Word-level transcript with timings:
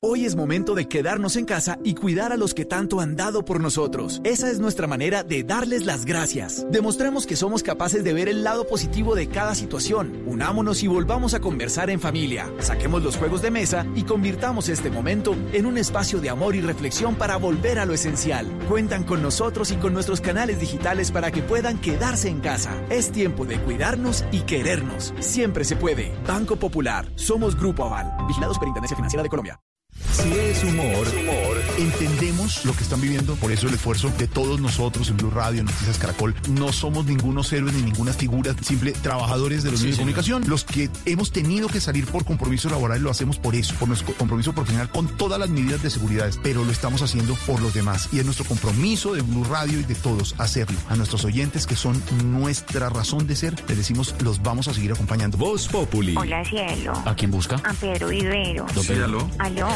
Hoy 0.00 0.24
es 0.24 0.36
momento 0.36 0.74
de 0.74 0.86
quedarnos 0.86 1.34
en 1.36 1.46
casa 1.46 1.78
y 1.82 1.94
cuidar 1.94 2.32
a 2.32 2.36
los 2.36 2.54
que 2.54 2.64
tanto 2.64 3.00
han 3.00 3.16
dado 3.16 3.44
por 3.44 3.60
nosotros. 3.60 4.20
Esa 4.22 4.48
es 4.50 4.60
nuestra 4.60 4.86
manera 4.86 5.24
de 5.24 5.42
darles 5.42 5.84
las 5.84 6.04
gracias. 6.04 6.64
Demostremos 6.70 7.26
que 7.26 7.34
somos 7.34 7.64
capaces 7.64 8.04
de 8.04 8.12
ver 8.12 8.28
el 8.28 8.44
lado 8.44 8.68
positivo 8.68 9.16
de 9.16 9.28
cada 9.28 9.54
situación. 9.54 10.22
Unámonos 10.26 10.82
y 10.82 10.86
volvamos 10.86 11.34
a 11.34 11.40
conversar 11.40 11.90
en 11.90 12.00
familia. 12.00 12.52
Saquemos 12.60 13.02
los 13.02 13.16
juegos 13.16 13.42
de 13.42 13.50
mesa 13.50 13.84
y 13.96 14.04
convirtamos 14.04 14.68
este 14.68 14.90
momento 14.90 15.34
en 15.52 15.66
un 15.66 15.76
espacio 15.76 16.20
de 16.20 16.30
amor 16.30 16.54
y 16.54 16.60
reflexión 16.60 17.16
para 17.16 17.36
volver 17.36 17.80
a 17.80 17.86
lo 17.86 17.94
esencial. 17.94 18.46
Cuentan 18.68 19.02
con 19.02 19.22
nosotros 19.22 19.72
y 19.72 19.76
con 19.76 19.92
nuestros 19.92 20.20
canales 20.20 20.60
digitales 20.60 21.10
para 21.10 21.32
que 21.32 21.42
puedan 21.42 21.78
quedarse 21.78 22.28
en 22.28 22.40
casa. 22.40 22.72
Es 22.90 23.10
tiempo 23.10 23.44
de 23.44 23.58
cuidarnos 23.58 24.24
y 24.30 24.42
querernos. 24.42 25.12
Siempre 25.18 25.64
se 25.64 25.74
puede. 25.74 26.12
Banco 26.26 26.56
Popular. 26.56 27.10
Somos 27.16 27.58
Grupo 27.58 27.84
Aval. 27.84 28.12
Vigilados 28.28 28.54
Superintendencia 28.54 28.96
Financiera 28.96 29.22
de 29.22 29.28
Colombia. 29.28 29.63
Si 29.94 30.32
es 30.32 30.64
humor, 30.64 31.06
humor, 31.08 31.53
entendemos 31.78 32.64
lo 32.64 32.74
que 32.74 32.82
están 32.82 33.00
viviendo, 33.00 33.34
por 33.36 33.52
eso 33.52 33.68
el 33.68 33.74
esfuerzo 33.74 34.10
de 34.18 34.28
todos 34.28 34.60
nosotros 34.60 35.08
en 35.08 35.16
Blue 35.16 35.30
Radio, 35.30 35.60
en 35.60 35.66
Noticias 35.66 35.98
Caracol, 35.98 36.34
no 36.50 36.72
somos 36.72 37.06
ningunos 37.06 37.52
héroes 37.52 37.74
ni 37.74 37.82
ninguna 37.82 38.12
figura, 38.12 38.54
simple 38.62 38.92
trabajadores 38.92 39.62
de 39.62 39.70
los 39.70 39.80
medios 39.80 39.96
de 39.96 40.02
comunicación. 40.02 40.44
Los 40.46 40.64
que 40.64 40.90
hemos 41.04 41.32
tenido 41.32 41.68
que 41.68 41.80
salir 41.80 42.06
por 42.06 42.24
compromiso 42.24 42.68
laboral 42.68 43.02
lo 43.02 43.10
hacemos 43.10 43.38
por 43.38 43.54
eso, 43.54 43.74
por 43.74 43.88
nuestro 43.88 44.14
compromiso 44.14 44.52
profesional 44.52 44.90
con 44.90 45.08
todas 45.08 45.38
las 45.38 45.50
medidas 45.50 45.82
de 45.82 45.90
seguridad, 45.90 46.30
pero 46.42 46.64
lo 46.64 46.72
estamos 46.72 47.02
haciendo 47.02 47.34
por 47.46 47.60
los 47.60 47.74
demás. 47.74 48.08
Y 48.12 48.18
es 48.18 48.24
nuestro 48.24 48.44
compromiso 48.44 49.14
de 49.14 49.22
Blue 49.22 49.44
Radio 49.44 49.80
y 49.80 49.84
de 49.84 49.94
todos 49.94 50.34
hacerlo. 50.38 50.78
A 50.88 50.96
nuestros 50.96 51.24
oyentes 51.24 51.66
que 51.66 51.76
son 51.76 52.02
nuestra 52.24 52.88
razón 52.88 53.26
de 53.26 53.36
ser, 53.36 53.54
les 53.68 53.78
decimos, 53.78 54.14
los 54.20 54.42
vamos 54.42 54.68
a 54.68 54.74
seguir 54.74 54.92
acompañando. 54.92 55.38
Voz 55.38 55.68
Populi. 55.68 56.14
Hola, 56.16 56.44
cielo. 56.44 56.92
¿A 57.04 57.14
quién 57.14 57.30
busca? 57.30 57.56
A 57.64 57.72
Pedro 57.74 58.08
Vivero. 58.08 58.66
¿Don 58.74 58.86
Pedro? 58.86 59.30
Aló. 59.38 59.68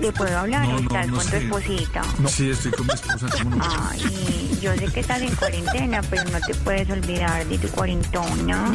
¿Te 0.00 0.12
puedo 0.12 0.38
hablar? 0.38 0.66
No, 0.66 0.72
no, 0.72 0.80
¿Estás 0.80 1.08
no 1.08 1.21
con 1.22 1.30
tu 1.30 1.36
esposita? 1.36 2.02
Sí, 2.28 2.50
estoy 2.50 2.70
con 2.72 2.86
mi 2.86 2.92
esposa. 2.94 3.26
¿cómo 3.42 3.56
no? 3.56 3.64
Ay, 3.90 4.58
yo 4.60 4.74
sé 4.76 4.86
que 4.86 5.00
estás 5.00 5.20
en 5.22 5.34
cuarentena, 5.36 6.00
pero 6.10 6.24
no 6.24 6.38
te 6.40 6.54
puedes 6.56 6.88
olvidar 6.90 7.46
de 7.46 7.58
tu 7.58 7.68
cuarentona. 7.68 8.72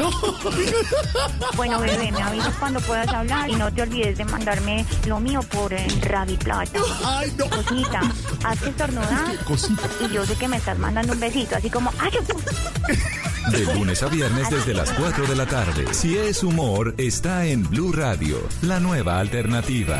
Bueno, 1.56 1.80
bebé, 1.80 2.12
me 2.12 2.22
avisas 2.22 2.54
cuando 2.56 2.80
puedas 2.82 3.08
hablar 3.10 3.50
y 3.50 3.56
no 3.56 3.72
te 3.74 3.82
olvides 3.82 4.18
de 4.18 4.26
mandarme 4.26 4.86
lo 5.06 5.20
mío 5.20 5.42
por 5.44 5.74
eh, 5.74 5.88
Plata. 6.44 6.80
Ay, 7.06 7.34
no. 7.38 7.50
Cosita, 7.50 8.02
haz 8.44 8.60
que 8.62 8.70
estornudar 8.70 9.36
Cosita. 9.46 9.82
y 10.08 10.14
yo 10.14 10.26
sé 10.26 10.36
que 10.36 10.48
me 10.48 10.58
estás 10.58 10.78
mandando 10.78 11.14
un 11.14 11.20
besito, 11.20 11.56
así 11.56 11.70
como... 11.70 11.92
¡Ay, 12.00 12.12
yo- 12.14 13.52
De 13.52 13.74
lunes 13.74 14.04
a 14.04 14.08
viernes 14.08 14.50
desde 14.50 14.74
las 14.74 14.92
4 14.92 15.26
de 15.26 15.36
la 15.36 15.46
tarde. 15.46 15.94
Si 15.94 16.18
es 16.18 16.44
humor, 16.44 16.94
está 16.98 17.46
en 17.46 17.64
Blue 17.70 17.92
Radio, 17.94 18.38
la 18.62 18.80
nueva 18.80 19.20
alternativa. 19.20 20.00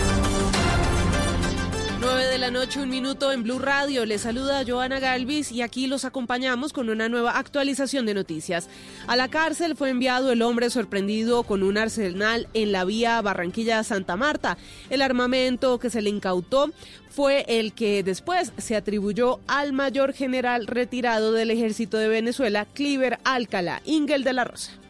9 2.51 2.59
de 2.59 2.59
la 2.59 2.65
noche, 2.65 2.81
un 2.81 2.89
minuto 2.89 3.31
en 3.31 3.43
Blue 3.43 3.59
Radio. 3.59 4.05
Les 4.05 4.21
saluda 4.21 4.63
Joana 4.67 4.99
Galvis 4.99 5.51
y 5.51 5.61
aquí 5.61 5.87
los 5.87 6.03
acompañamos 6.05 6.73
con 6.73 6.89
una 6.89 7.07
nueva 7.07 7.37
actualización 7.37 8.05
de 8.05 8.13
noticias. 8.13 8.67
A 9.07 9.15
la 9.15 9.29
cárcel 9.29 9.75
fue 9.75 9.89
enviado 9.89 10.31
el 10.31 10.41
hombre 10.41 10.69
sorprendido 10.69 11.43
con 11.43 11.63
un 11.63 11.77
arsenal 11.77 12.47
en 12.53 12.71
la 12.71 12.83
vía 12.83 13.21
Barranquilla-Santa 13.21 14.17
Marta. 14.17 14.57
El 14.89 15.01
armamento 15.01 15.79
que 15.79 15.89
se 15.89 16.01
le 16.01 16.09
incautó 16.09 16.71
fue 17.09 17.45
el 17.47 17.73
que 17.73 18.03
después 18.03 18.51
se 18.57 18.75
atribuyó 18.75 19.39
al 19.47 19.71
mayor 19.71 20.13
general 20.13 20.67
retirado 20.67 21.31
del 21.31 21.51
ejército 21.51 21.97
de 21.97 22.09
Venezuela, 22.09 22.65
Cliver 22.65 23.19
Alcalá, 23.23 23.81
Ingel 23.85 24.23
de 24.23 24.33
la 24.33 24.43
Rosa. 24.43 24.80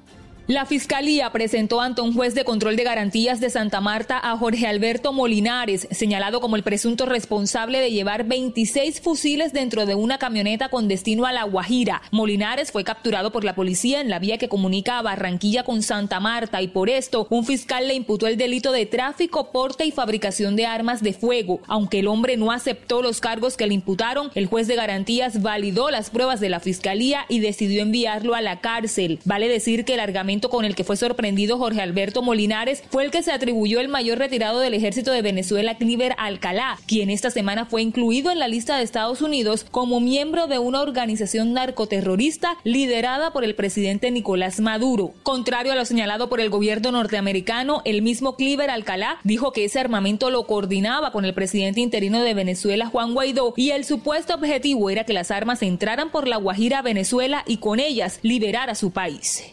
La 0.48 0.66
Fiscalía 0.66 1.32
presentó 1.32 1.82
ante 1.82 2.02
un 2.02 2.16
juez 2.16 2.34
de 2.34 2.44
control 2.44 2.76
de 2.76 2.84
garantías 2.84 3.40
de 3.40 3.52
Santa 3.52 3.80
Marta 3.80 4.20
a 4.22 4.36
Jorge 4.36 4.66
Alberto 4.66 5.14
Molinares, 5.14 5.88
señalado 5.92 6.42
como 6.42 6.56
el 6.56 6.64
presunto 6.64 7.06
responsable 7.06 7.80
de 7.80 7.92
llevar 7.92 8.26
26 8.26 9.02
fusiles 9.02 9.54
dentro 9.54 9.86
de 9.86 9.94
una 9.94 10.18
camioneta 10.18 10.70
con 10.70 10.88
destino 10.88 11.28
a 11.28 11.32
La 11.32 11.44
Guajira. 11.44 12.02
Molinares 12.10 12.72
fue 12.72 12.84
capturado 12.84 13.32
por 13.32 13.44
la 13.44 13.54
policía 13.54 14.02
en 14.02 14.10
la 14.10 14.18
vía 14.18 14.40
que 14.40 14.50
comunica 14.50 14.98
a 14.98 15.04
Barranquilla 15.04 15.64
con 15.64 15.84
Santa 15.84 16.20
Marta 16.20 16.62
y 16.62 16.70
por 16.70 16.90
esto 16.90 17.28
un 17.30 17.46
fiscal 17.46 17.88
le 17.88 17.94
imputó 17.94 18.26
el 18.26 18.36
delito 18.36 18.72
de 18.72 18.88
tráfico, 18.88 19.52
porte 19.52 19.86
y 19.86 19.92
fabricación 19.92 20.56
de 20.56 20.66
armas 20.66 21.04
de 21.04 21.14
fuego. 21.14 21.62
Aunque 21.68 22.00
el 22.00 22.08
hombre 22.08 22.36
no 22.36 22.52
aceptó 22.52 23.04
los 23.04 23.22
cargos 23.22 23.58
que 23.58 23.68
le 23.68 23.76
imputaron, 23.76 24.32
el 24.34 24.48
juez 24.48 24.68
de 24.68 24.76
garantías 24.76 25.44
validó 25.44 25.92
las 25.92 26.10
pruebas 26.10 26.40
de 26.40 26.50
la 26.50 26.60
Fiscalía 26.60 27.26
y 27.30 27.40
decidió 27.40 27.84
enviarlo 27.84 28.34
a 28.34 28.42
la 28.42 28.60
cárcel. 28.60 29.20
Vale 29.24 29.48
decir 29.48 29.86
que 29.86 29.94
el 29.94 30.00
con 30.50 30.66
el 30.66 30.76
que 30.76 30.84
fue 30.84 30.98
sorprendido 30.98 31.58
Jorge 31.58 31.82
Alberto 31.82 32.22
Molinares 32.22 32.84
fue 32.90 33.04
el 33.04 33.12
que 33.12 33.24
se 33.24 33.32
atribuyó 33.32 33.80
el 33.80 33.88
mayor 33.88 34.18
retirado 34.18 34.60
del 34.60 34.74
ejército 34.74 35.12
de 35.12 35.22
Venezuela, 35.22 35.78
Cliver 35.78 36.16
Alcalá, 36.18 36.80
quien 36.88 37.10
esta 37.10 37.30
semana 37.30 37.66
fue 37.66 37.82
incluido 37.82 38.32
en 38.32 38.40
la 38.40 38.48
lista 38.48 38.78
de 38.78 38.84
Estados 38.84 39.22
Unidos 39.22 39.66
como 39.70 40.00
miembro 40.00 40.48
de 40.48 40.60
una 40.60 40.82
organización 40.82 41.54
narcoterrorista 41.54 42.58
liderada 42.64 43.32
por 43.32 43.44
el 43.44 43.56
presidente 43.56 44.12
Nicolás 44.12 44.60
Maduro. 44.60 45.14
Contrario 45.24 45.74
a 45.74 45.76
lo 45.76 45.86
señalado 45.86 46.30
por 46.30 46.40
el 46.40 46.50
gobierno 46.50 46.92
norteamericano, 46.92 47.82
el 47.86 48.02
mismo 48.02 48.36
Cliver 48.36 48.70
Alcalá 48.70 49.20
dijo 49.24 49.52
que 49.52 49.66
ese 49.66 49.80
armamento 49.80 50.30
lo 50.30 50.48
coordinaba 50.48 51.12
con 51.12 51.26
el 51.26 51.34
presidente 51.34 51.82
interino 51.82 52.22
de 52.22 52.34
Venezuela, 52.34 52.88
Juan 52.88 53.14
Guaidó, 53.14 53.54
y 53.56 53.72
el 53.72 53.86
supuesto 53.86 54.34
objetivo 54.36 54.90
era 54.90 55.04
que 55.04 55.14
las 55.14 55.32
armas 55.32 55.62
entraran 55.62 56.12
por 56.12 56.28
la 56.28 56.38
Guajira 56.38 56.80
a 56.80 56.82
Venezuela 56.82 57.44
y 57.48 57.58
con 57.58 57.80
ellas 57.80 58.20
liberar 58.22 58.70
a 58.70 58.76
su 58.76 58.92
país. 58.92 59.44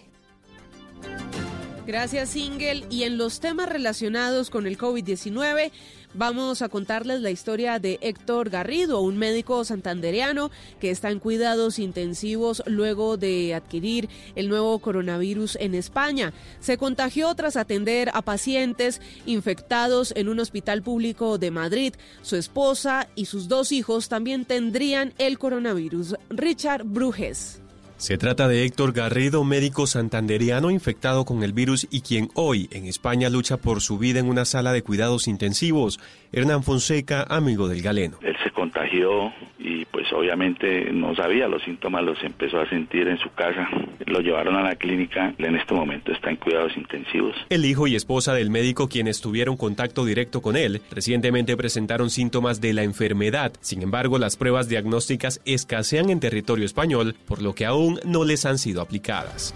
Gracias, 1.89 2.37
Ingel. 2.37 2.85
Y 2.91 3.05
en 3.05 3.17
los 3.17 3.41
temas 3.41 3.67
relacionados 3.67 4.51
con 4.51 4.67
el 4.67 4.77
COVID-19, 4.77 5.71
vamos 6.13 6.61
a 6.61 6.69
contarles 6.69 7.23
la 7.23 7.31
historia 7.31 7.79
de 7.79 7.99
Héctor 8.03 8.51
Garrido, 8.51 9.01
un 9.01 9.17
médico 9.17 9.65
santandereano 9.65 10.51
que 10.81 10.91
está 10.91 11.11
en 11.11 11.19
cuidados 11.19 11.79
intensivos 11.79 12.63
luego 12.67 13.17
de 13.17 13.55
adquirir 13.55 14.11
el 14.35 14.51
nuevo 14.51 14.79
coronavirus 14.81 15.57
en 15.61 15.75
España. 15.75 16.35
Se 16.61 16.77
contagió 16.77 17.35
tras 17.35 17.57
atender 17.57 18.11
a 18.13 18.21
pacientes 18.21 19.01
infectados 19.25 20.13
en 20.15 20.29
un 20.29 20.41
hospital 20.41 20.83
público 20.83 21.39
de 21.39 21.51
Madrid. 21.51 21.95
Su 22.21 22.37
esposa 22.37 23.09
y 23.15 23.25
sus 23.25 23.49
dos 23.49 23.73
hijos 23.73 24.11
también 24.11 24.45
tendrían 24.45 25.15
el 25.17 25.39
coronavirus. 25.39 26.17
Richard 26.29 26.85
Brujes. 26.85 27.63
Se 27.99 28.17
trata 28.17 28.47
de 28.47 28.65
Héctor 28.65 28.93
Garrido, 28.93 29.43
médico 29.43 29.89
santanderiano 29.89 30.71
infectado 30.71 31.25
con 31.25 31.43
el 31.43 31.53
virus 31.53 31.89
y 31.91 32.03
quien 32.03 32.29
hoy 32.35 32.69
en 32.71 32.87
España 32.87 33.29
lucha 33.29 33.57
por 33.57 33.81
su 33.81 33.99
vida 33.99 34.21
en 34.21 34.29
una 34.29 34.45
sala 34.45 34.73
de 34.73 34.83
cuidados 34.83 35.27
intensivos. 35.27 35.99
Hernán 36.31 36.63
Fonseca, 36.63 37.25
amigo 37.29 37.67
del 37.67 37.83
galeno. 37.83 38.19
Él 38.23 38.37
se 38.45 38.53
contagió 38.53 39.33
y 39.59 39.85
pues 39.87 40.13
obviamente 40.13 40.93
no 40.93 41.17
sabía 41.17 41.49
los 41.49 41.63
síntomas, 41.65 42.05
los 42.05 42.23
empezó 42.23 42.61
a 42.61 42.69
sentir 42.69 43.09
en 43.09 43.19
su 43.19 43.31
casa. 43.31 43.69
Lo 44.07 44.21
llevaron 44.21 44.55
a 44.55 44.63
la 44.63 44.77
clínica, 44.77 45.35
en 45.37 45.57
este 45.57 45.75
momento 45.75 46.13
está 46.13 46.31
en 46.31 46.37
cuidados 46.37 46.77
intensivos. 46.77 47.35
El 47.51 47.65
hijo 47.65 47.89
y 47.89 47.97
esposa 47.97 48.33
del 48.33 48.51
médico 48.51 48.89
quienes 48.89 49.21
tuvieron 49.21 49.57
contacto 49.57 50.05
directo 50.05 50.41
con 50.41 50.57
él 50.57 50.83
recientemente 50.93 51.57
presentaron 51.57 52.11
síntomas 52.11 52.61
de 52.61 52.75
la 52.75 52.85
enfermedad. 52.85 53.53
Sin 53.61 53.83
embargo, 53.83 54.19
las 54.19 54.37
pruebas 54.37 54.69
diagnósticas 54.69 55.41
escasean 55.45 56.11
en 56.11 56.21
territorio 56.21 56.65
español, 56.65 57.17
por 57.27 57.43
lo 57.43 57.55
que 57.55 57.67
aún 57.67 57.88
no 58.05 58.25
les 58.25 58.45
han 58.45 58.59
sido 58.59 58.81
aplicadas. 58.81 59.55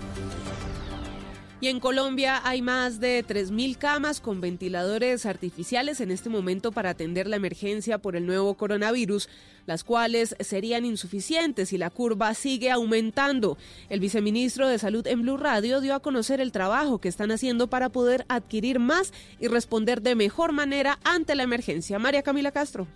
Y 1.62 1.69
en 1.69 1.78
Colombia 1.78 2.41
hay 2.43 2.60
más 2.60 2.98
de 2.98 3.25
3.000 3.25 3.78
camas 3.78 4.20
con 4.20 4.41
ventiladores 4.41 5.26
artificiales 5.26 6.00
en 6.00 6.10
este 6.10 6.28
momento 6.28 6.72
para 6.72 6.91
atender 6.91 7.28
la 7.28 7.37
emergencia 7.37 7.98
por 7.98 8.16
el 8.16 8.26
nuevo 8.26 8.54
coronavirus, 8.54 9.28
las 9.66 9.84
cuales 9.84 10.34
serían 10.41 10.84
insuficientes 10.84 11.72
y 11.72 11.78
la 11.78 11.89
curva 11.89 12.34
sigue 12.34 12.72
aumentando. 12.72 13.59
El 13.91 14.01
viceministro 14.01 14.66
de 14.66 14.80
Salud 14.80 15.06
en 15.06 15.22
Blue 15.22 15.36
Radio 15.36 15.80
dio 15.80 15.95
a 15.95 16.01
conocer 16.01 16.41
el 16.41 16.51
trabajo 16.51 16.98
que 16.98 17.09
están 17.09 17.30
haciendo 17.30 17.68
para 17.68 17.91
poder 17.91 18.24
adquirir 18.28 18.80
más 18.80 19.12
y 19.39 19.47
responder 19.47 20.03
de 20.03 20.16
mejor 20.16 20.51
manera 20.51 20.98
ante 21.04 21.36
la 21.36 21.45
emergencia. 21.45 22.01
María 22.01 22.24
Camila 22.24 22.51
Castro. 22.51 22.89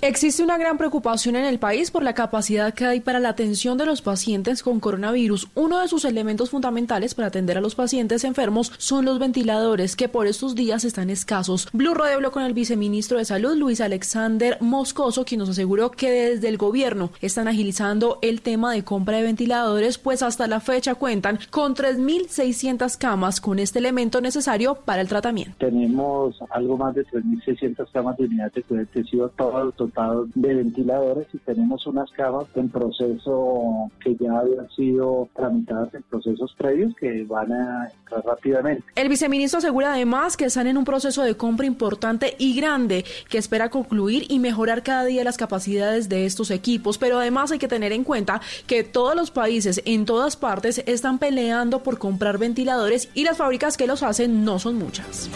Existe 0.00 0.42
una 0.42 0.58
gran 0.58 0.76
preocupación 0.76 1.34
en 1.34 1.46
el 1.46 1.58
país 1.58 1.90
por 1.90 2.02
la 2.02 2.12
capacidad 2.12 2.74
que 2.74 2.84
hay 2.84 3.00
para 3.00 3.20
la 3.20 3.30
atención 3.30 3.78
de 3.78 3.86
los 3.86 4.02
pacientes 4.02 4.62
con 4.62 4.78
coronavirus. 4.78 5.48
Uno 5.54 5.78
de 5.78 5.88
sus 5.88 6.04
elementos 6.04 6.50
fundamentales 6.50 7.14
para 7.14 7.28
atender 7.28 7.56
a 7.56 7.62
los 7.62 7.74
pacientes 7.74 8.24
enfermos 8.24 8.70
son 8.76 9.06
los 9.06 9.18
ventiladores, 9.18 9.96
que 9.96 10.10
por 10.10 10.26
estos 10.26 10.54
días 10.54 10.84
están 10.84 11.08
escasos. 11.08 11.68
Blue 11.72 11.94
Radio 11.94 12.16
habló 12.16 12.32
con 12.32 12.42
el 12.42 12.52
viceministro 12.52 13.16
de 13.16 13.24
Salud, 13.24 13.56
Luis 13.56 13.80
Alexander 13.80 14.58
Moscoso, 14.60 15.24
quien 15.24 15.38
nos 15.38 15.48
aseguró 15.48 15.90
que 15.90 16.10
desde 16.10 16.48
el 16.48 16.58
gobierno 16.58 17.10
están 17.22 17.48
agilizando 17.48 18.18
el 18.20 18.42
tema 18.42 18.72
de 18.72 18.84
compra 18.84 19.16
de 19.16 19.22
ventiladores, 19.22 19.96
pues 19.96 20.22
hasta 20.22 20.46
la 20.46 20.60
fecha 20.60 20.96
cuentan 20.96 21.38
con 21.50 21.74
3.600 21.74 22.98
camas 22.98 23.40
con 23.40 23.58
este 23.58 23.78
elemento 23.78 24.20
necesario 24.20 24.74
para 24.74 25.00
el 25.00 25.08
tratamiento. 25.08 25.54
Tenemos 25.58 26.36
algo 26.50 26.76
más 26.76 26.94
de 26.94 27.06
3.600 27.06 27.86
camas 27.90 28.18
de 28.18 28.24
unidad 28.24 28.52
de 28.52 28.62
cuidado 28.62 28.86
intensivo, 28.92 29.28
todo 29.30 29.72
de 30.34 30.54
ventiladores 30.54 31.26
y 31.32 31.38
tenemos 31.38 31.86
unas 31.86 32.10
camas 32.12 32.46
en 32.54 32.68
proceso 32.68 33.90
que 34.02 34.16
ya 34.16 34.38
habían 34.38 34.68
sido 34.70 35.28
tramitadas 35.34 35.94
en 35.94 36.02
procesos 36.02 36.54
previos 36.56 36.94
que 36.96 37.24
van 37.24 37.52
a 37.52 37.88
entrar 37.88 38.24
rápidamente. 38.24 38.84
El 38.94 39.08
viceministro 39.08 39.58
asegura 39.58 39.92
además 39.92 40.36
que 40.36 40.46
están 40.46 40.66
en 40.66 40.76
un 40.76 40.84
proceso 40.84 41.22
de 41.22 41.36
compra 41.36 41.66
importante 41.66 42.34
y 42.38 42.54
grande 42.54 43.04
que 43.28 43.38
espera 43.38 43.70
concluir 43.70 44.26
y 44.28 44.38
mejorar 44.38 44.82
cada 44.82 45.04
día 45.04 45.24
las 45.24 45.36
capacidades 45.36 46.08
de 46.08 46.26
estos 46.26 46.50
equipos, 46.50 46.98
pero 46.98 47.18
además 47.18 47.52
hay 47.52 47.58
que 47.58 47.68
tener 47.68 47.92
en 47.92 48.04
cuenta 48.04 48.40
que 48.66 48.84
todos 48.84 49.14
los 49.14 49.30
países 49.30 49.82
en 49.84 50.04
todas 50.04 50.36
partes 50.36 50.82
están 50.86 51.18
peleando 51.18 51.82
por 51.82 51.98
comprar 51.98 52.38
ventiladores 52.38 53.08
y 53.14 53.24
las 53.24 53.36
fábricas 53.36 53.76
que 53.76 53.86
los 53.86 54.02
hacen 54.02 54.44
no 54.44 54.58
son 54.58 54.76
muchas. 54.76 55.30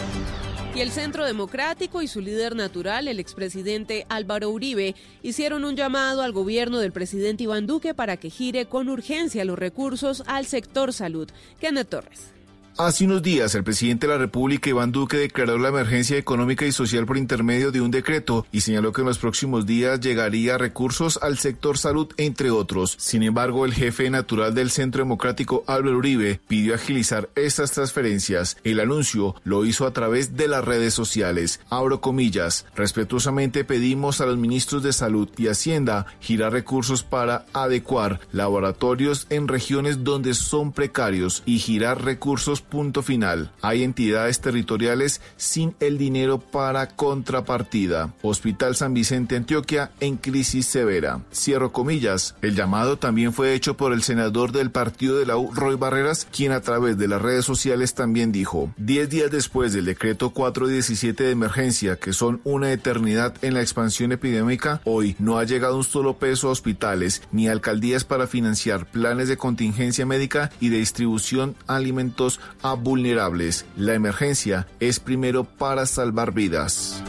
Y 0.75 0.81
el 0.81 0.91
Centro 0.91 1.25
Democrático 1.25 2.01
y 2.01 2.07
su 2.07 2.21
líder 2.21 2.55
natural, 2.55 3.07
el 3.07 3.19
expresidente 3.19 4.05
Álvaro 4.07 4.49
Uribe, 4.49 4.95
hicieron 5.23 5.65
un 5.65 5.75
llamado 5.75 6.21
al 6.21 6.31
gobierno 6.31 6.77
del 6.77 6.91
presidente 6.91 7.43
Iván 7.43 7.65
Duque 7.65 7.93
para 7.93 8.17
que 8.17 8.29
gire 8.29 8.65
con 8.67 8.87
urgencia 8.87 9.45
los 9.45 9.57
recursos 9.57 10.23
al 10.27 10.45
sector 10.45 10.93
salud. 10.93 11.27
Kenneth 11.59 11.89
Torres. 11.89 12.38
Hace 12.77 13.03
unos 13.05 13.21
días, 13.21 13.55
el 13.55 13.65
presidente 13.65 14.07
de 14.07 14.13
la 14.13 14.19
República, 14.19 14.69
Iván 14.69 14.93
Duque, 14.93 15.17
declaró 15.17 15.57
la 15.57 15.67
emergencia 15.67 16.17
económica 16.17 16.65
y 16.65 16.71
social 16.71 17.05
por 17.05 17.17
intermedio 17.17 17.71
de 17.71 17.81
un 17.81 17.91
decreto 17.91 18.45
y 18.53 18.61
señaló 18.61 18.93
que 18.93 19.01
en 19.01 19.07
los 19.07 19.19
próximos 19.19 19.65
días 19.65 19.99
llegaría 19.99 20.57
recursos 20.57 21.19
al 21.21 21.37
sector 21.37 21.77
salud, 21.77 22.07
entre 22.15 22.51
otros. 22.51 22.95
Sin 22.97 23.23
embargo, 23.23 23.65
el 23.65 23.73
jefe 23.73 24.09
natural 24.09 24.55
del 24.55 24.71
Centro 24.71 25.03
Democrático, 25.03 25.65
Álvaro 25.67 25.97
Uribe, 25.97 26.39
pidió 26.47 26.73
agilizar 26.73 27.29
estas 27.35 27.71
transferencias. 27.71 28.55
El 28.63 28.79
anuncio 28.79 29.35
lo 29.43 29.65
hizo 29.65 29.85
a 29.85 29.91
través 29.91 30.37
de 30.37 30.47
las 30.47 30.63
redes 30.63 30.93
sociales. 30.93 31.59
Abro 31.69 31.99
comillas. 31.99 32.65
Respetuosamente 32.75 33.65
pedimos 33.65 34.21
a 34.21 34.25
los 34.25 34.37
ministros 34.37 34.83
de 34.83 34.93
Salud 34.93 35.27
y 35.37 35.47
Hacienda 35.47 36.05
girar 36.21 36.53
recursos 36.53 37.03
para 37.03 37.45
adecuar 37.51 38.21
laboratorios 38.31 39.27
en 39.29 39.49
regiones 39.49 40.05
donde 40.05 40.33
son 40.33 40.71
precarios 40.71 41.43
y 41.45 41.59
girar 41.59 42.05
recursos 42.05 42.58
punto 42.61 43.01
final. 43.03 43.51
Hay 43.61 43.83
entidades 43.83 44.41
territoriales 44.41 45.21
sin 45.37 45.75
el 45.79 45.97
dinero 45.97 46.39
para 46.39 46.87
contrapartida. 46.87 48.13
Hospital 48.21 48.75
San 48.75 48.93
Vicente 48.93 49.35
Antioquia 49.35 49.91
en 49.99 50.17
crisis 50.17 50.65
severa. 50.65 51.21
Cierro 51.33 51.71
comillas. 51.71 52.35
El 52.41 52.55
llamado 52.55 52.97
también 52.97 53.33
fue 53.33 53.53
hecho 53.53 53.77
por 53.77 53.93
el 53.93 54.03
senador 54.03 54.51
del 54.51 54.71
partido 54.71 55.17
de 55.17 55.25
la 55.25 55.37
U, 55.37 55.51
Roy 55.53 55.75
Barreras, 55.75 56.27
quien 56.31 56.51
a 56.51 56.61
través 56.61 56.97
de 56.97 57.07
las 57.07 57.21
redes 57.21 57.45
sociales 57.45 57.93
también 57.93 58.31
dijo, 58.31 58.73
10 58.77 59.09
días 59.09 59.31
después 59.31 59.73
del 59.73 59.85
decreto 59.85 60.31
417 60.31 61.23
de 61.23 61.31
emergencia, 61.31 61.95
que 61.97 62.13
son 62.13 62.41
una 62.43 62.71
eternidad 62.71 63.33
en 63.41 63.53
la 63.53 63.61
expansión 63.61 64.11
epidémica, 64.11 64.81
hoy 64.85 65.15
no 65.19 65.37
ha 65.37 65.43
llegado 65.43 65.77
un 65.77 65.83
solo 65.83 66.17
peso 66.17 66.49
a 66.49 66.51
hospitales 66.51 67.21
ni 67.31 67.47
alcaldías 67.47 68.03
para 68.03 68.27
financiar 68.27 68.85
planes 68.85 69.27
de 69.27 69.37
contingencia 69.37 70.05
médica 70.05 70.51
y 70.59 70.69
de 70.69 70.77
distribución 70.77 71.55
alimentos 71.67 72.39
a 72.61 72.73
vulnerables. 72.73 73.65
La 73.75 73.93
emergencia 73.93 74.67
es 74.79 74.99
primero 74.99 75.43
para 75.43 75.85
salvar 75.85 76.33
vidas. 76.33 77.03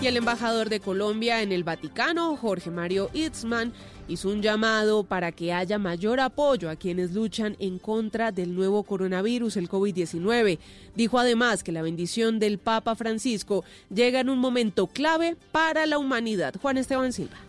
Y 0.00 0.06
el 0.06 0.18
embajador 0.18 0.68
de 0.68 0.80
Colombia 0.80 1.40
en 1.40 1.52
el 1.52 1.64
Vaticano, 1.64 2.36
Jorge 2.36 2.70
Mario 2.70 3.08
Itzman, 3.14 3.72
hizo 4.08 4.28
un 4.28 4.42
llamado 4.42 5.04
para 5.04 5.32
que 5.32 5.52
haya 5.52 5.78
mayor 5.78 6.20
apoyo 6.20 6.70
a 6.70 6.76
quienes 6.76 7.12
luchan 7.12 7.56
en 7.58 7.78
contra 7.78 8.30
del 8.30 8.54
nuevo 8.54 8.82
coronavirus, 8.82 9.56
el 9.56 9.68
COVID-19. 9.68 10.58
Dijo 10.94 11.18
además 11.18 11.62
que 11.62 11.72
la 11.72 11.82
bendición 11.82 12.38
del 12.38 12.58
Papa 12.58 12.94
Francisco 12.94 13.64
llega 13.92 14.20
en 14.20 14.28
un 14.28 14.38
momento 14.38 14.86
clave 14.86 15.36
para 15.50 15.86
la 15.86 15.98
humanidad. 15.98 16.54
Juan 16.60 16.78
Esteban 16.78 17.12
Silva. 17.12 17.45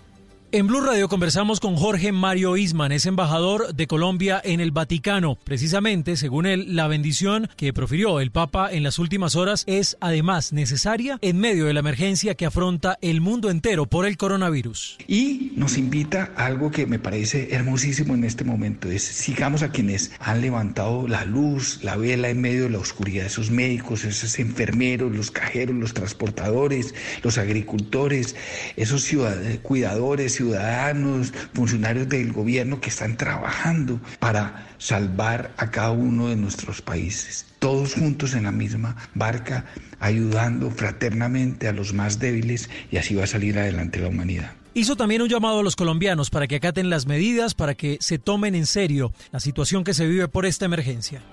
En 0.53 0.65
Blue 0.65 0.79
Radio 0.79 1.09
conversamos 1.09 1.59
con 1.59 1.75
Jorge 1.75 2.13
Mario 2.13 2.55
Isman, 2.55 2.93
es 2.93 3.05
embajador 3.05 3.75
de 3.75 3.85
Colombia 3.85 4.41
en 4.41 4.61
el 4.61 4.71
Vaticano. 4.71 5.37
Precisamente, 5.43 6.15
según 6.15 6.45
él, 6.45 6.73
la 6.73 6.87
bendición 6.87 7.49
que 7.57 7.73
profirió 7.73 8.21
el 8.21 8.31
Papa 8.31 8.71
en 8.71 8.81
las 8.81 8.97
últimas 8.97 9.35
horas 9.35 9.65
es 9.67 9.97
además 9.99 10.53
necesaria 10.53 11.19
en 11.21 11.37
medio 11.37 11.65
de 11.65 11.73
la 11.73 11.81
emergencia 11.81 12.35
que 12.35 12.45
afronta 12.45 12.97
el 13.01 13.19
mundo 13.19 13.49
entero 13.49 13.87
por 13.87 14.05
el 14.05 14.15
coronavirus. 14.15 14.97
Y 15.05 15.51
nos 15.57 15.77
invita 15.77 16.31
a 16.37 16.45
algo 16.45 16.71
que 16.71 16.85
me 16.85 16.97
parece 16.97 17.53
hermosísimo 17.53 18.13
en 18.13 18.23
este 18.23 18.45
momento, 18.45 18.89
es 18.89 19.03
sigamos 19.03 19.63
a 19.63 19.71
quienes 19.71 20.13
han 20.17 20.39
levantado 20.39 21.09
la 21.09 21.25
luz, 21.25 21.83
la 21.83 21.97
vela 21.97 22.29
en 22.29 22.39
medio 22.39 22.63
de 22.63 22.69
la 22.69 22.79
oscuridad, 22.79 23.25
esos 23.25 23.51
médicos, 23.51 24.05
esos 24.05 24.39
enfermeros, 24.39 25.13
los 25.13 25.29
cajeros, 25.29 25.75
los 25.75 25.93
transportadores, 25.93 26.95
los 27.21 27.37
agricultores, 27.37 28.37
esos 28.77 29.03
ciudadanos, 29.03 29.59
cuidadores, 29.61 30.36
ciudadanos, 30.37 31.33
funcionarios 31.53 32.07
del 32.07 32.31
gobierno 32.31 32.79
que 32.79 32.89
están 32.89 33.17
trabajando 33.17 33.99
para 34.19 34.67
salvar 34.77 35.51
a 35.57 35.71
cada 35.71 35.91
uno 35.91 36.29
de 36.29 36.35
nuestros 36.35 36.81
países. 36.81 37.45
Todos 37.59 37.95
juntos 37.95 38.33
en 38.33 38.43
la 38.43 38.51
misma 38.51 38.95
barca, 39.15 39.65
ayudando 39.99 40.69
fraternamente 40.71 41.67
a 41.67 41.73
los 41.73 41.93
más 41.93 42.19
débiles 42.19 42.69
y 42.91 42.97
así 42.97 43.15
va 43.15 43.23
a 43.23 43.27
salir 43.27 43.57
adelante 43.57 43.99
la 43.99 44.09
humanidad. 44.09 44.51
Hizo 44.73 44.95
también 44.95 45.23
un 45.23 45.29
llamado 45.29 45.59
a 45.59 45.63
los 45.63 45.75
colombianos 45.75 46.29
para 46.29 46.45
que 46.45 46.57
acaten 46.57 46.91
las 46.91 47.07
medidas, 47.07 47.55
para 47.55 47.73
que 47.73 47.97
se 47.99 48.19
tomen 48.19 48.53
en 48.53 48.67
serio 48.67 49.11
la 49.31 49.39
situación 49.39 49.83
que 49.83 49.95
se 49.95 50.05
vive 50.05 50.27
por 50.27 50.45
esta 50.45 50.65
emergencia. 50.65 51.23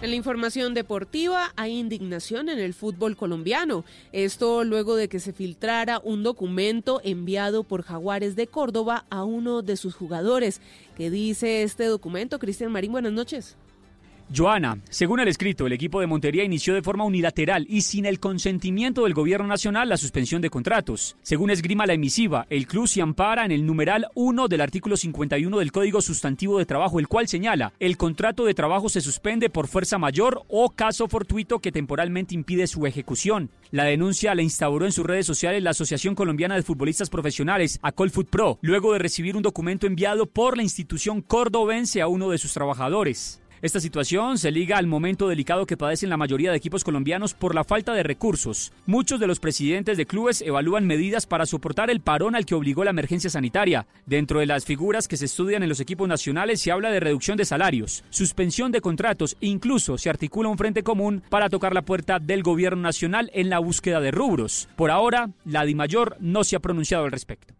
En 0.00 0.10
la 0.10 0.16
información 0.16 0.74
deportiva 0.74 1.52
hay 1.56 1.76
indignación 1.76 2.48
en 2.48 2.60
el 2.60 2.72
fútbol 2.72 3.16
colombiano. 3.16 3.84
Esto 4.12 4.62
luego 4.62 4.94
de 4.94 5.08
que 5.08 5.18
se 5.18 5.32
filtrara 5.32 6.00
un 6.04 6.22
documento 6.22 7.00
enviado 7.02 7.64
por 7.64 7.82
Jaguares 7.82 8.36
de 8.36 8.46
Córdoba 8.46 9.06
a 9.10 9.24
uno 9.24 9.60
de 9.60 9.76
sus 9.76 9.96
jugadores. 9.96 10.60
¿Qué 10.96 11.10
dice 11.10 11.64
este 11.64 11.86
documento? 11.86 12.38
Cristian 12.38 12.70
Marín, 12.70 12.92
buenas 12.92 13.12
noches. 13.12 13.56
Joana, 14.34 14.78
según 14.90 15.20
el 15.20 15.28
escrito, 15.28 15.66
el 15.66 15.72
equipo 15.72 16.00
de 16.00 16.06
Montería 16.06 16.44
inició 16.44 16.74
de 16.74 16.82
forma 16.82 17.04
unilateral 17.04 17.66
y 17.66 17.80
sin 17.80 18.04
el 18.04 18.20
consentimiento 18.20 19.04
del 19.04 19.14
gobierno 19.14 19.46
nacional 19.46 19.88
la 19.88 19.96
suspensión 19.96 20.42
de 20.42 20.50
contratos. 20.50 21.16
Según 21.22 21.50
esgrima 21.50 21.86
la 21.86 21.94
emisiva, 21.94 22.46
el 22.50 22.66
club 22.66 22.86
se 22.86 23.00
ampara 23.00 23.46
en 23.46 23.52
el 23.52 23.64
numeral 23.64 24.06
1 24.14 24.48
del 24.48 24.60
artículo 24.60 24.98
51 24.98 25.58
del 25.58 25.72
Código 25.72 26.02
Sustantivo 26.02 26.58
de 26.58 26.66
Trabajo, 26.66 27.00
el 27.00 27.08
cual 27.08 27.26
señala, 27.26 27.72
el 27.80 27.96
contrato 27.96 28.44
de 28.44 28.52
trabajo 28.52 28.90
se 28.90 29.00
suspende 29.00 29.48
por 29.48 29.66
fuerza 29.66 29.96
mayor 29.96 30.42
o 30.48 30.70
caso 30.70 31.08
fortuito 31.08 31.60
que 31.60 31.72
temporalmente 31.72 32.34
impide 32.34 32.66
su 32.66 32.86
ejecución. 32.86 33.48
La 33.70 33.84
denuncia 33.84 34.34
la 34.34 34.42
instauró 34.42 34.84
en 34.84 34.92
sus 34.92 35.06
redes 35.06 35.24
sociales 35.24 35.62
la 35.62 35.70
Asociación 35.70 36.14
Colombiana 36.14 36.54
de 36.54 36.62
Futbolistas 36.62 37.08
Profesionales, 37.08 37.78
Acolfoot 37.80 38.28
Pro, 38.28 38.58
luego 38.60 38.92
de 38.92 38.98
recibir 38.98 39.36
un 39.36 39.42
documento 39.42 39.86
enviado 39.86 40.26
por 40.26 40.58
la 40.58 40.62
institución 40.62 41.22
cordobense 41.22 42.02
a 42.02 42.08
uno 42.08 42.28
de 42.28 42.36
sus 42.36 42.52
trabajadores. 42.52 43.40
Esta 43.60 43.80
situación 43.80 44.38
se 44.38 44.52
liga 44.52 44.78
al 44.78 44.86
momento 44.86 45.26
delicado 45.26 45.66
que 45.66 45.76
padecen 45.76 46.10
la 46.10 46.16
mayoría 46.16 46.52
de 46.52 46.56
equipos 46.56 46.84
colombianos 46.84 47.34
por 47.34 47.56
la 47.56 47.64
falta 47.64 47.92
de 47.92 48.04
recursos. 48.04 48.72
Muchos 48.86 49.18
de 49.18 49.26
los 49.26 49.40
presidentes 49.40 49.96
de 49.96 50.06
clubes 50.06 50.42
evalúan 50.42 50.86
medidas 50.86 51.26
para 51.26 51.44
soportar 51.44 51.90
el 51.90 52.00
parón 52.00 52.36
al 52.36 52.46
que 52.46 52.54
obligó 52.54 52.84
la 52.84 52.90
emergencia 52.90 53.30
sanitaria. 53.30 53.88
Dentro 54.06 54.38
de 54.38 54.46
las 54.46 54.64
figuras 54.64 55.08
que 55.08 55.16
se 55.16 55.24
estudian 55.24 55.64
en 55.64 55.68
los 55.68 55.80
equipos 55.80 56.08
nacionales 56.08 56.60
se 56.60 56.70
habla 56.70 56.90
de 56.90 57.00
reducción 57.00 57.36
de 57.36 57.44
salarios, 57.44 58.04
suspensión 58.10 58.70
de 58.70 58.80
contratos 58.80 59.36
e 59.40 59.48
incluso 59.48 59.98
se 59.98 60.08
articula 60.08 60.48
un 60.48 60.58
frente 60.58 60.84
común 60.84 61.24
para 61.28 61.48
tocar 61.48 61.74
la 61.74 61.82
puerta 61.82 62.20
del 62.20 62.44
gobierno 62.44 62.82
nacional 62.82 63.28
en 63.34 63.50
la 63.50 63.58
búsqueda 63.58 64.00
de 64.00 64.12
rubros. 64.12 64.68
Por 64.76 64.92
ahora, 64.92 65.30
la 65.44 65.64
DIMAYOR 65.64 66.16
no 66.20 66.44
se 66.44 66.54
ha 66.54 66.60
pronunciado 66.60 67.04
al 67.04 67.10
respecto. 67.10 67.57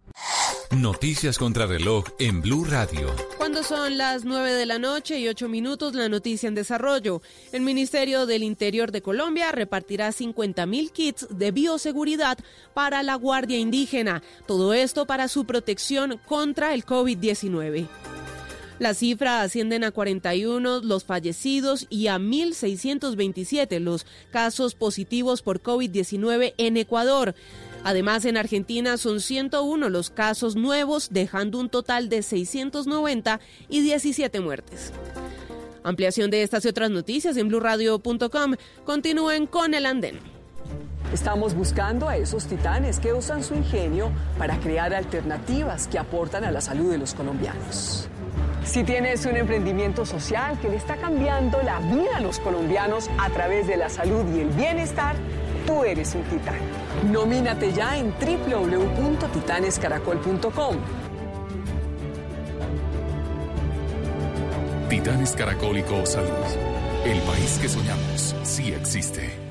Noticias 0.70 1.38
contra 1.38 1.66
reloj 1.66 2.04
en 2.18 2.42
Blue 2.42 2.66
Radio. 2.66 3.08
Cuando 3.38 3.62
son 3.62 3.96
las 3.96 4.26
9 4.26 4.52
de 4.52 4.66
la 4.66 4.78
noche 4.78 5.18
y 5.18 5.26
8 5.26 5.48
minutos, 5.48 5.94
la 5.94 6.10
noticia 6.10 6.46
en 6.46 6.54
desarrollo. 6.54 7.22
El 7.52 7.62
Ministerio 7.62 8.26
del 8.26 8.42
Interior 8.42 8.92
de 8.92 9.00
Colombia 9.00 9.50
repartirá 9.50 10.12
50 10.12 10.66
mil 10.66 10.92
kits 10.92 11.26
de 11.30 11.52
bioseguridad 11.52 12.36
para 12.74 13.02
la 13.02 13.14
Guardia 13.14 13.56
Indígena. 13.56 14.22
Todo 14.46 14.74
esto 14.74 15.06
para 15.06 15.28
su 15.28 15.46
protección 15.46 16.20
contra 16.26 16.74
el 16.74 16.84
COVID-19. 16.84 17.88
La 18.78 18.94
cifra 18.94 19.40
ascienden 19.40 19.82
a 19.82 19.90
41 19.90 20.82
los 20.82 21.02
fallecidos 21.04 21.86
y 21.90 22.06
a 22.06 22.18
1.627 22.18 23.80
los 23.80 24.06
casos 24.30 24.74
positivos 24.74 25.42
por 25.42 25.62
COVID-19 25.62 26.54
en 26.58 26.76
Ecuador. 26.76 27.34
Además, 27.84 28.24
en 28.24 28.36
Argentina 28.36 28.96
son 28.96 29.20
101 29.20 29.88
los 29.88 30.10
casos 30.10 30.56
nuevos, 30.56 31.08
dejando 31.10 31.58
un 31.58 31.68
total 31.68 32.08
de 32.08 32.22
690 32.22 33.40
y 33.68 33.80
17 33.80 34.40
muertes. 34.40 34.92
Ampliación 35.82 36.30
de 36.30 36.42
estas 36.42 36.64
y 36.64 36.68
otras 36.68 36.90
noticias 36.90 37.36
en 37.36 37.48
blurradio.com. 37.48 38.54
Continúen 38.84 39.46
con 39.46 39.74
el 39.74 39.86
andén. 39.86 40.18
Estamos 41.12 41.54
buscando 41.54 42.08
a 42.08 42.18
esos 42.18 42.46
titanes 42.46 43.00
que 43.00 43.14
usan 43.14 43.42
su 43.42 43.54
ingenio 43.54 44.10
para 44.36 44.58
crear 44.60 44.92
alternativas 44.92 45.88
que 45.88 45.98
aportan 45.98 46.44
a 46.44 46.50
la 46.50 46.60
salud 46.60 46.90
de 46.90 46.98
los 46.98 47.14
colombianos. 47.14 48.10
Si 48.68 48.84
tienes 48.84 49.24
un 49.24 49.34
emprendimiento 49.34 50.04
social 50.04 50.60
que 50.60 50.68
le 50.68 50.76
está 50.76 50.98
cambiando 50.98 51.62
la 51.62 51.80
vida 51.80 52.18
a 52.18 52.20
los 52.20 52.38
colombianos 52.38 53.08
a 53.16 53.30
través 53.30 53.66
de 53.66 53.78
la 53.78 53.88
salud 53.88 54.26
y 54.36 54.40
el 54.40 54.50
bienestar, 54.50 55.16
tú 55.66 55.84
eres 55.84 56.14
un 56.14 56.22
titán. 56.24 56.58
Nomínate 57.10 57.72
ya 57.72 57.96
en 57.96 58.12
www.titanescaracol.com. 58.20 60.76
Titanes 64.90 65.32
Caracólico 65.32 66.04
Salud. 66.04 66.28
El 67.06 67.20
país 67.20 67.58
que 67.62 67.70
soñamos 67.70 68.36
sí 68.42 68.74
existe. 68.74 69.47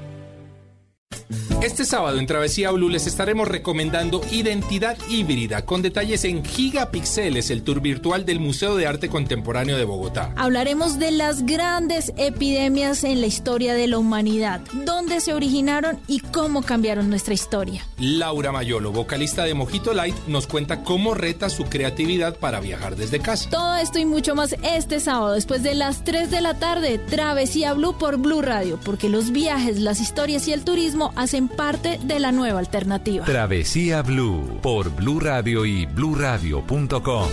Este 1.61 1.83
sábado 1.85 2.19
en 2.19 2.27
Travesía 2.27 2.71
Blue 2.71 2.87
les 2.87 3.07
estaremos 3.07 3.47
recomendando 3.47 4.21
Identidad 4.31 4.97
Híbrida 5.09 5.65
con 5.65 5.81
detalles 5.81 6.23
en 6.23 6.45
Gigapixeles, 6.45 7.49
el 7.49 7.63
tour 7.63 7.81
virtual 7.81 8.25
del 8.25 8.39
Museo 8.39 8.75
de 8.75 8.87
Arte 8.87 9.09
Contemporáneo 9.09 9.77
de 9.77 9.83
Bogotá. 9.83 10.33
Hablaremos 10.37 10.99
de 10.99 11.11
las 11.11 11.45
grandes 11.45 12.13
epidemias 12.15 13.03
en 13.03 13.19
la 13.19 13.27
historia 13.27 13.73
de 13.73 13.87
la 13.87 13.97
humanidad, 13.97 14.61
dónde 14.85 15.19
se 15.19 15.33
originaron 15.33 15.99
y 16.07 16.19
cómo 16.19 16.61
cambiaron 16.61 17.09
nuestra 17.09 17.33
historia. 17.33 17.85
Laura 17.99 18.51
Mayolo, 18.51 18.91
vocalista 18.91 19.43
de 19.43 19.53
Mojito 19.53 19.93
Light, 19.93 20.15
nos 20.27 20.47
cuenta 20.47 20.83
cómo 20.83 21.13
reta 21.13 21.49
su 21.49 21.65
creatividad 21.65 22.37
para 22.37 22.61
viajar 22.61 22.95
desde 22.95 23.19
casa. 23.19 23.49
Todo 23.49 23.75
esto 23.75 23.99
y 23.99 24.05
mucho 24.05 24.35
más 24.35 24.55
este 24.63 24.99
sábado 24.99 25.33
después 25.33 25.63
de 25.63 25.75
las 25.75 26.03
3 26.05 26.31
de 26.31 26.39
la 26.41 26.59
tarde, 26.59 26.99
Travesía 26.99 27.73
Blue 27.73 27.97
por 27.97 28.17
Blue 28.17 28.41
Radio, 28.41 28.79
porque 28.85 29.09
los 29.09 29.31
viajes, 29.31 29.79
las 29.79 29.99
historias 29.99 30.47
y 30.47 30.53
el 30.53 30.63
turismo 30.63 31.11
hacen 31.17 31.47
parte 31.47 31.99
de 32.01 32.19
la 32.19 32.31
nueva 32.31 32.59
alternativa. 32.59 33.25
Travesía 33.25 34.01
Blue 34.03 34.59
por 34.61 34.95
Blue 34.95 35.19
Radio 35.19 35.65
y 35.65 35.85
bluradio.com. 35.85 37.27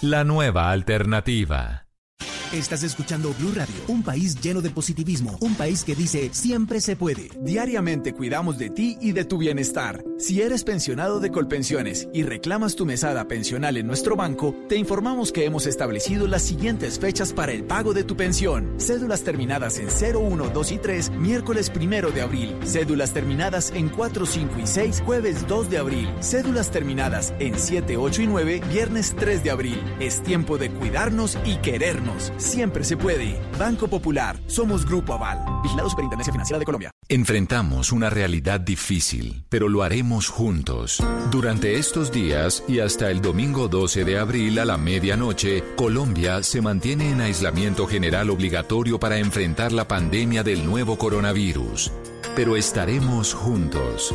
La 0.00 0.24
nueva 0.24 0.70
alternativa. 0.70 1.87
Estás 2.52 2.82
escuchando 2.82 3.34
Blue 3.38 3.52
Radio, 3.54 3.74
un 3.88 4.02
país 4.02 4.40
lleno 4.40 4.62
de 4.62 4.70
positivismo, 4.70 5.36
un 5.42 5.54
país 5.54 5.84
que 5.84 5.94
dice 5.94 6.30
siempre 6.32 6.80
se 6.80 6.96
puede. 6.96 7.28
Diariamente 7.42 8.14
cuidamos 8.14 8.56
de 8.56 8.70
ti 8.70 8.96
y 9.02 9.12
de 9.12 9.26
tu 9.26 9.36
bienestar. 9.36 10.02
Si 10.18 10.40
eres 10.40 10.64
pensionado 10.64 11.20
de 11.20 11.30
Colpensiones 11.30 12.08
y 12.14 12.22
reclamas 12.22 12.74
tu 12.74 12.86
mesada 12.86 13.28
pensional 13.28 13.76
en 13.76 13.86
nuestro 13.86 14.16
banco, 14.16 14.54
te 14.66 14.76
informamos 14.76 15.30
que 15.30 15.44
hemos 15.44 15.66
establecido 15.66 16.26
las 16.26 16.40
siguientes 16.40 16.98
fechas 16.98 17.34
para 17.34 17.52
el 17.52 17.64
pago 17.64 17.92
de 17.92 18.02
tu 18.02 18.16
pensión. 18.16 18.80
Cédulas 18.80 19.24
terminadas 19.24 19.78
en 19.78 19.90
0, 19.90 20.18
1, 20.20 20.48
2 20.48 20.72
y 20.72 20.78
3, 20.78 21.10
miércoles 21.10 21.70
1 21.74 22.10
de 22.12 22.22
abril. 22.22 22.56
Cédulas 22.64 23.12
terminadas 23.12 23.72
en 23.74 23.90
4, 23.90 24.24
5 24.24 24.54
y 24.58 24.66
6, 24.66 25.02
jueves 25.04 25.46
2 25.46 25.68
de 25.68 25.78
abril. 25.78 26.08
Cédulas 26.20 26.70
terminadas 26.70 27.34
en 27.40 27.58
7, 27.58 27.98
8 27.98 28.22
y 28.22 28.26
9, 28.26 28.62
viernes 28.72 29.14
3 29.18 29.44
de 29.44 29.50
abril. 29.50 29.82
Es 30.00 30.22
tiempo 30.22 30.56
de 30.56 30.70
cuidarnos 30.70 31.36
y 31.44 31.56
querernos. 31.56 32.32
Siempre 32.38 32.84
se 32.84 32.96
puede. 32.96 33.38
Banco 33.58 33.88
Popular. 33.88 34.38
Somos 34.46 34.86
Grupo 34.86 35.12
Aval. 35.12 35.44
Vigilado 35.62 35.90
Superintendencia 35.90 36.32
Financiera 36.32 36.58
de 36.58 36.64
Colombia. 36.64 36.90
Enfrentamos 37.08 37.90
una 37.90 38.10
realidad 38.10 38.60
difícil, 38.60 39.44
pero 39.48 39.68
lo 39.68 39.82
haremos 39.82 40.28
juntos. 40.28 41.02
Durante 41.30 41.76
estos 41.78 42.12
días 42.12 42.62
y 42.68 42.78
hasta 42.78 43.10
el 43.10 43.20
domingo 43.20 43.68
12 43.68 44.04
de 44.04 44.18
abril 44.18 44.58
a 44.60 44.64
la 44.64 44.78
medianoche, 44.78 45.64
Colombia 45.76 46.42
se 46.42 46.60
mantiene 46.60 47.10
en 47.10 47.20
aislamiento 47.20 47.86
general 47.86 48.30
obligatorio 48.30 49.00
para 49.00 49.18
enfrentar 49.18 49.72
la 49.72 49.88
pandemia 49.88 50.44
del 50.44 50.64
nuevo 50.64 50.96
coronavirus. 50.96 51.90
Pero 52.36 52.56
estaremos 52.56 53.34
juntos. 53.34 54.14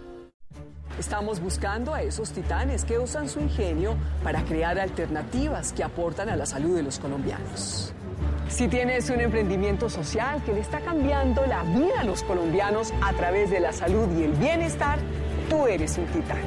Estamos 0.99 1.39
buscando 1.39 1.93
a 1.93 2.01
esos 2.01 2.31
titanes 2.31 2.83
que 2.83 2.99
usan 2.99 3.29
su 3.29 3.39
ingenio 3.39 3.95
para 4.23 4.43
crear 4.43 4.77
alternativas 4.79 5.71
que 5.73 5.83
aportan 5.83 6.29
a 6.29 6.35
la 6.35 6.45
salud 6.45 6.75
de 6.75 6.83
los 6.83 6.99
colombianos. 6.99 7.93
Si 8.49 8.67
tienes 8.67 9.09
un 9.09 9.21
emprendimiento 9.21 9.89
social 9.89 10.43
que 10.43 10.53
le 10.53 10.59
está 10.59 10.81
cambiando 10.81 11.45
la 11.45 11.63
vida 11.63 12.01
a 12.01 12.03
los 12.03 12.21
colombianos 12.23 12.93
a 13.01 13.13
través 13.13 13.49
de 13.49 13.61
la 13.61 13.71
salud 13.71 14.09
y 14.19 14.23
el 14.23 14.33
bienestar, 14.33 14.99
tú 15.49 15.67
eres 15.67 15.97
un 15.97 16.05
titán. 16.07 16.41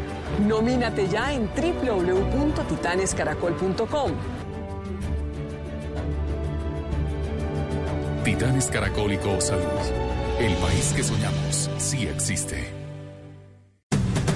Nomínate 0.46 1.08
ya 1.08 1.32
en 1.32 1.48
www.titanescaracol.com. 1.48 4.12
Titanes 8.24 8.66
Caracólico 8.66 9.40
Salud. 9.40 9.64
El 10.40 10.52
país 10.56 10.92
que 10.94 11.02
soñamos 11.02 11.70
sí 11.78 12.06
existe. 12.06 12.83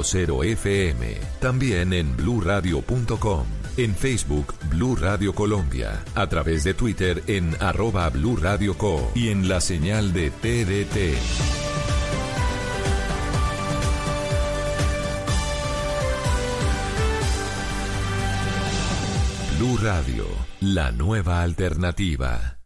96.0 0.00 0.44
FM. 0.52 1.16
También 1.40 1.92
en 1.92 2.16
bluradio.com. 2.16 3.46
En 3.76 3.94
Facebook, 3.94 4.54
Blue 4.68 4.96
Radio 4.96 5.34
Colombia. 5.34 6.02
A 6.14 6.26
través 6.26 6.64
de 6.64 6.74
Twitter 6.74 7.22
en 7.26 7.56
arroba 7.60 8.08
Blue 8.10 8.36
Radio 8.36 8.76
Co. 8.76 9.10
Y 9.14 9.28
en 9.28 9.48
la 9.48 9.60
señal 9.60 10.12
de 10.12 10.30
TDT. 10.30 11.16
Blue 19.58 19.76
Radio, 19.82 20.24
la 20.60 20.90
nueva 20.90 21.42
alternativa. 21.42 22.58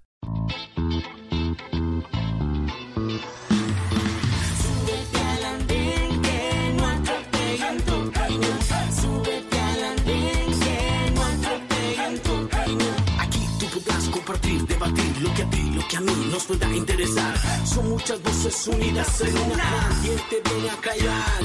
Que 15.95 15.99
a 15.99 16.01
mí 16.01 16.29
nos 16.31 16.45
pueda 16.45 16.75
interesar. 16.75 17.35
Son 17.65 17.89
muchas 17.89 18.21
voces 18.23 18.69
unidas 18.69 19.21
en 19.21 19.37
una. 19.39 19.89
¿Quién 20.03 20.19
te 20.29 20.51
viene 20.51 20.71
a 20.71 20.77
callar? 20.77 21.41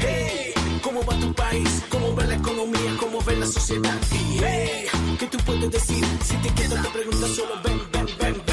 Hey, 0.00 0.52
¿cómo 0.82 1.04
va 1.04 1.18
tu 1.18 1.32
país? 1.34 1.82
¿Cómo 1.88 2.14
va 2.16 2.24
la 2.24 2.34
economía? 2.34 2.96
¿Cómo 2.98 3.22
ve 3.22 3.36
la 3.36 3.46
sociedad? 3.46 3.98
Hey, 4.10 4.86
¿qué 5.18 5.26
tú 5.26 5.38
puedes 5.46 5.70
decir? 5.70 6.04
Si 6.24 6.36
te 6.36 6.48
quedas 6.54 6.82
te 6.82 6.88
preguntas 6.90 7.30
solo 7.30 7.54
ven, 7.62 7.80
ven, 7.92 8.06
ven, 8.20 8.45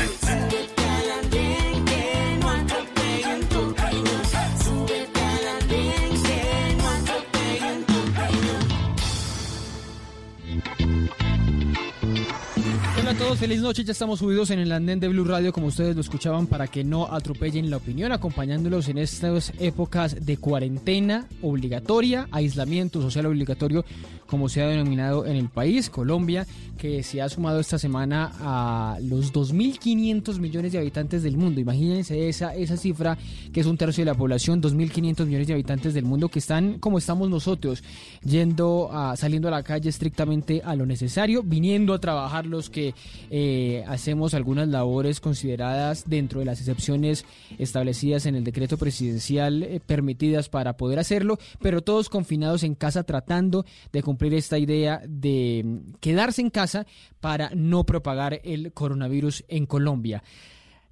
feliz 13.37 13.61
noche. 13.61 13.83
Ya 13.83 13.91
estamos 13.91 14.19
subidos 14.19 14.51
en 14.51 14.59
el 14.59 14.71
andén 14.71 14.99
de 14.99 15.07
Blue 15.07 15.23
Radio, 15.23 15.51
como 15.53 15.67
ustedes 15.67 15.95
lo 15.95 16.01
escuchaban, 16.01 16.45
para 16.45 16.67
que 16.67 16.83
no 16.83 17.11
atropellen 17.11 17.69
la 17.69 17.77
opinión, 17.77 18.11
acompañándolos 18.11 18.89
en 18.89 18.97
estas 18.97 19.53
épocas 19.59 20.25
de 20.25 20.37
cuarentena 20.37 21.27
obligatoria, 21.41 22.27
aislamiento 22.31 23.01
social 23.01 23.25
obligatorio, 23.25 23.85
como 24.27 24.49
se 24.49 24.61
ha 24.61 24.67
denominado 24.67 25.25
en 25.25 25.35
el 25.35 25.49
país, 25.49 25.89
Colombia, 25.89 26.45
que 26.77 27.03
se 27.03 27.21
ha 27.21 27.29
sumado 27.29 27.59
esta 27.59 27.77
semana 27.77 28.31
a 28.39 28.97
los 29.01 29.33
2.500 29.33 30.39
millones 30.39 30.71
de 30.71 30.79
habitantes 30.79 31.23
del 31.23 31.37
mundo. 31.37 31.61
Imagínense 31.61 32.27
esa, 32.27 32.55
esa 32.55 32.77
cifra, 32.77 33.17
que 33.51 33.61
es 33.61 33.67
un 33.67 33.77
tercio 33.77 34.03
de 34.03 34.11
la 34.11 34.17
población, 34.17 34.61
2.500 34.61 35.25
millones 35.25 35.47
de 35.47 35.53
habitantes 35.53 35.93
del 35.93 36.05
mundo 36.05 36.29
que 36.29 36.39
están 36.39 36.79
como 36.79 36.97
estamos 36.97 37.29
nosotros, 37.29 37.83
yendo 38.23 38.89
a, 38.91 39.15
saliendo 39.15 39.47
a 39.47 39.51
la 39.51 39.63
calle 39.63 39.89
estrictamente 39.89 40.61
a 40.63 40.75
lo 40.75 40.85
necesario, 40.85 41.43
viniendo 41.43 41.93
a 41.93 41.99
trabajar 41.99 42.45
los 42.45 42.69
que 42.69 42.93
eh, 43.29 43.83
hacemos 43.87 44.33
algunas 44.33 44.67
labores 44.67 45.19
consideradas 45.19 46.03
dentro 46.07 46.39
de 46.39 46.45
las 46.45 46.59
excepciones 46.59 47.25
establecidas 47.57 48.25
en 48.25 48.35
el 48.35 48.43
decreto 48.43 48.77
presidencial 48.77 49.63
eh, 49.63 49.79
permitidas 49.85 50.49
para 50.49 50.77
poder 50.77 50.99
hacerlo, 50.99 51.37
pero 51.61 51.81
todos 51.81 52.09
confinados 52.09 52.63
en 52.63 52.75
casa 52.75 53.03
tratando 53.03 53.65
de 53.91 54.01
cumplir 54.13 54.36
esta 54.36 54.60
idea 54.60 55.01
de 55.08 55.63
mm, 55.65 55.93
quedarse 56.00 56.41
en 56.41 56.51
casa 56.51 56.86
para 57.20 57.50
no 57.55 57.84
propagar 57.84 58.39
el 58.43 58.72
coronavirus 58.72 59.43
en 59.48 59.65
Colombia. 59.65 60.22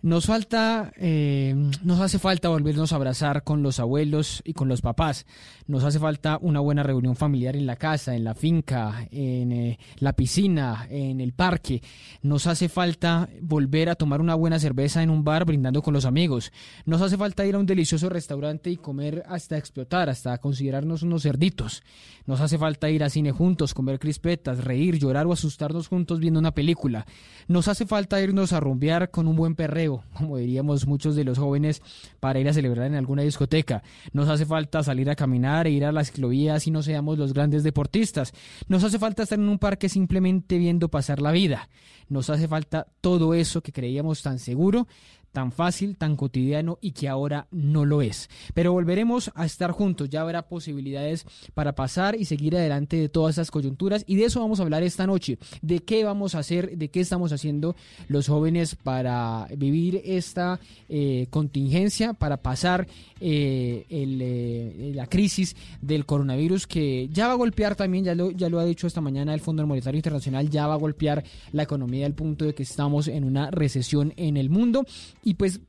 Nos 0.01 0.25
falta, 0.25 0.92
eh, 0.98 1.54
nos 1.84 2.00
hace 2.00 2.18
falta 2.18 2.50
volvernos 2.50 2.92
a 2.92 2.96
abrazar 2.96 3.44
con 3.44 3.62
los 3.62 3.80
abuelos 3.80 4.42
y 4.44 4.54
con 4.54 4.68
los 4.68 4.82
papás. 4.82 5.28
Nos 5.68 5.84
hace 5.84 6.00
falta 6.00 6.38
una 6.41 6.60
buena 6.60 6.84
reunión 6.84 7.15
familiar 7.15 7.56
en 7.56 7.65
la 7.65 7.75
casa, 7.75 8.15
en 8.15 8.24
la 8.24 8.34
finca, 8.34 9.08
en 9.12 9.51
eh, 9.51 9.80
la 10.00 10.13
piscina, 10.13 10.88
en 10.89 11.22
el 11.22 11.34
parque. 11.34 11.82
Nos 12.22 12.48
hace 12.48 12.70
falta 12.70 13.30
volver 13.41 13.89
a 13.89 13.96
tomar 13.96 14.22
una 14.22 14.36
buena 14.36 14.60
cerveza 14.60 15.03
en 15.03 15.10
un 15.10 15.24
bar 15.24 15.46
brindando 15.46 15.82
con 15.82 15.94
los 15.94 16.06
amigos. 16.06 16.51
Nos 16.86 17.01
hace 17.01 17.18
falta 17.18 17.46
ir 17.46 17.56
a 17.56 17.60
un 17.60 17.65
delicioso 17.65 18.10
restaurante 18.10 18.70
y 18.70 18.77
comer 18.77 19.24
hasta 19.27 19.58
explotar, 19.58 20.10
hasta 20.10 20.38
considerarnos 20.39 21.03
unos 21.03 21.24
cerditos. 21.24 21.84
Nos 22.25 22.41
hace 22.41 22.58
falta 22.58 22.89
ir 22.89 23.03
a 23.03 23.10
cine 23.10 23.32
juntos, 23.32 23.74
comer 23.74 24.00
crispetas, 24.00 24.63
reír, 24.63 24.98
llorar 24.98 25.27
o 25.27 25.34
asustarnos 25.34 25.88
juntos 25.88 26.20
viendo 26.20 26.39
una 26.39 26.53
película. 26.53 27.06
Nos 27.48 27.68
hace 27.68 27.86
falta 27.86 28.22
irnos 28.22 28.53
a 28.53 28.60
rumbear 28.60 29.10
con 29.12 29.27
un 29.27 29.36
buen 29.36 29.56
perreo 29.56 30.03
como 30.13 30.38
diríamos 30.38 30.88
muchos 30.88 31.15
de 31.15 31.24
los 31.24 31.38
jóvenes, 31.38 31.82
para 32.20 32.39
ir 32.39 32.48
a 32.48 32.53
celebrar 32.53 32.88
en 32.88 32.96
alguna 32.96 33.24
discoteca. 33.24 33.84
Nos 34.13 34.30
hace 34.30 34.46
falta 34.46 34.84
salir 34.84 35.10
a 35.10 35.15
caminar 35.15 35.50
e 35.67 35.72
ir 35.72 35.86
a 35.86 35.91
las 35.91 36.08
ciclovías 36.08 36.65
y 36.67 36.72
no 36.72 36.81
seamos 36.81 37.17
los 37.17 37.34
grandes 37.34 37.63
deportistas. 37.63 38.34
Nos 38.67 38.84
hace 38.84 39.00
falta 39.00 39.24
estar 39.24 39.38
en 39.38 39.50
un 39.50 39.60
parque 39.60 39.89
simplemente 39.89 40.58
viendo 40.58 40.89
pasar 40.89 41.22
la 41.22 41.31
vida. 41.31 41.70
Nos 42.08 42.29
hace 42.29 42.48
falta 42.48 42.88
todo 43.01 43.34
eso 43.34 43.62
que 43.62 43.72
creíamos 43.72 44.22
tan 44.22 44.39
seguro, 44.39 44.88
tan 45.31 45.51
fácil, 45.51 45.95
tan 45.97 46.15
cotidiano 46.15 46.77
y 46.81 46.91
que 46.91 47.07
ahora 47.07 47.47
no 47.51 47.85
lo 47.85 48.01
es. 48.01 48.29
Pero 48.53 48.73
volveremos 48.73 49.31
a 49.35 49.45
estar 49.45 49.71
juntos, 49.71 50.09
ya 50.09 50.21
habrá 50.21 50.47
posibilidades 50.47 51.25
para 51.53 51.73
pasar 51.73 52.15
y 52.15 52.25
seguir 52.25 52.55
adelante 52.55 52.97
de 52.97 53.09
todas 53.09 53.35
esas 53.35 53.51
coyunturas. 53.51 54.03
Y 54.07 54.15
de 54.15 54.25
eso 54.25 54.39
vamos 54.39 54.59
a 54.59 54.63
hablar 54.63 54.83
esta 54.83 55.07
noche, 55.07 55.38
de 55.61 55.79
qué 55.79 56.03
vamos 56.03 56.35
a 56.35 56.39
hacer, 56.39 56.77
de 56.77 56.89
qué 56.89 57.00
estamos 57.00 57.31
haciendo 57.31 57.75
los 58.07 58.27
jóvenes 58.27 58.75
para 58.75 59.47
vivir 59.57 60.01
esta 60.03 60.59
eh, 60.89 61.27
contingencia, 61.29 62.13
para 62.13 62.38
pasar 62.38 62.88
eh, 63.19 63.85
eh, 63.89 64.91
la 64.95 65.07
crisis 65.07 65.55
del 65.81 66.05
coronavirus 66.05 66.67
que 66.67 67.09
ya 67.11 67.27
va 67.27 67.33
a 67.33 67.38
golpear 67.38 67.75
también, 67.75 68.03
ya 68.03 68.15
lo, 68.15 68.31
ya 68.31 68.50
lo 68.50 68.59
ha 68.59 68.65
dicho 68.65 68.88
esta 68.88 69.01
mañana 69.01 69.33
el 69.33 69.39
Fondo 69.39 69.65
Monetario 69.65 69.97
Internacional, 69.97 70.50
ya 70.50 70.67
va 70.67 70.73
a 70.73 70.77
golpear 70.77 71.23
la 71.51 71.63
economía 71.63 72.05
al 72.05 72.13
punto 72.13 72.45
de 72.45 72.53
que 72.53 72.63
estamos 72.63 73.07
en 73.07 73.23
una 73.23 73.51
recesión 73.51 74.13
en 74.17 74.38
el 74.38 74.50
mundo 74.50 74.85
y 75.24 75.36
pues 75.36 75.62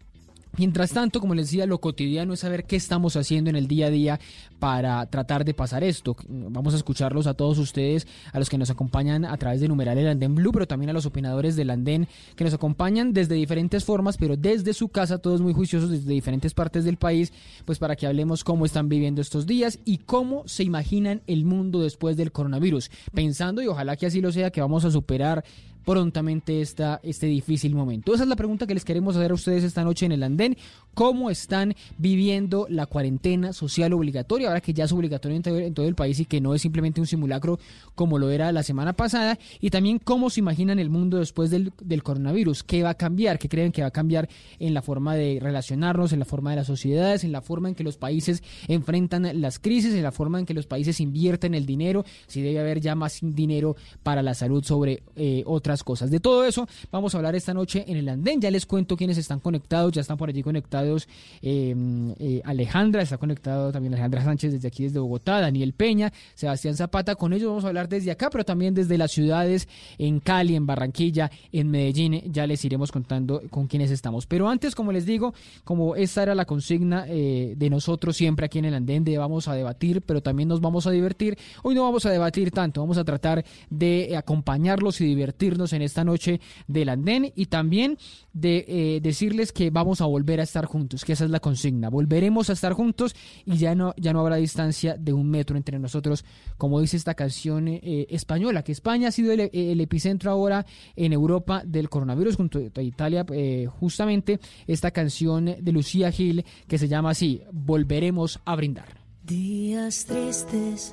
Mientras 0.59 0.91
tanto, 0.93 1.19
como 1.19 1.35
les 1.35 1.47
decía, 1.47 1.65
lo 1.65 1.81
cotidiano 1.81 2.35
es 2.35 2.41
saber 2.41 2.65
qué 2.65 2.77
estamos 2.77 3.17
haciendo 3.17 3.49
en 3.49 3.57
el 3.57 3.69
día 3.69 3.87
a 3.87 3.91
día 3.91 4.21
para 4.59 5.07
tratar 5.07 5.47
de 5.47 5.55
pasar 5.55 5.83
esto. 5.83 6.15
Vamos 6.29 6.75
a 6.75 6.77
escucharlos 6.77 7.27
a 7.27 7.33
todos 7.33 7.57
ustedes, 7.57 8.07
a 8.35 8.39
los 8.39 8.51
que 8.51 8.59
nos 8.59 8.69
acompañan 8.69 9.25
a 9.25 9.35
través 9.39 9.63
de 9.63 9.69
numeral 9.69 9.97
el 9.97 10.09
Andén 10.09 10.35
Blue, 10.35 10.53
pero 10.53 10.69
también 10.69 10.91
a 10.91 10.93
los 10.93 11.07
opinadores 11.07 11.57
del 11.57 11.71
Andén 11.71 12.07
que 12.37 12.45
nos 12.45 12.53
acompañan 12.53 13.15
desde 13.15 13.35
diferentes 13.35 13.83
formas, 13.83 14.19
pero 14.19 14.37
desde 14.37 14.75
su 14.75 14.89
casa, 14.89 15.17
todos 15.17 15.41
muy 15.41 15.55
juiciosos 15.55 15.91
desde 15.91 16.13
diferentes 16.13 16.53
partes 16.53 16.85
del 16.85 16.99
país, 16.99 17.33
pues 17.65 17.79
para 17.79 17.97
que 17.97 18.07
hablemos 18.07 18.45
cómo 18.45 18.67
están 18.67 18.91
viviendo 18.91 19.23
estos 19.23 19.47
días 19.47 19.79
y 19.87 19.99
cómo 19.99 20.47
se 20.47 20.65
imaginan 20.65 21.23
el 21.27 21.47
mundo 21.47 21.81
después 21.81 22.19
del 22.19 22.31
coronavirus, 22.31 22.91
pensando 23.15 23.63
y 23.63 23.69
ojalá 23.69 23.97
que 23.97 24.05
así 24.05 24.21
lo 24.21 24.31
sea, 24.31 24.51
que 24.51 24.61
vamos 24.61 24.85
a 24.85 24.91
superar 24.91 25.45
prontamente 25.85 26.61
esta, 26.61 27.01
este 27.03 27.27
difícil 27.27 27.75
momento. 27.75 28.15
Esa 28.15 28.25
es 28.25 28.29
la 28.29 28.37
pregunta 28.37 28.67
que 28.67 28.75
les 28.75 28.85
queremos 28.85 29.17
hacer 29.17 29.31
a 29.31 29.35
ustedes 29.35 29.65
esta 29.65 29.85
noche 29.85 30.07
en 30.07 30.13
el 30.13 30.23
andén. 30.23 30.57
¿Cómo 30.95 31.31
están 31.31 31.75
viviendo 31.97 32.67
la 32.69 32.85
cuarentena 32.87 33.53
social 33.55 33.95
obligatoria? 33.95 34.49
Ahora 34.49 34.61
que 34.61 34.75
ya 34.75 34.85
es 34.85 34.93
obligatoria 34.93 35.37
en 35.37 35.75
todo, 35.75 35.87
el 35.87 35.95
país 35.95 36.21
y 36.21 36.27
que 36.27 36.41
no 36.41 36.55
es 36.55 36.63
simplemente 36.63 37.01
un 37.01 37.07
simulacro 37.07 37.59
como 37.95 38.19
lo 38.19 38.31
era 38.31 38.53
la 38.53 38.63
semana 38.63 38.93
pasada. 38.93 39.39
Y 39.61 39.71
también 39.71 39.99
cómo 39.99 40.29
se 40.29 40.41
imaginan 40.41 40.79
el 40.79 40.91
mundo 40.91 41.19
después 41.19 41.51
del, 41.51 41.73
del 41.83 42.03
coronavirus. 42.03 42.63
¿Qué 42.63 42.83
va 42.83 42.91
a 42.91 42.95
cambiar? 42.95 43.39
¿Qué 43.39 43.49
creen 43.49 43.73
que 43.73 43.81
va 43.81 43.89
a 43.89 43.93
cambiar 43.93 44.29
en 44.59 44.75
la 44.75 44.83
forma 44.83 45.15
de 45.15 45.39
relacionarnos, 45.41 46.13
en 46.13 46.19
la 46.19 46.25
forma 46.27 46.51
de 46.51 46.57
las 46.57 46.67
sociedades, 46.67 47.25
en 47.25 47.33
la 47.33 47.41
forma 47.41 47.71
en 47.71 47.75
que 47.75 47.85
los 47.85 47.97
países 47.97 48.43
enfrentan 48.69 49.41
las 49.41 49.59
crisis, 49.59 49.95
en 49.95 50.03
la 50.03 50.13
forma 50.13 50.39
en 50.39 50.47
que 50.47 50.55
los 50.55 50.67
países 50.67 51.01
invierten 51.01 51.55
el 51.55 51.65
dinero? 51.65 52.05
Si 52.27 52.43
debe 52.43 52.61
haber 52.61 52.81
ya 52.81 52.95
más 52.95 53.21
dinero 53.23 53.77
para 54.03 54.23
la 54.23 54.35
salud 54.35 54.63
sobre 54.63 55.03
eh, 55.17 55.43
otras 55.47 55.72
cosas. 55.83 56.11
De 56.11 56.21
todo 56.21 56.45
eso 56.45 56.69
vamos 56.91 57.15
a 57.15 57.19
hablar 57.19 57.35
esta 57.35 57.55
noche 57.55 57.85
en 57.87 57.97
el 57.97 58.09
andén. 58.09 58.41
Ya 58.41 58.51
les 58.51 58.67
cuento 58.67 58.97
quiénes 58.97 59.17
están 59.17 59.41
conectados, 59.41 59.93
ya 59.93 60.03
están 60.03 60.17
por 60.17 60.29
allí 60.29 60.43
conectados 60.43 61.09
eh, 61.41 61.75
eh, 62.19 62.43
Alejandra, 62.45 63.03
está 63.03 63.17
conectado 63.17 63.73
también 63.73 63.95
Alejandra 63.95 64.25
Sánchez 64.25 64.53
desde 64.53 64.69
aquí, 64.69 64.85
desde 64.85 64.99
Bogotá, 64.99 65.41
Daniel 65.41 65.73
Peña, 65.73 66.13
Sebastián 66.35 66.77
Zapata. 66.77 67.15
Con 67.15 67.33
ellos 67.33 67.49
vamos 67.49 67.65
a 67.65 67.69
hablar 67.69 67.89
desde 67.89 68.11
acá, 68.11 68.29
pero 68.31 68.45
también 68.45 68.75
desde 68.75 68.99
las 68.99 69.11
ciudades 69.13 69.69
en 69.99 70.21
Cali, 70.21 70.57
en 70.57 70.67
Barranquilla, 70.67 71.31
en 71.53 71.71
Medellín. 71.71 72.21
Ya 72.33 72.47
les 72.47 72.65
iremos 72.65 72.93
contando 72.93 73.43
con 73.51 73.67
quiénes 73.67 73.91
estamos. 73.91 74.27
Pero 74.27 74.49
antes, 74.49 74.75
como 74.75 74.93
les 74.93 75.07
digo, 75.07 75.35
como 75.65 75.97
esta 75.97 76.23
era 76.23 76.35
la 76.35 76.45
consigna 76.45 77.07
eh, 77.09 77.55
de 77.57 77.71
nosotros 77.71 78.17
siempre 78.17 78.47
aquí 78.47 78.59
en 78.59 78.67
el 78.67 78.75
andén, 78.75 79.05
de 79.05 79.19
vamos 79.19 79.49
a 79.49 79.55
debatir, 79.55 80.03
pero 80.03 80.23
también 80.23 80.49
nos 80.49 80.61
vamos 80.61 80.87
a 80.87 80.91
divertir. 80.91 81.39
Hoy 81.63 81.75
no 81.75 81.83
vamos 81.83 82.07
a 82.07 82.11
debatir 82.11 82.51
tanto, 82.51 82.81
vamos 82.81 82.99
a 82.99 83.05
tratar 83.05 83.45
de 83.71 84.17
acompañarlos 84.17 85.01
y 85.01 85.07
divertirnos 85.07 85.62
en 85.73 85.83
esta 85.83 86.05
noche 86.05 86.41
del 86.67 86.89
andén 86.89 87.33
y 87.37 87.47
también 87.47 87.99
de 88.33 88.65
eh, 88.67 89.01
decirles 89.01 89.53
que 89.53 89.71
vamos 89.71 90.01
a 90.01 90.07
volver 90.07 90.41
a 90.41 90.43
estar 90.43 90.65
juntos, 90.65 91.05
que 91.05 91.13
esa 91.13 91.25
es 91.25 91.31
la 91.31 91.41
consigna. 91.41 91.91
Volveremos 91.91 92.51
a 92.51 92.55
estar 92.55 92.73
juntos 92.73 93.15
y 93.45 93.57
ya 93.57 93.75
no, 93.75 93.95
ya 93.97 94.13
no 94.13 94.21
habrá 94.21 94.37
distancia 94.37 94.97
de 94.99 95.13
un 95.13 95.31
metro 95.31 95.57
entre 95.57 95.79
nosotros, 95.79 96.25
como 96.57 96.81
dice 96.81 96.97
esta 96.97 97.15
canción 97.15 97.69
eh, 97.69 98.07
española, 98.11 98.63
que 98.65 98.73
España 98.73 99.09
ha 99.09 99.13
sido 99.13 99.33
el, 99.33 99.81
epicentro 99.81 100.31
ahora 100.31 100.67
en 100.97 101.13
Europa 101.13 101.63
del 101.65 101.89
coronavirus 101.89 102.37
junto 102.37 102.59
a 102.75 102.83
Italia, 102.83 103.25
eh, 103.33 103.69
justamente 103.79 104.41
esta 104.67 104.91
canción 104.91 105.57
de 105.61 105.73
Lucía 105.73 106.11
Gil 106.11 106.45
que 106.67 106.79
se 106.79 106.89
llama 106.89 107.11
así, 107.11 107.43
Volveremos 107.53 108.41
a 108.45 108.57
brindar. 108.57 109.03
Días 109.25 110.07
tristes, 110.07 110.93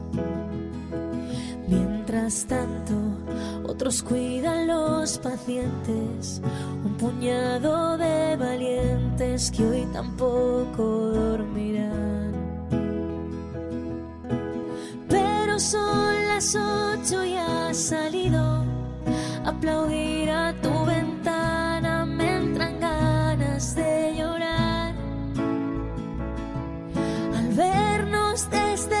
Mientras 2.11 2.45
tanto, 2.45 2.93
otros 3.65 4.03
cuidan 4.03 4.67
los 4.67 5.17
pacientes, 5.19 6.41
un 6.83 6.97
puñado 6.97 7.97
de 7.97 8.35
valientes 8.35 9.49
que 9.49 9.65
hoy 9.65 9.87
tampoco 9.93 10.83
dormirán. 10.83 12.33
Pero 15.07 15.57
son 15.57 16.27
las 16.27 16.53
ocho 16.53 17.23
y 17.23 17.37
ha 17.37 17.73
salido. 17.73 18.65
Aplaudir 19.45 20.31
a 20.31 20.53
tu 20.61 20.85
ventana 20.85 22.05
me 22.05 22.35
entran 22.35 22.77
ganas 22.81 23.73
de 23.73 24.15
llorar. 24.17 24.95
Al 27.37 27.47
vernos 27.55 28.49
desde 28.49 29.00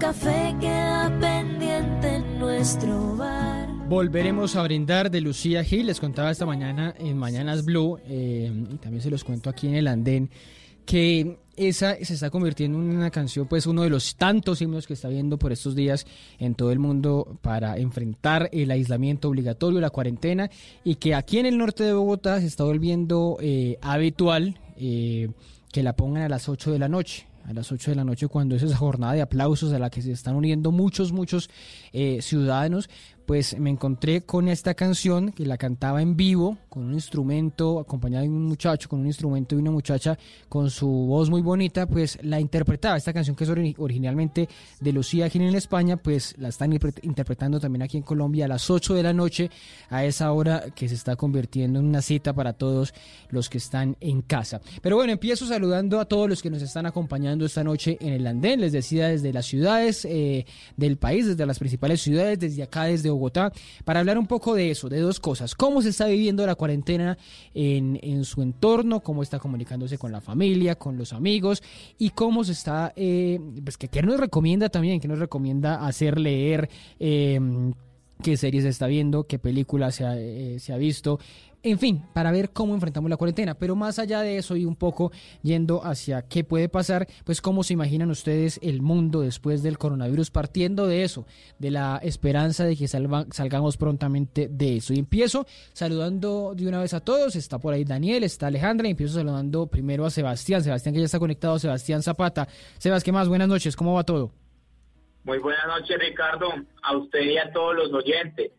Café 0.00 0.56
queda 0.58 1.14
pendiente 1.20 2.16
en 2.16 2.38
nuestro 2.38 3.16
bar. 3.18 3.68
Volveremos 3.86 4.56
a 4.56 4.62
brindar 4.62 5.10
de 5.10 5.20
Lucía 5.20 5.62
Gil, 5.62 5.88
les 5.88 6.00
contaba 6.00 6.30
esta 6.30 6.46
mañana 6.46 6.94
en 6.98 7.18
Mañanas 7.18 7.66
Blue, 7.66 7.98
eh, 8.08 8.50
y 8.70 8.76
también 8.78 9.02
se 9.02 9.10
los 9.10 9.24
cuento 9.24 9.50
aquí 9.50 9.68
en 9.68 9.74
el 9.74 9.88
andén, 9.88 10.30
que 10.86 11.38
esa 11.54 11.96
se 12.02 12.14
está 12.14 12.30
convirtiendo 12.30 12.78
en 12.78 12.96
una 12.96 13.10
canción, 13.10 13.46
pues 13.46 13.66
uno 13.66 13.82
de 13.82 13.90
los 13.90 14.16
tantos 14.16 14.62
himnos 14.62 14.86
que 14.86 14.94
está 14.94 15.08
viendo 15.08 15.38
por 15.38 15.52
estos 15.52 15.74
días 15.74 16.06
en 16.38 16.54
todo 16.54 16.72
el 16.72 16.78
mundo 16.78 17.38
para 17.42 17.76
enfrentar 17.76 18.48
el 18.52 18.70
aislamiento 18.70 19.28
obligatorio, 19.28 19.80
la 19.80 19.90
cuarentena, 19.90 20.50
y 20.82 20.94
que 20.94 21.14
aquí 21.14 21.40
en 21.40 21.44
el 21.44 21.58
norte 21.58 21.84
de 21.84 21.92
Bogotá 21.92 22.40
se 22.40 22.46
está 22.46 22.64
volviendo 22.64 23.36
eh, 23.42 23.76
habitual 23.82 24.58
eh, 24.78 25.28
que 25.70 25.82
la 25.82 25.94
pongan 25.94 26.22
a 26.22 26.30
las 26.30 26.48
8 26.48 26.72
de 26.72 26.78
la 26.78 26.88
noche 26.88 27.29
a 27.44 27.52
las 27.52 27.70
8 27.72 27.92
de 27.92 27.94
la 27.96 28.04
noche 28.04 28.28
cuando 28.28 28.54
es 28.54 28.62
esa 28.62 28.76
jornada 28.76 29.14
de 29.14 29.22
aplausos 29.22 29.72
a 29.72 29.78
la 29.78 29.90
que 29.90 30.02
se 30.02 30.12
están 30.12 30.36
uniendo 30.36 30.70
muchos, 30.72 31.12
muchos 31.12 31.50
eh, 31.92 32.20
ciudadanos, 32.22 32.88
pues 33.30 33.56
me 33.60 33.70
encontré 33.70 34.22
con 34.22 34.48
esta 34.48 34.74
canción 34.74 35.30
que 35.30 35.46
la 35.46 35.56
cantaba 35.56 36.02
en 36.02 36.16
vivo, 36.16 36.58
con 36.68 36.82
un 36.86 36.94
instrumento, 36.94 37.78
acompañado 37.78 38.24
de 38.24 38.28
un 38.28 38.44
muchacho, 38.46 38.88
con 38.88 38.98
un 38.98 39.06
instrumento 39.06 39.54
y 39.54 39.58
una 39.58 39.70
muchacha 39.70 40.18
con 40.48 40.68
su 40.68 40.88
voz 40.88 41.30
muy 41.30 41.40
bonita, 41.40 41.86
pues 41.86 42.18
la 42.24 42.40
interpretaba. 42.40 42.96
Esta 42.96 43.12
canción 43.12 43.36
que 43.36 43.44
es 43.44 43.50
ori- 43.50 43.76
originalmente 43.78 44.48
de 44.80 44.92
Lucía 44.92 45.28
Gil 45.28 45.42
en 45.42 45.54
España, 45.54 45.96
pues 45.96 46.34
la 46.38 46.48
están 46.48 46.72
interpre- 46.72 46.98
interpretando 47.04 47.60
también 47.60 47.82
aquí 47.82 47.98
en 47.98 48.02
Colombia 48.02 48.46
a 48.46 48.48
las 48.48 48.68
8 48.68 48.94
de 48.94 49.02
la 49.04 49.12
noche, 49.12 49.48
a 49.90 50.04
esa 50.04 50.32
hora 50.32 50.64
que 50.74 50.88
se 50.88 50.96
está 50.96 51.14
convirtiendo 51.14 51.78
en 51.78 51.86
una 51.86 52.02
cita 52.02 52.32
para 52.32 52.54
todos 52.54 52.92
los 53.28 53.48
que 53.48 53.58
están 53.58 53.96
en 54.00 54.22
casa. 54.22 54.60
Pero 54.82 54.96
bueno, 54.96 55.12
empiezo 55.12 55.46
saludando 55.46 56.00
a 56.00 56.04
todos 56.06 56.28
los 56.28 56.42
que 56.42 56.50
nos 56.50 56.62
están 56.62 56.84
acompañando 56.86 57.46
esta 57.46 57.62
noche 57.62 57.96
en 58.00 58.12
el 58.12 58.26
andén, 58.26 58.60
les 58.60 58.72
decía 58.72 59.06
desde 59.06 59.32
las 59.32 59.46
ciudades 59.46 60.04
eh, 60.04 60.46
del 60.76 60.96
país, 60.96 61.28
desde 61.28 61.46
las 61.46 61.60
principales 61.60 62.00
ciudades, 62.02 62.36
desde 62.40 62.64
acá, 62.64 62.86
desde 62.86 63.08
Bogotá, 63.10 63.19
para 63.84 64.00
hablar 64.00 64.18
un 64.18 64.26
poco 64.26 64.54
de 64.54 64.70
eso, 64.70 64.88
de 64.88 65.00
dos 65.00 65.20
cosas. 65.20 65.54
Cómo 65.54 65.82
se 65.82 65.90
está 65.90 66.06
viviendo 66.06 66.46
la 66.46 66.54
cuarentena 66.54 67.18
en, 67.54 67.98
en 68.02 68.24
su 68.24 68.42
entorno, 68.42 69.00
cómo 69.00 69.22
está 69.22 69.38
comunicándose 69.38 69.98
con 69.98 70.12
la 70.12 70.20
familia, 70.20 70.76
con 70.76 70.96
los 70.96 71.12
amigos 71.12 71.62
y 71.98 72.10
cómo 72.10 72.44
se 72.44 72.52
está, 72.52 72.92
eh, 72.96 73.38
pues 73.62 73.76
que 73.76 74.02
nos 74.02 74.18
recomienda 74.18 74.68
también, 74.68 75.00
qué 75.00 75.08
nos 75.08 75.18
recomienda 75.18 75.86
hacer 75.86 76.18
leer. 76.18 76.70
eh, 76.98 77.38
qué 78.20 78.36
series 78.36 78.64
se 78.64 78.68
está 78.68 78.86
viendo, 78.86 79.24
qué 79.24 79.38
películas 79.38 79.94
se 79.96 80.04
ha, 80.04 80.16
eh, 80.16 80.58
se 80.58 80.72
ha 80.72 80.76
visto, 80.76 81.18
en 81.62 81.78
fin, 81.78 82.02
para 82.14 82.30
ver 82.32 82.50
cómo 82.50 82.74
enfrentamos 82.74 83.10
la 83.10 83.16
cuarentena. 83.16 83.54
Pero 83.54 83.76
más 83.76 83.98
allá 83.98 84.20
de 84.22 84.38
eso 84.38 84.56
y 84.56 84.64
un 84.64 84.76
poco 84.76 85.12
yendo 85.42 85.84
hacia 85.84 86.22
qué 86.22 86.42
puede 86.44 86.68
pasar, 86.68 87.06
pues 87.24 87.40
cómo 87.40 87.62
se 87.62 87.74
imaginan 87.74 88.10
ustedes 88.10 88.58
el 88.62 88.80
mundo 88.80 89.20
después 89.20 89.62
del 89.62 89.76
coronavirus, 89.76 90.30
partiendo 90.30 90.86
de 90.86 91.04
eso, 91.04 91.26
de 91.58 91.70
la 91.70 92.00
esperanza 92.02 92.64
de 92.64 92.76
que 92.76 92.88
salgamos 92.88 93.76
prontamente 93.76 94.48
de 94.48 94.76
eso. 94.76 94.94
Y 94.94 94.98
empiezo 94.98 95.46
saludando 95.72 96.54
de 96.54 96.66
una 96.66 96.80
vez 96.80 96.94
a 96.94 97.00
todos. 97.00 97.36
Está 97.36 97.58
por 97.58 97.74
ahí 97.74 97.84
Daniel, 97.84 98.24
está 98.24 98.46
Alejandra, 98.46 98.88
y 98.88 98.92
empiezo 98.92 99.14
saludando 99.14 99.66
primero 99.66 100.06
a 100.06 100.10
Sebastián. 100.10 100.62
Sebastián 100.62 100.94
que 100.94 101.00
ya 101.00 101.06
está 101.06 101.18
conectado, 101.18 101.58
Sebastián 101.58 102.02
Zapata. 102.02 102.48
Sebas, 102.78 103.04
¿qué 103.04 103.12
más? 103.12 103.28
Buenas 103.28 103.48
noches, 103.48 103.76
¿cómo 103.76 103.94
va 103.94 104.04
todo? 104.04 104.32
Muy 105.24 105.38
buenas 105.38 105.66
noches, 105.66 105.98
Ricardo, 105.98 106.48
a 106.82 106.96
usted 106.96 107.20
y 107.20 107.36
a 107.36 107.52
todos 107.52 107.74
los 107.76 107.92
oyentes. 107.92 108.52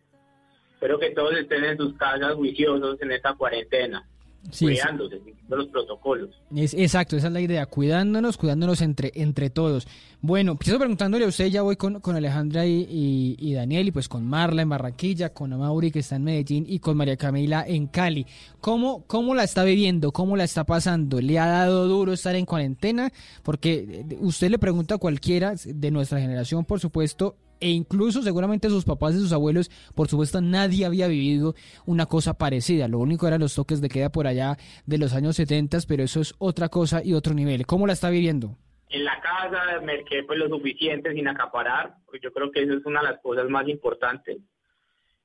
Espero 0.82 0.98
que 1.00 1.12
todos 1.12 1.38
estén 1.38 1.64
en 1.64 1.78
sus 1.78 1.94
casas 1.94 2.34
juiciosos 2.34 3.00
en 3.04 3.12
esta 3.12 3.36
cuarentena. 3.36 4.04
Sí, 4.50 4.66
cuidándose, 4.66 5.20
siguiendo 5.20 5.56
los 5.56 5.68
protocolos. 5.68 6.32
Es, 6.56 6.74
exacto, 6.74 7.16
esa 7.16 7.28
es 7.28 7.34
la 7.34 7.42
idea, 7.42 7.68
cuidándonos, 7.68 8.36
cuidándonos 8.38 8.82
entre, 8.82 9.12
entre 9.14 9.52
todos. 9.52 9.88
Bueno, 10.22 10.54
empiezo 10.54 10.80
preguntándole 10.80 11.26
a 11.26 11.28
usted, 11.28 11.46
ya 11.50 11.62
voy 11.62 11.76
con, 11.76 12.00
con 12.00 12.16
Alejandra 12.16 12.66
y, 12.66 12.88
y- 12.90 13.36
y 13.38 13.54
Daniel, 13.54 13.90
y 13.90 13.92
pues 13.92 14.10
con 14.10 14.26
Marla 14.26 14.64
en 14.64 14.70
Barranquilla, 14.70 15.32
con 15.32 15.54
Amauri 15.54 15.92
que 15.92 16.00
está 16.00 16.16
en 16.16 16.24
Medellín 16.24 16.66
y 16.68 16.80
con 16.80 16.98
María 16.98 17.16
Camila 17.18 17.64
en 17.68 17.86
Cali. 17.86 18.26
¿Cómo, 18.60 19.04
¿Cómo 19.06 19.36
la 19.36 19.44
está 19.44 19.64
viviendo? 19.64 20.12
¿Cómo 20.12 20.36
la 20.36 20.46
está 20.46 20.64
pasando? 20.64 21.22
¿Le 21.22 21.38
ha 21.38 21.46
dado 21.46 21.88
duro 21.88 22.12
estar 22.14 22.36
en 22.36 22.48
cuarentena? 22.48 23.12
Porque 23.44 24.06
eh, 24.10 24.18
usted 24.22 24.50
le 24.50 24.58
pregunta 24.58 24.96
a 24.96 24.98
cualquiera 24.98 25.54
de 25.64 25.92
nuestra 25.92 26.20
generación, 26.20 26.66
por 26.66 26.80
supuesto, 26.80 27.36
e 27.62 27.70
incluso 27.70 28.22
seguramente 28.22 28.70
sus 28.70 28.84
papás 28.84 29.16
y 29.16 29.20
sus 29.20 29.32
abuelos, 29.32 29.70
por 29.96 30.08
supuesto, 30.08 30.42
nadie 30.42 30.86
había 30.86 31.08
vivido 31.08 31.54
una 31.86 32.08
cosa 32.08 32.38
parecida. 32.38 32.88
Lo 32.88 33.00
único 33.00 33.28
eran 33.28 33.40
los 33.40 33.56
toques 33.56 33.80
de 33.80 33.88
queda 33.88 34.12
por 34.12 34.28
allá 34.28 34.58
de 34.86 34.98
los 34.98 35.14
años 35.14 35.36
70, 35.36 35.78
pero 35.88 36.04
eso 36.04 36.20
es 36.20 36.34
otra 36.40 36.70
cosa 36.70 37.02
y 37.04 37.14
otro 37.14 37.34
nivel. 37.34 37.66
¿Cómo 37.66 37.88
la 37.88 37.94
está 37.94 38.10
viviendo? 38.10 38.58
En 38.90 39.06
la 39.06 39.22
casa 39.22 39.80
me 39.82 40.04
quedé 40.04 40.24
pues 40.24 40.38
lo 40.38 40.50
suficiente 40.50 41.14
sin 41.14 41.28
acaparar, 41.28 41.96
yo 42.22 42.34
creo 42.34 42.52
que 42.52 42.64
eso 42.64 42.74
es 42.74 42.86
una 42.86 43.02
de 43.02 43.12
las 43.12 43.22
cosas 43.22 43.48
más 43.48 43.68
importantes. 43.70 44.40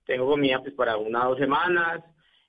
Tengo 0.04 0.28
comida 0.28 0.60
pues 0.60 0.74
para 0.74 0.96
una 0.96 1.26
o 1.26 1.30
dos 1.30 1.38
semanas, 1.38 2.04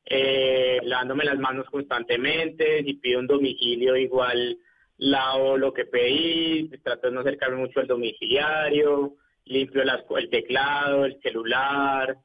eh, 0.05 0.79
lavándome 0.83 1.25
las 1.25 1.39
manos 1.39 1.65
constantemente, 1.71 2.83
si 2.83 2.93
pido 2.95 3.19
un 3.19 3.27
domicilio 3.27 3.95
igual 3.95 4.57
lavo 4.97 5.57
lo 5.57 5.73
que 5.73 5.85
pedí, 5.85 6.69
trato 6.83 7.07
de 7.07 7.13
no 7.13 7.21
acercarme 7.21 7.57
mucho 7.57 7.79
al 7.79 7.87
domiciliario, 7.87 9.15
limpio 9.49 9.81
el 9.81 10.29
teclado, 10.29 11.05
el 11.05 11.19
celular, 11.21 12.17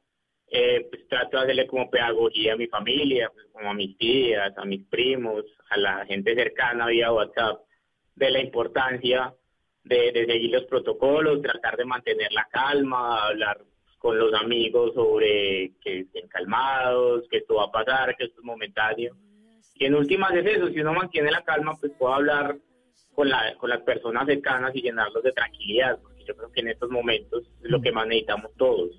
eh, 0.47 0.85
pues 0.89 1.07
trato 1.07 1.37
de 1.37 1.43
hacerle 1.43 1.67
como 1.67 1.89
pedagogía 1.89 2.53
a 2.53 2.57
mi 2.57 2.67
familia, 2.67 3.29
pues, 3.33 3.47
como 3.51 3.71
a 3.71 3.73
mis 3.73 3.97
tías, 3.97 4.55
a 4.57 4.65
mis 4.65 4.85
primos, 4.85 5.45
a 5.69 5.77
la 5.77 6.05
gente 6.05 6.35
cercana 6.35 6.87
vía 6.87 7.11
WhatsApp, 7.11 7.61
de 8.15 8.29
la 8.29 8.39
importancia 8.39 9.33
de, 9.83 10.25
seguir 10.27 10.51
los 10.51 10.65
protocolos, 10.65 11.41
tratar 11.41 11.75
de 11.77 11.85
mantener 11.85 12.31
la 12.31 12.47
calma, 12.51 13.25
hablar 13.25 13.61
con 13.97 14.17
los 14.17 14.33
amigos 14.33 14.93
sobre 14.93 15.73
que 15.81 16.01
estén 16.01 16.27
calmados, 16.27 17.23
que 17.29 17.37
esto 17.37 17.55
va 17.55 17.65
a 17.65 17.71
pasar, 17.71 18.15
que 18.15 18.25
esto 18.25 18.39
es 18.39 18.45
momentáneo. 18.45 19.15
Y 19.75 19.85
en 19.85 19.95
últimas 19.95 20.33
es 20.33 20.45
eso, 20.45 20.67
si 20.69 20.79
uno 20.81 20.93
mantiene 20.93 21.31
la 21.31 21.43
calma, 21.43 21.73
pues 21.79 21.91
puedo 21.97 22.13
hablar 22.13 22.57
con, 23.15 23.29
la, 23.29 23.55
con 23.57 23.69
las 23.69 23.81
personas 23.81 24.25
cercanas 24.25 24.75
y 24.75 24.81
llenarlos 24.81 25.23
de 25.23 25.31
tranquilidad, 25.31 25.99
yo 26.27 26.35
creo 26.35 26.51
que 26.51 26.61
en 26.61 26.69
estos 26.69 26.89
momentos 26.89 27.43
es 27.63 27.69
lo 27.69 27.81
que 27.81 27.91
más 27.91 28.07
necesitamos 28.07 28.51
todos, 28.57 28.91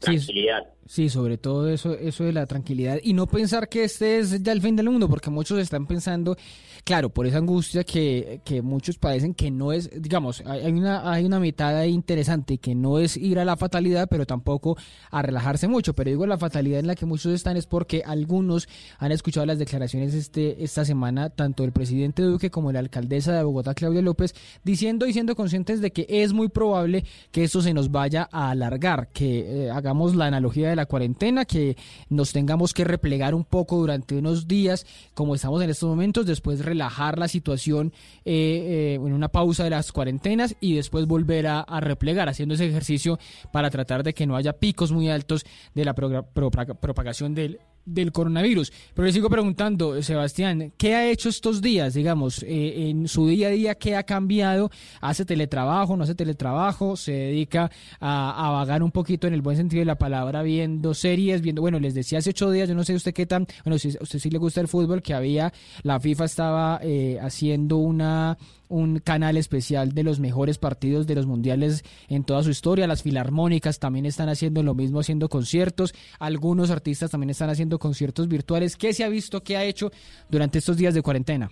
tranquilidad. 0.00 0.62
Sí, 0.86 1.08
sobre 1.08 1.38
todo 1.38 1.68
eso, 1.68 1.94
eso 1.94 2.24
de 2.24 2.32
la 2.32 2.46
tranquilidad 2.46 2.98
y 3.02 3.12
no 3.12 3.26
pensar 3.26 3.68
que 3.68 3.84
este 3.84 4.18
es 4.18 4.42
ya 4.42 4.52
el 4.52 4.62
fin 4.62 4.76
del 4.76 4.90
mundo, 4.90 5.08
porque 5.08 5.30
muchos 5.30 5.58
están 5.58 5.86
pensando, 5.86 6.36
claro, 6.86 7.10
por 7.10 7.26
esa 7.26 7.38
angustia 7.38 7.82
que, 7.82 8.40
que 8.44 8.62
muchos 8.62 8.96
padecen, 8.96 9.34
que 9.34 9.50
no 9.50 9.72
es, 9.72 9.90
digamos, 10.00 10.40
hay 10.46 10.70
una, 10.70 11.10
hay 11.10 11.24
una 11.24 11.40
mitad 11.40 11.76
ahí 11.76 11.90
interesante, 11.90 12.58
que 12.58 12.76
no 12.76 13.00
es 13.00 13.16
ir 13.16 13.40
a 13.40 13.44
la 13.44 13.56
fatalidad, 13.56 14.06
pero 14.08 14.24
tampoco 14.24 14.78
a 15.10 15.20
relajarse 15.20 15.66
mucho, 15.66 15.94
pero 15.94 16.10
digo 16.10 16.26
la 16.26 16.38
fatalidad 16.38 16.78
en 16.78 16.86
la 16.86 16.94
que 16.94 17.04
muchos 17.04 17.32
están 17.32 17.56
es 17.56 17.66
porque 17.66 18.04
algunos 18.06 18.68
han 19.00 19.10
escuchado 19.10 19.44
las 19.46 19.58
declaraciones 19.58 20.14
este, 20.14 20.62
esta 20.62 20.84
semana, 20.84 21.28
tanto 21.28 21.64
del 21.64 21.72
presidente 21.72 22.22
Duque 22.22 22.52
como 22.52 22.70
la 22.70 22.78
alcaldesa 22.78 23.32
de 23.32 23.42
Bogotá, 23.42 23.74
Claudia 23.74 24.00
López, 24.00 24.36
diciendo 24.62 25.06
y 25.06 25.12
siendo 25.12 25.34
conscientes 25.34 25.80
de 25.80 25.90
que 25.90 26.06
es 26.08 26.32
muy 26.32 26.46
probable 26.46 27.04
que 27.32 27.42
esto 27.42 27.62
se 27.62 27.74
nos 27.74 27.90
vaya 27.90 28.28
a 28.30 28.50
alargar, 28.50 29.08
que 29.08 29.64
eh, 29.64 29.70
hagamos 29.72 30.14
la 30.14 30.26
analogía 30.26 30.68
de 30.68 30.76
la 30.76 30.86
cuarentena, 30.86 31.46
que 31.46 31.76
nos 32.10 32.32
tengamos 32.32 32.72
que 32.72 32.84
replegar 32.84 33.34
un 33.34 33.42
poco 33.42 33.76
durante 33.76 34.16
unos 34.16 34.46
días, 34.46 34.86
como 35.14 35.34
estamos 35.34 35.60
en 35.64 35.70
estos 35.70 35.88
momentos, 35.88 36.26
después 36.26 36.64
relajar 36.76 37.18
la 37.18 37.26
situación 37.26 37.92
eh, 38.24 38.32
eh, 38.34 38.94
en 38.94 39.12
una 39.12 39.28
pausa 39.28 39.64
de 39.64 39.70
las 39.70 39.92
cuarentenas 39.92 40.56
y 40.60 40.74
después 40.74 41.06
volver 41.06 41.46
a, 41.46 41.64
replegar, 41.80 42.28
haciendo 42.28 42.54
ese 42.54 42.66
ejercicio 42.66 43.18
para 43.52 43.70
tratar 43.70 44.02
de 44.02 44.12
que 44.12 44.26
no 44.26 44.36
haya 44.36 44.52
picos 44.52 44.92
muy 44.92 45.08
altos 45.08 45.44
de 45.74 45.84
la 45.84 45.94
propagación 45.94 47.34
del 47.34 47.58
del 47.86 48.12
coronavirus. 48.12 48.72
Pero 48.92 49.06
le 49.06 49.12
sigo 49.12 49.30
preguntando, 49.30 50.02
Sebastián, 50.02 50.72
¿qué 50.76 50.94
ha 50.94 51.08
hecho 51.08 51.28
estos 51.28 51.62
días, 51.62 51.94
digamos, 51.94 52.42
eh, 52.42 52.90
en 52.90 53.08
su 53.08 53.26
día 53.28 53.48
a 53.48 53.50
día, 53.50 53.74
qué 53.76 53.96
ha 53.96 54.02
cambiado? 54.02 54.70
¿Hace 55.00 55.24
teletrabajo, 55.24 55.96
no 55.96 56.02
hace 56.04 56.14
teletrabajo? 56.14 56.96
¿Se 56.96 57.12
dedica 57.12 57.70
a, 58.00 58.46
a 58.46 58.50
vagar 58.50 58.82
un 58.82 58.90
poquito 58.90 59.26
en 59.26 59.34
el 59.34 59.40
buen 59.40 59.56
sentido 59.56 59.80
de 59.80 59.86
la 59.86 59.98
palabra, 59.98 60.42
viendo 60.42 60.92
series, 60.92 61.40
viendo, 61.40 61.62
bueno, 61.62 61.78
les 61.78 61.94
decía 61.94 62.18
hace 62.18 62.30
ocho 62.30 62.50
días, 62.50 62.68
yo 62.68 62.74
no 62.74 62.84
sé 62.84 62.94
usted 62.94 63.14
qué 63.14 63.26
tan, 63.26 63.46
bueno, 63.64 63.78
si 63.78 63.90
a 63.90 64.02
usted 64.02 64.18
sí 64.18 64.30
le 64.30 64.38
gusta 64.38 64.60
el 64.60 64.68
fútbol, 64.68 65.02
que 65.02 65.14
había, 65.14 65.52
la 65.82 66.00
FIFA 66.00 66.24
estaba 66.24 66.80
eh, 66.82 67.18
haciendo 67.20 67.76
una 67.76 68.36
un 68.68 68.98
canal 68.98 69.36
especial 69.36 69.92
de 69.92 70.02
los 70.02 70.20
mejores 70.20 70.58
partidos 70.58 71.06
de 71.06 71.14
los 71.14 71.26
mundiales 71.26 71.84
en 72.08 72.24
toda 72.24 72.42
su 72.42 72.50
historia. 72.50 72.86
Las 72.86 73.02
filarmónicas 73.02 73.78
también 73.78 74.06
están 74.06 74.28
haciendo 74.28 74.62
lo 74.62 74.74
mismo, 74.74 75.00
haciendo 75.00 75.28
conciertos. 75.28 75.94
Algunos 76.18 76.70
artistas 76.70 77.10
también 77.10 77.30
están 77.30 77.50
haciendo 77.50 77.78
conciertos 77.78 78.28
virtuales. 78.28 78.76
¿Qué 78.76 78.92
se 78.92 79.04
ha 79.04 79.08
visto, 79.08 79.42
qué 79.42 79.56
ha 79.56 79.64
hecho 79.64 79.90
durante 80.28 80.58
estos 80.58 80.76
días 80.76 80.94
de 80.94 81.02
cuarentena? 81.02 81.50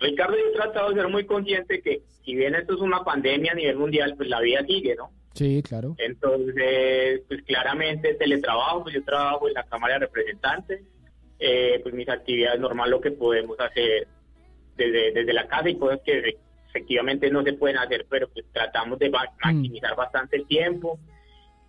Ricardo, 0.00 0.36
yo 0.36 0.50
he 0.50 0.54
tratado 0.54 0.90
de 0.90 0.96
ser 0.96 1.08
muy 1.08 1.26
consciente 1.26 1.80
que 1.80 2.02
si 2.24 2.34
bien 2.34 2.54
esto 2.54 2.74
es 2.74 2.80
una 2.80 3.02
pandemia 3.04 3.52
a 3.52 3.54
nivel 3.54 3.76
mundial, 3.76 4.14
pues 4.16 4.28
la 4.28 4.40
vida 4.40 4.64
sigue, 4.66 4.94
¿no? 4.96 5.10
Sí, 5.34 5.62
claro. 5.62 5.94
Entonces, 5.98 7.22
pues 7.28 7.42
claramente 7.42 8.14
teletrabajo, 8.14 8.82
pues 8.82 8.94
yo 8.94 9.04
trabajo 9.04 9.48
en 9.48 9.54
la 9.54 9.62
Cámara 9.64 9.94
de 9.94 10.00
Representantes, 10.00 10.82
eh, 11.38 11.80
pues 11.82 11.94
mis 11.94 12.08
actividades 12.08 12.60
normal 12.60 12.90
lo 12.90 13.00
que 13.00 13.12
podemos 13.12 13.58
hacer 13.60 14.08
desde, 14.78 15.12
desde 15.12 15.32
la 15.34 15.46
casa 15.46 15.68
y 15.68 15.76
cosas 15.76 16.00
que 16.04 16.36
efectivamente 16.68 17.30
no 17.30 17.42
se 17.42 17.52
pueden 17.52 17.76
hacer, 17.76 18.06
pero 18.08 18.28
pues 18.28 18.46
tratamos 18.52 18.98
de 18.98 19.10
ma- 19.10 19.30
maximizar 19.44 19.94
bastante 19.96 20.36
el 20.36 20.46
tiempo. 20.46 20.98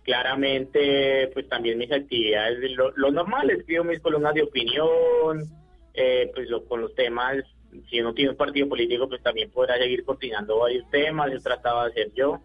Claramente, 0.04 1.28
pues 1.34 1.48
también 1.48 1.76
mis 1.76 1.92
actividades, 1.92 2.70
lo, 2.72 2.90
lo 2.96 3.10
normal, 3.10 3.50
escribo 3.50 3.84
mis 3.84 4.00
columnas 4.00 4.34
de 4.34 4.42
opinión, 4.42 5.44
eh, 5.92 6.30
pues 6.34 6.48
lo- 6.48 6.64
con 6.64 6.80
los 6.80 6.94
temas, 6.94 7.36
si 7.88 8.00
uno 8.00 8.14
tiene 8.14 8.30
un 8.30 8.36
partido 8.36 8.68
político, 8.68 9.08
pues 9.08 9.22
también 9.22 9.50
podrá 9.50 9.76
seguir 9.76 10.04
coordinando 10.04 10.58
varios 10.58 10.88
temas, 10.90 11.30
yo 11.30 11.40
trataba 11.40 11.84
de 11.84 11.90
hacer 11.90 12.12
yo. 12.14 12.40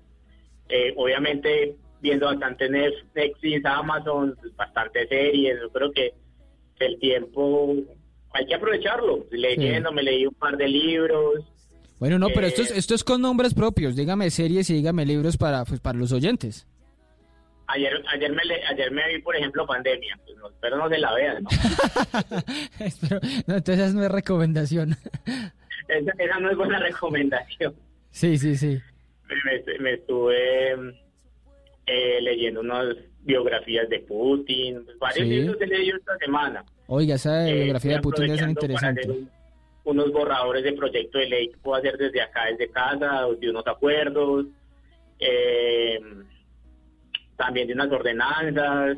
Eh, 0.68 0.94
obviamente 0.98 1.76
viendo 2.02 2.26
bastante 2.28 2.70
Netflix, 2.70 3.66
Amazon, 3.66 4.36
pues, 4.40 4.56
bastante 4.56 5.08
series, 5.08 5.60
yo 5.62 5.70
creo 5.72 5.92
que 5.92 6.14
el 6.80 7.00
tiempo 7.00 7.74
hay 8.38 8.46
que 8.46 8.56
aprovecharlo, 8.56 9.26
leyendo, 9.32 9.92
me 9.92 10.04
leí 10.04 10.26
un 10.26 10.34
par 10.36 10.58
de 10.58 10.68
libros, 10.68 11.44
Bueno, 12.00 12.20
no, 12.20 12.28
pero 12.34 12.46
esto 12.48 12.62
es, 12.62 12.72
Eh, 12.72 12.78
esto 12.78 12.94
es 12.94 13.04
con 13.06 13.22
nombres 13.22 13.54
propios. 13.54 13.96
Dígame 13.96 14.30
series 14.30 14.70
y 14.70 14.74
dígame 14.74 15.06
libros 15.06 15.38
para, 15.38 15.64
pues, 15.64 15.80
para 15.80 15.98
los 15.98 16.12
oyentes. 16.12 16.68
ayer 17.68 17.94
ayer 18.14 18.32
me 18.32 18.44
le- 18.46 18.64
ayer 18.66 18.92
me 18.92 19.02
vi 19.12 19.22
por 19.22 19.36
ejemplo 19.36 19.66
Pandemia, 19.66 20.20
pues 20.26 20.38
no, 20.38 20.50
espero 20.50 20.78
no 20.78 20.88
se 20.90 20.98
la 21.00 21.14
vean, 21.16 21.44
¿no? 21.44 21.50
Pero, 23.02 23.20
no, 23.48 23.56
entonces 23.56 23.80
esa 23.86 23.94
no 23.94 24.04
es 24.04 24.12
recomendación. 24.12 24.96
esa, 25.88 26.12
esa 26.20 26.40
no 26.40 26.52
es 26.52 26.58
buena 26.58 26.80
recomendación. 26.80 27.74
Sí, 28.12 28.38
sí, 28.38 28.56
sí. 28.56 28.78
me, 29.28 29.80
me 29.80 29.94
estuve 29.94 30.74
eh, 31.88 32.22
leyendo 32.22 32.60
unas 32.62 32.96
biografías 33.22 33.88
de 33.90 34.00
Putin, 34.02 34.86
varios 35.00 35.28
Sí. 35.28 35.34
libros 35.34 35.58
he 35.62 35.68
leído 35.68 35.98
esta 35.98 36.18
semana. 36.18 36.64
Oiga, 36.88 37.16
esa 37.16 37.48
Eh, 37.50 37.54
biografía 37.64 37.94
de 37.96 38.02
Putin 38.02 38.28
para 38.36 38.50
interesante. 38.50 39.10
un- 39.10 39.30
unos 39.86 40.12
borradores 40.12 40.64
de 40.64 40.74
proyecto 40.74 41.18
de 41.18 41.28
ley 41.30 41.50
que 41.50 41.58
puedo 41.58 41.78
hacer 41.78 41.98
desde 41.98 42.22
acá, 42.22 42.46
desde 42.46 42.70
casa, 42.72 43.26
de 43.40 43.50
unos 43.50 43.66
acuerdos, 43.68 44.46
eh, 45.20 46.00
también 47.38 47.68
de 47.68 47.74
unas 47.74 47.92
ordenanzas. 47.92 48.98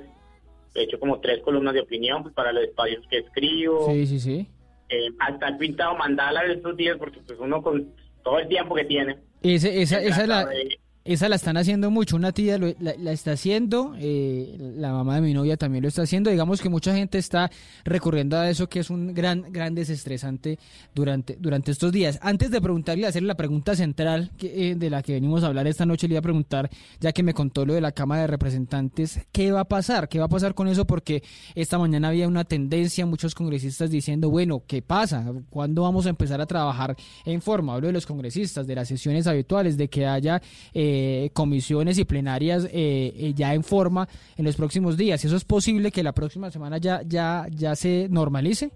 He 0.75 0.83
hecho 0.83 0.99
como 0.99 1.19
tres 1.19 1.39
columnas 1.41 1.73
de 1.73 1.81
opinión 1.81 2.23
pues, 2.23 2.35
para 2.35 2.51
los 2.51 2.63
espacios 2.63 3.05
que 3.09 3.19
escribo. 3.19 3.89
Sí, 3.91 4.05
sí, 4.05 4.19
sí. 4.19 4.47
Eh, 4.89 5.09
hasta 5.19 5.49
he 5.49 5.53
pintado 5.55 5.95
mandalas 5.95 6.45
estos 6.49 6.77
días 6.77 6.97
porque 6.97 7.19
pues 7.25 7.39
uno 7.39 7.61
con 7.61 7.91
todo 8.23 8.39
el 8.39 8.47
tiempo 8.47 8.75
que 8.75 8.85
tiene. 8.85 9.17
Ese- 9.41 9.81
esa, 9.81 10.01
esa, 10.01 10.25
la, 10.27 10.43
trata 10.45 10.49
de- 10.57 10.79
esa 11.07 11.29
la 11.29 11.37
están 11.37 11.57
haciendo 11.57 11.89
mucho. 11.89 12.15
Una 12.15 12.31
tía 12.31 12.57
lo- 12.57 12.73
la, 12.79 13.11
está 13.11 13.31
haciendo, 13.31 13.95
eh, 13.97 14.57
la 14.77 14.91
mamá 14.91 15.15
de 15.15 15.21
mi 15.21 15.33
novia 15.33 15.57
también 15.57 15.81
lo 15.81 15.87
está 15.87 16.01
haciendo. 16.03 16.29
Digamos 16.29 16.61
que 16.61 16.69
mucha 16.69 16.93
gente 16.93 17.17
está 17.17 17.49
recurriendo 17.85 18.37
a 18.37 18.49
eso, 18.49 18.67
que 18.67 18.79
es 18.79 18.89
un 18.89 19.13
gran, 19.13 19.51
gran 19.51 19.73
desestresante 19.73 20.59
durante, 20.93 21.37
durante 21.39 21.71
estos 21.71 21.91
días. 21.91 22.19
Antes 22.21 22.51
de 22.51 22.61
preguntarle, 22.61 23.07
hacerle 23.07 23.27
la 23.27 23.35
pregunta 23.37 23.75
central 23.75 24.31
que, 24.37 24.71
eh, 24.71 24.75
de 24.75 24.89
la 24.89 25.01
que 25.01 25.13
venimos 25.13 25.43
a 25.43 25.47
hablar 25.47 25.65
esta 25.67 25.85
noche, 25.85 26.07
le 26.07 26.15
iba 26.15 26.19
a 26.19 26.23
preguntar, 26.23 26.69
ya 26.99 27.11
que 27.13 27.23
me 27.23 27.33
contó 27.33 27.65
lo 27.65 27.73
de 27.73 27.81
la 27.81 27.91
Cámara 27.93 28.21
de 28.21 28.27
Representantes, 28.27 29.19
¿qué 29.31 29.51
va 29.51 29.61
a 29.61 29.65
pasar? 29.65 30.09
¿Qué 30.09 30.19
va 30.19 30.25
a 30.25 30.29
pasar 30.29 30.53
con 30.55 30.67
eso? 30.67 30.85
Porque 30.85 31.23
esta 31.55 31.77
mañana 31.79 32.09
había 32.09 32.27
una 32.27 32.43
tendencia, 32.43 33.05
muchos 33.05 33.33
congresistas 33.33 33.89
diciendo, 33.89 34.29
bueno, 34.29 34.63
¿qué 34.67 34.81
pasa? 34.81 35.25
¿Cuándo 35.49 35.83
vamos 35.83 36.05
a 36.05 36.09
empezar 36.09 36.41
a 36.41 36.45
trabajar 36.45 36.95
en 37.25 37.41
forma? 37.41 37.75
Hablo 37.75 37.87
de 37.87 37.93
los 37.93 38.05
congresistas, 38.05 38.67
de 38.67 38.75
las 38.75 38.87
sesiones 38.89 39.25
habituales, 39.27 39.77
de 39.77 39.87
que 39.89 40.05
haya 40.05 40.41
eh, 40.73 40.96
eh, 40.97 41.29
comisiones 41.31 41.99
y 41.99 42.05
plenarias 42.05 42.65
eh, 42.65 43.13
eh, 43.15 43.33
ya 43.35 43.53
en 43.53 43.63
forma 43.63 44.07
en 44.35 44.45
los 44.45 44.55
próximos 44.55 44.97
días. 44.97 45.23
¿Eso 45.23 45.35
es 45.35 45.45
posible 45.45 45.91
que 45.91 46.01
la 46.01 46.11
próxima 46.11 46.49
semana 46.49 46.79
ya, 46.79 47.01
ya, 47.05 47.45
ya 47.51 47.75
se 47.75 48.07
normalice? 48.09 48.71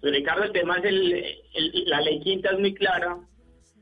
Pues, 0.00 0.14
Ricardo, 0.14 0.44
el 0.44 0.52
tema 0.52 0.78
es 0.78 0.84
el, 0.84 1.84
la 1.86 2.00
ley 2.00 2.20
quinta 2.20 2.50
es 2.50 2.58
muy 2.58 2.72
clara 2.72 3.18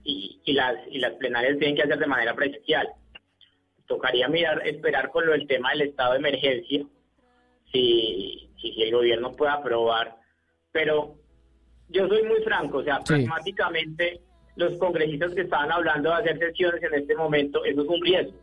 y, 0.03 0.41
y, 0.45 0.55
las, 0.55 0.75
y 0.91 0.99
las 0.99 1.13
plenarias 1.13 1.57
tienen 1.59 1.77
que 1.77 1.83
hacer 1.83 1.99
de 1.99 2.07
manera 2.07 2.35
presencial. 2.35 2.89
Tocaría 3.87 4.27
mirar, 4.27 4.67
esperar 4.67 5.11
con 5.11 5.27
lo 5.27 5.33
del 5.33 5.47
tema 5.47 5.71
del 5.71 5.83
estado 5.83 6.15
de 6.15 6.19
emergencia, 6.19 6.85
si, 7.71 8.51
si, 8.61 8.83
el 8.83 8.91
gobierno 8.91 9.37
puede 9.37 9.53
aprobar. 9.53 10.17
Pero 10.73 11.15
yo 11.91 12.09
soy 12.09 12.25
muy 12.25 12.43
franco, 12.43 12.79
o 12.79 12.83
sea, 12.83 12.99
pragmáticamente 13.05 14.21
los 14.57 14.77
congresistas 14.79 15.35
que 15.35 15.43
estaban 15.43 15.71
hablando 15.73 16.11
de 16.11 16.17
hacer 16.17 16.39
sesiones 16.39 16.83
en 16.83 16.95
este 16.95 17.15
momento, 17.17 17.65
eso 17.65 17.83
es 17.83 17.89
un 17.89 18.03
riesgo. 18.03 18.39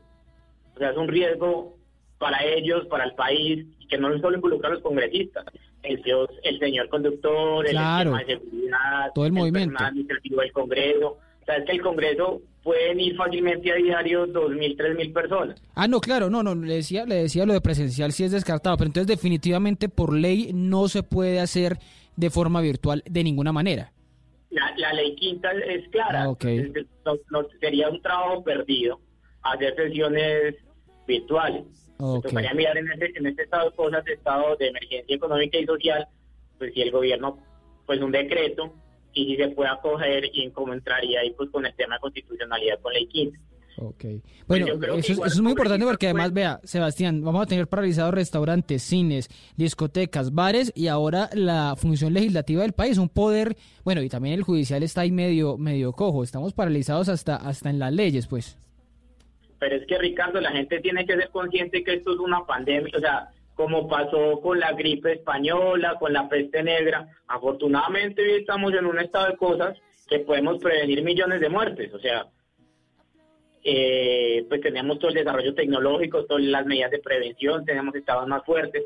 O 0.76 0.78
sea, 0.78 0.91
es 0.91 0.97
un 0.97 1.08
riesgo 1.08 1.78
para 2.17 2.43
ellos, 2.43 2.86
para 2.88 3.06
el 3.06 3.13
país, 3.13 3.65
y 3.80 3.88
que 3.88 3.97
no 3.97 4.17
solo 4.19 4.36
involucra 4.36 4.69
a 4.69 4.74
los 4.74 4.82
congresistas, 4.82 5.45
el, 5.84 6.02
el 6.43 6.60
señor 6.60 6.89
conductor, 6.89 7.65
el 7.65 7.71
claro. 7.71 8.15
de 8.15 8.26
seguridad, 8.26 9.12
todo 9.13 9.26
el, 9.26 9.32
movimiento 9.32 9.84
administrativo 9.84 10.41
del 10.41 10.52
Congreso. 10.52 11.08
O 11.08 11.45
sea, 11.45 11.58
es 11.58 11.65
que 11.65 11.71
el 11.71 11.82
Congreso 11.82 12.41
pueden 12.63 13.00
ir 13.00 13.15
fácilmente 13.15 13.71
a 13.71 13.76
diario 13.76 14.28
dos 14.28 14.52
mil, 14.52 14.76
tres 14.78 14.95
mil 14.95 15.12
personas. 15.12 15.60
Ah, 15.74 15.88
no, 15.88 16.00
claro, 16.00 16.30
no, 16.30 16.43
no, 16.43 16.54
le 16.54 16.76
decía, 16.76 17.06
le 17.06 17.15
decía 17.15 17.45
lo 17.45 17.54
de 17.54 17.62
presencial 17.62 18.12
si 18.12 18.24
es 18.24 18.32
descartado, 18.32 18.78
pero 18.78 18.88
entonces 18.88 19.08
definitivamente 19.08 19.89
por 19.89 20.13
ley 20.13 20.52
no 20.54 20.88
se 20.88 21.02
puede 21.02 21.39
hacer 21.39 21.80
de 22.15 22.30
forma 22.30 22.62
virtual 22.62 23.04
de 23.10 23.24
ninguna 23.24 23.52
manera. 23.52 23.91
La, 24.51 24.93
ley 24.93 25.15
quinta 25.15 25.51
es 25.51 25.87
clara. 25.89 26.23
Ah, 26.23 26.35
no, 27.29 27.47
sería 27.59 27.89
un 27.89 28.01
trabajo 28.01 28.43
perdido 28.43 28.99
hacer 29.43 29.75
sesiones 29.75 30.55
virtuales. 31.07 31.63
Okay. 31.97 32.31
tocaría 32.31 32.53
mirar 32.53 32.77
en 32.77 32.91
este, 32.91 33.17
en 33.17 33.27
este 33.27 33.43
estado 33.43 33.69
de 33.69 33.75
cosas, 33.75 34.03
de 34.05 34.13
estado 34.13 34.55
de 34.57 34.67
emergencia 34.67 35.15
económica 35.15 35.57
y 35.57 35.65
social, 35.65 36.07
pues 36.57 36.73
si 36.73 36.81
el 36.81 36.91
gobierno, 36.91 37.37
pues 37.85 38.01
un 38.01 38.11
decreto, 38.11 38.73
y 39.13 39.25
si 39.25 39.35
se 39.37 39.49
puede 39.49 39.69
acoger 39.69 40.25
y 40.33 40.49
cómo 40.51 40.73
entraría 40.73 41.21
ahí 41.21 41.31
pues 41.31 41.49
con 41.49 41.65
el 41.65 41.75
tema 41.75 41.95
de 41.95 42.01
constitucionalidad 42.01 42.79
con 42.81 42.93
ley 42.93 43.07
quinta. 43.07 43.37
Ok. 43.77 44.05
Bueno, 44.47 44.65
eso, 44.97 45.25
es 45.25 45.39
muy 45.39 45.51
importante 45.51 45.86
porque 45.86 46.07
además, 46.07 46.34
vea, 46.34 46.60
Sebastián, 46.63 47.23
vamos 47.23 47.43
a 47.43 47.45
tener 47.45 47.67
paralizados 47.67 48.13
restaurantes, 48.13 48.84
cines, 48.84 49.29
discotecas, 49.55 50.34
bares 50.34 50.71
y 50.75 50.88
ahora 50.88 51.29
la 51.34 51.75
función 51.77 52.13
legislativa 52.13 52.62
del 52.62 52.73
país, 52.73 52.97
un 52.97 53.10
poder, 53.10 53.55
bueno, 53.84 54.01
y 54.01 54.10
también 54.10 54.36
el 54.36 54.43
judicial 54.43 54.84
está 54.84 55.01
ahí 55.01 55.12
medio, 55.12 55.57
medio 55.57 55.93
cojo. 55.93 56.23
Estamos 56.23 56.53
paralizados 56.53 57.10
hasta, 57.10 57.36
hasta 57.36 57.69
en 57.69 57.79
las 57.79 57.93
leyes, 57.93 58.27
pues. 58.27 58.57
Pero 59.60 59.75
es 59.75 59.86
que, 59.88 59.97
Ricardo, 59.97 60.41
la 60.41 60.51
gente 60.51 60.79
tiene 60.79 61.05
que 61.05 61.15
ser 61.15 61.29
consciente 61.29 61.84
que 61.84 61.93
esto 61.93 62.13
es 62.13 62.19
una 62.19 62.45
pandemia, 62.45 62.91
o 62.95 62.99
sea, 62.99 63.29
como 63.55 63.88
pasó 63.88 64.39
con 64.41 64.60
la 64.60 64.71
gripe 64.73 65.13
española, 65.13 65.97
con 65.99 66.13
la 66.13 66.27
peste 66.27 66.63
negra. 66.63 67.07
Afortunadamente 67.27 68.21
hoy 68.21 68.39
estamos 68.39 68.73
en 68.73 68.86
un 68.86 68.99
estado 68.99 69.27
de 69.27 69.38
cosas 69.38 69.77
que 70.07 70.19
podemos 70.19 70.57
prevenir 70.57 71.03
millones 71.03 71.39
de 71.41 71.49
muertes, 71.49 71.93
o 71.93 71.99
sea, 71.99 72.25
eh, 73.63 74.45
pues 74.50 74.62
tenemos 74.62 75.00
todo 75.00 75.10
el 75.10 75.15
desarrollo 75.15 75.54
tecnológico, 75.54 76.26
todas 76.26 76.43
las 76.43 76.65
medidas 76.65 76.91
de 76.91 77.00
prevención, 77.00 77.65
tenemos 77.65 77.93
estados 77.95 78.28
más 78.28 78.43
fuertes. 78.43 78.86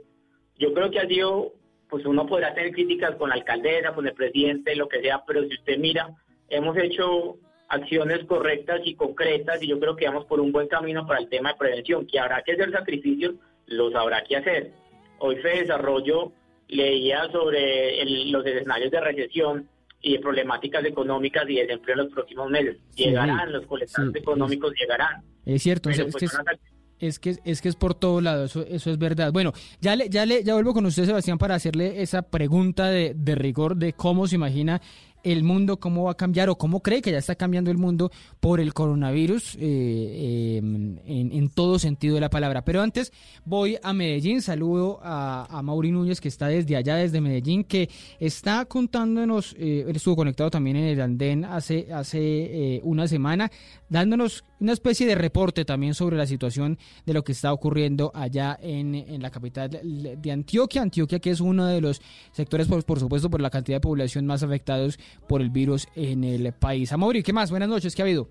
Yo 0.57 0.73
creo 0.73 0.91
que 0.91 0.99
ha 0.99 1.07
sido, 1.07 1.53
pues 1.89 2.05
uno 2.05 2.25
podrá 2.25 2.53
tener 2.53 2.71
críticas 2.71 3.15
con 3.15 3.29
la 3.29 3.35
alcaldesa, 3.35 3.93
con 3.93 4.07
el 4.07 4.13
presidente, 4.13 4.75
lo 4.75 4.87
que 4.87 5.01
sea, 5.01 5.23
pero 5.25 5.43
si 5.43 5.55
usted 5.55 5.77
mira, 5.77 6.09
hemos 6.49 6.77
hecho 6.77 7.37
acciones 7.67 8.25
correctas 8.25 8.81
y 8.83 8.95
concretas 8.95 9.61
y 9.63 9.67
yo 9.67 9.79
creo 9.79 9.95
que 9.95 10.07
vamos 10.07 10.25
por 10.25 10.39
un 10.39 10.51
buen 10.51 10.67
camino 10.67 11.07
para 11.07 11.19
el 11.19 11.29
tema 11.29 11.53
de 11.53 11.59
prevención, 11.59 12.05
que 12.05 12.19
habrá 12.19 12.41
que 12.43 12.53
hacer 12.53 12.71
sacrificios, 12.71 13.35
los 13.67 13.95
habrá 13.95 14.23
que 14.23 14.37
hacer. 14.37 14.71
Hoy 15.19 15.37
Fe 15.37 15.61
Desarrollo 15.61 16.31
leía 16.67 17.29
sobre 17.31 18.03
los 18.25 18.45
escenarios 18.45 18.91
de 18.91 18.99
recesión 18.99 19.69
y 20.01 20.13
de 20.13 20.19
problemáticas 20.19 20.85
económicas 20.85 21.43
y 21.49 21.55
desempleo 21.55 21.95
en 21.95 22.03
los 22.03 22.13
próximos 22.13 22.49
meses. 22.49 22.77
Llegarán, 22.95 23.51
los 23.51 23.65
colectores 23.65 24.15
económicos 24.15 24.73
llegarán. 24.79 25.23
Es 25.45 25.63
cierto, 25.63 25.89
es, 25.89 26.01
pues, 26.03 26.15
que 26.15 27.07
es, 27.07 27.19
que 27.19 27.35
es, 27.43 27.61
que 27.61 27.69
es 27.69 27.75
por 27.75 27.93
todo 27.93 28.21
lado, 28.21 28.45
eso, 28.45 28.65
eso 28.65 28.91
es 28.91 28.97
verdad. 28.97 29.31
Bueno, 29.31 29.53
ya 29.81 29.95
le, 29.95 30.09
ya 30.09 30.25
le, 30.25 30.43
ya 30.43 30.53
vuelvo 30.53 30.73
con 30.73 30.85
usted, 30.85 31.05
Sebastián, 31.05 31.37
para 31.37 31.55
hacerle 31.55 32.01
esa 32.01 32.23
pregunta 32.23 32.89
de, 32.89 33.13
de 33.15 33.35
rigor 33.35 33.75
de 33.75 33.93
cómo 33.93 34.27
se 34.27 34.35
imagina 34.35 34.81
el 35.25 35.43
mundo, 35.43 35.77
cómo 35.77 36.03
va 36.03 36.11
a 36.11 36.15
cambiar 36.15 36.49
o 36.49 36.55
cómo 36.55 36.81
cree 36.81 37.01
que 37.01 37.11
ya 37.11 37.17
está 37.17 37.35
cambiando 37.35 37.71
el 37.71 37.77
mundo 37.77 38.11
por 38.39 38.59
el 38.59 38.73
coronavirus 38.73 39.57
eh, 39.59 40.57
em, 40.57 40.99
en, 41.05 41.49
todo 41.49 41.79
sentido 41.79 42.15
de 42.15 42.21
la 42.21 42.29
palabra. 42.29 42.63
Pero 42.63 42.81
antes 42.81 43.11
voy 43.43 43.77
a 43.81 43.91
Medellín, 43.91 44.41
saludo 44.41 44.99
a, 45.01 45.47
a 45.49 45.61
Mauri 45.63 45.91
Núñez 45.91 46.21
que 46.21 46.27
está 46.27 46.47
desde 46.47 46.75
allá, 46.75 46.95
desde 46.95 47.21
Medellín, 47.21 47.63
que 47.63 47.89
está 48.19 48.65
contándonos, 48.65 49.55
eh, 49.57 49.85
él 49.87 49.95
estuvo 49.95 50.15
conectado 50.15 50.51
también 50.51 50.77
en 50.77 50.85
el 50.85 51.01
andén 51.01 51.43
hace, 51.43 51.91
hace 51.91 52.19
eh, 52.19 52.81
una 52.83 53.07
semana, 53.07 53.51
dándonos 53.89 54.43
una 54.59 54.73
especie 54.73 55.07
de 55.07 55.15
reporte 55.15 55.65
también 55.65 55.95
sobre 55.95 56.17
la 56.17 56.27
situación 56.27 56.77
de 57.05 57.13
lo 57.13 57.23
que 57.23 57.31
está 57.31 57.51
ocurriendo 57.51 58.11
allá 58.13 58.57
en, 58.61 58.93
en 58.93 59.21
la 59.21 59.31
capital 59.31 59.69
de 59.69 60.31
Antioquia. 60.31 60.83
Antioquia 60.83 61.19
que 61.19 61.31
es 61.31 61.41
uno 61.41 61.65
de 61.65 61.81
los 61.81 62.01
sectores, 62.31 62.67
por, 62.67 62.83
por 62.85 62.99
supuesto, 62.99 63.29
por 63.29 63.41
la 63.41 63.49
cantidad 63.49 63.77
de 63.77 63.81
población 63.81 64.25
más 64.25 64.43
afectados 64.43 64.99
por 65.27 65.41
el 65.41 65.49
virus 65.49 65.87
en 65.95 66.23
el 66.23 66.53
país. 66.53 66.91
Amaury, 66.91 67.23
¿qué 67.23 67.33
más? 67.33 67.51
Buenas 67.51 67.69
noches, 67.69 67.95
¿qué 67.95 68.01
ha 68.01 68.05
habido? 68.05 68.29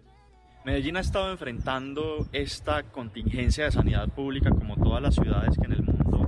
Medellín 0.65 0.97
ha 0.97 1.01
estado 1.01 1.31
enfrentando 1.31 2.27
esta 2.33 2.85
contingencia 2.85 3.65
de 3.65 3.73
sanidad 3.73 4.09
pública 4.09 4.51
como 4.51 4.77
todas 4.77 5.03
las 5.03 5.15
ciudades 5.15 5.59
que 5.59 5.67
en 5.67 5.73
el 5.73 5.83
mundo 5.83 6.27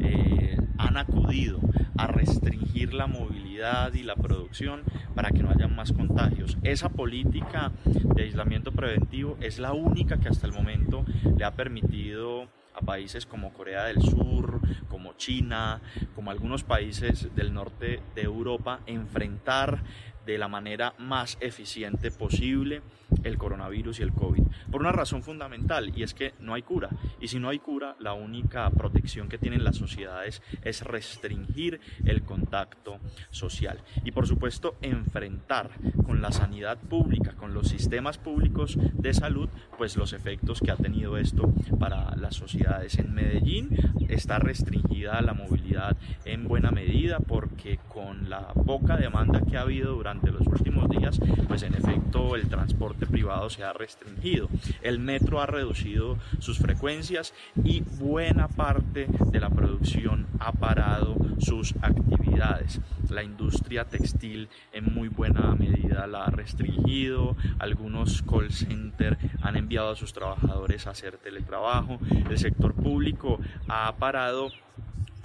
eh, 0.00 0.56
han 0.76 0.96
acudido 0.96 1.60
a 1.96 2.08
restringir 2.08 2.92
la 2.94 3.06
movilidad 3.06 3.94
y 3.94 4.02
la 4.02 4.16
producción 4.16 4.82
para 5.14 5.30
que 5.30 5.42
no 5.42 5.50
haya 5.50 5.68
más 5.68 5.92
contagios. 5.92 6.58
Esa 6.62 6.88
política 6.88 7.70
de 7.84 8.24
aislamiento 8.24 8.72
preventivo 8.72 9.36
es 9.40 9.58
la 9.60 9.72
única 9.72 10.18
que 10.18 10.28
hasta 10.28 10.46
el 10.46 10.52
momento 10.52 11.04
le 11.36 11.44
ha 11.44 11.52
permitido 11.52 12.48
a 12.76 12.80
países 12.80 13.26
como 13.26 13.52
Corea 13.52 13.84
del 13.84 14.02
Sur, 14.02 14.60
como 14.88 15.14
China, 15.14 15.80
como 16.14 16.30
algunos 16.30 16.62
países 16.62 17.34
del 17.34 17.52
norte 17.52 18.00
de 18.14 18.22
Europa, 18.22 18.80
enfrentar 18.86 19.82
de 20.26 20.38
la 20.38 20.48
manera 20.48 20.94
más 20.98 21.38
eficiente 21.40 22.10
posible 22.10 22.82
el 23.22 23.38
coronavirus 23.38 24.00
y 24.00 24.02
el 24.02 24.12
COVID. 24.12 24.42
Por 24.70 24.80
una 24.80 24.92
razón 24.92 25.22
fundamental, 25.22 25.92
y 25.96 26.02
es 26.02 26.14
que 26.14 26.34
no 26.40 26.54
hay 26.54 26.62
cura. 26.62 26.90
Y 27.20 27.28
si 27.28 27.38
no 27.38 27.48
hay 27.48 27.58
cura, 27.58 27.96
la 28.00 28.12
única 28.12 28.68
protección 28.70 29.28
que 29.28 29.38
tienen 29.38 29.64
las 29.64 29.76
sociedades 29.76 30.42
es 30.62 30.82
restringir 30.82 31.80
el 32.04 32.22
contacto 32.22 32.98
social. 33.30 33.80
Y 34.04 34.10
por 34.10 34.26
supuesto, 34.26 34.76
enfrentar 34.82 35.70
con 36.04 36.20
la 36.20 36.32
sanidad 36.32 36.78
pública, 36.78 37.32
con 37.32 37.54
los 37.54 37.68
sistemas 37.68 38.18
públicos 38.18 38.78
de 38.94 39.14
salud, 39.14 39.48
pues 39.78 39.96
los 39.96 40.12
efectos 40.12 40.60
que 40.60 40.70
ha 40.70 40.76
tenido 40.76 41.16
esto 41.16 41.52
para 41.78 42.16
las 42.16 42.34
sociedades. 42.34 42.98
En 42.98 43.14
Medellín 43.14 43.70
está 44.08 44.38
restringida 44.38 45.20
la 45.20 45.34
movilidad 45.34 45.96
en 46.24 46.48
buena 46.48 46.70
medida 46.70 47.18
porque 47.20 47.78
con 47.88 48.28
la 48.30 48.48
poca 48.48 48.96
demanda 48.96 49.42
que 49.42 49.56
ha 49.56 49.62
habido 49.62 49.94
durante 49.94 50.15
los 50.24 50.46
últimos 50.46 50.88
días, 50.88 51.20
pues 51.48 51.62
en 51.62 51.74
efecto 51.74 52.36
el 52.36 52.48
transporte 52.48 53.06
privado 53.06 53.50
se 53.50 53.64
ha 53.64 53.72
restringido. 53.72 54.48
El 54.82 54.98
metro 54.98 55.40
ha 55.40 55.46
reducido 55.46 56.18
sus 56.38 56.58
frecuencias 56.58 57.34
y 57.64 57.80
buena 57.80 58.48
parte 58.48 59.06
de 59.30 59.40
la 59.40 59.50
producción 59.50 60.26
ha 60.40 60.52
parado 60.52 61.16
sus 61.38 61.74
actividades. 61.82 62.80
La 63.10 63.22
industria 63.22 63.84
textil 63.84 64.48
en 64.72 64.92
muy 64.92 65.08
buena 65.08 65.54
medida 65.54 66.06
la 66.06 66.24
ha 66.24 66.30
restringido. 66.30 67.36
Algunos 67.58 68.22
call 68.22 68.52
centers 68.52 69.18
han 69.42 69.56
enviado 69.56 69.90
a 69.90 69.96
sus 69.96 70.12
trabajadores 70.12 70.86
a 70.86 70.90
hacer 70.90 71.18
teletrabajo. 71.18 71.98
El 72.28 72.38
sector 72.38 72.74
público 72.74 73.38
ha 73.68 73.94
parado 73.96 74.50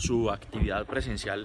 su 0.02 0.32
actividad 0.32 0.86
presencial, 0.86 1.44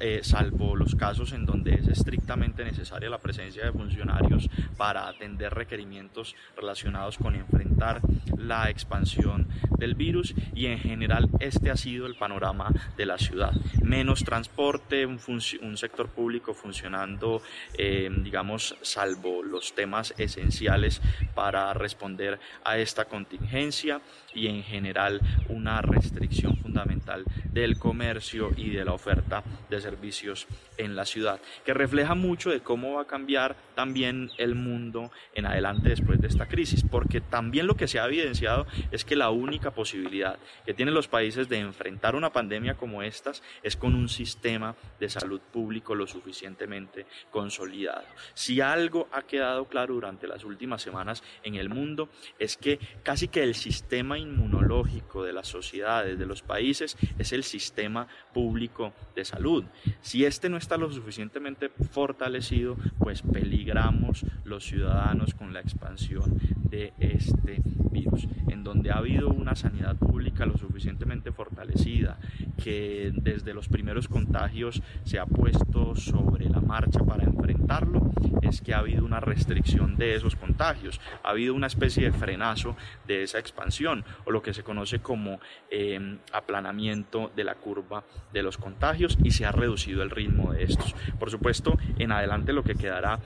eh, 0.00 0.20
salvo 0.22 0.76
los 0.76 0.94
casos 0.94 1.32
en 1.32 1.44
donde 1.44 1.74
es 1.74 1.88
estrictamente 1.88 2.64
necesaria 2.64 3.10
la 3.10 3.18
presencia 3.18 3.64
de 3.64 3.72
funcionarios 3.72 4.48
para 4.76 5.08
atender 5.08 5.52
requerimientos 5.52 6.34
relacionados 6.56 7.18
con 7.18 7.34
enfrentar 7.34 8.00
la 8.36 8.70
expansión 8.70 9.48
del 9.78 9.94
virus 9.94 10.34
y 10.54 10.66
en 10.66 10.78
general 10.78 11.28
este 11.40 11.70
ha 11.70 11.76
sido 11.76 12.06
el 12.06 12.14
panorama 12.14 12.70
de 12.96 13.06
la 13.06 13.18
ciudad. 13.18 13.52
Menos 13.82 14.24
transporte, 14.24 15.06
un, 15.06 15.76
sector 15.76 16.08
público 16.08 16.54
funcionando, 16.54 17.42
eh, 17.76 18.10
digamos, 18.22 18.76
salvo 18.82 19.42
los 19.42 19.74
temas 19.74 20.14
esenciales 20.18 21.00
para 21.34 21.72
responder 21.74 22.40
a 22.64 22.78
esta 22.78 23.04
contingencia 23.04 24.00
y 24.34 24.48
en 24.48 24.62
general 24.62 25.20
una 25.48 25.80
restricción 25.82 26.56
fundamental 26.56 27.24
del 27.52 27.78
comercio 27.78 28.50
y 28.56 28.70
de 28.70 28.84
la 28.84 28.92
oferta 28.92 29.42
de 29.68 29.80
servicios 29.80 30.46
en 30.76 30.96
la 30.96 31.04
ciudad, 31.04 31.40
que 31.64 31.74
refleja 31.74 32.14
mucho 32.14 32.50
de 32.50 32.60
cómo 32.60 32.94
va 32.94 33.02
a 33.02 33.06
cambiar 33.06 33.56
también 33.74 34.30
el 34.38 34.54
mundo 34.54 35.10
en 35.34 35.46
adelante 35.46 35.88
después 35.88 36.20
de 36.20 36.28
esta 36.28 36.46
crisis, 36.46 36.84
porque 36.88 37.20
también 37.20 37.66
lo 37.66 37.76
que 37.76 37.88
se 37.88 38.00
ha 38.00 38.06
evidenciado 38.06 38.66
es 38.90 39.04
que 39.04 39.16
la 39.16 39.30
única 39.30 39.70
posibilidad 39.70 40.38
que 40.64 40.74
tienen 40.74 40.94
los 40.94 41.08
países 41.08 41.48
de 41.48 41.58
enfrentar 41.58 42.16
una 42.16 42.32
pandemia 42.32 42.74
como 42.74 43.02
estas 43.02 43.42
es 43.62 43.76
con 43.76 43.94
un 43.94 44.08
sistema 44.08 44.74
de 44.98 45.08
salud 45.08 45.40
público 45.52 45.94
lo 45.94 46.06
suficientemente 46.06 47.06
consolidado. 47.30 48.04
Si 48.34 48.60
algo 48.60 49.08
ha 49.12 49.22
quedado 49.22 49.66
claro 49.66 49.94
durante 49.94 50.26
las 50.26 50.44
últimas 50.44 50.82
semanas 50.82 51.22
en 51.42 51.54
el 51.54 51.68
mundo 51.68 52.08
es 52.38 52.56
que 52.56 52.78
casi 53.02 53.28
que 53.28 53.42
el 53.42 53.54
sistema 53.54 54.18
inmunológico 54.18 55.22
de 55.22 55.32
las 55.32 55.48
sociedades, 55.48 56.18
de 56.18 56.26
los 56.26 56.42
países, 56.42 56.96
es 57.18 57.32
el 57.32 57.44
sistema 57.44 58.06
público 58.32 58.92
de 59.14 59.24
salud. 59.24 59.57
Si 60.00 60.24
este 60.24 60.48
no 60.48 60.56
está 60.56 60.76
lo 60.76 60.90
suficientemente 60.90 61.70
fortalecido, 61.90 62.76
pues 62.98 63.22
peligramos 63.22 64.24
los 64.44 64.64
ciudadanos 64.64 65.34
con 65.34 65.52
la 65.52 65.60
expansión 65.60 66.38
de 66.70 66.92
este 66.98 67.62
virus. 67.90 68.26
En 68.48 68.64
donde 68.64 68.90
ha 68.90 68.98
habido 68.98 69.28
una 69.28 69.54
sanidad 69.54 69.96
pública 69.96 70.46
lo 70.46 70.56
suficientemente 70.56 71.32
fortalecida, 71.32 72.18
que 72.62 73.12
desde 73.14 73.54
los 73.54 73.68
primeros 73.68 74.08
contagios 74.08 74.82
se 75.04 75.18
ha 75.18 75.26
puesto 75.26 75.94
sobre 75.94 76.48
la 76.48 76.60
marcha 76.60 77.00
para 77.00 77.24
enfrentarlo, 77.24 78.12
es 78.42 78.60
que 78.60 78.74
ha 78.74 78.78
habido 78.78 79.04
una 79.04 79.20
restricción 79.20 79.96
de 79.96 80.14
esos 80.14 80.36
contagios, 80.36 81.00
ha 81.22 81.30
habido 81.30 81.54
una 81.54 81.66
especie 81.66 82.04
de 82.04 82.12
frenazo 82.12 82.76
de 83.06 83.22
esa 83.22 83.38
expansión 83.38 84.04
o 84.24 84.30
lo 84.30 84.42
que 84.42 84.54
se 84.54 84.62
conoce 84.62 85.00
como 85.00 85.40
eh, 85.70 86.18
aplanamiento 86.32 87.30
de 87.34 87.44
la 87.44 87.54
curva 87.54 88.04
de 88.32 88.42
los 88.42 88.58
contagios 88.58 89.18
y 89.22 89.30
se 89.30 89.46
ha 89.46 89.47
reducido 89.52 90.02
el 90.02 90.10
ritmo 90.10 90.52
de 90.52 90.64
estos. 90.64 90.94
Por 91.18 91.30
supuesto, 91.30 91.78
en 91.98 92.12
adelante 92.12 92.52
lo 92.52 92.62
que 92.62 92.74
quedará 92.74 93.18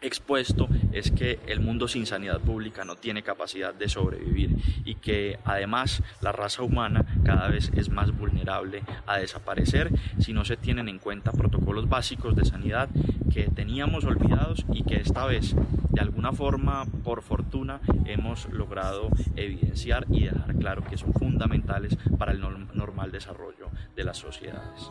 expuesto 0.00 0.68
es 0.92 1.10
que 1.10 1.38
el 1.46 1.60
mundo 1.60 1.88
sin 1.88 2.06
sanidad 2.06 2.40
pública 2.40 2.84
no 2.84 2.96
tiene 2.96 3.22
capacidad 3.22 3.74
de 3.74 3.88
sobrevivir 3.88 4.56
y 4.84 4.96
que 4.96 5.38
además 5.44 6.02
la 6.20 6.32
raza 6.32 6.62
humana 6.62 7.04
cada 7.24 7.48
vez 7.48 7.70
es 7.76 7.88
más 7.88 8.16
vulnerable 8.16 8.82
a 9.06 9.18
desaparecer 9.18 9.90
si 10.18 10.32
no 10.32 10.44
se 10.44 10.56
tienen 10.56 10.88
en 10.88 10.98
cuenta 10.98 11.32
protocolos 11.32 11.88
básicos 11.88 12.36
de 12.36 12.44
sanidad 12.44 12.88
que 13.32 13.48
teníamos 13.48 14.04
olvidados 14.04 14.64
y 14.72 14.82
que 14.84 14.96
esta 14.96 15.26
vez 15.26 15.54
de 15.90 16.00
alguna 16.00 16.32
forma 16.32 16.84
por 17.04 17.22
fortuna 17.22 17.80
hemos 18.04 18.48
logrado 18.50 19.08
evidenciar 19.34 20.06
y 20.10 20.24
dejar 20.24 20.54
claro 20.56 20.84
que 20.84 20.96
son 20.96 21.12
fundamentales 21.14 21.96
para 22.18 22.32
el 22.32 22.40
normal 22.40 23.10
desarrollo 23.12 23.68
de 23.94 24.04
las 24.04 24.18
sociedades. 24.18 24.90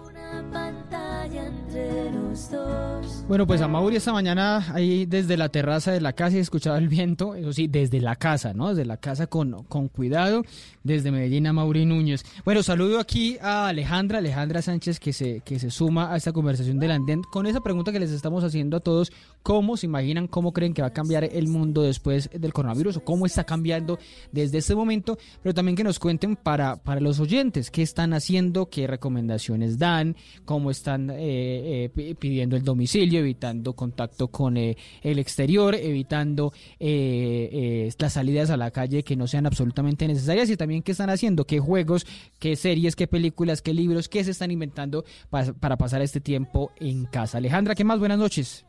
Bueno, 3.27 3.47
pues 3.47 3.61
a 3.61 3.67
Mauri 3.67 3.95
esta 3.95 4.13
mañana 4.13 4.65
desde 5.03 5.35
la 5.35 5.49
terraza 5.49 5.91
de 5.91 5.99
la 5.99 6.13
casa 6.13 6.37
y 6.37 6.39
escuchaba 6.39 6.77
el 6.77 6.87
viento, 6.87 7.35
eso 7.35 7.51
sí, 7.51 7.67
desde 7.67 7.99
la 7.99 8.15
casa, 8.15 8.53
¿no? 8.53 8.69
Desde 8.69 8.85
la 8.85 8.95
casa 8.95 9.27
con, 9.27 9.63
con 9.65 9.89
cuidado, 9.89 10.43
desde 10.83 11.11
Medellín 11.11 11.47
a 11.47 11.53
Mauri 11.53 11.85
Núñez. 11.85 12.23
Bueno, 12.45 12.63
saludo 12.63 12.99
aquí 12.99 13.37
a 13.41 13.67
Alejandra, 13.67 14.19
Alejandra 14.19 14.61
Sánchez, 14.61 15.01
que 15.01 15.11
se, 15.11 15.41
que 15.41 15.59
se 15.59 15.71
suma 15.71 16.13
a 16.13 16.15
esta 16.15 16.31
conversación 16.31 16.79
del 16.79 16.91
Andén 16.91 17.21
con 17.23 17.45
esa 17.47 17.59
pregunta 17.59 17.91
que 17.91 17.99
les 17.99 18.11
estamos 18.11 18.45
haciendo 18.45 18.77
a 18.77 18.79
todos, 18.79 19.11
¿cómo 19.43 19.75
se 19.75 19.87
imaginan, 19.87 20.27
cómo 20.27 20.53
creen 20.53 20.73
que 20.73 20.81
va 20.81 20.89
a 20.89 20.93
cambiar 20.93 21.25
el 21.25 21.47
mundo 21.47 21.81
después 21.81 22.29
del 22.33 22.53
coronavirus 22.53 22.97
o 22.97 23.03
cómo 23.03 23.25
está 23.25 23.43
cambiando 23.43 23.99
desde 24.31 24.59
este 24.59 24.75
momento? 24.75 25.17
Pero 25.43 25.53
también 25.53 25.75
que 25.75 25.83
nos 25.83 25.99
cuenten 25.99 26.35
para, 26.35 26.77
para 26.77 27.01
los 27.01 27.19
oyentes, 27.19 27.71
qué 27.71 27.81
están 27.81 28.13
haciendo, 28.13 28.69
qué 28.69 28.87
recomendaciones 28.87 29.77
dan, 29.77 30.15
cómo 30.45 30.71
están 30.71 31.09
eh, 31.09 31.91
eh, 31.95 32.15
pidiendo 32.15 32.55
el 32.55 32.63
domicilio, 32.63 33.19
evitando 33.19 33.73
contacto 33.73 34.27
con 34.27 34.57
eh, 34.57 34.77
el 35.01 35.19
exterior, 35.19 35.75
evitando 35.75 36.53
las 36.79 38.13
salidas 38.13 38.49
a 38.49 38.57
la 38.57 38.71
calle 38.71 39.03
que 39.03 39.15
no 39.15 39.27
sean 39.27 39.45
absolutamente 39.45 40.07
necesarias 40.07 40.49
y 40.49 40.57
también 40.57 40.83
qué 40.83 40.91
están 40.91 41.09
haciendo, 41.09 41.45
qué 41.45 41.59
juegos, 41.59 42.05
qué 42.39 42.55
series, 42.55 42.95
qué 42.95 43.07
películas, 43.07 43.61
qué 43.61 43.73
libros, 43.73 44.09
qué 44.09 44.23
se 44.23 44.31
están 44.31 44.51
inventando 44.51 45.05
para 45.29 45.77
pasar 45.77 46.01
este 46.01 46.21
tiempo 46.21 46.71
en 46.79 47.05
casa. 47.05 47.37
Alejandra, 47.37 47.75
¿qué 47.75 47.83
más? 47.83 47.99
Buenas 47.99 48.19
noches. 48.19 48.65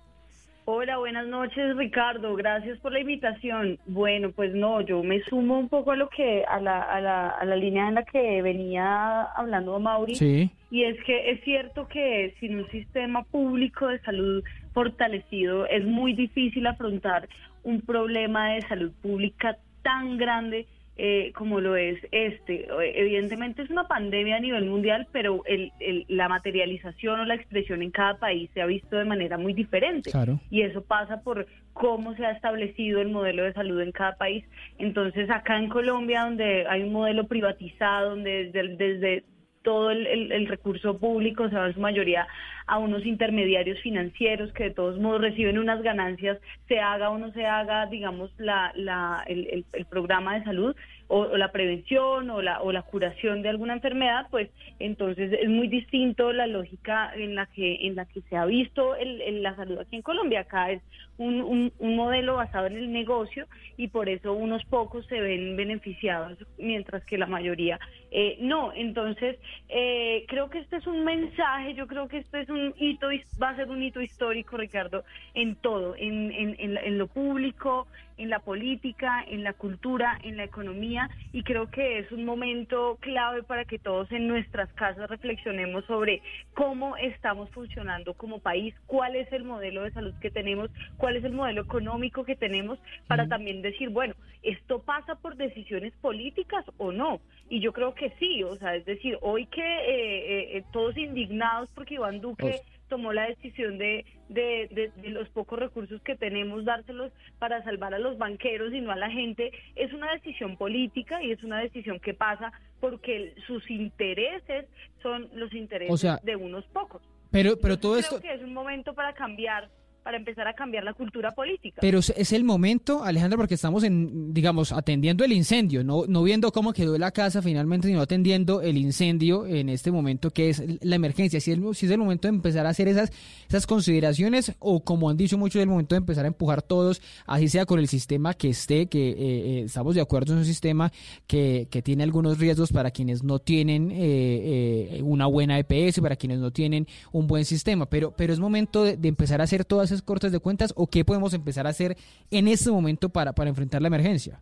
Hola, 0.68 0.98
buenas 0.98 1.28
noches 1.28 1.76
Ricardo, 1.76 2.34
gracias 2.34 2.76
por 2.80 2.90
la 2.90 2.98
invitación. 2.98 3.78
Bueno, 3.86 4.32
pues 4.32 4.52
no, 4.52 4.80
yo 4.80 5.00
me 5.04 5.22
sumo 5.22 5.60
un 5.60 5.68
poco 5.68 5.92
a 5.92 5.96
lo 5.96 6.08
que 6.08 6.44
a 6.44 6.58
la, 6.60 6.82
a 6.82 7.00
la, 7.00 7.28
a 7.28 7.44
la 7.44 7.54
línea 7.54 7.86
en 7.86 7.94
la 7.94 8.02
que 8.02 8.42
venía 8.42 9.22
hablando 9.36 9.78
Mauri. 9.78 10.16
Sí. 10.16 10.50
Y 10.72 10.82
es 10.82 10.96
que 11.04 11.30
es 11.30 11.44
cierto 11.44 11.86
que 11.86 12.34
sin 12.40 12.58
un 12.58 12.68
sistema 12.70 13.22
público 13.22 13.86
de 13.86 14.00
salud 14.00 14.42
fortalecido 14.74 15.66
es 15.66 15.84
muy 15.84 16.14
difícil 16.14 16.66
afrontar 16.66 17.28
un 17.62 17.80
problema 17.82 18.54
de 18.54 18.62
salud 18.62 18.90
pública 19.00 19.58
tan 19.82 20.18
grande 20.18 20.66
eh, 20.98 21.32
como 21.34 21.60
lo 21.60 21.76
es 21.76 21.98
este. 22.10 22.66
Evidentemente 22.94 23.62
es 23.62 23.70
una 23.70 23.86
pandemia 23.86 24.36
a 24.36 24.40
nivel 24.40 24.64
mundial, 24.64 25.06
pero 25.12 25.42
el, 25.44 25.72
la 26.08 26.28
materialización 26.28 27.20
o 27.20 27.24
la 27.26 27.34
expresión 27.34 27.82
en 27.82 27.90
cada 27.90 28.18
país 28.18 28.48
se 28.54 28.62
ha 28.62 28.66
visto 28.66 28.96
de 28.96 29.04
manera 29.04 29.36
muy 29.36 29.52
diferente. 29.52 30.10
Y 30.50 30.62
eso 30.62 30.82
pasa 30.82 31.20
por 31.20 31.46
cómo 31.74 32.14
se 32.14 32.24
ha 32.24 32.30
establecido 32.30 33.02
el 33.02 33.10
modelo 33.10 33.44
de 33.44 33.52
salud 33.52 33.80
en 33.80 33.92
cada 33.92 34.16
país. 34.16 34.44
Entonces 34.78 35.28
acá 35.28 35.58
en 35.58 35.68
Colombia, 35.68 36.22
donde 36.22 36.66
hay 36.66 36.82
un 36.82 36.92
modelo 36.92 37.26
privatizado, 37.26 38.10
donde 38.10 38.50
desde, 38.50 38.76
desde 38.76 39.24
todo 39.66 39.90
el, 39.90 40.46
recurso 40.46 40.96
público 40.96 41.48
se 41.48 41.56
va 41.56 41.66
en 41.66 41.74
su 41.74 41.80
mayoría 41.80 42.28
a 42.68 42.78
unos 42.78 43.04
intermediarios 43.04 43.80
financieros 43.80 44.52
que 44.52 44.64
de 44.64 44.70
todos 44.70 44.96
modos 45.00 45.22
reciben 45.22 45.58
unas 45.58 45.82
ganancias, 45.82 46.38
se 46.68 46.78
haga 46.78 47.10
o 47.10 47.18
no 47.18 47.32
se 47.32 47.44
haga, 47.46 47.86
digamos, 47.86 48.30
la, 48.38 48.70
la, 48.76 49.24
el, 49.26 49.64
el 49.72 49.84
programa 49.86 50.38
de 50.38 50.44
salud 50.44 50.76
o, 51.08 51.36
la 51.36 51.52
prevención 51.52 52.30
o 52.30 52.42
la, 52.42 52.62
o 52.62 52.72
la 52.72 52.82
curación 52.82 53.42
de 53.42 53.48
alguna 53.48 53.74
enfermedad, 53.74 54.26
pues 54.30 54.50
entonces 54.78 55.32
es 55.32 55.48
muy 55.48 55.68
distinto 55.68 56.32
la 56.32 56.46
lógica 56.46 57.12
en 57.14 57.34
la 57.34 57.46
que, 57.46 57.86
en 57.86 57.94
la 57.94 58.06
que 58.06 58.20
se 58.22 58.36
ha 58.36 58.44
visto 58.44 58.94
el, 58.96 59.42
la 59.42 59.54
salud 59.56 59.78
aquí 59.78 59.96
en 59.96 60.02
Colombia. 60.02 60.40
Acá 60.40 60.70
es 60.70 60.82
un, 61.18 61.72
un, 61.78 61.96
modelo 61.96 62.36
basado 62.36 62.66
en 62.66 62.76
el 62.76 62.92
negocio 62.92 63.46
y 63.76 63.88
por 63.88 64.08
eso 64.08 64.34
unos 64.34 64.64
pocos 64.66 65.06
se 65.06 65.20
ven 65.20 65.56
beneficiados, 65.56 66.38
mientras 66.58 67.04
que 67.04 67.16
la 67.16 67.26
mayoría 67.26 67.78
eh, 68.10 68.36
no. 68.40 68.72
Entonces, 68.74 69.38
eh, 69.68 70.24
creo 70.28 70.50
que 70.50 70.58
este 70.58 70.76
es 70.76 70.86
un 70.86 71.04
mensaje, 71.04 71.74
yo 71.74 71.86
creo 71.86 72.08
que 72.08 72.18
este 72.18 72.42
es 72.42 72.50
un 72.50 72.74
hito, 72.78 73.08
va 73.42 73.50
a 73.50 73.56
ser 73.56 73.68
un 73.70 73.82
hito 73.82 74.02
histórico, 74.02 74.56
Ricardo, 74.56 75.04
en 75.34 75.56
todo, 75.56 75.94
en, 75.96 76.32
en, 76.32 76.76
en 76.76 76.98
lo 76.98 77.06
público, 77.06 77.86
en 78.16 78.30
la 78.30 78.40
política, 78.40 79.24
en 79.26 79.42
la 79.42 79.52
cultura, 79.52 80.18
en 80.22 80.36
la 80.36 80.44
economía 80.44 81.10
y 81.32 81.42
creo 81.42 81.70
que 81.70 81.98
es 81.98 82.10
un 82.12 82.24
momento 82.24 82.98
clave 83.00 83.42
para 83.42 83.64
que 83.64 83.78
todos 83.78 84.10
en 84.12 84.26
nuestras 84.26 84.72
casas 84.72 85.08
reflexionemos 85.10 85.84
sobre 85.84 86.22
cómo 86.54 86.96
estamos 86.96 87.50
funcionando 87.50 88.14
como 88.14 88.38
país, 88.38 88.74
cuál 88.86 89.16
es 89.16 89.30
el 89.32 89.44
modelo 89.44 89.82
de 89.82 89.92
salud 89.92 90.14
que 90.20 90.30
tenemos, 90.30 90.70
cuál 90.96 91.16
es 91.16 91.24
el 91.24 91.32
modelo 91.32 91.62
económico 91.62 92.24
que 92.24 92.36
tenemos 92.36 92.78
para 93.06 93.28
también 93.28 93.62
decir, 93.62 93.90
bueno, 93.90 94.14
¿esto 94.42 94.82
pasa 94.82 95.16
por 95.16 95.36
decisiones 95.36 95.92
políticas 96.00 96.64
o 96.78 96.92
no? 96.92 97.20
Y 97.48 97.60
yo 97.60 97.72
creo 97.72 97.94
que 97.94 98.10
sí, 98.18 98.42
o 98.42 98.56
sea, 98.56 98.74
es 98.74 98.84
decir, 98.84 99.18
hoy 99.20 99.46
que 99.46 99.60
eh, 99.60 100.56
eh, 100.56 100.64
todos 100.72 100.96
indignados 100.96 101.68
porque 101.74 101.94
Iván 101.94 102.20
Duque 102.20 102.60
tomó 102.88 103.12
la 103.12 103.26
decisión 103.26 103.78
de, 103.78 104.04
de, 104.28 104.90
los 105.04 105.28
pocos 105.30 105.58
recursos 105.58 106.00
que 106.02 106.16
tenemos, 106.16 106.64
dárselos 106.64 107.12
para 107.38 107.62
salvar 107.64 107.94
a 107.94 107.98
los 107.98 108.18
banqueros 108.18 108.72
y 108.72 108.80
no 108.80 108.92
a 108.92 108.96
la 108.96 109.10
gente, 109.10 109.52
es 109.74 109.92
una 109.92 110.12
decisión 110.12 110.56
política 110.56 111.22
y 111.22 111.32
es 111.32 111.42
una 111.42 111.60
decisión 111.60 112.00
que 112.00 112.14
pasa 112.14 112.52
porque 112.80 113.34
sus 113.46 113.68
intereses 113.70 114.66
son 115.02 115.28
los 115.34 115.52
intereses 115.52 116.22
de 116.22 116.36
unos 116.36 116.64
pocos. 116.66 117.02
Pero, 117.30 117.58
pero 117.60 117.78
todo 117.78 117.98
esto... 117.98 118.20
Creo 118.20 118.32
que 118.32 118.38
es 118.38 118.42
un 118.42 118.54
momento 118.54 118.94
para 118.94 119.12
cambiar 119.14 119.68
para 120.06 120.18
empezar 120.18 120.46
a 120.46 120.54
cambiar 120.54 120.84
la 120.84 120.94
cultura 120.94 121.34
política. 121.34 121.78
Pero 121.80 121.98
es 121.98 122.32
el 122.32 122.44
momento, 122.44 123.02
Alejandra, 123.02 123.36
porque 123.36 123.54
estamos 123.54 123.82
en, 123.82 124.32
digamos, 124.32 124.70
atendiendo 124.70 125.24
el 125.24 125.32
incendio, 125.32 125.82
no, 125.82 126.04
no 126.06 126.22
viendo 126.22 126.52
cómo 126.52 126.72
quedó 126.72 126.96
la 126.96 127.10
casa 127.10 127.42
finalmente, 127.42 127.88
sino 127.88 128.00
atendiendo 128.00 128.62
el 128.62 128.78
incendio 128.78 129.46
en 129.46 129.68
este 129.68 129.90
momento 129.90 130.30
que 130.30 130.50
es 130.50 130.62
la 130.80 130.94
emergencia. 130.94 131.40
Si 131.40 131.50
es, 131.50 131.56
el 131.90 131.98
momento 131.98 132.28
de 132.28 132.36
empezar 132.36 132.66
a 132.66 132.68
hacer 132.68 132.86
esas, 132.86 133.10
esas 133.48 133.66
consideraciones, 133.66 134.54
o 134.60 134.84
como 134.84 135.10
han 135.10 135.16
dicho 135.16 135.38
muchos, 135.38 135.56
es 135.56 135.62
el 135.62 135.70
momento 135.70 135.96
de 135.96 135.98
empezar 135.98 136.24
a 136.24 136.28
empujar 136.28 136.62
todos, 136.62 137.02
así 137.26 137.48
sea 137.48 137.66
con 137.66 137.80
el 137.80 137.88
sistema 137.88 138.32
que 138.32 138.50
esté, 138.50 138.86
que 138.86 139.08
eh, 139.08 139.16
eh, 139.18 139.62
estamos 139.64 139.96
de 139.96 140.02
acuerdo 140.02 140.34
en 140.34 140.38
un 140.38 140.44
sistema 140.44 140.92
que, 141.26 141.66
que, 141.68 141.82
tiene 141.82 142.04
algunos 142.04 142.38
riesgos 142.38 142.70
para 142.70 142.92
quienes 142.92 143.24
no 143.24 143.40
tienen 143.40 143.90
eh, 143.92 145.00
una 145.02 145.26
buena 145.26 145.58
EPS, 145.58 145.98
para 145.98 146.14
quienes 146.14 146.38
no 146.38 146.52
tienen 146.52 146.86
un 147.10 147.26
buen 147.26 147.44
sistema, 147.44 147.86
pero, 147.86 148.12
pero 148.16 148.32
es 148.32 148.38
momento 148.38 148.84
de, 148.84 148.96
de 148.96 149.08
empezar 149.08 149.40
a 149.40 149.44
hacer 149.44 149.64
todas 149.64 149.90
esas 149.90 149.95
cortes 150.02 150.32
de 150.32 150.40
cuentas 150.40 150.72
o 150.76 150.86
qué 150.86 151.04
podemos 151.04 151.32
empezar 151.34 151.66
a 151.66 151.70
hacer 151.70 151.96
en 152.30 152.48
este 152.48 152.70
momento 152.70 153.08
para, 153.08 153.32
para 153.32 153.48
enfrentar 153.50 153.80
la 153.82 153.88
emergencia? 153.88 154.40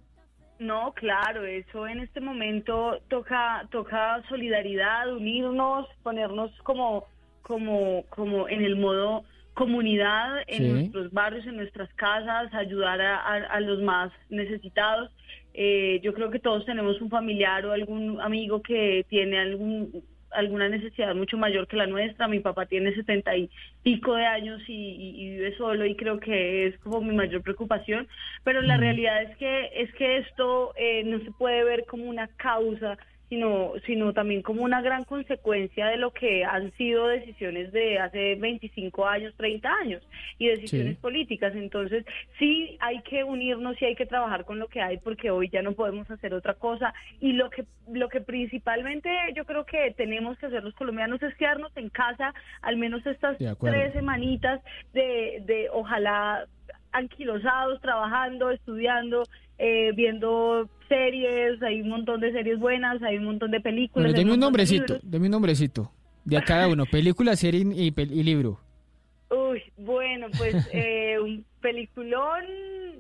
No, 0.59 0.93
claro, 0.95 1.45
eso 1.45 1.87
en 1.89 1.99
este 2.01 2.21
momento 2.21 2.99
toca, 3.09 3.67
toca 3.71 4.23
solidaridad, 4.29 5.13
unirnos, 5.13 5.87
ponernos 6.03 6.51
como 6.63 7.05
como, 7.43 8.05
como 8.09 8.49
en 8.49 8.63
el 8.65 8.77
modo 8.77 9.25
comunidad, 9.53 10.39
en 10.47 10.59
Sí. 10.63 10.69
nuestros 10.71 11.13
barrios, 11.13 11.47
en 11.47 11.57
nuestras 11.57 11.93
casas, 11.95 12.53
ayudar 12.55 13.01
a, 13.03 13.17
a- 13.19 13.47
a 13.57 13.61
los 13.61 13.83
más 13.83 14.11
necesitados. 14.31 15.11
Eh, 15.53 16.01
yo 16.03 16.15
creo 16.15 16.31
que 16.31 16.39
todos 16.39 16.65
tenemos 16.65 17.01
un 17.03 17.11
familiar 17.11 17.67
o 17.67 17.73
algún 17.73 18.19
amigo 18.21 18.63
que 18.63 19.05
tiene 19.11 19.39
algún 19.39 20.03
alguna 20.35 20.69
necesidad 20.69 21.15
mucho 21.15 21.37
mayor 21.39 21.67
que 21.69 21.77
la 21.77 21.87
nuestra. 21.87 22.29
Mi 22.29 22.41
papá 22.41 22.67
tiene 22.67 22.95
setenta 22.95 23.37
y 23.37 23.51
pico 23.83 24.15
de 24.15 24.27
años 24.27 24.63
y, 24.69 24.73
y- 24.75 25.23
y 25.23 25.31
vive 25.31 25.57
solo 25.57 25.87
y 25.87 25.97
creo 25.97 26.19
que 26.21 26.67
es 26.67 26.79
como 26.81 27.01
mi 27.01 27.15
mayor 27.15 27.43
preocupación. 27.43 28.09
Pero 28.45 28.63
la 28.63 28.77
realidad 28.77 29.23
es 29.23 29.37
que 29.39 29.71
es 29.75 29.93
que 29.95 30.19
esto 30.19 30.73
eh, 30.77 31.03
no 31.05 31.19
se 31.21 31.33
puede 31.33 31.65
ver 31.65 31.85
como 31.87 32.05
una 32.05 32.29
causa 32.37 32.99
sino, 33.29 33.73
sino 33.87 34.13
también 34.13 34.43
como 34.43 34.63
una 34.63 34.83
gran 34.83 35.05
consecuencia 35.05 35.87
de 35.87 35.97
lo 35.97 36.13
que 36.13 36.45
han 36.45 36.73
sido 36.73 37.09
decisiones 37.09 37.73
de 37.73 37.99
hace 37.99 38.35
25 38.37 39.07
años, 39.07 39.35
30 39.37 39.69
años 39.83 40.03
y 40.39 40.49
decisiones 40.49 40.97
Sí. 40.97 41.01
políticas. 41.03 41.55
Entonces, 41.55 42.05
sí 42.39 42.77
hay 42.81 43.01
que 43.03 43.25
unirnos 43.25 43.81
y 43.81 43.87
hay 43.87 43.95
que 43.97 44.07
trabajar 44.07 44.45
con 44.45 44.59
lo 44.59 44.69
que 44.69 44.81
hay 44.83 44.99
porque 44.99 45.31
hoy 45.31 45.49
ya 45.49 45.63
no 45.63 45.73
podemos 45.73 46.11
hacer 46.11 46.35
otra 46.35 46.55
cosa 46.55 46.93
y 47.21 47.33
lo 47.33 47.51
que 47.51 47.65
lo 47.93 48.09
que 48.09 48.21
principalmente 48.21 49.11
yo 49.35 49.45
creo 49.45 49.65
que 49.67 49.93
tenemos 49.97 50.39
que 50.39 50.47
hacer 50.47 50.65
los 50.65 50.75
colombianos 50.75 51.23
es 51.23 51.35
quedarnos 51.37 51.77
en 51.77 51.91
casa 51.91 52.33
al 52.63 52.77
menos 52.77 53.05
estas 53.07 53.37
tres 53.61 53.93
semanitas 53.93 54.61
de, 54.93 55.43
de 55.45 55.69
ojalá 55.71 56.47
anquilosados, 56.95 57.81
trabajando, 57.83 58.51
estudiando, 58.51 59.25
eh, 59.59 59.93
viendo 59.95 60.69
series, 60.89 61.63
hay 61.63 61.83
un 61.83 61.89
montón 61.91 62.21
de 62.21 62.33
series 62.33 62.59
buenas, 62.59 63.03
hay 63.03 63.19
un 63.19 63.25
montón 63.25 63.51
de 63.51 63.61
películas. 63.61 64.09
Hay 64.09 64.19
deme 64.19 64.33
un 64.33 64.41
de 64.41 64.47
nombrecito, 64.47 64.95
libros. 64.95 65.11
deme 65.11 65.25
un 65.27 65.33
nombrecito. 65.33 65.91
De 66.25 66.39
a 66.39 66.43
cada 66.43 66.69
uno, 66.69 66.87
película, 66.87 67.37
serie 67.37 67.61
y, 67.61 67.91
pel- 67.93 68.11
y 68.11 68.23
libro. 68.23 68.59
Uy, 69.31 69.63
bueno, 69.77 70.29
pues 70.39 70.55
eh, 70.73 71.19
un 71.21 71.45
peliculón, 71.61 72.45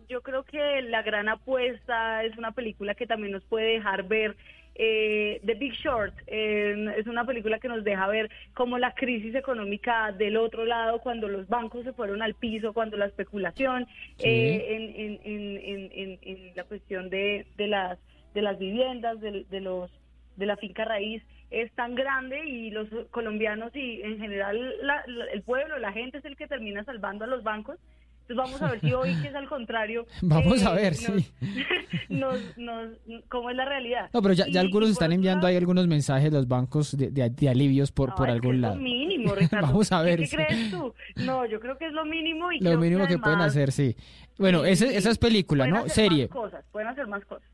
yo 0.08 0.20
creo 0.20 0.42
que 0.44 0.82
La 0.82 1.02
Gran 1.02 1.28
Apuesta 1.28 2.22
es 2.24 2.36
una 2.36 2.52
película 2.52 2.94
que 2.94 3.06
también 3.06 3.32
nos 3.32 3.42
puede 3.44 3.74
dejar 3.74 4.02
ver 4.06 4.36
eh, 4.76 5.40
The 5.44 5.54
Big 5.54 5.72
Short, 5.74 6.14
eh, 6.26 6.94
es 6.98 7.06
una 7.06 7.24
película 7.24 7.58
que 7.58 7.68
nos 7.68 7.84
deja 7.84 8.06
ver 8.08 8.30
cómo 8.54 8.78
la 8.78 8.92
crisis 8.94 9.34
económica 9.34 10.10
del 10.12 10.36
otro 10.36 10.64
lado, 10.64 11.00
cuando 11.00 11.28
los 11.28 11.48
bancos 11.48 11.84
se 11.84 11.92
fueron 11.92 12.22
al 12.22 12.34
piso, 12.34 12.72
cuando 12.72 12.96
la 12.96 13.06
especulación 13.06 13.86
Sí. 14.16 14.24
eh, 14.28 14.66
en, 14.74 14.82
en, 14.82 15.20
en, 15.24 15.56
en, 15.62 15.90
en- 15.92 16.18
en 16.22 16.56
la 16.56 16.64
cuestión 16.64 17.08
de, 17.10 17.46
de 17.56 17.68
las 17.68 17.98
de 18.34 18.42
las 18.42 18.58
viviendas, 18.58 19.20
de, 19.20 19.44
de 19.48 19.60
los 19.60 19.90
de 20.36 20.46
la 20.46 20.56
finca 20.56 20.84
raíz 20.84 21.22
es 21.52 21.70
tan 21.72 21.94
grande 21.94 22.44
y 22.44 22.70
los 22.70 22.88
colombianos 23.12 23.70
y 23.76 24.02
en 24.02 24.18
general 24.18 24.74
la- 24.82 25.04
la- 25.06 25.26
el 25.26 25.42
pueblo, 25.42 25.78
la 25.78 25.92
gente 25.92 26.18
es 26.18 26.24
el 26.24 26.36
que 26.36 26.48
termina 26.48 26.82
salvando 26.82 27.24
a 27.24 27.28
los 27.28 27.44
bancos. 27.44 27.78
Entonces 28.26 28.36
vamos 28.36 28.62
a 28.62 28.70
ver 28.70 28.80
si 28.80 28.92
hoy 28.94 29.14
que 29.20 29.28
es 29.28 29.34
al 29.34 29.46
contrario. 29.48 30.06
Vamos 30.22 30.64
a 30.64 30.72
eh, 30.72 30.82
ver, 30.82 30.92
nos- 30.92 31.22
sí. 31.22 31.32
nos, 32.08 32.56
nos, 32.56 32.88
cómo 33.28 33.50
es 33.50 33.56
la 33.56 33.66
realidad. 33.66 34.08
No, 34.14 34.22
pero 34.22 34.32
ya, 34.32 34.48
Y- 34.48 34.52
ya 34.52 34.60
algunos 34.60 34.88
y 34.88 34.92
están 34.92 35.12
enviando 35.12 35.40
lado- 35.42 35.48
ahí 35.48 35.56
algunos 35.56 35.86
mensajes 35.88 36.32
los 36.32 36.48
bancos 36.48 36.96
de, 36.96 37.10
de- 37.10 37.28
de 37.28 37.48
alivios 37.50 37.92
por, 37.92 38.08
No, 38.10 38.14
por 38.16 38.28
es 38.28 38.34
algún 38.34 38.54
es 38.54 38.60
lado. 38.62 38.76
Lo 38.76 38.80
mínimo, 38.82 39.34
Ricardo. 39.38 39.66
Vamos 39.66 39.92
a 39.92 39.98
¿Qué- 39.98 40.04
ver, 40.06 40.18
¿Qué, 40.20 40.26
sí. 40.26 40.36
crees 40.36 40.70
tú? 40.70 40.94
No, 41.16 41.44
yo 41.44 41.60
creo 41.60 41.76
que 41.76 41.86
es 41.86 41.92
lo 41.92 42.06
mínimo 42.06 42.50
y 42.50 42.60
Lo 42.60 42.78
mínimo 42.78 43.06
que 43.06 43.18
pueden 43.18 43.40
hacer, 43.40 43.70
sí. 43.72 43.94
Bueno, 44.38 44.64
esa 44.86 45.10
es 45.10 45.18
película, 45.18 45.66
¿no? 45.66 45.86
Serie. 45.90 46.22
Más 46.28 46.30
cosas, 46.36 46.64
pueden 46.72 46.88
hacer 46.88 47.06
más 47.06 47.24
cosas. 47.26 47.46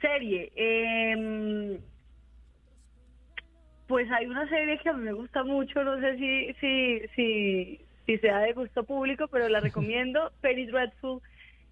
Serie. 0.00 0.50
eh, 0.56 1.80
pues 3.86 4.10
hay 4.10 4.26
una 4.26 4.48
serie 4.48 4.78
que 4.82 4.88
a 4.88 4.92
mí 4.92 5.02
me 5.02 5.12
gusta 5.12 5.42
mucho, 5.44 5.82
no 5.82 5.98
sé 6.00 6.16
si, 6.18 6.52
si, 6.60 7.00
si, 7.16 7.80
si 8.08 8.16
sea 8.18 8.38
de 8.40 8.54
gusto 8.54 8.84
público, 8.84 9.28
pero 9.28 9.48
la 9.50 9.60
recomiendo, 9.68 10.32
Penny 10.40 10.64
Dreadful, 10.66 11.20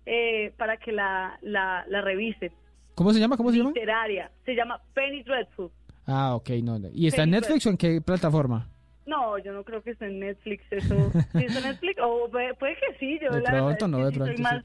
eh, 0.05 0.53
para 0.59 0.77
que 0.77 0.93
la, 0.93 1.39
la, 1.41 1.85
la 1.89 2.03
revisen. 2.03 2.53
¿Cómo 2.95 3.13
se 3.13 3.21
llama? 3.21 3.37
¿Cómo 3.39 3.51
se 3.51 3.57
llama? 3.59 3.71
Literaria. 3.71 4.31
Se 4.45 4.55
llama 4.55 4.81
Penny 4.95 5.23
Dreadful. 5.23 5.71
Ah, 6.07 6.35
ok, 6.37 6.51
no. 6.63 6.79
¿Y 6.93 7.07
está 7.07 7.23
en 7.25 7.31
Netflix 7.31 7.67
o 7.67 7.71
en 7.71 7.77
qué 7.79 8.01
plataforma? 8.01 8.69
No, 9.07 9.39
yo 9.39 9.53
no 9.53 9.65
creo 9.65 9.83
que 9.83 9.91
esté 9.93 10.07
en 10.07 10.21
Netflix 10.21 10.63
eso. 10.71 10.95
¿Sí 11.33 11.45
está 11.47 11.59
en 11.61 11.65
Netflix? 11.65 12.01
O 12.03 12.29
puede, 12.31 12.53
puede 12.55 12.75
que 12.75 12.99
sí, 13.01 13.19
yo 13.23 13.31
De 13.31 13.41
la 13.41 13.51
pronto, 13.51 13.89
no, 13.89 14.05
de 14.05 14.11
sí 14.13 14.17
pronto 14.19 14.27
soy 14.27 14.37
sí. 14.37 14.43
más, 14.43 14.65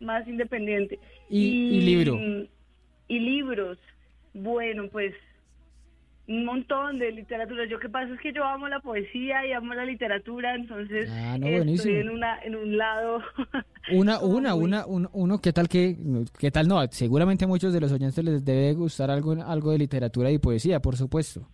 más 0.00 0.26
independiente. 0.28 0.98
Y- 1.28 1.76
y 1.76 1.80
libro. 1.82 2.16
Y 3.08 3.18
libros. 3.18 3.78
Bueno, 4.32 4.88
pues 4.90 5.14
un 6.30 6.44
montón 6.44 6.98
de 6.98 7.10
literatura. 7.12 7.64
Yo 7.66 7.78
que 7.80 7.88
pasa 7.88 8.14
es 8.14 8.20
que 8.20 8.32
yo 8.32 8.44
amo 8.44 8.68
la 8.68 8.78
poesía 8.80 9.44
y 9.46 9.52
amo 9.52 9.74
la 9.74 9.84
literatura, 9.84 10.54
entonces 10.54 11.10
Ah, 11.12 11.36
no, 11.38 11.46
estoy 11.46 11.96
en 11.96 12.08
una 12.10 12.38
en 12.42 12.54
un 12.56 12.76
lado 12.78 13.20
Una, 13.92 14.20
una, 14.20 14.54
una, 14.54 14.86
un- 14.86 15.08
uno, 15.12 15.38
¿qué 15.40 15.52
tal 15.52 15.68
que, 15.68 15.96
qué 16.38 16.50
tal 16.50 16.68
no? 16.68 16.80
Seguramente 16.90 17.44
a 17.44 17.48
muchos 17.48 17.72
de 17.72 17.80
los 17.80 17.90
oyentes 17.92 18.22
les 18.24 18.44
debe 18.44 18.74
gustar 18.74 19.10
algo, 19.10 19.32
algo 19.44 19.72
de 19.72 19.78
literatura 19.78 20.30
y 20.30 20.38
poesía, 20.38 20.80
por 20.80 20.96
supuesto. 20.96 21.48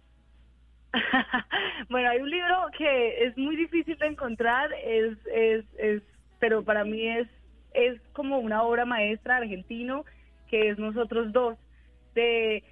Bueno, 1.89 2.11
hay 2.11 2.19
un 2.19 2.31
libro 2.31 2.57
que 2.77 3.25
es 3.25 3.37
muy 3.39 3.55
difícil 3.57 3.97
de 3.99 4.07
encontrar, 4.07 4.71
es, 4.85 5.17
es, 5.33 5.65
es, 5.79 6.03
pero 6.41 6.65
para 6.65 6.85
mí 6.85 7.07
es, 7.07 7.29
es 7.75 8.01
como 8.13 8.39
una 8.39 8.63
obra 8.65 8.85
maestra 8.85 9.37
argentino, 9.37 10.05
que 10.51 10.71
es 10.71 10.79
Nosotros 10.79 11.33
Dos, 11.33 11.57
de 12.15 12.65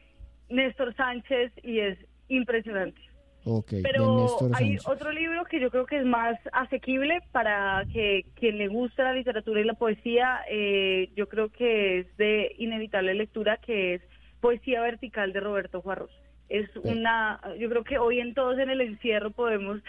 Néstor 0.55 0.95
Sánchez, 0.95 1.53
y 1.63 1.81
es 1.81 1.99
impresionante. 2.29 3.01
Ok, 3.47 3.73
de 3.73 3.83
Pero 3.83 4.39
hay 4.55 4.79
otro 4.87 5.13
libro 5.13 5.45
que 5.45 5.61
yo 5.61 5.71
creo 5.71 5.85
que 5.85 5.99
es 5.99 6.07
más 6.07 6.39
asequible 6.53 7.21
para 7.31 7.85
que 7.93 8.25
quien 8.35 8.57
le 8.57 8.69
gusta 8.69 9.05
la 9.05 9.13
literatura 9.13 9.61
y 9.61 9.65
la 9.65 9.75
poesía, 9.75 10.41
eh, 10.49 11.11
yo 11.15 11.29
creo 11.29 11.51
que 11.51 11.99
es 11.99 12.17
de 12.17 12.55
inevitable 12.57 13.13
lectura, 13.13 13.59
que 13.59 13.95
es 13.95 14.03
Poesía 14.41 14.81
Vertical 14.81 15.35
de 15.35 15.41
Roberto 15.41 15.83
Juarros. 15.83 16.11
Es 16.49 16.75
una, 16.77 17.41
yo 17.59 17.69
creo 17.69 17.85
que 17.85 17.99
hoy 17.99 18.21
en 18.21 18.33
todos 18.33 18.59
en 18.59 18.71
el 18.71 18.81
encierro 18.81 19.31
podemos, 19.31 19.81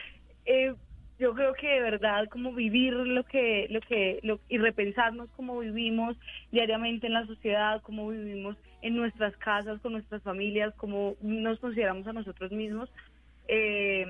eh, 0.46 0.74
yo 1.18 1.34
creo 1.34 1.54
que 1.54 1.68
de 1.68 1.82
verdad 1.82 2.28
como 2.30 2.54
vivir 2.54 2.94
lo 2.94 3.24
que, 3.24 3.68
lo 3.70 3.80
que, 3.82 4.20
lo, 4.24 4.40
y 4.50 4.58
repensarnos 4.58 5.30
cómo 5.32 5.60
vivimos 5.60 6.18
diariamente 6.52 7.08
en 7.08 7.14
la 7.14 7.26
sociedad, 7.26 7.82
cómo 7.82 8.10
vivimos 8.10 8.58
en 8.82 8.96
nuestras 8.96 9.36
casas, 9.38 9.80
con 9.82 9.94
nuestras 9.94 10.22
familias, 10.24 10.74
cómo 10.76 11.16
nos 11.22 11.60
consideramos 11.60 12.06
a 12.08 12.14
nosotros 12.14 12.52
mismos. 12.52 12.90
Eh, 13.48 14.06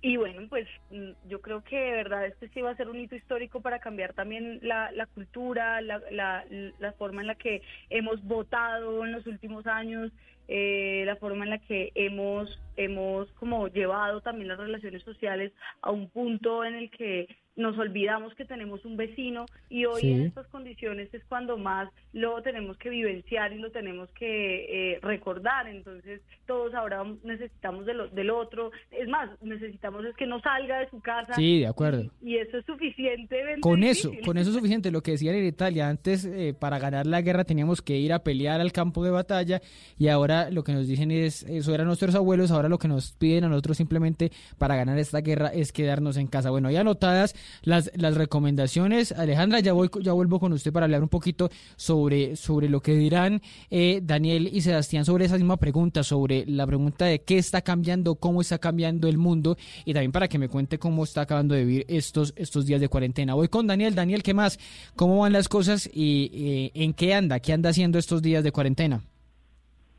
y 0.00 0.16
bueno, 0.16 0.42
pues 0.48 0.68
mm, 0.90 1.28
yo 1.28 1.40
creo 1.40 1.62
que 1.64 1.76
de 1.76 1.90
verdad 1.90 2.26
este 2.26 2.48
sí 2.50 2.60
va 2.60 2.70
a 2.70 2.76
ser 2.76 2.88
un 2.88 3.00
hito 3.00 3.16
histórico 3.16 3.60
para 3.60 3.80
cambiar 3.80 4.12
también 4.12 4.60
la, 4.62 4.92
la 4.92 5.06
cultura, 5.06 5.80
la, 5.80 6.00
la, 6.10 6.44
la 6.78 6.92
forma 6.92 7.20
en 7.20 7.26
la 7.26 7.34
que 7.34 7.62
hemos 7.90 8.22
votado 8.22 9.04
en 9.04 9.12
los 9.12 9.26
últimos 9.26 9.66
años, 9.66 10.12
eh, 10.48 11.02
la 11.06 11.16
forma 11.16 11.44
en 11.44 11.50
la 11.50 11.58
que 11.58 11.92
hemos, 11.94 12.58
hemos 12.76 13.30
como 13.32 13.68
llevado 13.68 14.22
también 14.22 14.48
las 14.48 14.58
relaciones 14.58 15.02
sociales 15.02 15.52
a 15.82 15.90
un 15.90 16.08
punto 16.08 16.64
en 16.64 16.74
el 16.74 16.90
que 16.90 17.28
nos 17.58 17.76
olvidamos 17.76 18.32
que 18.34 18.46
tenemos 18.46 18.82
un 18.86 18.96
vecino 18.96 19.44
y 19.68 19.84
hoy 19.84 20.00
Sí. 20.00 20.12
en 20.12 20.22
estas 20.22 20.46
condiciones 20.46 21.12
es 21.12 21.22
cuando 21.28 21.58
más 21.58 21.90
lo 22.14 22.40
tenemos 22.42 22.78
que 22.78 22.88
vivenciar 22.88 23.52
y 23.52 23.58
lo 23.58 23.70
tenemos 23.70 24.08
que 24.12 24.94
eh, 24.94 24.98
recordar. 25.02 25.68
Entonces 25.68 26.22
todos 26.46 26.72
ahora 26.72 27.04
necesitamos 27.24 27.84
de 27.84 27.92
lo- 27.92 28.08
del 28.08 28.30
otro. 28.30 28.70
Es 28.90 29.06
más, 29.08 29.28
necesitamos 29.42 30.04
es 30.06 30.14
que 30.16 30.26
no 30.26 30.40
salga 30.40 30.78
de 30.80 30.88
su 30.88 31.00
casa. 31.00 31.34
Sí, 31.34 31.58
de 31.60 31.66
acuerdo. 31.66 32.04
Y, 32.22 32.30
y 32.30 32.38
eso 32.38 32.56
es 32.58 32.64
suficientemente 32.64 33.60
Con 33.60 33.82
eso, 33.84 34.10
con 34.24 34.38
eso 34.38 34.50
es 34.50 34.56
suficiente. 34.56 34.90
Lo 34.90 35.02
que 35.02 35.10
decían 35.12 35.34
en 35.34 35.44
Italia, 35.46 35.88
antes 35.88 36.24
eh, 36.24 36.54
para 36.58 36.78
ganar 36.78 37.06
la 37.06 37.20
guerra 37.22 37.44
teníamos 37.44 37.82
que 37.82 37.96
ir 37.98 38.12
a 38.12 38.20
pelear 38.20 38.60
al 38.60 38.72
campo 38.72 39.04
de 39.04 39.10
batalla 39.10 39.60
y 39.98 40.08
ahora 40.08 40.50
lo 40.50 40.62
que 40.64 40.72
nos 40.72 40.86
dicen 40.86 41.10
es, 41.10 41.42
eso 41.42 41.74
eran 41.74 41.86
nuestros 41.86 42.14
abuelos, 42.14 42.50
ahora 42.50 42.68
lo 42.68 42.78
que 42.78 42.88
nos 42.88 43.12
piden 43.12 43.44
a 43.44 43.48
nosotros 43.48 43.76
simplemente 43.76 44.30
para 44.58 44.76
ganar 44.76 44.98
esta 44.98 45.20
guerra 45.20 45.48
es 45.48 45.72
quedarnos 45.72 46.16
en 46.16 46.28
casa. 46.28 46.50
Bueno, 46.50 46.70
ya 46.70 46.80
anotadas 46.80 47.34
las, 47.62 47.90
las 47.96 48.16
recomendaciones. 48.16 49.12
Alejandra, 49.12 49.60
ya, 49.60 49.72
voy, 49.72 49.90
ya 50.00 50.12
vuelvo 50.12 50.40
con 50.40 50.52
usted 50.52 50.72
para 50.72 50.84
hablar 50.84 51.02
un 51.02 51.08
poquito 51.08 51.50
sobre, 51.76 52.36
sobre 52.36 52.68
lo 52.68 52.80
que 52.80 52.94
dirán 52.94 53.40
eh, 53.70 54.00
Daniel 54.02 54.48
y 54.52 54.60
Sebastián 54.60 55.04
sobre 55.04 55.24
esa 55.24 55.36
misma 55.36 55.56
pregunta, 55.56 56.02
sobre 56.02 56.44
la 56.46 56.66
pregunta 56.66 57.04
de 57.06 57.20
qué 57.20 57.38
está 57.38 57.62
cambiando, 57.62 58.14
cómo 58.16 58.40
está 58.40 58.58
cambiando 58.58 59.08
el 59.08 59.18
mundo 59.18 59.56
y 59.84 59.92
también 59.92 60.12
para 60.12 60.28
que 60.28 60.38
me 60.38 60.48
cuente 60.48 60.78
cómo 60.78 61.04
está 61.04 61.22
acabando 61.22 61.54
de 61.54 61.64
vivir 61.64 61.84
estos, 61.88 62.32
estos 62.36 62.66
días 62.66 62.80
de 62.80 62.88
cuarentena. 62.88 63.34
Voy 63.34 63.48
con 63.48 63.66
Daniel. 63.66 63.94
Daniel, 63.94 64.22
¿qué 64.22 64.34
más? 64.34 64.58
¿Cómo 64.96 65.18
van 65.18 65.32
las 65.32 65.48
cosas 65.48 65.88
y 65.92 66.70
en 66.74 66.92
qué 66.94 67.14
anda? 67.14 67.40
¿Qué 67.40 67.52
anda 67.52 67.70
haciendo 67.70 67.98
estos 67.98 68.22
días 68.22 68.44
de 68.44 68.52
cuarentena? 68.52 69.02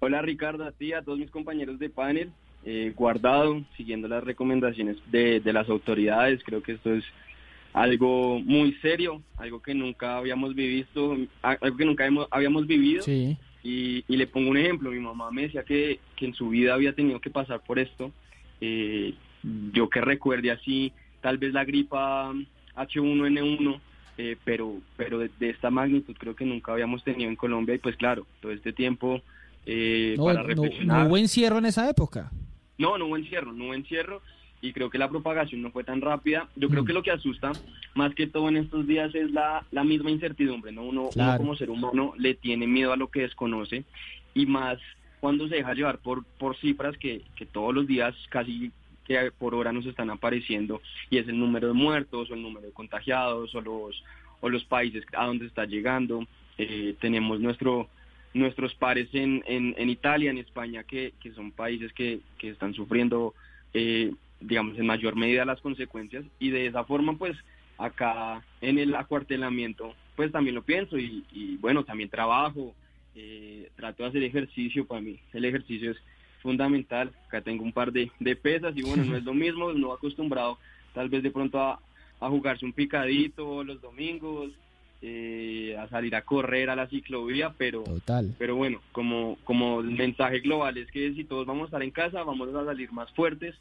Hola 0.01 0.21
Ricardo, 0.21 0.63
a 0.63 0.71
ti, 0.71 0.93
a 0.93 1.01
todos 1.01 1.19
mis 1.19 1.29
compañeros 1.29 1.77
de 1.77 1.89
panel, 1.89 2.31
eh, 2.63 2.93
guardado, 2.95 3.61
siguiendo 3.75 4.07
las 4.07 4.23
recomendaciones 4.23 4.95
de, 5.11 5.41
de 5.41 5.53
las 5.53 5.67
autoridades, 5.67 6.41
creo 6.45 6.63
que 6.63 6.73
esto 6.73 6.93
es 6.93 7.03
algo 7.73 8.39
muy 8.39 8.73
serio, 8.81 9.21
algo 9.37 9.61
que 9.61 9.73
nunca 9.73 10.17
habíamos 10.17 10.53
a- 11.43 11.57
algo 11.61 11.77
que 11.77 11.85
nunca 11.85 12.09
habíamos 12.31 12.67
vivido. 12.67 13.03
Sí. 13.03 13.37
Y, 13.63 14.03
y 14.07 14.17
le 14.17 14.25
pongo 14.27 14.49
un 14.49 14.57
ejemplo, 14.57 14.91
mi 14.91 14.99
mamá 14.99 15.31
me 15.31 15.43
decía 15.43 15.63
que, 15.63 15.99
que 16.15 16.25
en 16.27 16.33
su 16.33 16.49
vida 16.49 16.73
había 16.73 16.93
tenido 16.93 17.19
que 17.19 17.29
pasar 17.29 17.61
por 17.61 17.77
esto, 17.77 18.11
eh, 18.61 19.13
yo 19.73 19.89
que 19.89 19.99
recuerde 20.01 20.49
así, 20.51 20.93
tal 21.21 21.37
vez 21.37 21.53
la 21.53 21.65
gripa 21.65 22.33
H1N1, 22.75 23.79
eh, 24.17 24.35
pero, 24.43 24.75
pero 24.97 25.19
de, 25.19 25.29
esta 25.49 25.69
magnitud 25.69 26.15
creo 26.17 26.35
que 26.35 26.45
nunca 26.45 26.71
habíamos 26.73 27.03
tenido 27.03 27.29
en 27.29 27.35
Colombia 27.35 27.75
y 27.75 27.79
pues 27.79 27.95
claro, 27.95 28.25
todo 28.41 28.51
este 28.51 28.73
tiempo 28.73 29.21
eh, 29.65 30.15
no, 30.17 30.25
para 30.25 30.41
no- 30.41 30.47
reflexionar. 30.47 31.01
no 31.03 31.07
hubo 31.09 31.17
encierro 31.17 31.57
en 31.59 31.65
esa 31.65 31.89
época. 31.89 32.31
No, 32.77 32.97
no 32.97 33.07
hubo 33.07 33.17
encierro, 33.17 33.51
no 33.53 33.65
hubo 33.65 33.73
encierro 33.73 34.21
y 34.61 34.73
creo 34.73 34.89
que 34.89 34.97
la 34.97 35.09
propagación 35.09 35.61
no 35.61 35.71
fue 35.71 35.83
tan 35.83 36.01
rápida. 36.01 36.49
Yo 36.55 36.69
creo 36.69 36.83
Mm. 36.83 36.85
que 36.87 36.93
lo 36.93 37.03
que 37.03 37.11
asusta 37.11 37.57
más 37.95 38.13
que 38.15 38.27
todo 38.27 38.49
en 38.49 38.57
estos 38.57 38.85
días 38.87 39.13
es 39.15 39.31
la, 39.31 39.65
la 39.71 39.83
misma 39.83 40.11
incertidumbre, 40.11 40.71
¿no? 40.71 40.83
Uno, 40.83 41.09
como 41.37 41.55
ser 41.55 41.69
humano 41.69 42.13
le 42.17 42.33
tiene 42.35 42.67
miedo 42.67 42.91
a 42.93 42.97
lo 42.97 43.07
que 43.09 43.21
desconoce 43.21 43.83
y 44.33 44.45
más 44.45 44.77
cuando 45.19 45.47
se 45.47 45.55
deja 45.55 45.73
llevar 45.73 45.97
por, 45.99 46.23
por 46.37 46.55
cifras 46.57 46.97
que, 46.97 47.21
que 47.35 47.45
todos 47.45 47.73
los 47.73 47.87
días 47.87 48.15
casi 48.29 48.71
que 49.05 49.31
por 49.37 49.55
hora 49.55 49.71
nos 49.73 49.85
están 49.87 50.09
apareciendo 50.11 50.81
y 51.09 51.17
es 51.17 51.27
el 51.27 51.39
número 51.39 51.67
de 51.67 51.73
muertos 51.73 52.29
o 52.29 52.33
el 52.35 52.41
número 52.41 52.67
de 52.67 52.73
contagiados 52.73 53.53
o 53.55 53.61
los, 53.61 54.03
o 54.39 54.49
los 54.49 54.63
países 54.65 55.03
a 55.17 55.25
donde 55.25 55.47
está 55.47 55.65
llegando. 55.65 56.25
Eh, 56.57 56.95
tenemos 57.01 57.39
nuestro 57.39 57.89
nuestros 58.31 58.75
pares 58.75 59.09
en, 59.13 59.43
en, 59.47 59.73
en 59.77 59.89
Italia, 59.89 60.29
en 60.29 60.37
España, 60.37 60.83
que, 60.83 61.13
que 61.19 61.31
son 61.31 61.51
países 61.51 61.91
que, 61.93 62.19
que 62.37 62.49
están 62.49 62.75
sufriendo, 62.75 63.33
eh, 63.73 64.13
digamos, 64.39 64.77
en 64.77 64.85
mayor 64.85 65.15
medida 65.15 65.45
las 65.45 65.61
consecuencias. 65.61 66.25
Y 66.39 66.49
de 66.49 66.67
esa 66.67 66.83
forma, 66.83 67.17
pues, 67.17 67.37
acá 67.77 68.43
en 68.61 68.77
el 68.77 68.95
acuartelamiento, 68.95 69.93
pues 70.15 70.31
también 70.31 70.55
lo 70.55 70.63
pienso 70.63 70.97
y, 70.97 71.23
y, 71.31 71.55
bueno, 71.57 71.83
también 71.83 72.09
trabajo, 72.09 72.73
eh, 73.15 73.69
trato 73.75 74.03
de 74.03 74.09
hacer 74.09 74.23
ejercicio, 74.23 74.85
para 74.85 75.01
mí 75.01 75.19
el 75.33 75.45
ejercicio 75.45 75.91
es 75.91 75.97
fundamental. 76.41 77.11
Acá 77.27 77.41
tengo 77.41 77.63
un 77.63 77.71
par 77.71 77.91
de, 77.91 78.11
de 78.19 78.35
pesas 78.35 78.75
y 78.75 78.81
bueno, 78.81 79.05
no 79.05 79.17
es 79.17 79.23
lo 79.25 79.33
mismo, 79.33 79.71
no 79.73 79.93
acostumbrado 79.93 80.57
tal 80.93 81.09
vez 81.09 81.23
de 81.23 81.31
pronto 81.31 81.59
a, 81.59 81.79
a 82.19 82.29
jugarse 82.29 82.65
un 82.65 82.73
picadito 82.73 83.63
los 83.63 83.81
domingos, 83.81 84.51
eh, 85.01 85.77
a 85.79 85.87
salir 85.87 86.15
a 86.15 86.23
correr 86.23 86.69
a 86.69 86.75
la 86.75 86.87
ciclovía, 86.87 87.53
pero 87.57 87.83
Total. 87.83 88.35
pero 88.37 88.55
bueno, 88.55 88.81
como, 88.91 89.37
como 89.45 89.79
el 89.79 89.91
mensaje 89.91 90.39
global 90.39 90.77
es 90.77 90.91
que 90.91 91.13
si 91.13 91.23
todos 91.23 91.45
vamos 91.45 91.63
a 91.63 91.65
estar 91.67 91.83
en 91.83 91.91
casa, 91.91 92.23
vamos 92.23 92.53
a 92.53 92.65
salir 92.65 92.91
más 92.91 93.09
fuertes. 93.11 93.55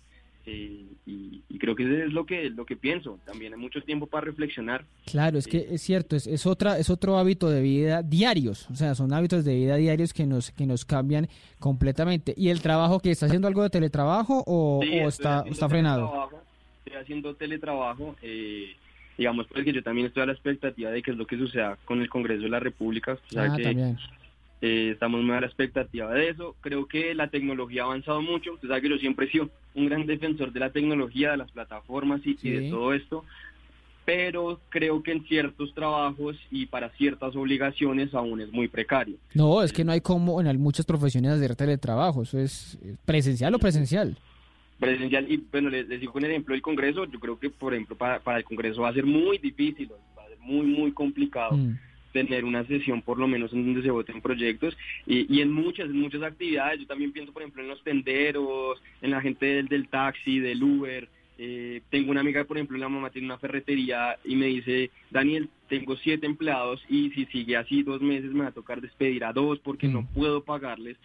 Eh, 0.46 0.84
y, 1.06 1.42
y 1.48 1.58
creo 1.58 1.74
que 1.76 1.82
eso 1.84 2.04
es 2.04 2.12
lo 2.12 2.24
que, 2.24 2.48
lo 2.50 2.64
que 2.64 2.76
pienso. 2.76 3.18
También 3.26 3.52
hay 3.52 3.58
mucho 3.60 3.82
tiempo 3.82 4.06
para 4.06 4.26
reflexionar. 4.26 4.84
Claro, 5.06 5.38
es 5.38 5.46
que 5.46 5.66
es 5.70 5.82
cierto, 5.82 6.16
es, 6.16 6.26
es 6.26 6.46
otra, 6.46 6.78
es 6.78 6.88
otro 6.90 7.18
hábito 7.18 7.50
de 7.50 7.60
vida 7.60 8.02
diarios, 8.02 8.68
o 8.70 8.74
sea, 8.74 8.94
son 8.94 9.12
hábitos 9.12 9.44
de 9.44 9.54
vida 9.54 9.76
diarios 9.76 10.12
que 10.14 10.26
nos, 10.26 10.50
que 10.52 10.66
nos 10.66 10.84
cambian 10.84 11.28
completamente. 11.58 12.34
¿Y 12.36 12.48
el 12.48 12.60
trabajo 12.62 13.00
que 13.00 13.10
está 13.10 13.26
haciendo 13.26 13.48
algo 13.48 13.62
de 13.62 13.70
teletrabajo 13.70 14.42
o, 14.46 14.80
Sí, 14.82 14.98
o 15.00 15.08
está, 15.08 15.44
está 15.46 15.68
frenado? 15.68 16.30
Estoy 16.84 17.00
haciendo 17.02 17.34
teletrabajo. 17.34 18.16
eh, 18.22 18.74
digamos, 19.18 19.46
pues 19.48 19.64
que 19.64 19.72
yo 19.72 19.82
también 19.82 20.06
estoy 20.06 20.22
a 20.22 20.26
la 20.26 20.32
expectativa 20.32 20.90
de 20.90 21.02
qué 21.02 21.10
es 21.10 21.16
lo 21.16 21.26
que 21.26 21.36
suceda 21.36 21.76
con 21.84 22.00
el 22.00 22.08
Congreso 22.08 22.42
de 22.42 22.48
la 22.50 22.60
República. 22.60 23.14
O 23.14 23.32
sea, 23.32 23.52
Ah, 23.52 23.56
que, 23.56 23.64
también. 23.64 23.98
Eh, 24.60 24.90
estamos 24.92 25.22
muy 25.22 25.36
a 25.36 25.40
la 25.40 25.46
expectativa 25.46 26.12
de 26.12 26.30
eso. 26.30 26.56
Creo 26.60 26.86
que 26.86 27.14
la 27.14 27.28
tecnología 27.28 27.82
ha 27.82 27.86
avanzado 27.86 28.20
mucho. 28.22 28.54
Usted 28.54 28.68
sabe 28.68 28.82
que 28.82 28.88
yo 28.88 28.98
siempre 28.98 29.26
he 29.26 29.30
sido 29.30 29.50
un 29.74 29.86
gran 29.86 30.06
defensor 30.06 30.52
de 30.52 30.60
la 30.60 30.70
tecnología, 30.70 31.30
de 31.30 31.36
las 31.36 31.50
plataformas 31.52 32.20
y, 32.24 32.36
y 32.42 32.50
de 32.50 32.70
todo 32.70 32.92
esto. 32.92 33.24
Pero 34.04 34.60
creo 34.70 35.02
que 35.02 35.12
en 35.12 35.24
ciertos 35.26 35.74
trabajos 35.74 36.36
y 36.50 36.66
para 36.66 36.88
ciertas 36.90 37.36
obligaciones 37.36 38.14
aún 38.14 38.40
es 38.40 38.50
muy 38.50 38.66
precario. 38.66 39.16
No, 39.34 39.62
es 39.62 39.72
que 39.72 39.84
no 39.84 39.92
hay 39.92 40.00
como 40.00 40.40
en 40.40 40.60
muchas 40.60 40.86
profesiones 40.86 41.32
hacer 41.32 41.54
teletrabajo, 41.54 42.22
eso 42.22 42.38
es 42.38 42.78
eh, 42.82 42.96
presencial 43.04 43.54
o 43.54 43.58
presencial. 43.58 44.16
Presencial, 44.80 45.30
y 45.30 45.36
bueno, 45.52 45.68
les, 45.68 45.86
les 45.88 46.00
digo 46.00 46.12
con 46.12 46.24
el 46.24 46.30
ejemplo 46.30 46.54
del 46.54 46.62
Congreso, 46.62 47.04
yo 47.04 47.20
creo 47.20 47.38
que, 47.38 47.50
por 47.50 47.74
ejemplo, 47.74 47.96
para, 47.96 48.18
para 48.20 48.38
el 48.38 48.44
Congreso 48.44 48.80
va 48.80 48.88
a 48.88 48.94
ser 48.94 49.04
muy 49.04 49.36
difícil, 49.36 49.90
va 50.16 50.22
a 50.22 50.28
ser 50.28 50.38
muy, 50.38 50.66
muy 50.66 50.92
complicado. 50.92 51.56
Mm. 51.56 51.78
Tener 52.12 52.44
una 52.44 52.64
sesión 52.64 53.02
por 53.02 53.18
lo 53.18 53.28
menos 53.28 53.52
en 53.52 53.64
donde 53.64 53.82
se 53.82 53.90
voten 53.90 54.20
proyectos 54.20 54.76
y, 55.06 55.32
y 55.34 55.40
en 55.40 55.52
muchas, 55.52 55.86
en 55.86 56.00
muchas 56.00 56.22
actividades, 56.22 56.80
yo 56.80 56.86
también 56.86 57.12
pienso 57.12 57.32
por 57.32 57.42
ejemplo 57.42 57.62
en 57.62 57.68
los 57.68 57.82
tenderos, 57.82 58.82
en 59.02 59.10
la 59.10 59.20
gente 59.20 59.46
del, 59.46 59.68
del 59.68 59.88
taxi, 59.88 60.38
del 60.38 60.62
Uber, 60.62 61.08
eh, 61.40 61.82
tengo 61.90 62.10
una 62.10 62.20
amiga 62.20 62.42
por 62.42 62.56
ejemplo 62.56 62.76
la 62.78 62.88
mamá 62.88 63.10
tiene 63.10 63.28
una 63.28 63.38
ferretería 63.38 64.18
y 64.24 64.34
me 64.34 64.46
dice, 64.46 64.90
Daniel, 65.10 65.48
tengo 65.68 65.96
siete 65.96 66.26
empleados 66.26 66.84
y 66.88 67.10
si 67.10 67.26
sigue 67.26 67.56
así 67.56 67.84
dos 67.84 68.02
meses 68.02 68.32
me 68.32 68.42
va 68.42 68.48
a 68.48 68.52
tocar 68.52 68.80
despedir 68.80 69.24
a 69.24 69.32
dos 69.32 69.60
porque 69.60 69.86
no 69.86 70.04
puedo 70.14 70.42
pagarles. 70.42 70.96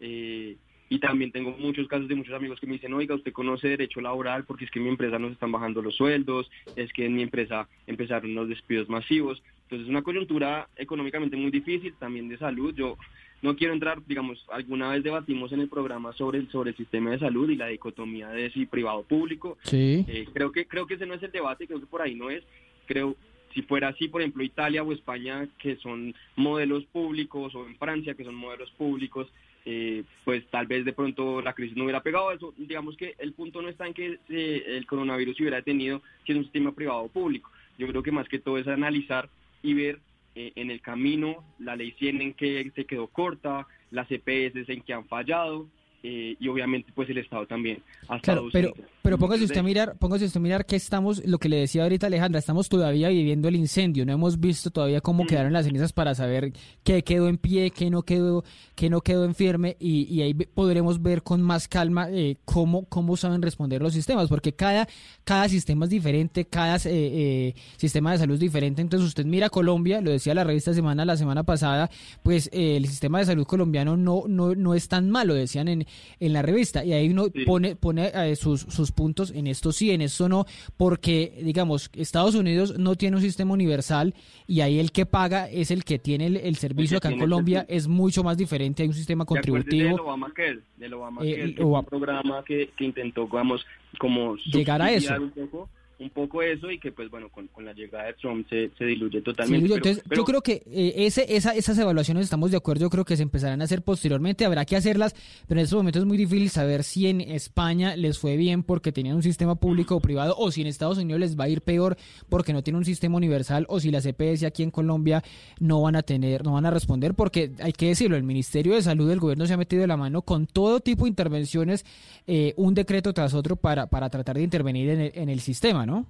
Eh, 0.00 0.56
y 0.88 0.98
también 0.98 1.32
tengo 1.32 1.54
muchos 1.58 1.86
casos 1.86 2.08
de 2.08 2.14
muchos 2.14 2.34
amigos 2.34 2.58
que 2.60 2.66
me 2.66 2.74
dicen, 2.74 2.94
oiga, 2.94 3.14
usted 3.14 3.32
conoce 3.32 3.68
derecho 3.68 4.00
laboral 4.00 4.44
porque 4.44 4.64
es 4.64 4.70
que 4.70 4.78
en 4.78 4.84
mi 4.86 4.90
empresa 4.90 5.18
nos 5.18 5.32
están 5.32 5.52
bajando 5.52 5.82
los 5.82 5.96
sueldos, 5.96 6.50
es 6.76 6.92
que 6.92 7.06
en 7.06 7.14
mi 7.14 7.22
empresa 7.22 7.68
empezaron 7.86 8.34
los 8.34 8.48
despidos 8.48 8.88
masivos. 8.88 9.42
Entonces 9.64 9.84
es 9.84 9.90
una 9.90 10.02
coyuntura 10.02 10.68
económicamente 10.76 11.36
muy 11.36 11.50
difícil, 11.50 11.94
también 11.98 12.28
de 12.28 12.38
salud. 12.38 12.74
Yo 12.74 12.96
no 13.42 13.54
quiero 13.54 13.74
entrar, 13.74 14.04
digamos, 14.06 14.44
alguna 14.50 14.90
vez 14.90 15.02
debatimos 15.02 15.52
en 15.52 15.60
el 15.60 15.68
programa 15.68 16.12
sobre 16.14 16.38
el, 16.38 16.50
sobre 16.50 16.70
el 16.70 16.76
sistema 16.76 17.10
de 17.10 17.18
salud 17.18 17.50
y 17.50 17.56
la 17.56 17.66
dicotomía 17.66 18.30
de 18.30 18.50
si 18.50 18.64
privado 18.64 19.02
público. 19.02 19.58
Sí. 19.64 20.06
Eh, 20.08 20.26
creo 20.32 20.52
que 20.52 20.66
creo 20.66 20.86
que 20.86 20.94
ese 20.94 21.06
no 21.06 21.14
es 21.14 21.22
el 21.22 21.32
debate, 21.32 21.66
creo 21.66 21.80
que 21.80 21.86
por 21.86 22.00
ahí 22.00 22.14
no 22.14 22.30
es. 22.30 22.42
Creo 22.86 23.14
si 23.54 23.62
fuera 23.62 23.88
así, 23.88 24.08
por 24.08 24.20
ejemplo, 24.20 24.42
Italia 24.42 24.82
o 24.82 24.92
España, 24.92 25.48
que 25.58 25.76
son 25.76 26.14
modelos 26.36 26.84
públicos, 26.86 27.54
o 27.54 27.66
en 27.66 27.76
Francia, 27.76 28.14
que 28.14 28.24
son 28.24 28.34
modelos 28.34 28.70
públicos, 28.72 29.26
eh, 29.70 30.02
pues 30.24 30.46
tal 30.46 30.66
vez 30.66 30.86
de 30.86 30.94
pronto 30.94 31.42
la 31.42 31.52
crisis 31.52 31.76
no 31.76 31.84
hubiera 31.84 32.02
pegado 32.02 32.32
eso. 32.32 32.54
Digamos 32.56 32.96
que 32.96 33.14
el 33.18 33.34
punto 33.34 33.60
no 33.60 33.68
está 33.68 33.86
en 33.86 33.92
que 33.92 34.18
eh, 34.30 34.62
el 34.66 34.86
coronavirus 34.86 35.36
se 35.36 35.42
hubiera 35.42 35.58
detenido 35.58 36.00
si 36.24 36.32
es 36.32 36.38
un 36.38 36.44
sistema 36.44 36.72
privado 36.72 37.00
o 37.00 37.08
público. 37.08 37.50
Yo 37.76 37.86
creo 37.86 38.02
que 38.02 38.10
más 38.10 38.26
que 38.30 38.38
todo 38.38 38.56
es 38.56 38.66
analizar 38.66 39.28
y 39.62 39.74
ver 39.74 39.98
eh, 40.34 40.52
en 40.56 40.70
el 40.70 40.80
camino 40.80 41.44
la 41.58 41.76
ley 41.76 41.90
100 41.98 42.22
en 42.22 42.32
que 42.32 42.72
se 42.74 42.86
quedó 42.86 43.08
corta, 43.08 43.66
las 43.90 44.10
EPS 44.10 44.70
en 44.70 44.80
que 44.80 44.94
han 44.94 45.04
fallado 45.04 45.68
eh, 46.02 46.36
y 46.38 46.48
obviamente 46.48 46.92
pues 46.94 47.08
el 47.10 47.18
Estado 47.18 47.46
también 47.46 47.82
ha 48.08 48.16
estado 48.16 48.48
Claro, 48.48 48.48
pero, 48.52 48.72
pero 49.02 49.18
póngase 49.18 49.44
usted 49.44 49.58
a 49.58 49.62
mirar, 49.62 49.96
póngase 49.98 50.26
usted 50.26 50.38
a 50.38 50.42
mirar 50.42 50.66
que 50.66 50.76
estamos, 50.76 51.24
lo 51.26 51.38
que 51.38 51.48
le 51.48 51.56
decía 51.56 51.82
ahorita 51.82 52.06
Alejandra, 52.06 52.38
estamos 52.38 52.68
todavía 52.68 53.08
viviendo 53.08 53.48
el 53.48 53.56
incendio, 53.56 54.06
no 54.06 54.12
hemos 54.12 54.38
visto 54.38 54.70
todavía 54.70 55.00
cómo 55.00 55.26
quedaron 55.26 55.52
las 55.52 55.66
cenizas 55.66 55.92
para 55.92 56.14
saber 56.14 56.52
qué 56.84 57.02
quedó 57.02 57.28
en 57.28 57.38
pie, 57.38 57.70
qué 57.70 57.90
no 57.90 58.02
quedó, 58.02 58.44
qué 58.74 58.90
no 58.90 59.00
quedó 59.00 59.24
en 59.24 59.34
firme 59.34 59.76
y, 59.80 60.04
y 60.14 60.22
ahí 60.22 60.34
podremos 60.34 61.02
ver 61.02 61.22
con 61.22 61.42
más 61.42 61.68
calma 61.68 62.08
eh, 62.10 62.36
cómo, 62.44 62.84
cómo 62.86 63.16
saben 63.16 63.42
responder 63.42 63.82
los 63.82 63.92
sistemas, 63.92 64.28
porque 64.28 64.52
cada, 64.52 64.88
cada 65.24 65.48
sistema 65.48 65.84
es 65.86 65.90
diferente, 65.90 66.44
cada 66.44 66.76
eh, 66.76 66.80
eh, 66.86 67.54
sistema 67.76 68.12
de 68.12 68.18
salud 68.18 68.34
es 68.34 68.40
diferente, 68.40 68.82
entonces 68.82 69.06
usted 69.08 69.24
mira 69.24 69.48
Colombia, 69.50 70.00
lo 70.00 70.10
decía 70.10 70.34
la 70.34 70.44
revista 70.44 70.74
Semana 70.74 71.04
la 71.04 71.16
semana 71.16 71.42
pasada, 71.42 71.90
pues 72.22 72.48
eh, 72.52 72.76
el 72.76 72.86
sistema 72.86 73.18
de 73.18 73.26
salud 73.26 73.46
colombiano 73.46 73.96
no, 73.96 74.24
no, 74.28 74.54
no 74.54 74.74
es 74.74 74.88
tan 74.88 75.10
malo, 75.10 75.34
decían 75.34 75.68
en, 75.68 75.86
en 76.20 76.32
la 76.32 76.42
revista, 76.42 76.84
y 76.84 76.92
ahí 76.92 77.08
uno 77.08 77.26
pone, 77.46 77.76
pone 77.76 78.10
eh, 78.14 78.36
sus, 78.36 78.60
sus 78.62 78.92
puntos 78.92 79.30
en 79.30 79.46
esto 79.46 79.72
sí, 79.72 79.90
en 79.90 80.02
esto 80.02 80.28
no, 80.28 80.44
porque 80.76 81.38
digamos, 81.42 81.90
Estados 81.94 82.34
Unidos 82.34 82.78
no 82.78 82.94
tiene 82.96 83.16
un 83.16 83.22
sistema 83.22 83.52
universal 83.52 84.14
y 84.46 84.60
ahí 84.60 84.78
el 84.78 84.92
que 84.92 85.06
paga 85.06 85.48
es 85.48 85.70
el 85.70 85.84
que 85.84 85.98
tiene 85.98 86.26
el, 86.26 86.36
el 86.36 86.56
servicio, 86.56 86.98
acá 86.98 87.10
en 87.10 87.18
Colombia. 87.18 87.64
es 87.68 87.88
mucho 87.88 88.22
más 88.22 88.36
diferente, 88.36 88.82
hay 88.82 88.88
un 88.88 88.94
sistema 88.94 89.24
contributivo. 89.24 89.90
Del 89.90 90.00
Obamacare, 90.00 90.60
del 90.76 90.94
Obamacare, 90.94 91.44
Eh, 91.44 91.54
que 91.54 91.62
Obama- 91.62 91.80
un 91.80 91.84
programa 91.86 92.44
que, 92.44 92.70
que 92.76 92.84
intentó, 92.84 93.24
digamos, 93.24 93.64
como 93.98 94.36
Llegar 94.36 94.80
a 94.82 94.90
eso. 94.90 95.14
subsidiar 95.14 95.20
Un 95.20 95.30
poco, 95.30 95.68
un 96.00 96.10
poco 96.10 96.42
eso 96.42 96.70
y 96.70 96.78
que, 96.78 96.92
pues 96.92 97.10
bueno, 97.10 97.28
con, 97.28 97.48
con 97.48 97.64
la 97.64 97.72
llegada 97.72 98.04
de 98.06 98.12
Trump 98.14 98.46
se, 98.48 98.70
se 98.78 98.84
diluye 98.84 99.18
Sí, 99.18 99.24
totalmente. 99.24 99.68
yo- 99.68 99.74
pero- 99.74 99.86
entonces, 99.88 100.04
pero- 100.08 100.20
yo 100.20 100.24
creo 100.24 100.42
que 100.42 100.62
eh, 100.70 100.92
ese, 100.96 101.34
esa, 101.36 101.54
esas 101.54 101.76
evaluaciones 101.78 102.24
estamos 102.24 102.50
de 102.52 102.56
acuerdo, 102.56 102.82
yo 102.82 102.90
creo 102.90 103.04
que 103.04 103.16
se 103.16 103.22
empezarán 103.24 103.60
a 103.60 103.64
hacer 103.64 103.82
posteriormente, 103.82 104.44
habrá 104.44 104.64
que 104.64 104.76
hacerlas, 104.76 105.14
pero 105.48 105.60
en 105.60 105.64
estos 105.64 105.76
momentos 105.76 106.00
es 106.02 106.06
muy 106.06 106.16
difícil 106.16 106.50
saber 106.50 106.84
si 106.84 107.08
en 107.08 107.20
España 107.20 107.96
les 107.96 108.18
fue 108.18 108.36
bien 108.36 108.62
porque 108.62 108.92
tenían 108.92 109.16
un 109.16 109.22
sistema 109.24 109.56
público 109.56 109.96
o 109.96 110.00
privado, 110.00 110.36
o 110.38 110.50
si 110.52 110.60
en 110.60 110.68
Estados 110.68 110.98
Unidos 110.98 111.18
les 111.20 111.36
va 111.38 111.44
a 111.44 111.48
ir 111.48 111.62
peor 111.62 111.96
porque 112.28 112.52
no 112.52 112.62
tienen 112.62 112.78
un 112.78 112.84
sistema 112.84 113.16
universal, 113.16 113.66
o 113.68 113.80
si 113.80 113.90
las 113.90 114.06
EPS 114.06 114.44
aquí 114.44 114.62
en 114.62 114.70
Colombia 114.70 115.22
no 115.58 115.82
van 115.82 115.96
a 115.96 116.02
tener, 116.02 116.44
no 116.44 116.52
van 116.52 116.66
a 116.66 116.70
responder, 116.70 117.14
porque 117.14 117.50
hay 117.60 117.72
que 117.72 117.86
decirlo, 117.88 118.16
el 118.16 118.22
Ministerio 118.22 118.74
de 118.74 118.82
Salud 118.82 119.08
del 119.08 119.18
gobierno 119.18 119.46
se 119.46 119.54
ha 119.54 119.56
metido 119.56 119.80
de 119.82 119.88
la 119.88 119.96
mano 119.96 120.22
con 120.22 120.46
todo 120.46 120.78
tipo 120.80 121.04
de 121.04 121.08
intervenciones, 121.10 121.84
eh, 122.28 122.54
un 122.56 122.74
decreto 122.74 123.12
tras 123.12 123.34
otro 123.34 123.56
para, 123.56 123.86
para 123.88 124.08
tratar 124.10 124.36
de 124.36 124.42
intervenir 124.44 124.90
en 124.90 125.00
el, 125.00 125.12
en 125.14 125.28
el 125.28 125.40
sistema, 125.40 125.86
¿no? 125.88 126.06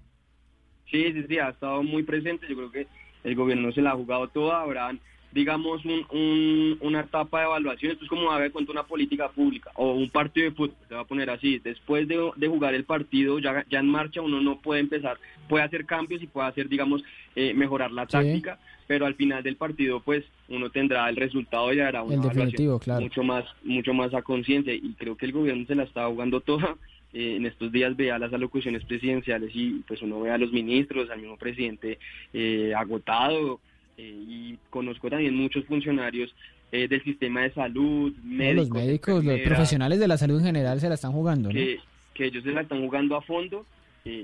Sí, 0.91 1.12
sí, 1.12 1.24
sí, 1.29 1.39
ha 1.39 1.51
estado 1.51 1.83
muy 1.83 2.03
presente. 2.03 2.47
Yo 2.49 2.57
creo 2.57 2.70
que 2.72 2.87
el 3.24 3.35
gobierno 3.35 3.72
se 3.72 3.83
la 3.83 3.91
ha 3.93 3.97
jugado 3.97 4.29
toda. 4.29 4.62
Habrán, 4.62 4.99
digamos, 5.33 5.85
un, 5.85 6.05
un- 6.11 6.79
una 6.81 7.01
etapa 7.01 7.41
de 7.41 7.47
evaluación. 7.47 7.93
Esto 7.93 8.05
es 8.05 8.09
como 8.11 8.35
de 8.35 8.51
cuenta 8.51 8.72
una 8.72 8.85
política 8.85 9.29
pública 9.29 9.70
o 9.74 9.93
un 9.93 10.09
partido 10.09 10.49
de 10.49 10.57
fútbol. 10.57 10.74
Se 10.89 10.95
va 10.95 11.03
a 11.03 11.07
poner 11.07 11.29
así. 11.31 11.59
Después 11.59 12.09
de, 12.09 12.31
de 12.37 12.49
jugar 12.49 12.74
el 12.74 12.85
partido, 12.85 13.39
ya, 13.39 13.64
ya 13.70 13.81
en 13.81 13.89
marcha, 13.89 14.22
uno 14.22 14.41
no 14.41 14.61
puede 14.61 14.81
empezar. 14.81 15.18
Puede 15.49 15.64
hacer 15.64 15.85
cambios 15.85 16.22
y 16.22 16.26
puede 16.26 16.49
hacer, 16.49 16.68
digamos, 16.70 17.03
eh, 17.37 17.53
mejorar 17.55 17.93
la 17.93 18.07
táctica. 18.07 18.59
Pero 18.87 19.05
al 19.05 19.14
final 19.16 19.43
del 19.43 19.57
partido, 19.57 20.01
pues, 20.01 20.24
uno 20.49 20.70
tendrá 20.70 21.07
el 21.11 21.16
resultado 21.16 21.70
y 21.74 21.81
hará 21.81 22.03
una 22.03 22.14
El 22.14 22.20
evaluación 22.20 22.47
definitivo, 22.47 22.79
claro. 22.79 23.03
mucho 23.03 23.22
más, 23.22 23.45
mucho 23.62 23.93
más 23.93 24.14
a 24.14 24.22
conciencia. 24.22 24.72
Y 24.72 24.95
creo 24.95 25.14
que 25.18 25.26
el 25.26 25.33
gobierno 25.33 25.66
se 25.66 25.74
la 25.74 25.83
está 25.83 26.07
jugando 26.07 26.41
toda 26.41 26.74
eh, 27.12 27.36
en 27.36 27.46
estos 27.46 27.72
días 27.72 27.96
vea 27.96 28.18
las 28.18 28.32
alocuciones 28.32 28.84
presidenciales 28.84 29.50
y 29.54 29.82
pues 29.86 30.02
uno 30.02 30.20
ve 30.20 30.30
a 30.30 30.38
los 30.38 30.52
ministros, 30.52 31.11
al 31.11 31.20
mismo 31.20 31.36
presidente 31.36 31.98
eh, 32.32 32.72
agotado 32.76 33.61
y 34.00 34.56
conozco 34.70 35.11
también 35.11 35.34
muchos 35.34 35.64
funcionarios 35.64 36.32
del 36.70 37.02
sistema 37.02 37.42
de 37.42 37.50
salud, 37.52 38.14
médicos. 38.22 38.68
los 38.68 38.70
médicos, 38.70 39.24
los 39.24 39.40
profesionales 39.40 39.98
de 39.98 40.06
la 40.06 40.16
salud 40.16 40.38
en 40.38 40.46
general 40.46 40.78
se 40.78 40.88
la 40.88 40.94
están 40.94 41.11
jugando, 41.11 41.48
que, 41.48 41.80
que 42.14 42.26
ellos 42.26 42.44
se 42.44 42.52
la 42.52 42.61
están 42.61 42.80
jugando 42.80 43.16
a 43.16 43.22
fondo 43.22 43.66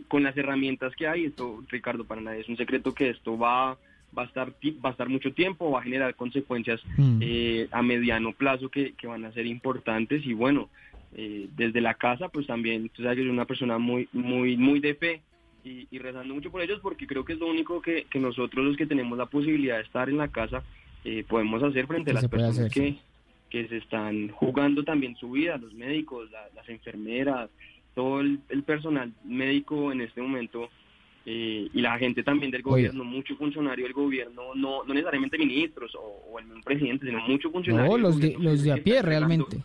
con 0.06 0.22
las 0.22 0.36
herramientas 0.36 0.94
que 0.94 1.08
hay. 1.08 1.24
Esto, 1.24 1.60
Ricardo, 1.68 2.04
para 2.04 2.20
nadie 2.20 2.42
es 2.42 2.48
un 2.48 2.56
secreto 2.56 2.94
que 2.94 3.10
esto 3.10 3.36
va 3.36 3.76
va 4.16 4.22
a 4.22 4.26
estar 4.26 4.52
va 4.84 4.90
a 4.90 4.92
estar 4.92 5.08
mucho 5.08 5.32
tiempo, 5.32 5.70
va 5.70 5.80
a 5.80 5.82
generar 5.82 6.14
consecuencias 6.14 6.80
mm. 6.96 7.18
eh, 7.20 7.68
a 7.70 7.82
mediano 7.82 8.32
plazo 8.32 8.68
que, 8.68 8.92
que, 8.92 9.06
van 9.06 9.24
a 9.24 9.32
ser 9.32 9.46
importantes 9.46 10.24
y 10.24 10.32
bueno, 10.32 10.68
eh, 11.14 11.48
desde 11.56 11.80
la 11.80 11.94
casa 11.94 12.28
pues 12.28 12.46
también, 12.46 12.88
tú 12.90 13.02
sabes 13.02 13.16
que 13.16 13.22
soy 13.22 13.30
una 13.30 13.44
persona 13.44 13.78
muy 13.78 14.08
muy 14.12 14.56
muy 14.56 14.80
de 14.80 14.94
fe 14.94 15.22
y, 15.64 15.98
rezando 15.98 16.34
mucho 16.34 16.50
por 16.50 16.60
ellos 16.60 16.80
porque 16.82 17.06
creo 17.06 17.24
que 17.24 17.32
es 17.32 17.38
lo 17.38 17.46
único 17.46 17.80
que, 17.80 18.04
que, 18.10 18.18
nosotros 18.18 18.66
los 18.66 18.76
que 18.76 18.86
tenemos 18.86 19.16
la 19.16 19.24
posibilidad 19.24 19.76
de 19.76 19.84
estar 19.84 20.10
en 20.10 20.18
la 20.18 20.28
casa 20.28 20.62
eh, 21.04 21.24
podemos 21.26 21.62
hacer 21.62 21.86
frente 21.86 22.10
a 22.10 22.14
las 22.14 22.28
personas 22.28 22.70
que, 22.70 22.96
que 23.48 23.66
se 23.68 23.78
están 23.78 24.28
jugando 24.28 24.84
también 24.84 25.16
su 25.16 25.30
vida, 25.30 25.56
los 25.56 25.72
médicos, 25.72 26.28
las 26.54 26.68
enfermeras, 26.68 27.48
todo 27.94 28.20
el 28.20 28.62
personal 28.66 29.10
médico 29.24 29.90
en 29.90 30.02
este 30.02 30.20
momento 30.20 30.68
eh, 31.26 31.70
y 31.72 31.80
la 31.80 31.96
gente 31.98 32.22
también 32.22 32.50
del 32.50 32.60
gobierno, 32.60 33.02
mucho 33.02 33.34
funcionario 33.36 33.84
del 33.86 33.94
gobierno, 33.94 34.54
no, 34.54 34.84
no 34.84 34.92
necesariamente 34.92 35.38
ministros 35.38 35.96
o, 35.98 36.38
el 36.38 36.62
presidente, 36.62 37.06
sino 37.06 37.20
mucho 37.26 37.50
funcionario. 37.50 37.92
No, 37.92 37.98
los 37.98 38.20
de, 38.20 38.36
los 38.38 38.62
de 38.62 38.72
a 38.72 38.76
pie 38.76 39.00
realmente. 39.00 39.56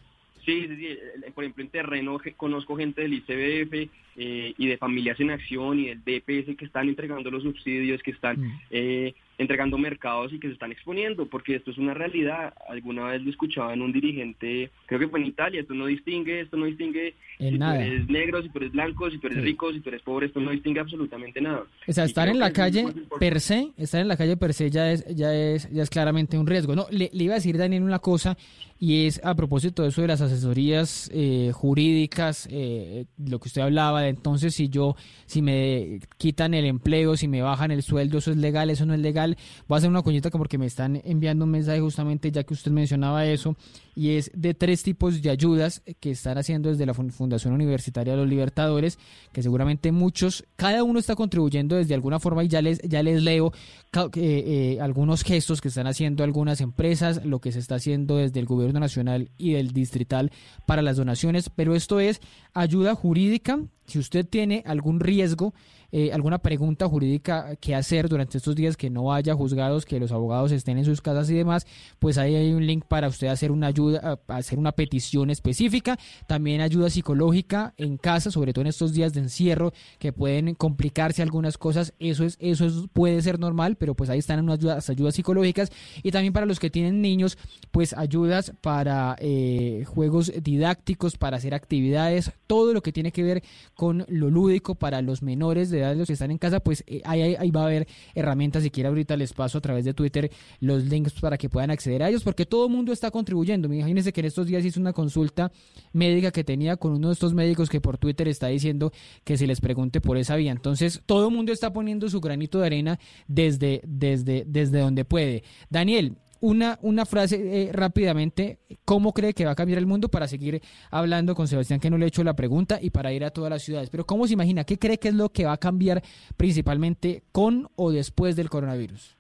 Sí, 0.50 0.68
sí, 0.68 0.76
sí, 0.78 1.32
por 1.36 1.44
ejemplo 1.44 1.64
en 1.64 1.70
terreno 1.70 2.20
conozco 2.36 2.76
gente 2.76 3.04
del 3.04 3.14
ICBF 3.14 3.88
eh, 4.18 4.54
y 4.58 4.68
de 4.68 4.78
Familias 4.78 5.20
en 5.20 5.30
Acción 5.30 5.80
y 5.80 5.90
del 5.90 6.00
DPS 6.00 6.58
que 6.58 6.66
están 6.66 6.90
entregando 6.90 7.30
los 7.30 7.44
subsidios, 7.44 8.02
que 8.02 8.12
están 8.12 8.42
mm. 8.42 8.60
eh, 8.72 9.14
entregando 9.38 9.78
mercados 9.78 10.34
y 10.34 10.40
que 10.40 10.48
se 10.48 10.54
están 10.54 10.72
exponiendo, 10.72 11.28
porque 11.28 11.56
esto 11.56 11.72
es 11.72 11.78
una 11.78 11.94
realidad. 11.94 12.54
Alguna 12.68 13.06
vez 13.06 13.22
lo 13.22 13.30
escuchaba 13.30 13.74
en 13.74 13.82
un 13.82 13.94
dirigente, 13.94 14.72
creo 14.88 15.00
que 15.00 15.08
fue 15.08 15.22
en 15.22 15.28
Italia, 15.28 15.62
esto 15.62 15.74
no 15.74 15.86
distingue, 15.86 16.42
esto 16.42 16.58
no 16.58 16.66
distingue 16.66 17.14
si 17.40 17.58
tú 17.58 17.64
eres 17.64 18.10
negro, 18.10 18.44
si 18.44 18.50
tú 18.50 18.58
eres 18.58 18.72
blanco, 18.74 19.10
si 19.10 19.18
tú 19.18 19.28
eres 19.28 19.42
rico, 19.42 19.72
si 19.72 19.80
tú 19.80 19.88
eres 19.90 20.02
pobre, 20.02 20.28
esto 20.28 20.42
no 20.42 20.52
distingue 20.52 20.82
absolutamente 20.82 21.40
nada. 21.40 21.64
O 21.88 21.94
sea, 21.94 22.04
estar 22.04 22.28
en 22.28 22.40
la 22.40 22.52
calle 22.52 22.86
per 23.18 23.40
se, 23.40 23.70
estar 23.78 24.02
en 24.02 24.10
la 24.10 24.18
calle 24.18 24.36
per 24.36 24.54
se 24.54 24.70
ya 24.70 24.92
es, 24.92 25.06
ya 25.16 25.34
es, 25.34 25.72
ya 25.72 25.84
es 25.84 25.90
claramente 25.90 26.38
un 26.38 26.46
riesgo. 26.46 26.76
No, 26.76 26.88
le, 26.92 27.10
iba 27.14 27.36
a 27.36 27.38
decir 27.38 27.58
Daniel 27.58 27.84
una 27.84 28.00
cosa, 28.00 28.38
y 28.80 29.08
es 29.08 29.20
a 29.24 29.36
propósito 29.36 29.84
de 29.84 29.90
eso 29.90 30.02
de 30.02 30.08
las 30.08 30.22
asesorías 30.22 31.10
eh, 31.14 31.52
jurídicas, 31.54 32.48
eh, 32.50 33.06
lo 33.18 33.40
que 33.40 33.50
usted 33.50 33.62
hablaba 33.62 34.02
de 34.02 34.10
entonces 34.10 34.56
si 34.56 34.70
yo, 34.70 34.96
si 35.26 35.42
me 35.42 36.00
quitan 36.18 36.54
el 36.54 36.66
empleo, 36.66 37.18
si 37.18 37.28
me 37.28 37.42
bajan 37.42 37.72
el 37.72 37.84
sueldo, 37.84 38.20
eso 38.20 38.32
es 38.32 38.38
legal, 38.38 38.70
eso 38.70 38.86
no 38.86 38.94
es 38.94 39.00
legal 39.00 39.38
Voy 39.68 39.76
a 39.76 39.78
hacer 39.80 39.90
una 39.90 40.02
coñita 40.02 40.30
porque 40.30 40.58
me 40.58 40.66
están 40.66 41.02
enviando 41.04 41.46
un 41.46 41.52
mensaje 41.52 41.82
justamente 41.82 42.32
ya 42.32 42.44
que 42.44 42.54
usted 42.54 42.72
mencionaba 42.72 43.26
eso 43.26 43.56
y 43.96 44.12
es 44.12 44.32
de 44.34 44.54
tres 44.54 44.84
tipos 44.84 45.22
de 45.22 45.30
ayudas 45.30 45.82
que 46.00 46.12
están 46.12 46.38
haciendo 46.38 46.70
desde 46.70 46.86
la 46.86 46.94
Fundación 46.94 47.54
Universitaria 47.54 48.14
de 48.14 48.20
los 48.20 48.30
Libertadores, 48.30 48.98
que 49.34 49.44
seguramente 49.44 49.92
muchos, 49.92 50.46
cada 50.56 50.84
uno 50.84 51.00
está 51.00 51.16
contribuyendo 51.16 51.76
desde 51.76 51.96
alguna 51.96 52.20
forma 52.20 52.44
y 52.46 52.48
ya 52.48 52.62
les, 52.62 52.80
ya 52.82 53.04
les 53.04 53.22
leo 53.22 53.52
eh, 53.94 54.10
eh, 54.16 54.78
algunos 54.80 55.24
gestos 55.24 55.60
que 55.60 55.68
están 55.68 55.88
haciendo 55.88 56.24
algunas 56.24 56.62
empresas, 56.62 57.26
lo 57.26 57.40
que 57.40 57.52
se 57.52 57.60
está 57.60 57.76
haciendo 57.76 58.16
desde 58.18 58.40
el 58.40 58.46
gobierno 58.46 58.69
nacional 58.78 59.32
y 59.38 59.54
del 59.54 59.72
distrital 59.72 60.32
para 60.66 60.82
las 60.82 60.98
donaciones, 60.98 61.50
pero 61.50 61.76
esto 61.76 62.00
es 62.00 62.20
ayuda 62.54 62.94
jurídica, 62.94 63.60
si 63.88 63.98
usted 63.98 64.26
tiene 64.26 64.64
algún 64.66 65.00
riesgo, 65.00 65.54
eh, 65.92 66.12
alguna 66.12 66.40
pregunta 66.40 66.88
jurídica 66.88 67.56
que 67.58 67.76
hacer 67.76 68.10
durante 68.10 68.38
estos 68.38 68.56
días 68.56 68.78
que 68.78 68.90
no 68.90 69.14
haya 69.14 69.34
juzgados, 69.36 69.86
que 69.86 70.00
los 70.00 70.12
abogados 70.12 70.52
estén 70.52 70.78
en 70.78 70.86
sus 70.86 71.02
casas 71.02 71.30
y 71.30 71.36
demás, 71.36 71.68
pues 72.00 72.18
ahí 72.18 72.36
hay 72.36 72.54
un 72.54 72.66
link 72.66 72.86
para 72.86 73.08
usted 73.08 73.28
hacer 73.28 73.52
una 73.52 73.68
ayuda, 73.68 74.20
hacer 74.28 74.60
una 74.60 74.72
petición 74.72 75.30
específica, 75.30 75.98
también 76.28 76.62
ayuda 76.62 76.90
psicológica 76.90 77.74
en 77.78 77.98
casa, 77.98 78.32
sobre 78.32 78.54
todo 78.54 78.62
en 78.62 78.68
estos 78.68 78.94
días 78.94 79.14
de 79.14 79.22
encierro 79.22 79.74
que 80.00 80.14
pueden 80.14 80.56
complicarse 80.56 81.22
algunas 81.22 81.58
cosas, 81.58 81.94
eso 82.00 82.24
es 82.24 82.38
eso 82.40 82.70
puede 82.94 83.22
ser 83.22 83.40
normal, 83.40 83.76
pero 83.76 83.96
pues 83.96 84.10
ahí 84.10 84.20
están 84.20 84.40
unas 84.40 84.60
ayudas, 84.60 84.90
ayudas 84.90 85.16
psicológicas. 85.16 85.72
Y 86.04 86.12
también 86.12 86.34
para 86.34 86.46
los 86.46 86.60
que 86.60 86.70
tienen 86.70 87.02
niños, 87.02 87.38
pues 87.72 87.94
ayudas 87.94 88.54
para 88.62 89.16
eh, 89.20 89.84
juegos 89.88 90.32
didácticos, 90.42 91.18
para 91.18 91.38
hacer 91.38 91.54
actividades, 91.54 92.32
todo 92.48 92.74
lo 92.74 92.82
que 92.82 92.92
tiene 92.92 93.12
que 93.12 93.24
ver 93.24 93.44
con 93.74 94.06
lo 94.08 94.30
lúdico 94.30 94.76
para 94.76 95.02
los 95.02 95.22
menores 95.22 95.70
de 95.70 95.79
los 95.96 96.08
que 96.08 96.14
están 96.14 96.32
en 96.32 96.38
casa, 96.38 96.60
pues 96.60 96.84
eh, 96.88 97.02
ahí, 97.06 97.36
ahí, 97.36 97.52
va 97.52 97.62
a 97.62 97.66
haber 97.66 97.88
herramientas. 98.16 98.64
Si 98.64 98.70
quiere, 98.70 98.90
ahorita 98.90 99.18
les 99.18 99.34
paso 99.34 99.58
a 99.58 99.62
través 99.62 99.86
de 99.86 99.94
Twitter 99.94 100.32
los 100.60 100.84
links 100.86 101.14
para 101.14 101.38
que 101.38 101.50
puedan 101.50 101.72
acceder 101.72 102.04
a 102.04 102.10
ellos, 102.10 102.24
porque 102.24 102.46
todo 102.46 102.66
el 102.66 102.72
mundo 102.72 102.92
está 102.92 103.12
contribuyendo. 103.12 103.72
Imagínense 103.74 104.14
que 104.14 104.22
en 104.22 104.28
estos 104.28 104.48
días 104.48 104.64
hice 104.66 104.80
una 104.80 104.94
consulta 104.94 105.52
médica 105.94 106.32
que 106.32 106.44
tenía 106.44 106.78
con 106.78 106.94
uno 106.94 107.08
de 107.08 107.14
estos 107.14 107.34
médicos 107.34 107.70
que 107.70 107.82
por 107.82 107.98
Twitter 107.98 108.28
está 108.28 108.48
diciendo 108.48 108.92
que 109.24 109.38
se 109.38 109.48
les 109.48 109.62
pregunte 109.62 110.02
por 110.02 110.18
esa 110.18 110.36
vía. 110.36 110.52
Entonces, 110.52 111.02
todo 111.06 111.28
el 111.28 111.34
mundo 111.34 111.52
está 111.52 111.72
poniendo 111.74 112.10
su 112.10 112.22
granito 112.22 112.60
de 112.60 112.66
arena 112.66 113.00
desde, 113.28 113.82
desde, 113.86 114.44
desde 114.48 114.80
donde 114.80 115.06
puede. 115.06 115.44
Daniel, 115.70 116.18
una, 116.42 116.80
una 116.82 117.06
frase 117.06 117.36
eh, 117.38 117.72
rápidamente, 117.74 118.60
¿cómo 118.86 119.14
cree 119.14 119.34
que 119.34 119.46
va 119.46 119.52
a 119.52 119.56
cambiar 119.56 119.80
el 119.80 119.86
mundo 119.86 120.10
para 120.10 120.28
seguir 120.28 120.62
hablando 120.92 121.36
con 121.36 121.48
Sebastián 121.48 121.80
que 121.80 121.90
no 121.90 121.98
le 121.98 122.06
he 122.06 122.08
hecho 122.08 122.24
la 122.24 122.36
pregunta 122.36 122.80
y 122.82 122.90
para 122.90 123.12
ir 123.14 123.24
a 123.24 123.32
todas 123.32 123.50
las 123.50 123.64
ciudades? 123.64 123.90
Pero 123.90 124.06
¿cómo 124.06 124.28
se 124.28 124.34
imagina? 124.34 124.64
¿Qué 124.64 124.78
cree 124.78 124.98
que 124.98 125.10
es 125.10 125.16
lo 125.16 125.30
que 125.30 125.46
va 125.46 125.54
a 125.54 125.58
cambiar 125.58 126.02
principalmente 126.38 127.24
con 127.32 127.70
o 127.76 127.92
después 127.92 128.36
del 128.36 128.50
coronavirus? 128.50 129.18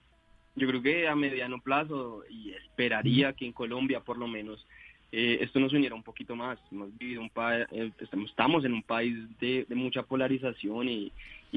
Yo 0.55 0.67
creo 0.67 0.81
que 0.81 1.07
a 1.07 1.15
mediano 1.15 1.61
plazo 1.61 2.23
y 2.29 2.51
esperaría 2.51 3.33
que 3.33 3.45
en 3.45 3.53
Colombia 3.53 4.01
por 4.01 4.17
lo 4.17 4.27
menos 4.27 4.65
eh, 5.11 5.39
esto 5.41 5.59
nos 5.59 5.73
uniera 5.73 5.95
un 5.95 6.03
poquito 6.03 6.35
más. 6.35 6.59
Hemos 6.71 6.95
vivido 6.97 7.21
un 7.21 7.31
eh, 7.71 7.91
estamos 7.99 8.65
en 8.65 8.73
un 8.73 8.83
país 8.83 9.15
de, 9.39 9.65
mucha 9.69 10.03
polarización 10.03 10.87
y, 10.87 11.11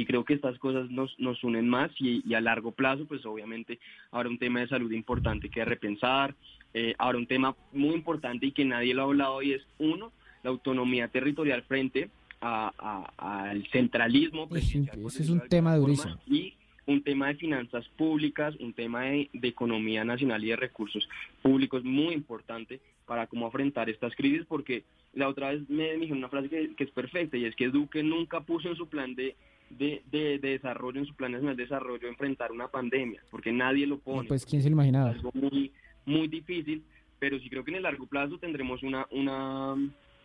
creo 0.06 0.24
que 0.24 0.34
estas 0.34 0.58
cosas 0.58 0.90
nos, 0.90 1.18
nos 1.18 1.44
unen 1.44 1.68
más 1.68 1.90
y, 1.98 2.34
a 2.34 2.40
largo 2.40 2.72
plazo, 2.72 3.04
pues 3.04 3.26
obviamente 3.26 3.78
habrá 4.10 4.28
un 4.30 4.38
tema 4.38 4.60
de 4.60 4.68
salud 4.68 4.90
importante 4.92 5.50
que 5.50 5.64
repensar, 5.64 6.34
eh, 6.72 6.94
habrá 6.98 7.18
un 7.18 7.26
tema 7.26 7.54
muy 7.72 7.94
importante 7.94 8.46
y 8.46 8.52
que 8.52 8.64
nadie 8.64 8.94
lo 8.94 9.02
ha 9.02 9.04
hablado 9.04 9.42
y 9.42 9.52
es 9.52 9.62
uno, 9.78 10.12
la 10.42 10.50
autonomía 10.50 11.08
territorial 11.08 11.62
frente 11.64 12.08
al 12.40 13.68
centralismo. 13.70 14.48
ese 14.56 15.22
es 15.22 15.28
un 15.28 15.46
tema 15.48 15.76
durísimo. 15.76 16.18
Y 16.26 16.54
un 16.86 17.02
tema 17.02 17.28
de 17.28 17.34
finanzas 17.34 17.86
públicas, 17.96 18.54
un 18.60 18.72
tema 18.72 19.02
de, 19.02 19.28
economía 19.42 20.04
nacional 20.04 20.42
y 20.44 20.48
de 20.48 20.56
recursos 20.56 21.08
públicos 21.40 21.84
muy 21.84 22.14
importante 22.14 22.80
para 23.06 23.26
cómo 23.26 23.46
afrontar 23.46 23.90
estas 23.90 24.14
crisis, 24.14 24.44
porque 24.46 24.84
la 25.14 25.28
otra 25.28 25.50
vez 25.50 25.68
me 25.68 25.92
dijeron 25.94 26.18
una 26.18 26.28
frase 26.28 26.48
que, 26.48 26.84
es 26.84 26.90
perfecta 26.90 27.36
y 27.36 27.44
es 27.44 27.54
que 27.56 27.68
Duque 27.68 28.02
nunca 28.02 28.40
puso 28.40 28.68
en 28.68 28.76
su 28.76 28.88
plan 28.88 29.14
de, 29.14 29.36
de, 29.70 30.38
desarrollo, 30.40 31.00
en 31.00 31.06
su 31.06 31.14
plan 31.14 31.32
nacional 31.32 31.56
de 31.56 31.64
desarrollo, 31.64 32.08
enfrentar 32.08 32.52
una 32.52 32.68
pandemia, 32.68 33.22
porque 33.30 33.52
nadie 33.52 33.86
lo 33.86 33.98
pone. 33.98 34.28
pues 34.28 34.46
quién 34.46 34.62
se 34.62 34.68
lo 34.68 34.74
imaginaba. 34.74 35.10
algo 35.10 35.30
muy, 35.34 35.72
muy 36.06 36.28
difícil, 36.28 36.82
pero 37.18 37.38
sí 37.38 37.48
creo 37.48 37.64
que 37.64 37.70
en 37.70 37.78
el 37.78 37.82
largo 37.84 38.06
plazo 38.06 38.38
tendremos 38.38 38.82
una, 38.82 39.06
una 39.10 39.76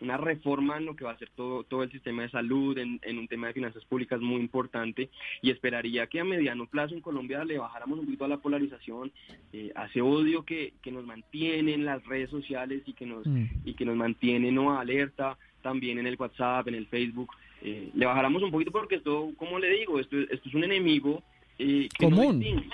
una 0.01 0.17
reforma 0.17 0.77
en 0.77 0.85
lo 0.85 0.95
que 0.95 1.05
va 1.05 1.11
a 1.11 1.17
ser 1.17 1.29
todo, 1.35 1.63
todo 1.63 1.83
el 1.83 1.91
sistema 1.91 2.23
de 2.23 2.29
salud, 2.29 2.77
en, 2.77 2.99
un 3.17 3.27
tema 3.27 3.47
de 3.47 3.53
finanzas 3.53 3.83
públicas 3.85 4.19
muy 4.19 4.39
importante 4.39 5.09
y 5.41 5.49
esperaría 5.49 6.07
que 6.07 6.19
a 6.19 6.23
mediano 6.23 6.67
plazo 6.67 6.93
en 6.93 7.01
Colombia 7.01 7.43
le 7.43 7.57
bajáramos 7.57 7.99
un 7.99 8.05
poquito 8.05 8.25
a 8.25 8.29
la 8.29 8.37
polarización, 8.37 9.11
eh, 9.53 9.71
a 9.75 9.85
ese 9.85 10.01
odio 10.01 10.43
que, 10.43 10.73
que 10.81 10.91
nos 10.91 11.05
mantiene 11.05 11.73
en 11.73 11.85
las 11.85 12.05
redes 12.05 12.29
sociales 12.29 12.83
y 12.85 12.93
que 12.93 13.05
nos, 13.05 13.25
mm. 13.25 13.45
y 13.65 13.73
que 13.73 13.85
nos 13.85 13.95
mantiene 13.95 14.51
no 14.51 14.77
alerta 14.77 15.37
también 15.61 15.97
en 15.99 16.07
el 16.07 16.15
WhatsApp, 16.17 16.67
en 16.67 16.75
el 16.75 16.87
Facebook, 16.87 17.31
eh, 17.61 17.89
le 17.93 18.05
bajáramos 18.05 18.43
un 18.43 18.51
poquito 18.51 18.71
porque 18.71 18.95
esto, 18.95 19.31
como 19.37 19.59
le 19.59 19.69
digo, 19.69 19.99
esto, 19.99 20.17
esto 20.17 20.49
es 20.49 20.55
un 20.55 20.63
enemigo 20.63 21.23
eh, 21.57 21.89
que 21.97 22.07
no 22.07 22.33
distingue 22.33 22.69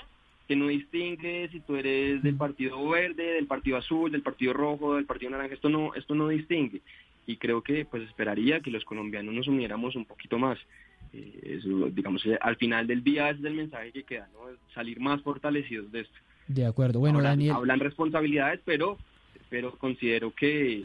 que 0.46 0.56
no 0.56 0.66
distingue 0.66 1.48
si 1.50 1.60
tú 1.60 1.76
eres 1.76 2.22
del 2.22 2.34
mm. 2.34 2.38
partido 2.38 2.88
verde, 2.88 3.24
del 3.32 3.46
partido 3.46 3.78
azul, 3.78 4.12
del 4.12 4.22
partido 4.22 4.52
rojo, 4.52 4.96
del 4.96 5.06
partido 5.06 5.30
naranja, 5.30 5.54
esto 5.54 5.70
no, 5.70 5.94
esto 5.94 6.14
no 6.14 6.28
distingue 6.28 6.82
y 7.26 7.36
creo 7.36 7.62
que 7.62 7.84
pues 7.84 8.02
esperaría 8.04 8.60
que 8.60 8.70
los 8.70 8.84
colombianos 8.84 9.34
nos 9.34 9.48
uniéramos 9.48 9.96
un 9.96 10.04
poquito 10.04 10.38
más. 10.38 10.58
Eh, 11.12 11.60
digamos, 11.92 12.24
eh, 12.26 12.38
al 12.40 12.56
final 12.56 12.86
del 12.86 13.04
día 13.04 13.30
es 13.30 13.42
el 13.44 13.54
mensaje 13.54 13.92
que 13.92 14.02
queda, 14.02 14.28
¿no? 14.32 14.40
salir 14.74 14.98
más 15.00 15.22
fortalecidos 15.22 15.90
de 15.92 16.00
esto. 16.00 16.14
De 16.48 16.66
acuerdo, 16.66 16.98
bueno, 16.98 17.18
hablan, 17.18 17.32
Daniel. 17.32 17.52
Hablan 17.54 17.80
responsabilidades, 17.80 18.60
pero 18.64 18.98
pero 19.54 19.70
considero 19.78 20.34
que, 20.34 20.82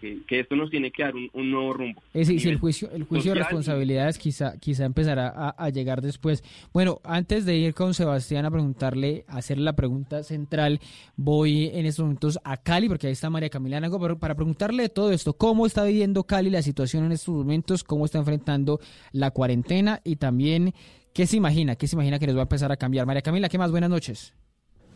que, 0.00 0.40
esto 0.40 0.56
nos 0.56 0.68
tiene 0.68 0.90
que 0.90 1.04
dar 1.04 1.14
un, 1.14 1.30
nuevo 1.48 1.74
rumbo. 1.74 2.02
Es 2.12 2.26
decir, 2.26 2.50
el 2.50 2.58
juicio, 2.58 2.90
el 2.90 3.04
juicio 3.04 3.32
de 3.32 3.38
responsabilidades 3.38 4.18
quizá, 4.18 4.58
quizá 4.58 4.84
empezará 4.84 5.54
a, 5.56 5.70
llegar 5.70 6.02
después. 6.02 6.42
Bueno, 6.72 7.00
antes 7.04 7.44
de 7.44 7.56
ir 7.56 7.72
con 7.72 7.94
Sebastián 7.94 8.46
a 8.46 8.50
preguntarle, 8.50 9.24
a 9.28 9.36
hacerle 9.36 9.62
la 9.62 9.76
pregunta 9.76 10.24
central, 10.24 10.80
voy 11.14 11.70
en 11.72 11.86
estos 11.86 12.02
momentos 12.02 12.40
a 12.42 12.56
Cali, 12.56 12.88
porque 12.88 13.06
ahí 13.06 13.12
está 13.12 13.30
María 13.30 13.48
Camila 13.48 13.78
Nago, 13.78 14.00
para 14.18 14.34
preguntarle 14.34 14.82
de 14.82 14.88
todo 14.88 15.12
esto, 15.12 15.34
cómo 15.34 15.64
está 15.64 15.84
viviendo 15.84 16.24
Cali 16.24 16.50
la 16.50 16.62
situación 16.62 17.04
en 17.04 17.12
estos 17.12 17.32
momentos, 17.32 17.84
cómo 17.84 18.06
está 18.06 18.18
enfrentando 18.18 18.80
la 19.12 19.30
cuarentena 19.30 20.00
y 20.02 20.16
también 20.16 20.74
qué 21.14 21.28
se 21.28 21.36
imagina, 21.36 21.76
qué 21.76 21.86
se 21.86 21.94
imagina 21.94 22.18
que 22.18 22.26
les 22.26 22.34
va 22.34 22.40
a 22.40 22.42
empezar 22.42 22.72
a 22.72 22.76
cambiar. 22.76 23.06
María 23.06 23.22
Camila, 23.22 23.48
¿qué 23.48 23.56
más? 23.56 23.70
Buenas 23.70 23.90
noches. 23.90 24.34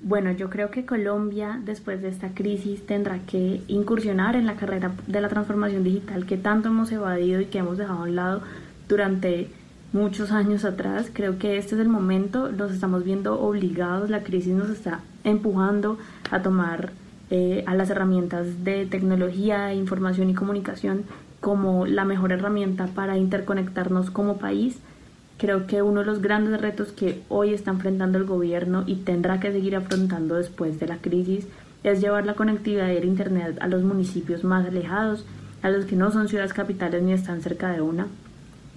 Bueno, 0.06 0.32
yo 0.32 0.50
creo 0.50 0.70
que 0.70 0.84
Colombia 0.84 1.58
después 1.64 2.02
de 2.02 2.08
esta 2.08 2.34
crisis 2.34 2.84
tendrá 2.86 3.20
que 3.20 3.62
incursionar 3.68 4.36
en 4.36 4.44
la 4.44 4.56
carrera 4.56 4.92
de 5.06 5.20
la 5.22 5.30
transformación 5.30 5.82
digital 5.82 6.26
que 6.26 6.36
tanto 6.36 6.68
hemos 6.68 6.92
evadido 6.92 7.40
y 7.40 7.46
que 7.46 7.56
hemos 7.56 7.78
dejado 7.78 8.00
a 8.00 8.02
un 8.02 8.14
lado 8.14 8.42
durante 8.86 9.48
muchos 9.94 10.30
años 10.30 10.66
atrás. 10.66 11.10
Creo 11.10 11.38
que 11.38 11.56
este 11.56 11.76
es 11.76 11.80
el 11.80 11.88
momento, 11.88 12.52
nos 12.52 12.70
estamos 12.70 13.02
viendo 13.02 13.40
obligados, 13.40 14.10
la 14.10 14.22
crisis 14.22 14.52
nos 14.52 14.68
está 14.68 15.00
empujando 15.24 15.98
a 16.30 16.42
tomar 16.42 16.92
eh, 17.30 17.64
a 17.66 17.74
las 17.74 17.88
herramientas 17.88 18.62
de 18.62 18.84
tecnología, 18.84 19.72
información 19.72 20.28
y 20.28 20.34
comunicación 20.34 21.04
como 21.40 21.86
la 21.86 22.04
mejor 22.04 22.32
herramienta 22.32 22.88
para 22.88 23.16
interconectarnos 23.16 24.10
como 24.10 24.36
país 24.36 24.76
Creo 25.44 25.66
que 25.66 25.82
uno 25.82 26.00
de 26.00 26.06
los 26.06 26.22
grandes 26.22 26.58
retos 26.58 26.90
que 26.92 27.20
hoy 27.28 27.52
está 27.52 27.70
enfrentando 27.70 28.16
el 28.16 28.24
gobierno 28.24 28.82
y 28.86 28.94
tendrá 28.94 29.40
que 29.40 29.52
seguir 29.52 29.76
afrontando 29.76 30.36
después 30.36 30.80
de 30.80 30.86
la 30.86 30.96
crisis 30.96 31.46
es 31.82 32.00
llevar 32.00 32.24
la 32.24 32.32
conectividad 32.32 32.86
del 32.86 33.04
Internet 33.04 33.58
a 33.60 33.66
los 33.66 33.82
municipios 33.82 34.42
más 34.42 34.66
alejados, 34.66 35.26
a 35.60 35.68
los 35.68 35.84
que 35.84 35.96
no 35.96 36.10
son 36.10 36.28
ciudades 36.28 36.54
capitales 36.54 37.02
ni 37.02 37.12
están 37.12 37.42
cerca 37.42 37.70
de 37.72 37.82
una. 37.82 38.06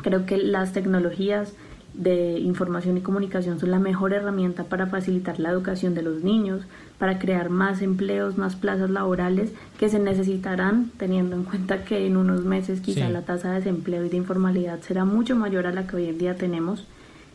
Creo 0.04 0.26
que 0.26 0.36
las 0.36 0.74
tecnologías 0.74 1.54
de 1.94 2.38
información 2.40 2.98
y 2.98 3.02
comunicación 3.02 3.62
son 3.62 3.72
la 3.72 3.80
mejor 3.80 4.12
herramienta 4.12 4.66
para 4.66 4.88
facilitar 4.88 5.40
la 5.40 5.52
educación 5.52 5.96
de 5.96 6.02
los 6.02 6.22
niños, 6.22 6.64
para 6.98 7.20
crear 7.20 7.50
más 7.50 7.82
empleos, 7.82 8.38
más 8.38 8.56
plazas 8.56 8.90
laborales 8.90 9.52
que 9.80 9.90
se 9.90 10.00
necesitarán, 10.00 10.92
teniendo 10.98 11.36
en 11.36 11.44
cuenta 11.44 11.84
que 11.84 12.08
en 12.08 12.18
unos 12.18 12.44
meses 12.44 12.82
quizá 12.82 13.10
la 13.10 13.22
tasa 13.22 13.50
de 13.50 13.58
desempleo 13.58 14.04
y 14.06 14.10
de 14.10 14.18
informalidad 14.18 14.82
será 14.82 15.06
mucho 15.06 15.36
mayor 15.36 15.68
a 15.68 15.72
la 15.72 15.86
que 15.86 15.98
hoy 15.98 16.08
en 16.08 16.18
día 16.18 16.36
tenemos. 16.36 16.88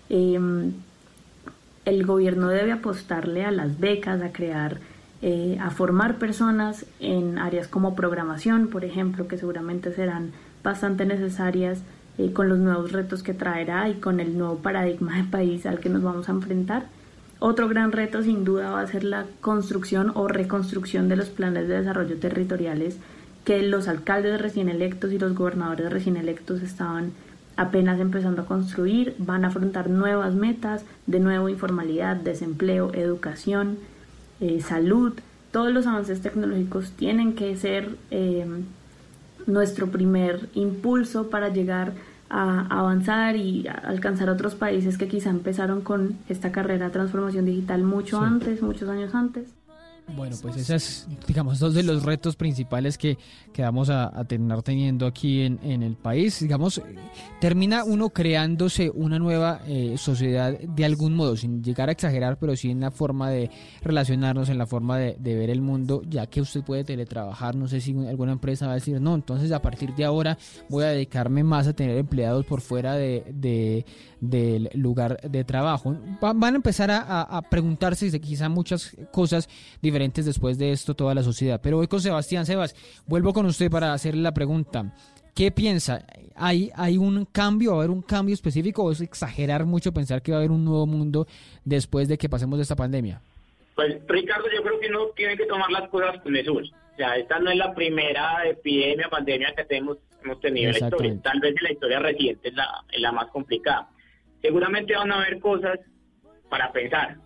Em, 0.08 0.72
el 1.84 2.06
gobierno 2.06 2.48
debe 2.48 2.72
apostarle 2.72 3.44
a 3.44 3.50
las 3.50 3.78
becas, 3.78 4.20
a 4.22 4.32
crear, 4.32 4.78
eh, 5.20 5.58
a 5.60 5.70
formar 5.70 6.18
personas 6.18 6.84
en 6.98 7.38
áreas 7.38 7.68
como 7.68 7.94
programación, 7.94 8.68
por 8.68 8.84
ejemplo, 8.84 9.28
que 9.28 9.38
seguramente 9.38 9.92
serán 9.92 10.32
bastante 10.64 11.06
necesarias 11.06 11.82
eh, 12.18 12.32
con 12.32 12.48
los 12.48 12.58
nuevos 12.58 12.92
retos 12.92 13.22
que 13.22 13.32
traerá 13.32 13.88
y 13.88 13.94
con 13.94 14.20
el 14.20 14.36
nuevo 14.36 14.56
paradigma 14.56 15.16
de 15.16 15.24
país 15.24 15.66
al 15.66 15.80
que 15.80 15.88
nos 15.88 16.02
vamos 16.02 16.28
a 16.28 16.32
enfrentar. 16.32 16.86
Otro 17.44 17.66
gran 17.66 17.90
reto 17.90 18.22
sin 18.22 18.44
duda 18.44 18.70
va 18.70 18.82
a 18.82 18.86
ser 18.86 19.02
la 19.02 19.26
construcción 19.40 20.12
o 20.14 20.28
reconstrucción 20.28 21.08
de 21.08 21.16
los 21.16 21.28
planes 21.28 21.66
de 21.66 21.80
desarrollo 21.80 22.16
territoriales 22.16 22.98
que 23.44 23.60
los 23.64 23.88
alcaldes 23.88 24.40
recién 24.40 24.68
electos 24.68 25.10
y 25.10 25.18
los 25.18 25.34
gobernadores 25.34 25.92
recién 25.92 26.16
electos 26.16 26.62
estaban 26.62 27.10
apenas 27.56 27.98
empezando 27.98 28.42
a 28.42 28.46
construir, 28.46 29.16
van 29.18 29.44
a 29.44 29.48
afrontar 29.48 29.90
nuevas 29.90 30.36
metas, 30.36 30.84
de 31.08 31.18
nuevo 31.18 31.48
informalidad, 31.48 32.14
desempleo, 32.14 32.94
educación, 32.94 33.76
eh, 34.40 34.60
salud. 34.60 35.14
Todos 35.50 35.72
los 35.72 35.88
avances 35.88 36.20
tecnológicos 36.20 36.92
tienen 36.92 37.34
que 37.34 37.56
ser 37.56 37.96
eh, 38.12 38.46
nuestro 39.48 39.88
primer 39.88 40.48
impulso 40.54 41.28
para 41.28 41.48
llegar 41.48 41.88
a 41.88 42.11
avanzar 42.32 43.36
y 43.36 43.66
alcanzar 43.68 44.30
otros 44.30 44.54
países 44.54 44.96
que 44.96 45.06
quizá 45.06 45.30
empezaron 45.30 45.82
con 45.82 46.16
esta 46.28 46.50
carrera 46.50 46.86
de 46.86 46.92
transformación 46.92 47.44
digital 47.44 47.84
mucho 47.84 48.20
antes, 48.20 48.62
muchos 48.62 48.88
años 48.88 49.14
antes. 49.14 49.52
Bueno, 50.16 50.36
pues 50.42 50.56
esos 50.56 50.70
es, 50.70 51.08
digamos, 51.26 51.58
dos 51.58 51.74
de 51.74 51.82
los 51.82 52.02
retos 52.02 52.36
principales 52.36 52.98
que, 52.98 53.16
que 53.52 53.62
vamos 53.62 53.88
a, 53.90 54.10
terminar 54.24 54.62
teniendo 54.62 55.06
aquí 55.06 55.42
en, 55.42 55.58
en, 55.62 55.82
el 55.82 55.96
país. 55.96 56.40
Digamos, 56.40 56.80
termina 57.40 57.84
uno 57.84 58.10
creándose 58.10 58.90
una 58.90 59.18
nueva 59.18 59.62
eh, 59.66 59.96
sociedad 59.96 60.58
de 60.58 60.84
algún 60.84 61.14
modo, 61.14 61.36
sin 61.36 61.62
llegar 61.62 61.88
a 61.88 61.92
exagerar, 61.92 62.38
pero 62.38 62.54
sí 62.56 62.70
en 62.70 62.80
la 62.80 62.90
forma 62.90 63.30
de 63.30 63.50
relacionarnos, 63.82 64.48
en 64.48 64.58
la 64.58 64.66
forma 64.66 64.98
de, 64.98 65.16
ver 65.18 65.50
el 65.50 65.62
mundo, 65.62 66.02
ya 66.08 66.26
que 66.26 66.40
usted 66.40 66.62
puede 66.62 66.84
teletrabajar. 66.84 67.56
No 67.56 67.66
sé 67.68 67.80
si 67.80 67.96
alguna 68.06 68.32
empresa 68.32 68.66
va 68.66 68.72
a 68.72 68.76
decir, 68.76 69.00
no, 69.00 69.14
entonces 69.14 69.50
a 69.52 69.62
partir 69.62 69.94
de 69.94 70.04
ahora 70.04 70.38
voy 70.68 70.84
a 70.84 70.88
dedicarme 70.88 71.42
más 71.42 71.66
a 71.66 71.72
tener 71.72 71.96
empleados 71.96 72.44
por 72.44 72.60
fuera 72.60 72.94
de 72.94 73.84
del 74.22 74.70
lugar 74.74 75.20
de 75.20 75.42
trabajo. 75.42 75.96
van 76.20 76.54
a 76.54 76.56
empezar 76.56 76.92
a, 76.92 77.22
a 77.22 77.42
preguntarse 77.42 78.20
quizá 78.20 78.48
muchas 78.48 78.96
cosas 79.10 79.48
diferentes 79.82 80.24
después 80.24 80.58
de 80.58 80.70
esto 80.70 80.94
toda 80.94 81.12
la 81.12 81.24
sociedad. 81.24 81.60
Pero 81.60 81.78
voy 81.78 81.88
con 81.88 82.00
Sebastián 82.00 82.46
Sebas, 82.46 82.76
vuelvo 83.06 83.32
con 83.32 83.46
usted 83.46 83.68
para 83.68 83.92
hacerle 83.92 84.22
la 84.22 84.32
pregunta. 84.32 84.94
¿Qué 85.34 85.50
piensa? 85.50 86.06
¿Hay, 86.36 86.70
¿Hay 86.76 86.98
un 86.98 87.24
cambio? 87.24 87.72
¿Va 87.72 87.76
a 87.76 87.78
haber 87.80 87.90
un 87.90 88.02
cambio 88.02 88.34
específico 88.34 88.84
o 88.84 88.92
es 88.92 89.00
exagerar 89.00 89.64
mucho 89.64 89.92
pensar 89.92 90.22
que 90.22 90.30
va 90.30 90.38
a 90.38 90.40
haber 90.40 90.52
un 90.52 90.64
nuevo 90.64 90.86
mundo 90.86 91.26
después 91.64 92.06
de 92.06 92.16
que 92.16 92.28
pasemos 92.28 92.58
de 92.60 92.62
esta 92.62 92.76
pandemia? 92.76 93.20
Pues 93.74 93.96
Ricardo, 94.06 94.44
yo 94.54 94.62
creo 94.62 94.78
que 94.78 94.86
uno 94.86 95.06
tiene 95.16 95.36
que 95.36 95.46
tomar 95.46 95.70
las 95.72 95.88
cosas 95.88 96.22
con 96.22 96.32
mesura. 96.32 96.66
O 96.92 96.96
sea, 96.96 97.16
esta 97.16 97.40
no 97.40 97.50
es 97.50 97.56
la 97.56 97.74
primera 97.74 98.46
epidemia, 98.46 99.08
pandemia 99.08 99.52
que 99.56 99.64
tenemos, 99.64 99.96
hemos 100.22 100.38
tenido 100.40 100.70
en 100.70 100.78
la 100.78 100.86
historia. 100.86 101.18
Tal 101.22 101.40
vez 101.40 101.56
en 101.56 101.64
la 101.64 101.72
historia 101.72 101.98
reciente 101.98 102.48
es 102.48 102.54
la, 102.54 102.84
es 102.92 103.00
la 103.00 103.10
más 103.10 103.26
complicada 103.28 103.88
seguramente 104.42 104.94
van 104.94 105.12
a 105.12 105.22
haber 105.22 105.38
cosas 105.38 105.78
para 106.50 106.70
pensar. 106.72 107.16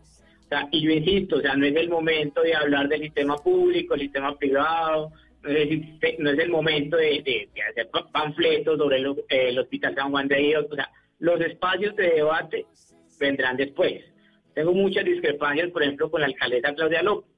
Y 0.70 0.82
yo 0.82 0.90
insisto, 0.92 1.36
o 1.36 1.40
sea, 1.40 1.56
no 1.56 1.66
es 1.66 1.74
el 1.74 1.88
momento 1.88 2.42
de 2.42 2.54
hablar 2.54 2.88
del 2.88 3.00
sistema 3.00 3.36
público, 3.36 3.94
el 3.94 4.02
sistema 4.02 4.36
privado, 4.38 5.10
no 5.42 5.50
es, 5.50 6.38
el 6.38 6.48
momento 6.48 6.96
de, 6.96 7.48
hacer 7.70 7.88
panfletos 8.12 8.78
sobre 8.78 8.98
el, 9.28 9.58
Hospital 9.58 9.94
San 9.94 10.10
Juan 10.10 10.28
de 10.28 10.36
Dios. 10.36 10.66
O 10.70 10.74
sea, 10.74 10.90
los 11.18 11.40
espacios 11.40 11.96
de 11.96 12.10
debate 12.10 12.66
vendrán 13.18 13.56
después. 13.56 14.04
Tengo 14.54 14.72
muchas 14.72 15.04
discrepancias, 15.04 15.70
por 15.70 15.82
ejemplo, 15.82 16.10
con 16.10 16.20
la 16.20 16.28
alcaldesa 16.28 16.74
Claudia 16.74 17.02
López, 17.02 17.30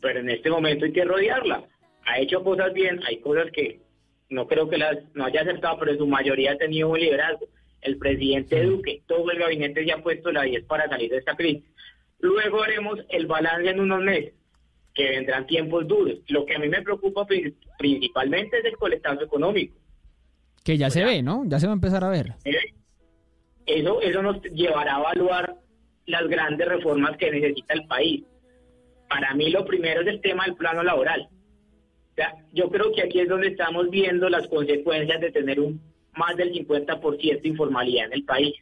pero 0.00 0.20
en 0.20 0.30
este 0.30 0.50
momento 0.50 0.84
hay 0.84 0.92
que 0.92 1.04
rodearla. 1.04 1.64
Ha 2.04 2.18
hecho 2.18 2.42
cosas 2.42 2.72
bien, 2.72 3.00
hay 3.06 3.20
cosas 3.20 3.50
que 3.52 3.80
no 4.28 4.46
creo 4.46 4.68
que 4.68 4.78
las 4.78 4.98
no 5.14 5.24
haya 5.24 5.42
aceptado, 5.42 5.78
pero 5.78 5.92
en 5.92 5.98
su 5.98 6.06
mayoría 6.06 6.52
ha 6.52 6.58
tenido 6.58 6.88
un 6.88 6.98
liderazgo 6.98 7.46
el 7.82 7.98
presidente 7.98 8.62
Duque, 8.62 9.02
todo 9.06 9.30
el 9.30 9.38
gabinete 9.38 9.84
ya 9.86 9.94
ha 9.96 10.02
puesto 10.02 10.30
la 10.30 10.42
10 10.42 10.64
para 10.64 10.88
salir 10.88 11.10
de 11.10 11.18
esta 11.18 11.36
crisis. 11.36 11.64
Luego 12.18 12.62
haremos 12.62 12.98
el 13.08 13.26
balance 13.26 13.70
en 13.70 13.80
unos 13.80 14.02
meses, 14.02 14.34
que 14.94 15.08
vendrán 15.08 15.46
tiempos 15.46 15.86
duros. 15.88 16.18
Lo 16.28 16.44
que 16.44 16.54
a 16.54 16.58
mí 16.58 16.68
me 16.68 16.82
preocupa 16.82 17.26
principalmente 17.78 18.58
es 18.58 18.64
el 18.64 18.76
coletazo 18.76 19.22
económico. 19.22 19.76
Que 20.62 20.76
ya 20.76 20.90
se 20.90 21.04
ve, 21.04 21.22
¿no? 21.22 21.44
Ya 21.46 21.58
se 21.58 21.66
va 21.66 21.72
a 21.72 21.74
empezar 21.74 22.04
a 22.04 22.10
ver. 22.10 22.34
Eso, 23.64 24.00
eso 24.02 24.22
nos 24.22 24.42
llevará 24.42 24.96
a 24.96 25.00
evaluar 25.00 25.56
las 26.06 26.28
grandes 26.28 26.68
reformas 26.68 27.16
que 27.16 27.30
necesita 27.30 27.72
el 27.74 27.86
país. 27.86 28.24
Para 29.08 29.34
mí 29.34 29.50
lo 29.50 29.64
primero 29.64 30.02
es 30.02 30.08
el 30.08 30.20
tema 30.20 30.44
del 30.44 30.56
plano 30.56 30.82
laboral. 30.82 31.28
O 32.12 32.14
sea, 32.14 32.34
yo 32.52 32.68
creo 32.68 32.92
que 32.92 33.02
aquí 33.02 33.20
es 33.20 33.28
donde 33.28 33.48
estamos 33.48 33.88
viendo 33.88 34.28
las 34.28 34.46
consecuencias 34.48 35.20
de 35.20 35.32
tener 35.32 35.60
un 35.60 35.80
más 36.16 36.36
del 36.36 36.52
50% 36.52 37.42
de 37.42 37.48
informalidad 37.48 38.06
en 38.06 38.12
el 38.12 38.24
país. 38.24 38.54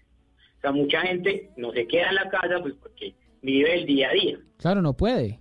O 0.58 0.60
sea, 0.60 0.72
mucha 0.72 1.00
gente 1.02 1.50
no 1.56 1.72
se 1.72 1.86
queda 1.86 2.08
en 2.08 2.16
la 2.16 2.28
casa 2.28 2.60
pues 2.60 2.74
porque 2.74 3.14
vive 3.42 3.74
el 3.74 3.86
día 3.86 4.10
a 4.10 4.12
día. 4.12 4.38
Claro, 4.58 4.82
no 4.82 4.92
puede. 4.92 5.38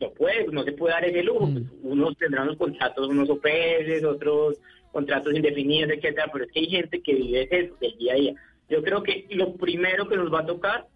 No 0.00 0.10
puede, 0.10 0.46
no 0.48 0.64
se 0.64 0.72
puede 0.72 0.94
dar 0.94 1.04
ese 1.04 1.22
lujo. 1.22 1.48
Pues, 1.52 1.64
mm. 1.64 1.68
unos 1.82 2.16
tendrán 2.16 2.44
unos 2.44 2.56
contratos, 2.56 3.08
unos 3.08 3.30
OPS, 3.30 4.04
otros 4.04 4.58
contratos 4.90 5.32
indefinidos, 5.34 5.92
etcétera, 5.92 6.28
pero 6.32 6.44
es 6.44 6.52
que 6.52 6.60
hay 6.60 6.66
gente 6.66 7.00
que 7.00 7.14
vive 7.14 7.48
eso 7.50 7.74
del 7.80 7.96
día 7.98 8.12
a 8.12 8.16
día. 8.16 8.34
Yo 8.68 8.82
creo 8.82 9.02
que 9.02 9.26
lo 9.30 9.54
primero 9.54 10.08
que 10.08 10.16
nos 10.16 10.32
va 10.32 10.40
a 10.40 10.46
tocar 10.46 10.86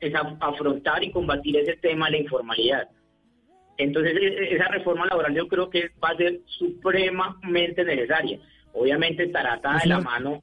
es 0.00 0.12
afrontar 0.14 1.02
y 1.02 1.10
combatir 1.10 1.56
ese 1.56 1.76
tema 1.76 2.06
de 2.06 2.12
la 2.12 2.18
informalidad. 2.18 2.88
Entonces, 3.76 4.14
e, 4.16 4.26
e, 4.26 4.54
esa 4.54 4.68
reforma 4.68 5.06
laboral 5.06 5.34
yo 5.34 5.46
creo 5.46 5.70
que 5.70 5.90
va 6.02 6.10
a 6.10 6.16
ser 6.16 6.40
supremamente 6.46 7.84
necesaria 7.84 8.40
obviamente 8.78 9.24
estará 9.24 9.54
atada 9.54 9.80
de 9.80 9.88
la 9.88 10.00
mano 10.00 10.42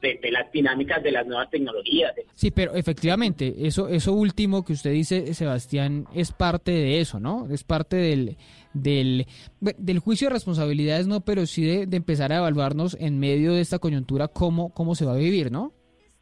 de, 0.00 0.30
las 0.30 0.50
dinámicas 0.52 1.02
de 1.02 1.10
las 1.10 1.26
nuevas 1.26 1.50
tecnologías. 1.50 2.12
Sí, 2.34 2.50
pero 2.50 2.74
efectivamente, 2.74 3.54
eso, 3.66 3.88
eso 3.88 4.12
último 4.12 4.64
que 4.64 4.72
usted 4.72 4.92
dice, 4.92 5.34
Sebastián, 5.34 6.06
es 6.14 6.32
parte 6.32 6.70
de 6.70 7.00
eso, 7.00 7.18
¿no? 7.18 7.48
Es 7.50 7.64
parte 7.64 7.96
del, 7.96 8.36
del, 8.72 9.26
del 9.60 9.98
juicio 9.98 10.28
de 10.28 10.34
responsabilidades, 10.34 11.06
no, 11.06 11.20
pero 11.22 11.46
sí 11.46 11.64
de, 11.64 11.96
empezar 11.96 12.32
a 12.32 12.38
evaluarnos 12.38 12.96
en 13.00 13.18
medio 13.18 13.54
de 13.54 13.60
esta 13.60 13.78
coyuntura 13.78 14.28
cómo, 14.28 14.72
cómo 14.72 14.94
se 14.94 15.04
va 15.04 15.14
a 15.14 15.18
vivir, 15.18 15.50
¿no? 15.50 15.72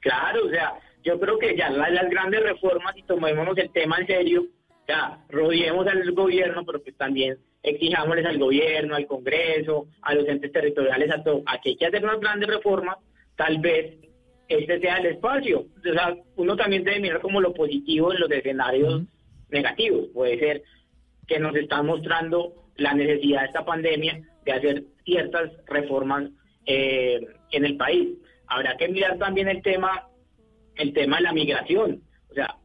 Claro, 0.01 0.47
o 0.47 0.51
sea, 0.51 0.75
yo 1.05 1.21
creo 1.21 1.39
que 1.39 1.57
ya 1.57 1.69
las, 1.71 1.91
las 1.93 2.09
grandes 2.09 2.43
reformas, 2.43 2.97
y 2.97 3.03
tomémonos 3.03 3.59
el 3.59 3.71
tema 3.71 3.99
en 3.99 4.07
serio, 4.07 4.47
sea, 4.87 5.19
rodeemos 5.29 5.87
al 5.87 6.11
gobierno, 6.13 6.65
pero 6.65 6.83
pues 6.83 6.97
también 6.97 7.39
exijámosles 7.67 8.25
al 8.25 8.39
gobierno, 8.39 8.95
al 8.95 9.07
Congreso, 9.07 9.89
a 10.03 10.15
los 10.15 10.27
entes 10.29 10.53
territoriales, 10.53 11.11
a 11.11 11.23
todo, 11.23 11.43
a 11.47 11.61
que 11.61 11.71
hay 11.71 11.77
que 11.77 11.87
hacer 11.87 12.05
un 12.05 12.21
plan 12.21 12.39
de 12.39 12.47
reforma, 12.47 12.97
tal 13.35 13.59
vez 13.59 13.97
este 14.49 14.81
sea 14.81 14.99
el 14.99 15.07
espacio. 15.07 15.67
O 15.79 15.93
sea, 15.93 16.17
uno 16.37 16.57
también 16.57 16.85
debe 16.85 17.01
mirar 17.01 17.21
como 17.21 17.41
lo 17.41 17.53
positivo 17.53 18.13
en 18.13 18.21
los 18.21 18.31
escenarios 18.31 19.03
negativos. 19.51 20.07
Puede 20.15 20.39
ser 20.39 20.63
que 21.27 21.41
nos 21.41 21.57
están 21.57 21.87
mostrando 21.87 22.55
la 22.77 22.95
necesidad 22.95 23.41
de 23.41 23.47
esta 23.47 23.65
pandemia 23.65 24.23
de 24.45 24.53
hacer 24.53 24.85
ciertas 25.05 25.51
reformas 25.67 26.31
eh, 26.67 27.21
en 27.51 27.65
el 27.65 27.77
país. 27.77 28.17
Habrá 28.47 28.77
que 28.77 28.89
mirar 28.89 29.19
también 29.19 29.49
el 29.49 29.61
tema, 29.63 30.09
el 30.77 30.93
tema 30.93 31.17
de 31.17 31.23
la 31.25 31.33
migración. 31.33 32.03
O 32.31 32.35
sea, 32.35 32.57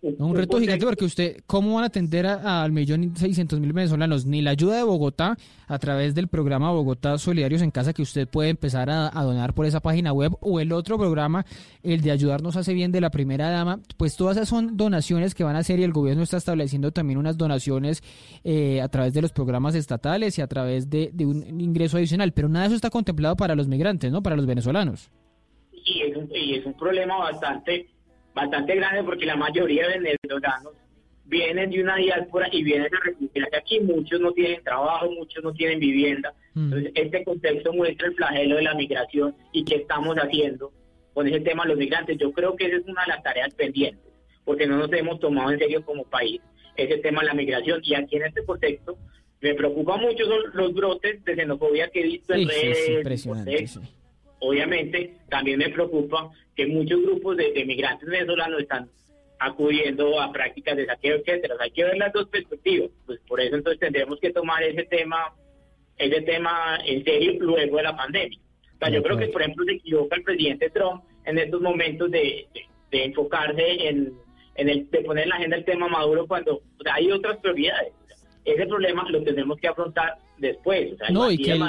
un, 0.00 0.36
reto 0.36 0.60
gigante 0.60 0.86
porque 0.86 1.04
usted, 1.04 1.36
¿cómo 1.46 1.74
van 1.74 1.84
a 1.84 1.86
atender 1.88 2.24
al 2.26 2.70
millón 2.70 3.16
seiscientos 3.16 3.58
mil 3.58 3.72
venezolanos? 3.72 4.26
Ni 4.26 4.42
la 4.42 4.50
ayuda 4.50 4.76
de 4.76 4.84
Bogotá 4.84 5.36
a 5.66 5.78
través 5.78 6.14
del 6.14 6.28
programa 6.28 6.70
Bogotá 6.70 7.18
Solidarios 7.18 7.62
en 7.62 7.72
Casa 7.72 7.92
que 7.92 8.02
usted 8.02 8.28
puede 8.28 8.50
empezar 8.50 8.90
a, 8.90 9.10
donar 9.10 9.54
por 9.54 9.66
esa 9.66 9.80
página 9.80 10.12
web 10.12 10.36
o 10.40 10.60
el 10.60 10.72
otro 10.72 10.98
programa, 10.98 11.44
el 11.82 12.00
de 12.00 12.12
Ayudarnos 12.12 12.56
Hace 12.56 12.74
Bien 12.74 12.92
de 12.92 13.00
la 13.00 13.10
Primera 13.10 13.50
Dama, 13.50 13.80
pues 13.96 14.16
todas 14.16 14.36
esas 14.36 14.48
son 14.48 14.76
donaciones 14.76 15.34
que 15.34 15.44
van 15.44 15.56
a 15.56 15.60
hacer 15.60 15.80
y 15.80 15.82
el 15.82 15.92
gobierno 15.92 16.22
está 16.22 16.36
estableciendo 16.36 16.92
también 16.92 17.18
unas 17.18 17.36
donaciones 17.36 18.02
eh, 18.44 18.80
a 18.80 18.88
través 18.88 19.12
de 19.14 19.22
los 19.22 19.32
programas 19.32 19.74
estatales 19.74 20.38
y 20.38 20.42
a 20.42 20.46
través 20.46 20.88
de, 20.88 21.12
un 21.20 21.60
ingreso 21.60 21.96
adicional, 21.96 22.32
pero 22.32 22.48
nada 22.48 22.62
de 22.62 22.66
eso 22.68 22.76
está 22.76 22.90
contemplado 22.90 23.36
para 23.36 23.56
los 23.56 23.66
migrantes, 23.66 24.12
¿no? 24.12 24.22
Para 24.22 24.36
los 24.36 24.46
venezolanos. 24.46 25.10
Y 25.84 26.54
es 26.54 26.66
un 26.66 26.74
problema 26.74 27.18
bastante 27.18 27.88
bastante 28.38 28.76
grande 28.76 29.04
porque 29.04 29.26
la 29.26 29.36
mayoría 29.36 29.88
de 29.88 29.98
venezolanos 29.98 30.74
vienen 31.24 31.70
de 31.70 31.82
una 31.82 31.96
diáspora 31.96 32.48
y 32.50 32.62
vienen 32.62 32.94
a 32.94 33.00
refugiarse 33.04 33.56
aquí. 33.56 33.80
Muchos 33.80 34.20
no 34.20 34.32
tienen 34.32 34.62
trabajo, 34.62 35.10
muchos 35.10 35.42
no 35.44 35.52
tienen 35.52 35.78
vivienda. 35.78 36.32
Mm. 36.54 36.64
Entonces, 36.64 36.92
este 36.94 37.24
contexto 37.24 37.72
muestra 37.72 38.08
el 38.08 38.14
flagelo 38.14 38.56
de 38.56 38.62
la 38.62 38.74
migración 38.74 39.34
y 39.52 39.64
qué 39.64 39.76
estamos 39.76 40.16
haciendo 40.16 40.72
con 41.12 41.26
ese 41.26 41.40
tema 41.40 41.64
de 41.64 41.70
los 41.70 41.78
migrantes. 41.78 42.16
Yo 42.18 42.32
creo 42.32 42.56
que 42.56 42.66
esa 42.66 42.76
es 42.76 42.86
una 42.86 43.02
de 43.02 43.08
las 43.08 43.22
tareas 43.22 43.52
pendientes, 43.54 44.12
porque 44.44 44.66
no 44.66 44.78
nos 44.78 44.92
hemos 44.92 45.20
tomado 45.20 45.50
en 45.50 45.58
serio 45.58 45.84
como 45.84 46.04
país 46.04 46.40
ese 46.76 46.98
tema 46.98 47.20
de 47.20 47.26
la 47.26 47.34
migración. 47.34 47.80
Y 47.82 47.94
aquí 47.94 48.16
en 48.16 48.24
este 48.24 48.44
contexto 48.44 48.96
me 49.40 49.54
preocupa 49.54 49.96
mucho 49.96 50.24
los 50.54 50.72
brotes 50.72 51.24
de 51.24 51.34
xenofobia 51.34 51.90
que 51.90 52.00
he 52.00 52.04
visto 52.04 52.34
en 52.34 52.48
redes. 52.48 53.80
Obviamente, 54.40 55.14
también 55.28 55.58
me 55.58 55.68
preocupa 55.70 56.30
que 56.54 56.66
muchos 56.66 57.02
grupos 57.02 57.36
de, 57.36 57.64
migrantes 57.66 58.08
venezolanos 58.08 58.60
están 58.60 58.88
acudiendo 59.40 60.20
a 60.20 60.32
prácticas 60.32 60.76
de 60.76 60.86
saqueo, 60.86 61.16
etcétera. 61.16 61.54
hay 61.60 61.70
que 61.70 61.84
ver 61.84 61.96
las 61.96 62.12
dos 62.12 62.28
perspectivas. 62.28 62.90
Pues 63.06 63.20
por 63.26 63.40
eso 63.40 63.56
entonces 63.56 63.80
tendremos 63.80 64.18
que 64.20 64.32
tomar 64.32 64.62
ese 64.62 64.84
tema, 64.84 65.32
ese 65.96 66.22
tema 66.22 66.78
en 66.84 67.04
serio 67.04 67.34
luego 67.40 67.76
de 67.76 67.82
la 67.82 67.96
pandemia. 67.96 68.38
O 68.74 68.78
sea, 68.78 68.90
yo 68.90 69.02
creo 69.02 69.16
que, 69.16 69.28
por 69.28 69.42
ejemplo, 69.42 69.64
se 69.64 69.72
equivoca 69.72 70.16
el 70.16 70.22
presidente 70.22 70.70
Trump 70.70 71.02
en 71.24 71.38
estos 71.38 71.60
momentos 71.60 72.10
de, 72.10 72.46
enfocarse 72.92 73.88
en, 73.88 74.14
en 74.54 74.68
el, 74.68 74.90
de 74.90 75.00
poner 75.00 75.24
en 75.24 75.30
la 75.30 75.36
agenda 75.36 75.56
el 75.56 75.64
tema 75.64 75.88
Maduro 75.88 76.26
cuando 76.26 76.62
hay 76.92 77.10
otras 77.10 77.38
prioridades. 77.38 77.92
Ese 78.54 78.66
problema 78.66 79.08
lo 79.10 79.22
tenemos 79.22 79.58
que 79.58 79.68
afrontar 79.68 80.18
después. 80.38 80.94
O 80.94 80.96
sea, 80.96 81.10
no, 81.10 81.30
y 81.30 81.36
que, 81.36 81.52
él, 81.52 81.62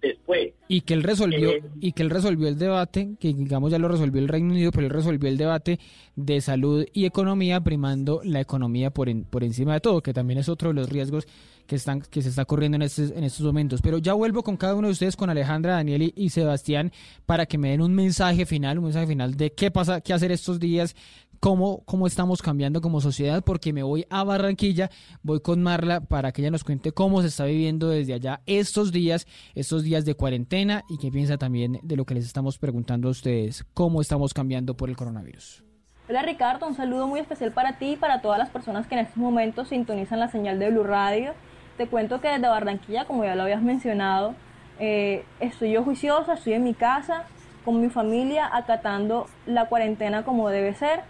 después. 0.00 0.52
Y 0.68 0.80
que 0.82 0.94
él 0.94 1.02
resolvió, 1.02 1.50
eh, 1.50 1.62
y 1.80 1.92
que 1.92 2.02
él 2.02 2.10
resolvió 2.10 2.48
el 2.48 2.58
debate, 2.58 3.16
que 3.18 3.34
digamos 3.34 3.72
ya 3.72 3.78
lo 3.78 3.88
resolvió 3.88 4.20
el 4.20 4.28
Reino 4.28 4.52
Unido, 4.52 4.70
pero 4.70 4.86
él 4.86 4.92
resolvió 4.92 5.28
el 5.28 5.36
debate 5.36 5.78
de 6.14 6.40
salud 6.40 6.86
y 6.92 7.06
economía, 7.06 7.60
primando 7.60 8.20
la 8.24 8.40
economía 8.40 8.90
por, 8.90 9.08
por 9.26 9.44
encima 9.44 9.74
de 9.74 9.80
todo, 9.80 10.00
que 10.02 10.12
también 10.12 10.38
es 10.38 10.48
otro 10.48 10.68
de 10.68 10.74
los 10.74 10.88
riesgos 10.88 11.26
que 11.66 11.76
están 11.76 12.00
que 12.00 12.22
se 12.22 12.30
está 12.30 12.46
corriendo 12.46 12.76
en 12.76 12.82
estos, 12.82 13.10
en 13.10 13.24
estos 13.24 13.44
momentos. 13.44 13.82
Pero 13.82 13.98
ya 13.98 14.14
vuelvo 14.14 14.42
con 14.42 14.56
cada 14.56 14.74
uno 14.74 14.88
de 14.88 14.92
ustedes, 14.92 15.16
con 15.16 15.28
Alejandra, 15.28 15.74
Daniel 15.74 16.12
y, 16.16 16.30
Sebastián, 16.30 16.92
para 17.26 17.46
que 17.46 17.58
me 17.58 17.70
den 17.70 17.82
un 17.82 17.94
mensaje 17.94 18.46
final, 18.46 18.78
un 18.78 18.84
mensaje 18.84 19.06
final 19.06 19.36
de 19.36 19.52
qué 19.52 19.70
pasa, 19.70 20.00
qué 20.00 20.14
hacer 20.14 20.32
estos 20.32 20.58
días, 20.58 20.96
cómo, 21.40 21.82
cómo 21.84 22.06
estamos 22.06 22.42
cambiando 22.42 22.80
como 22.80 23.00
sociedad, 23.00 23.42
porque 23.44 23.72
me 23.72 23.82
voy 23.82 24.06
a 24.10 24.24
Barranquilla, 24.24 24.90
voy 25.22 25.40
con 25.40 25.62
Marla 25.62 26.00
para 26.00 26.32
que 26.32 26.42
ella 26.42 26.50
nos 26.50 26.64
cuente 26.64 26.92
cómo 26.92 27.22
se 27.22 27.28
está 27.28 27.44
viviendo 27.44 27.88
desde 27.88 28.14
allá 28.14 28.40
estos 28.46 28.92
días, 28.92 29.26
estos 29.54 29.82
días 29.82 30.04
de 30.04 30.14
cuarentena 30.14 30.84
y 30.88 30.98
qué 30.98 31.10
piensa 31.10 31.38
también 31.38 31.80
de 31.82 31.96
lo 31.96 32.04
que 32.04 32.14
les 32.14 32.24
estamos 32.24 32.58
preguntando 32.58 33.08
a 33.08 33.10
ustedes, 33.10 33.64
cómo 33.74 34.00
estamos 34.00 34.34
cambiando 34.34 34.76
por 34.76 34.88
el 34.88 34.96
coronavirus. 34.96 35.64
Hola 36.08 36.22
Ricardo, 36.22 36.66
un 36.66 36.74
saludo 36.74 37.06
muy 37.06 37.20
especial 37.20 37.52
para 37.52 37.78
ti 37.78 37.92
y 37.92 37.96
para 37.96 38.22
todas 38.22 38.38
las 38.38 38.48
personas 38.48 38.86
que 38.86 38.94
en 38.94 39.00
estos 39.02 39.18
momentos 39.18 39.68
sintonizan 39.68 40.20
la 40.20 40.28
señal 40.28 40.58
de 40.58 40.70
Blue 40.70 40.84
Radio. 40.84 41.34
Te 41.76 41.86
cuento 41.86 42.20
que 42.20 42.28
desde 42.28 42.48
Barranquilla, 42.48 43.04
como 43.04 43.24
ya 43.24 43.34
lo 43.34 43.42
habías 43.42 43.62
mencionado, 43.62 44.34
eh, 44.80 45.24
estoy 45.38 45.72
yo 45.72 45.84
juiciosa, 45.84 46.34
estoy 46.34 46.54
en 46.54 46.64
mi 46.64 46.72
casa 46.72 47.24
con 47.64 47.80
mi 47.82 47.90
familia 47.90 48.48
acatando 48.50 49.26
la 49.44 49.66
cuarentena 49.66 50.24
como 50.24 50.48
debe 50.48 50.72
ser 50.74 51.02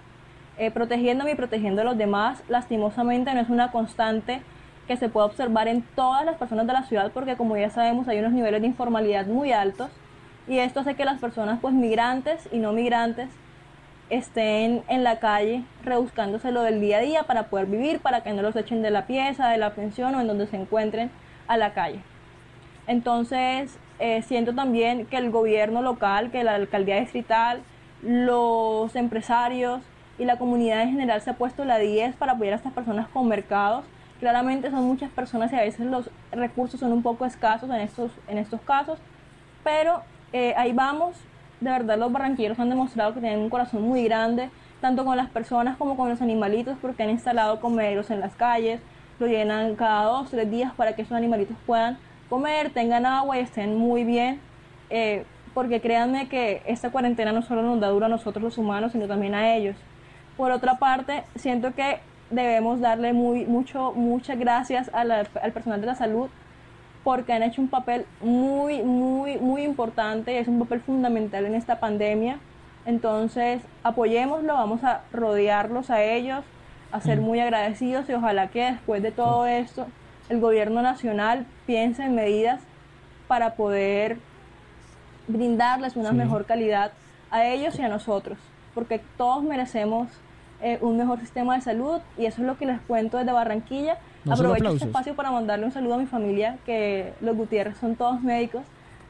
eh, 0.58 0.70
protegiéndome 0.70 1.32
y 1.32 1.34
protegiendo 1.34 1.82
a 1.82 1.84
los 1.84 1.96
demás. 1.96 2.42
Lastimosamente 2.48 3.32
no 3.34 3.40
es 3.40 3.48
una 3.48 3.70
constante 3.70 4.42
que 4.86 4.96
se 4.96 5.08
pueda 5.08 5.26
observar 5.26 5.68
en 5.68 5.82
todas 5.94 6.24
las 6.24 6.36
personas 6.36 6.66
de 6.66 6.72
la 6.72 6.82
ciudad 6.82 7.12
porque 7.12 7.36
como 7.36 7.56
ya 7.56 7.70
sabemos 7.70 8.08
hay 8.08 8.18
unos 8.18 8.32
niveles 8.32 8.62
de 8.62 8.68
informalidad 8.68 9.26
muy 9.26 9.52
altos 9.52 9.90
y 10.48 10.58
esto 10.58 10.80
hace 10.80 10.94
que 10.94 11.04
las 11.04 11.20
personas 11.20 11.58
pues 11.60 11.74
migrantes 11.74 12.48
y 12.50 12.58
no 12.58 12.72
migrantes 12.72 13.28
estén 14.10 14.82
en 14.88 15.04
la 15.04 15.18
calle 15.18 15.62
rebuscándose 15.84 16.50
lo 16.50 16.62
del 16.62 16.80
día 16.80 16.98
a 16.98 17.00
día 17.00 17.22
para 17.24 17.44
poder 17.44 17.66
vivir, 17.66 18.00
para 18.00 18.22
que 18.22 18.32
no 18.32 18.40
los 18.40 18.56
echen 18.56 18.80
de 18.80 18.90
la 18.90 19.06
pieza, 19.06 19.48
de 19.48 19.58
la 19.58 19.74
pensión 19.74 20.14
o 20.14 20.20
en 20.20 20.26
donde 20.26 20.46
se 20.46 20.56
encuentren 20.56 21.10
a 21.46 21.58
la 21.58 21.74
calle. 21.74 22.00
Entonces, 22.86 23.78
eh, 23.98 24.22
siento 24.22 24.54
también 24.54 25.04
que 25.04 25.18
el 25.18 25.30
gobierno 25.30 25.82
local, 25.82 26.30
que 26.30 26.42
la 26.42 26.54
alcaldía 26.54 26.98
distrital, 27.00 27.60
los 28.02 28.96
empresarios, 28.96 29.82
y 30.18 30.24
la 30.24 30.36
comunidad 30.36 30.82
en 30.82 30.90
general 30.90 31.20
se 31.20 31.30
ha 31.30 31.34
puesto 31.34 31.64
la 31.64 31.78
10 31.78 32.16
para 32.16 32.32
apoyar 32.32 32.54
a 32.54 32.56
estas 32.56 32.72
personas 32.72 33.08
con 33.08 33.28
mercados. 33.28 33.84
Claramente 34.20 34.70
son 34.70 34.84
muchas 34.84 35.10
personas 35.10 35.52
y 35.52 35.56
a 35.56 35.60
veces 35.60 35.86
los 35.86 36.10
recursos 36.32 36.80
son 36.80 36.92
un 36.92 37.02
poco 37.02 37.24
escasos 37.24 37.70
en 37.70 37.76
estos, 37.76 38.10
en 38.26 38.38
estos 38.38 38.60
casos, 38.62 38.98
pero 39.62 40.02
eh, 40.32 40.54
ahí 40.56 40.72
vamos. 40.72 41.16
De 41.60 41.70
verdad 41.70 41.98
los 41.98 42.12
barranquilleros 42.12 42.58
han 42.58 42.68
demostrado 42.68 43.14
que 43.14 43.20
tienen 43.20 43.40
un 43.40 43.50
corazón 43.50 43.82
muy 43.82 44.04
grande, 44.04 44.50
tanto 44.80 45.04
con 45.04 45.16
las 45.16 45.28
personas 45.28 45.76
como 45.76 45.96
con 45.96 46.08
los 46.08 46.20
animalitos, 46.20 46.76
porque 46.80 47.02
han 47.02 47.10
instalado 47.10 47.60
comeros 47.60 48.10
en 48.10 48.20
las 48.20 48.34
calles, 48.34 48.80
lo 49.18 49.26
llenan 49.26 49.74
cada 49.74 50.04
dos, 50.04 50.30
tres 50.30 50.50
días 50.50 50.72
para 50.74 50.94
que 50.94 51.02
esos 51.02 51.16
animalitos 51.16 51.56
puedan 51.66 51.98
comer, 52.28 52.70
tengan 52.70 53.06
agua 53.06 53.38
y 53.38 53.40
estén 53.40 53.76
muy 53.76 54.04
bien. 54.04 54.40
Eh, 54.90 55.24
porque 55.54 55.80
créanme 55.80 56.28
que 56.28 56.62
esta 56.66 56.90
cuarentena 56.90 57.32
no 57.32 57.42
solo 57.42 57.62
nos 57.62 57.80
da 57.80 57.88
duro 57.88 58.06
a 58.06 58.08
nosotros 58.08 58.42
los 58.42 58.58
humanos, 58.58 58.92
sino 58.92 59.08
también 59.08 59.34
a 59.34 59.56
ellos. 59.56 59.76
Por 60.38 60.52
otra 60.52 60.78
parte, 60.78 61.24
siento 61.34 61.74
que 61.74 61.98
debemos 62.30 62.80
darle 62.80 63.12
muy, 63.12 63.44
mucho, 63.44 63.92
muchas 63.92 64.38
gracias 64.38 64.90
al 64.94 65.52
personal 65.52 65.80
de 65.80 65.88
la 65.88 65.96
salud 65.96 66.30
porque 67.02 67.32
han 67.32 67.42
hecho 67.42 67.60
un 67.60 67.68
papel 67.68 68.06
muy, 68.20 68.82
muy, 68.82 69.38
muy 69.38 69.62
importante, 69.62 70.38
es 70.38 70.46
un 70.46 70.60
papel 70.60 70.80
fundamental 70.80 71.44
en 71.44 71.54
esta 71.54 71.80
pandemia. 71.80 72.38
Entonces, 72.86 73.62
apoyémoslo, 73.82 74.52
vamos 74.54 74.84
a 74.84 75.02
rodearlos 75.12 75.90
a 75.90 76.02
ellos, 76.02 76.44
a 76.92 77.00
ser 77.00 77.20
mm. 77.20 77.24
muy 77.24 77.40
agradecidos 77.40 78.08
y 78.08 78.12
ojalá 78.12 78.48
que 78.48 78.64
después 78.64 79.02
de 79.02 79.10
todo 79.10 79.46
esto 79.46 79.88
el 80.28 80.40
gobierno 80.40 80.82
nacional 80.82 81.46
piense 81.66 82.04
en 82.04 82.14
medidas 82.14 82.60
para 83.26 83.54
poder 83.54 84.18
brindarles 85.26 85.96
una 85.96 86.12
mejor 86.12 86.46
calidad 86.46 86.92
a 87.30 87.44
ellos 87.44 87.76
y 87.78 87.82
a 87.82 87.88
nosotros, 87.88 88.38
porque 88.74 89.00
todos 89.16 89.42
merecemos 89.42 90.08
eh, 90.60 90.78
un 90.80 90.96
mejor 90.96 91.20
sistema 91.20 91.54
de 91.54 91.60
salud 91.60 92.00
y 92.16 92.26
eso 92.26 92.42
es 92.42 92.46
lo 92.46 92.58
que 92.58 92.66
les 92.66 92.80
cuento 92.80 93.16
desde 93.16 93.32
Barranquilla. 93.32 93.98
Aprovecho 94.28 94.70
este 94.70 94.86
espacio 94.86 95.14
para 95.14 95.30
mandarle 95.30 95.66
un 95.66 95.72
saludo 95.72 95.94
a 95.94 95.98
mi 95.98 96.06
familia, 96.06 96.58
que 96.66 97.12
los 97.20 97.36
Gutiérrez 97.36 97.76
son 97.78 97.94
todos 97.94 98.20
médicos. 98.22 98.62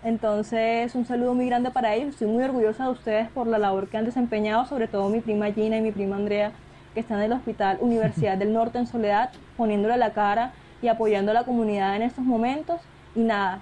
Entonces, 0.05 0.95
un 0.95 1.07
saludo 1.07 1.35
muy 1.35 1.47
grande 1.47 1.71
para 1.71 1.95
ellos. 1.95 2.11
Estoy 2.11 2.29
muy 2.29 2.45
orgullosa 2.45 2.85
de 2.85 2.91
ustedes 2.91 3.29
por 3.31 3.47
la 3.47 3.59
labor 3.59 3.89
que 3.89 3.97
han 3.97 4.05
desempeñado, 4.05 4.65
sobre 4.67 4.87
todo 4.87 5.09
mi 5.09 5.21
prima 5.21 5.51
Gina 5.53 5.79
y 5.79 5.81
mi 5.81 5.91
prima 5.91 6.17
Andrea, 6.17 6.53
que 6.95 7.01
están 7.01 7.19
en 7.19 7.25
el 7.25 7.33
Hospital 7.33 7.79
Universidad 7.81 8.37
del 8.37 8.53
Norte 8.53 8.79
en 8.79 8.87
Soledad, 8.87 9.31
poniéndole 9.57 9.97
la 9.97 10.13
cara 10.13 10.53
y 10.83 10.89
apoyando 10.89 11.33
a 11.33 11.35
la 11.35 11.45
comunidad 11.45 11.97
en 11.97 12.03
estos 12.03 12.25
momentos. 12.25 12.81
Y 13.17 13.21
nada, 13.21 13.61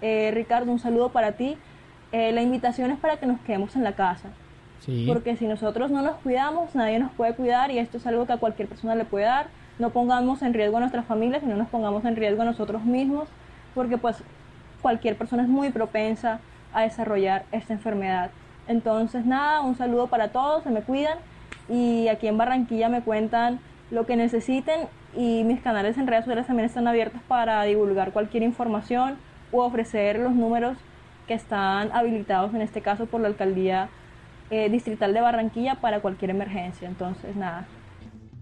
eh, 0.00 0.30
Ricardo, 0.34 0.72
un 0.72 0.78
saludo 0.78 1.10
para 1.10 1.32
ti. 1.32 1.56
Eh, 2.12 2.32
la 2.32 2.42
invitación 2.42 2.90
es 2.90 2.98
para 2.98 3.18
que 3.18 3.26
nos 3.26 3.40
quedemos 3.40 3.76
en 3.76 3.84
la 3.84 3.92
casa. 3.92 4.30
Porque 5.06 5.36
si 5.36 5.46
nosotros 5.46 5.90
no 5.90 6.02
nos 6.02 6.16
cuidamos, 6.16 6.74
nadie 6.74 6.98
nos 6.98 7.10
puede 7.12 7.34
cuidar 7.34 7.70
y 7.70 7.78
esto 7.78 7.98
es 7.98 8.06
algo 8.06 8.26
que 8.26 8.34
a 8.34 8.36
cualquier 8.36 8.68
persona 8.68 8.94
le 8.94 9.04
puede 9.04 9.24
dar. 9.24 9.48
No 9.78 9.90
pongamos 9.90 10.42
en 10.42 10.54
riesgo 10.54 10.76
a 10.76 10.80
nuestras 10.80 11.06
familias, 11.06 11.42
sino 11.42 11.56
nos 11.56 11.68
pongamos 11.68 12.04
en 12.04 12.14
riesgo 12.14 12.42
a 12.42 12.44
nosotros 12.44 12.84
mismos, 12.84 13.28
porque 13.74 13.98
pues 13.98 14.22
cualquier 14.82 15.16
persona 15.16 15.42
es 15.42 15.48
muy 15.48 15.70
propensa 15.70 16.38
a 16.72 16.82
desarrollar 16.82 17.44
esta 17.50 17.72
enfermedad. 17.72 18.30
Entonces 18.68 19.26
nada, 19.26 19.60
un 19.60 19.76
saludo 19.76 20.06
para 20.06 20.28
todos, 20.28 20.62
se 20.62 20.70
me 20.70 20.82
cuidan 20.82 21.18
y 21.68 22.08
aquí 22.08 22.28
en 22.28 22.38
Barranquilla 22.38 22.88
me 22.88 23.02
cuentan 23.02 23.58
lo 23.90 24.06
que 24.06 24.16
necesiten 24.16 24.88
y 25.16 25.42
mis 25.44 25.60
canales 25.60 25.98
en 25.98 26.06
redes 26.06 26.24
sociales 26.24 26.46
también 26.46 26.66
están 26.66 26.86
abiertos 26.86 27.20
para 27.26 27.62
divulgar 27.64 28.12
cualquier 28.12 28.42
información 28.42 29.16
o 29.52 29.64
ofrecer 29.64 30.18
los 30.18 30.32
números 30.32 30.76
que 31.26 31.34
están 31.34 31.90
habilitados 31.92 32.54
en 32.54 32.62
este 32.62 32.82
caso 32.82 33.06
por 33.06 33.20
la 33.20 33.28
alcaldía 33.28 33.88
eh, 34.50 34.68
distrital 34.70 35.14
de 35.14 35.20
Barranquilla 35.20 35.80
para 35.80 36.00
cualquier 36.00 36.30
emergencia. 36.30 36.88
Entonces, 36.88 37.36
nada, 37.36 37.72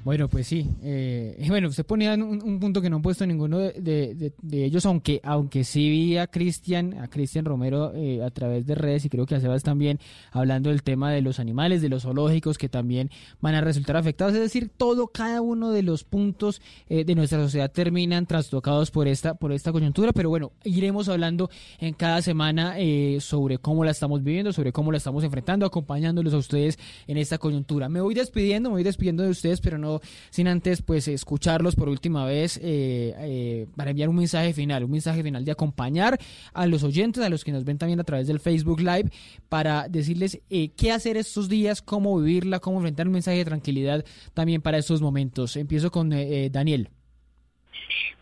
bueno, 0.05 0.29
pues 0.29 0.47
sí. 0.47 0.69
Eh, 0.83 1.43
bueno, 1.49 1.69
usted 1.69 1.85
ponía 1.85 2.13
un, 2.15 2.43
un, 2.43 2.61
punto 2.61 2.83
que 2.83 2.91
no 2.91 2.97
han 2.97 3.03
puesto 3.03 3.27
ninguno 3.27 3.59
de, 3.59 4.33
ellos, 4.53 4.85
aunque 4.85 5.21
aunque 5.25 5.65
sí 5.65 5.89
vi 5.89 6.19
a 6.19 6.27
Cristian, 6.27 6.99
a 6.99 7.09
Cristian 7.09 7.47
Romero 7.47 7.93
eh, 7.95 8.23
a 8.23 8.31
través 8.31 8.67
de 8.67 8.75
redes 8.75 9.05
y 9.07 9.09
creo 9.09 9.25
que 9.25 9.35
a 9.35 9.41
Sebas 9.41 9.63
también 9.63 9.99
hablando 10.31 10.69
del 10.69 10.83
tema 10.83 11.11
de 11.11 11.23
los 11.23 11.41
animales, 11.41 11.81
de 11.81 11.89
los 11.89 12.03
zoológicos 12.03 12.59
que 12.59 12.69
también 12.69 13.11
van 13.41 13.55
a 13.55 13.63
resultar 13.63 13.97
afectados. 13.97 14.35
Es 14.35 14.41
decir, 14.41 14.71
todo, 14.77 15.09
cada 15.09 15.41
uno 15.41 15.71
de 15.71 15.83
los 15.83 16.05
puntos 16.05 16.61
eh, 16.89 17.05
de 17.05 17.15
nuestra 17.15 17.43
sociedad 17.43 17.73
terminan 17.73 18.27
trastocados 18.27 18.91
por 18.91 19.09
esta 19.09 19.35
por 19.35 19.53
esta 19.53 19.73
coyuntura. 19.73 20.13
Pero 20.13 20.29
bueno, 20.29 20.53
iremos 20.65 21.09
hablando 21.09 21.49
en 21.81 21.95
cada 21.95 22.21
semana 22.21 22.77
sobre 23.21 23.59
cómo 23.59 23.85
la 23.85 23.91
estamos 23.91 24.23
viviendo, 24.23 24.53
sobre 24.53 24.73
cómo 24.73 24.93
la 24.93 24.99
estamos 24.99 25.25
enfrentando, 25.25 25.65
acompañándolos 25.65 26.35
a 26.35 26.39
ustedes 26.39 26.79
en 27.07 27.17
esta 27.17 27.39
coyuntura. 27.39 27.89
Me 27.89 28.03
voy 28.03 28.15
despidiendo, 28.15 28.69
me 28.69 28.75
voy 28.75 28.83
despidiendo 28.83 29.23
de 29.23 29.31
ustedes, 29.31 29.61
pero 29.61 29.79
no 29.79 29.94
sin 30.31 30.49
antes 30.49 30.83
pues 30.83 31.09
escucharlos 31.09 31.77
por 31.77 31.89
última 31.89 32.25
vez 32.25 32.59
eh, 32.59 33.15
eh, 33.19 33.67
para 33.77 33.91
enviar 33.91 34.09
un 34.09 34.17
mensaje 34.17 34.53
final, 34.53 34.85
un 34.85 34.91
mensaje 34.91 35.23
final 35.23 35.45
de 35.45 35.53
acompañar 35.53 36.19
a 36.53 36.67
los 36.67 36.83
oyentes, 36.83 37.23
a 37.23 37.29
los 37.29 37.45
que 37.45 37.53
nos 37.53 37.65
ven 37.65 37.79
también 37.79 38.01
a 38.01 38.05
través 38.05 38.27
del 38.27 38.41
Facebook 38.41 38.81
Live, 38.81 39.11
para 39.49 39.89
decirles 39.89 40.41
eh, 40.51 40.71
qué 40.77 40.93
hacer 40.93 41.17
estos 41.17 41.49
días, 41.49 41.83
cómo 41.83 42.19
vivirla, 42.21 42.61
cómo 42.61 42.79
enfrentar 42.79 43.07
un 43.07 43.15
mensaje 43.15 43.39
de 43.39 43.45
tranquilidad 43.45 44.05
también 44.33 44.61
para 44.63 44.79
estos 44.79 45.01
momentos. 45.01 45.57
Empiezo 45.57 45.91
con 45.91 46.11
Daniel. 46.51 46.89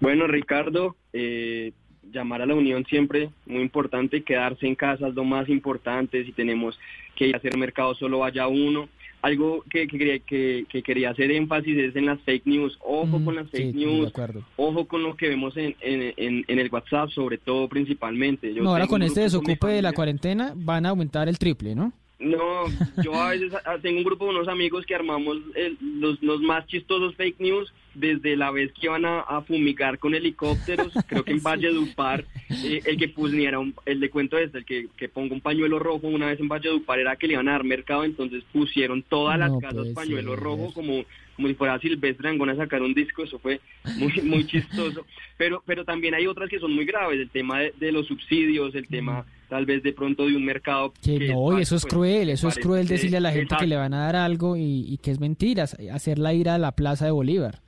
Bueno, 0.00 0.26
Ricardo, 0.26 0.96
llamar 2.12 2.42
a 2.42 2.46
la 2.46 2.54
unión 2.54 2.84
siempre 2.86 3.30
muy 3.46 3.62
importante, 3.62 4.22
quedarse 4.22 4.66
en 4.66 4.74
casa 4.74 5.08
es 5.08 5.14
lo 5.14 5.24
más 5.24 5.48
importante, 5.48 6.24
si 6.24 6.32
tenemos 6.32 6.78
que 7.16 7.32
hacer 7.34 7.56
mercado 7.56 7.94
solo 7.94 8.20
vaya 8.20 8.46
uno, 8.46 8.88
algo 9.22 9.64
que, 9.70 9.86
que, 9.86 10.66
que, 10.68 10.82
quería 10.82 11.10
hacer 11.10 11.30
énfasis 11.30 11.78
es 11.78 11.96
en 11.96 12.06
las 12.06 12.20
fake 12.22 12.44
news. 12.44 12.76
Ojo 12.80 13.24
con 13.24 13.36
las 13.36 13.48
fake 13.50 13.74
news. 13.74 14.12
Ojo 14.56 14.86
con 14.86 15.04
lo 15.04 15.16
que 15.16 15.28
vemos 15.28 15.56
en, 15.56 15.76
en, 15.80 16.44
en, 16.46 16.58
el 16.58 16.68
WhatsApp, 16.70 17.10
sobre 17.10 17.38
todo 17.38 17.68
principalmente. 17.68 18.52
no, 18.52 18.70
ahora 18.70 18.88
con 18.88 19.02
este 19.02 19.20
desocupe 19.20 19.68
de 19.68 19.82
la 19.82 19.92
cuarentena 19.92 20.52
van 20.56 20.86
a 20.86 20.90
aumentar 20.90 21.28
el 21.28 21.38
triple, 21.38 21.76
¿no? 21.76 21.92
No, 22.18 22.64
yo 23.02 23.14
a 23.14 23.30
veces 23.30 23.52
tengo 23.80 23.98
un 23.98 24.04
grupo 24.04 24.24
de 24.24 24.30
unos 24.30 24.48
amigos 24.48 24.84
que 24.86 24.94
armamos 24.94 25.38
los, 25.80 26.22
los, 26.22 26.40
más 26.40 26.66
chistosos 26.66 27.14
fake 27.16 27.40
news 27.40 27.72
desde 27.94 28.36
la 28.36 28.50
vez 28.50 28.72
que 28.72 28.86
iban 28.86 29.04
a, 29.04 29.42
fumigar 29.42 29.98
con 29.98 30.14
helicópteros, 30.14 30.92
creo 31.06 31.24
que 31.24 31.32
en 31.32 31.42
Valle 31.42 31.70
Dupar, 31.70 32.24
eh, 32.50 32.80
el 32.84 32.96
que 32.96 33.08
pusiera, 33.08 33.58
un, 33.58 33.74
el 33.86 34.00
de 34.00 34.10
cuento 34.10 34.38
este, 34.38 34.58
el 34.58 34.64
que, 34.64 34.88
que 34.96 35.08
ponga 35.08 35.34
un 35.34 35.40
pañuelo 35.40 35.78
rojo 35.78 36.06
una 36.08 36.26
vez 36.26 36.40
en 36.40 36.48
Valle 36.48 36.70
Dupar 36.70 36.98
era 36.98 37.16
que 37.16 37.26
le 37.26 37.34
iban 37.34 37.48
a 37.48 37.52
dar 37.52 37.64
mercado, 37.64 38.04
entonces 38.04 38.44
pusieron 38.52 39.02
todas 39.02 39.38
las 39.38 39.52
casas 39.58 39.88
pañuelo 39.94 40.36
rojo 40.36 40.72
como 40.72 41.04
como 41.34 41.48
si 41.48 41.54
fuera 41.54 41.78
Silvestre 41.78 42.28
Angón 42.28 42.50
a 42.50 42.56
sacar 42.56 42.82
un 42.82 42.94
disco, 42.94 43.24
eso 43.24 43.38
fue 43.38 43.60
muy 43.96 44.12
muy 44.22 44.46
chistoso, 44.46 45.04
pero 45.36 45.62
pero 45.66 45.84
también 45.84 46.14
hay 46.14 46.26
otras 46.26 46.48
que 46.48 46.58
son 46.58 46.74
muy 46.74 46.84
graves, 46.84 47.18
el 47.18 47.30
tema 47.30 47.60
de, 47.60 47.92
los 47.92 48.06
subsidios, 48.06 48.74
el 48.74 48.86
tema 48.86 49.24
tal 49.48 49.66
vez 49.66 49.82
de 49.82 49.92
pronto 49.92 50.26
de 50.26 50.36
un 50.36 50.44
mercado 50.44 50.92
que, 51.02 51.28
no, 51.28 51.58
y 51.58 51.62
eso 51.62 51.76
es 51.76 51.82
pues, 51.82 51.92
cruel, 51.92 52.30
eso 52.30 52.48
es 52.48 52.58
cruel 52.58 52.86
decirle 52.86 53.16
a 53.16 53.20
la 53.20 53.32
gente 53.32 53.54
que 53.58 53.66
le 53.66 53.76
van 53.76 53.94
a 53.94 54.04
dar 54.04 54.16
algo 54.16 54.56
y, 54.56 54.84
y 54.88 54.98
que 54.98 55.10
es 55.10 55.20
mentira, 55.20 55.64
hacerla 55.92 56.34
ir 56.34 56.48
a 56.48 56.58
la 56.58 56.72
Plaza 56.72 57.06
de 57.06 57.10
Bolívar 57.10 57.60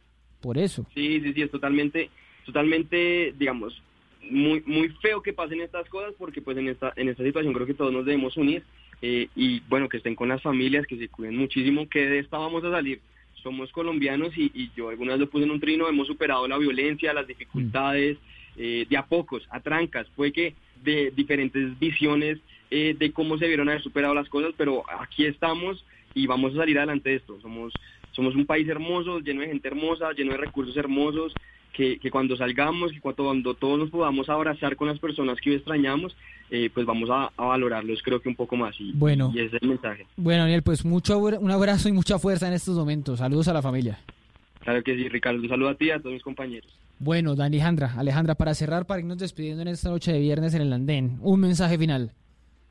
por 0.44 0.58
eso. 0.58 0.86
Sí, 0.92 1.22
sí, 1.22 1.32
sí, 1.32 1.40
es 1.40 1.50
totalmente, 1.50 2.10
totalmente, 2.44 3.32
digamos, 3.38 3.82
muy, 4.30 4.62
muy 4.66 4.90
feo 5.00 5.22
que 5.22 5.32
pasen 5.32 5.62
estas 5.62 5.88
cosas 5.88 6.12
porque 6.18 6.42
pues 6.42 6.58
en 6.58 6.68
esta, 6.68 6.92
en 6.96 7.08
esta 7.08 7.24
situación 7.24 7.54
creo 7.54 7.66
que 7.66 7.72
todos 7.72 7.92
nos 7.92 8.04
debemos 8.04 8.36
unir 8.36 8.62
eh, 9.00 9.28
y 9.34 9.60
bueno, 9.70 9.88
que 9.88 9.96
estén 9.96 10.14
con 10.14 10.28
las 10.28 10.42
familias, 10.42 10.86
que 10.86 10.98
se 10.98 11.08
cuiden 11.08 11.38
muchísimo, 11.38 11.88
que 11.88 12.06
de 12.06 12.18
esta 12.18 12.36
vamos 12.36 12.62
a 12.62 12.70
salir. 12.70 13.00
Somos 13.42 13.72
colombianos 13.72 14.36
y, 14.36 14.50
y 14.54 14.70
yo 14.76 14.90
algunas 14.90 15.18
lo 15.18 15.30
puse 15.30 15.44
en 15.44 15.50
un 15.50 15.60
trino, 15.60 15.88
hemos 15.88 16.06
superado 16.06 16.46
la 16.46 16.58
violencia, 16.58 17.14
las 17.14 17.26
dificultades, 17.26 18.18
eh, 18.58 18.86
de 18.88 18.96
a 18.98 19.06
pocos, 19.06 19.46
a 19.50 19.60
trancas, 19.60 20.06
fue 20.14 20.30
que 20.30 20.54
de 20.82 21.10
diferentes 21.10 21.78
visiones 21.78 22.38
eh, 22.70 22.94
de 22.98 23.12
cómo 23.12 23.38
se 23.38 23.46
vieron 23.46 23.70
haber 23.70 23.82
superado 23.82 24.14
las 24.14 24.28
cosas, 24.28 24.52
pero 24.58 24.84
aquí 25.00 25.24
estamos 25.24 25.84
y 26.14 26.26
vamos 26.26 26.52
a 26.52 26.58
salir 26.58 26.76
adelante 26.76 27.10
de 27.10 27.16
esto. 27.16 27.40
Somos 27.40 27.72
somos 28.14 28.34
un 28.34 28.46
país 28.46 28.68
hermoso, 28.68 29.20
lleno 29.20 29.42
de 29.42 29.48
gente 29.48 29.68
hermosa, 29.68 30.12
lleno 30.12 30.32
de 30.32 30.38
recursos 30.38 30.76
hermosos, 30.76 31.34
que, 31.72 31.98
cuando 32.10 32.36
salgamos, 32.36 32.92
que 32.92 33.00
cuando, 33.00 33.54
todos 33.54 33.78
nos 33.78 33.90
podamos 33.90 34.28
abrazar 34.28 34.76
con 34.76 34.88
las 34.88 34.98
personas 34.98 35.40
que 35.40 35.50
hoy 35.50 35.56
extrañamos, 35.56 36.16
eh, 36.50 36.70
pues 36.72 36.86
vamos 36.86 37.10
a, 37.10 37.30
valorarlos 37.36 38.00
creo 38.02 38.20
que 38.20 38.28
un 38.28 38.36
poco 38.36 38.56
más. 38.56 38.74
Y, 38.78 38.92
bueno, 38.92 39.32
y 39.34 39.40
ese 39.40 39.56
es 39.56 39.62
el 39.62 39.68
mensaje. 39.68 40.06
Bueno, 40.16 40.42
Daniel, 40.42 40.62
pues 40.62 40.84
mucho, 40.84 41.18
un 41.18 41.50
abrazo 41.50 41.88
y 41.88 41.92
mucha 41.92 42.18
fuerza 42.18 42.46
en 42.46 42.54
estos 42.54 42.76
momentos. 42.76 43.18
Saludos 43.18 43.48
a 43.48 43.52
la 43.52 43.62
familia. 43.62 43.98
Claro 44.60 44.82
que 44.82 44.96
sí, 44.96 45.08
Ricardo. 45.08 45.40
Un 45.40 45.48
saludo 45.48 45.70
a 45.70 45.74
ti 45.74 45.86
y 45.86 45.90
a 45.90 45.98
todos 45.98 46.14
mis 46.14 46.22
compañeros. 46.22 46.72
Bueno, 46.98 47.34
Alejandra, 47.38 47.92
Alejandra, 47.96 48.34
para 48.34 48.54
cerrar, 48.54 48.86
para 48.86 49.00
irnos 49.00 49.18
despidiendo 49.18 49.62
en 49.62 49.68
esta 49.68 49.90
noche 49.90 50.12
de 50.12 50.20
viernes 50.20 50.54
en 50.54 50.62
el 50.62 50.72
andén, 50.72 51.18
un 51.20 51.40
mensaje 51.40 51.76
final. 51.76 52.12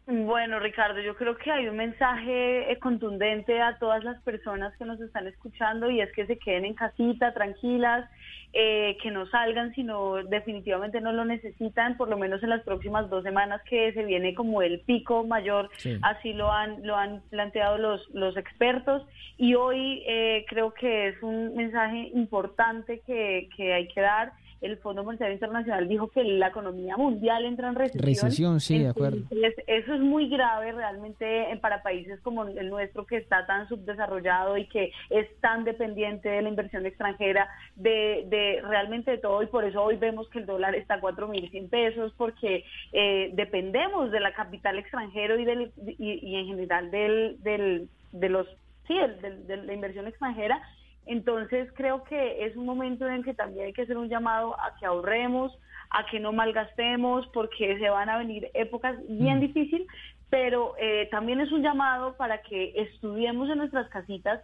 Bueno, 0.06 0.60
Ricardo, 0.60 1.00
yo 1.00 1.16
creo 1.16 1.38
que 1.38 1.50
hay 1.50 1.70
un 1.70 1.78
mensaje 1.78 2.70
eh, 2.70 2.78
contundente 2.80 3.62
a 3.62 3.78
todas 3.78 4.04
las 4.04 4.22
personas 4.24 4.76
que 4.76 4.84
nos 4.84 5.00
están 5.00 5.28
escuchando 5.28 5.90
y 5.90 6.02
es 6.02 6.12
que 6.12 6.26
se 6.26 6.38
queden 6.38 6.66
en 6.66 6.74
casita, 6.74 7.34
tranquilas, 7.34 8.10
eh, 8.52 8.98
que 9.02 9.12
no 9.12 9.26
salgan 9.28 9.74
si 9.74 9.82
no 9.82 10.16
definitivamente 10.16 11.00
no 11.00 11.14
lo 11.14 11.24
necesitan, 11.24 11.96
por 11.96 12.10
lo 12.10 12.18
menos 12.18 12.44
en 12.44 12.50
las 12.50 12.64
próximas 12.64 13.10
dos 13.10 13.24
semanas 13.24 13.62
que 13.64 13.94
se 13.94 14.04
viene 14.04 14.36
como 14.36 14.62
el 14.62 14.82
pico 14.82 15.24
mayor, 15.24 15.70
así 16.02 16.34
lo 16.34 16.52
han 16.52 16.86
lo 16.86 16.98
han 16.98 17.22
planteado 17.30 17.78
los 17.78 18.08
los 18.14 18.36
expertos 18.36 19.04
y 19.38 19.56
hoy 19.56 20.04
eh, 20.06 20.46
creo 20.50 20.74
que 20.74 21.08
es 21.08 21.24
un 21.24 21.56
mensaje 21.56 22.12
importante 22.14 23.02
que, 23.08 23.48
que 23.56 23.74
hay 23.74 23.88
que 23.88 24.02
dar 24.02 24.34
el 24.64 24.78
Fondo 24.78 25.04
Monetario 25.04 25.34
Internacional 25.34 25.88
dijo 25.88 26.08
que 26.08 26.24
la 26.24 26.48
economía 26.48 26.96
mundial 26.98 27.46
entra 27.46 27.70
en 27.70 27.76
recesión. 27.76 28.06
Recesión, 28.06 28.60
sí, 28.60 28.80
de 28.80 28.90
acuerdo. 28.90 29.24
Eso 29.68 29.94
es 29.94 30.00
muy 30.00 30.30
grave 30.30 30.72
realmente 30.72 31.46
para 31.62 31.84
países 31.84 32.20
como 32.22 32.46
el 32.46 32.70
nuestro 32.70 33.06
que 33.06 33.18
está 33.18 33.46
tan 33.46 33.68
subdesarrollado 33.68 34.58
y 34.58 34.68
que 34.68 34.92
es 35.10 35.28
tan 35.42 35.64
dependiente 35.66 36.30
de 36.30 36.42
la 36.42 36.50
inversión 36.50 36.86
extranjera, 36.86 37.50
de, 37.76 38.26
de 38.28 38.62
realmente 38.62 39.12
de 39.12 39.18
todo 39.18 39.44
y 39.44 39.48
por 39.48 39.66
eso 39.66 39.84
hoy 39.84 39.98
vemos 39.98 40.30
que 40.30 40.40
el 40.40 40.46
dólar 40.46 40.76
está 40.76 40.96
a 40.96 41.02
4.100 41.02 41.70
pesos 41.70 42.14
porque 42.18 42.64
eh, 42.94 43.32
dependemos 43.34 44.12
de 44.12 44.20
la 44.20 44.34
capital 44.34 44.80
extranjero 44.80 45.38
y, 45.38 45.46
del, 45.46 45.72
y, 45.98 46.36
en 46.36 46.48
general 46.48 46.90
del, 46.90 47.38
del, 47.44 47.90
de 48.12 48.30
los 48.30 48.48
sí, 48.88 48.96
de 48.96 49.58
la 49.58 49.74
inversión 49.74 50.08
extranjera 50.08 50.62
entonces 51.06 51.72
creo 51.74 52.04
que 52.04 52.46
es 52.46 52.56
un 52.56 52.66
momento 52.66 53.08
en 53.08 53.24
que 53.24 53.34
también 53.34 53.68
hay 53.68 53.74
que 53.74 53.84
hacer 53.84 53.98
un 53.98 54.10
llamado 54.10 54.60
a 54.60 54.76
que 54.80 54.86
ahorremos, 54.86 55.52
a 55.90 56.06
que 56.06 56.20
no 56.20 56.32
malgastemos, 56.32 57.28
porque 57.28 57.78
se 57.78 57.90
van 57.90 58.10
a 58.10 58.18
venir 58.18 58.50
épocas 58.54 58.96
bien 59.08 59.38
mm. 59.38 59.42
difíciles, 59.42 59.88
pero 60.30 60.76
eh, 60.80 61.08
también 61.12 61.40
es 61.40 61.52
un 61.52 61.62
llamado 61.62 62.16
para 62.18 62.42
que 62.42 62.74
estudiemos 62.76 63.50
en 63.50 63.60
nuestras 63.60 63.88
casitas 63.90 64.42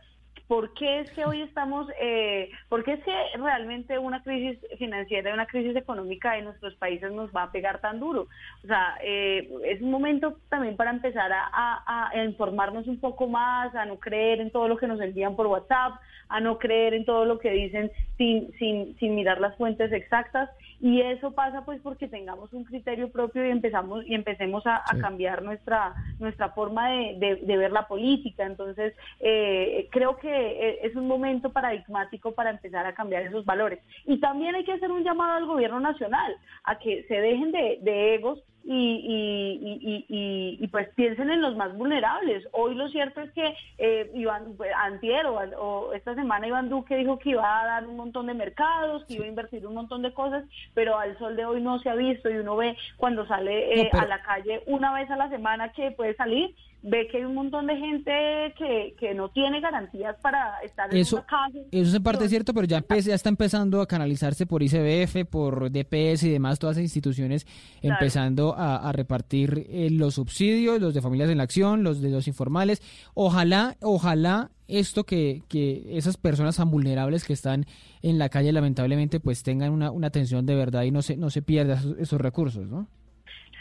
¿Por 0.50 0.74
qué 0.74 1.02
es 1.02 1.12
que 1.12 1.26
hoy 1.26 1.44
estamos, 1.44 1.88
eh, 2.02 2.50
por 2.70 2.84
qué 2.84 2.94
es 2.94 3.04
que 3.04 3.14
realmente 3.38 4.00
una 4.00 4.24
crisis 4.24 4.58
financiera, 4.80 5.32
una 5.32 5.46
crisis 5.46 5.76
económica 5.76 6.40
en 6.40 6.46
nuestros 6.46 6.74
países 6.78 7.12
nos 7.12 7.30
va 7.30 7.44
a 7.44 7.52
pegar 7.52 7.82
tan 7.82 8.00
duro? 8.00 8.28
O 8.64 8.68
sea, 8.68 8.98
eh, 9.04 9.48
es 9.66 9.80
un 9.80 9.92
momento 9.92 10.40
también 10.50 10.76
para 10.76 10.90
empezar 10.90 11.32
a, 11.32 12.12
informarnos 12.26 12.88
un 12.88 13.00
poco 13.00 13.28
más, 13.28 13.76
a 13.76 13.86
no 13.86 14.00
creer 14.00 14.42
en 14.42 14.50
todo 14.50 14.68
lo 14.68 14.78
que 14.78 14.88
nos 14.88 15.00
envían 15.00 15.36
por 15.36 15.46
WhatsApp, 15.46 16.02
a 16.30 16.40
no 16.40 16.58
creer 16.58 16.96
en 16.96 17.06
todo 17.06 17.26
lo 17.26 17.38
que 17.38 17.52
dicen 17.52 17.92
sin, 18.18 18.52
sin, 18.58 18.98
sin 18.98 19.14
mirar 19.14 19.40
las 19.40 19.56
fuentes 19.56 19.92
exactas. 19.92 20.50
Y 20.82 21.02
eso 21.02 21.32
pasa 21.32 21.66
pues 21.66 21.82
porque 21.82 22.08
tengamos 22.08 22.54
un 22.54 22.64
criterio 22.64 23.12
propio 23.12 23.46
y 23.46 23.50
empezamos 23.50 24.06
y 24.08 24.16
empecemos 24.16 24.66
a, 24.66 24.84
cambiar 25.02 25.44
nuestra, 25.44 25.94
nuestra 26.20 26.50
forma 26.50 26.90
de, 26.90 27.40
de, 27.42 27.58
ver 27.58 27.72
la 27.72 27.88
política. 27.88 28.46
Entonces, 28.46 28.94
eh, 29.20 29.88
creo 29.92 30.18
que 30.18 30.30
eh, 30.30 30.80
es 30.84 30.96
un 30.96 31.08
momento 31.08 31.52
paradigmático 31.52 32.32
para 32.32 32.50
empezar 32.50 32.86
a 32.86 32.94
cambiar 32.94 33.24
esos 33.24 33.46
valores. 33.46 33.80
Y 34.06 34.20
también 34.20 34.56
hay 34.56 34.64
que 34.64 34.74
hacer 34.74 34.92
un 34.92 35.04
llamado 35.04 35.34
al 35.34 35.46
gobierno 35.46 35.80
nacional 35.80 36.36
a 36.64 36.80
que 36.80 37.04
se 37.08 37.16
dejen 37.16 37.52
de, 37.52 37.80
de 37.82 38.16
egos 38.16 38.40
y, 38.72 40.06
y, 40.08 40.60
y, 40.60 40.68
pues 40.68 40.90
piensen 40.94 41.32
en 41.32 41.42
los 41.42 41.56
más 41.56 41.76
vulnerables. 41.76 42.48
Hoy 42.52 42.76
lo 42.76 42.88
cierto 42.90 43.22
es 43.22 43.32
que 43.32 43.56
eh, 43.80 44.12
Iván, 44.14 44.54
pues, 44.58 44.72
antier 44.76 45.26
o, 45.26 45.92
esta 45.94 46.14
semana 46.14 46.48
Iván 46.48 46.70
Duque 46.70 46.96
dijo 46.96 47.18
que 47.18 47.32
iba 47.32 47.62
a 47.62 47.66
dar 47.66 47.88
un 47.88 47.98
montón 47.98 48.28
de 48.28 48.36
mercados, 48.36 49.06
que 49.06 49.16
iba 49.16 49.26
a 49.26 49.30
invertir 49.30 49.66
un 49.66 49.74
montón 49.74 50.04
de 50.04 50.14
cosas, 50.14 50.44
pero 50.76 51.00
al 51.00 51.18
sol 51.18 51.36
de 51.36 51.46
hoy 51.46 51.62
no 51.62 51.80
se 51.80 51.90
ha 51.90 51.96
visto 51.96 52.30
y 52.30 52.38
uno 52.38 52.58
ve 52.58 52.78
cuando 52.98 53.26
sale 53.26 53.82
eh, 53.82 53.90
a 53.92 54.06
la 54.06 54.22
calle 54.22 54.62
una 54.68 54.94
vez 54.94 55.10
a 55.10 55.18
la 55.18 55.30
semana 55.30 55.72
que 55.72 55.90
puede 55.90 56.16
salir, 56.16 56.54
ve 56.82 57.08
que 57.12 57.18
hay 57.18 57.26
un 57.26 57.36
montón 57.36 57.68
de 57.68 57.76
gente 57.76 58.12
que, 58.58 58.96
que 59.00 59.14
no 59.14 59.30
tiene 59.30 59.60
garantías 59.60 60.16
para 60.22 60.60
estar 60.64 60.94
en 60.94 61.06
una 61.12 61.26
casa. 61.26 61.58
eso 61.72 61.90
es 61.90 61.94
en 61.94 62.04
parte 62.04 62.30
cierto, 62.30 62.54
pero 62.54 62.66
ya, 62.68 62.84
ya 62.88 63.16
está 63.16 63.30
empezando 63.30 63.82
a 63.82 63.88
canalizarse 63.88 64.46
por 64.46 64.64
ICBF, 64.64 65.26
por 65.30 65.72
DPS 65.72 66.24
y 66.24 66.30
demás, 66.32 66.60
todas 66.60 66.78
esas 66.78 66.84
instituciones 66.84 67.46
Claro. 67.82 67.96
empezando 67.96 68.56
a, 68.56 68.78
a 68.78 68.92
repartir 68.92 69.66
eh, 69.70 69.90
los 69.92 70.16
subsidios, 70.16 70.82
los 70.82 70.94
de 70.94 71.02
Familias 71.02 71.30
en 71.30 71.38
la 71.38 71.44
Acción, 71.44 71.84
los 71.84 72.02
de 72.02 72.10
los 72.10 72.28
informales. 72.28 72.82
Ojalá, 73.14 73.76
ojalá 73.82 74.52
esto 74.68 75.04
que, 75.06 75.44
que 75.48 75.98
esas 75.98 76.18
personas 76.18 76.58
tan 76.58 76.70
vulnerables 76.70 77.24
que 77.26 77.34
están 77.34 77.66
en 78.02 78.20
la 78.20 78.30
calle 78.30 78.52
lamentablemente 78.52 79.20
pues 79.20 79.44
tengan 79.44 79.72
una, 79.72 79.92
una 79.92 80.08
atención 80.08 80.46
de 80.46 80.56
verdad 80.56 80.84
y 80.84 80.92
no 80.92 81.02
se, 81.02 81.18
no 81.18 81.30
se 81.30 81.42
pierdan 81.42 81.78
esos, 81.80 81.98
esos 81.98 82.22
recursos, 82.22 82.68
¿no? 82.68 82.88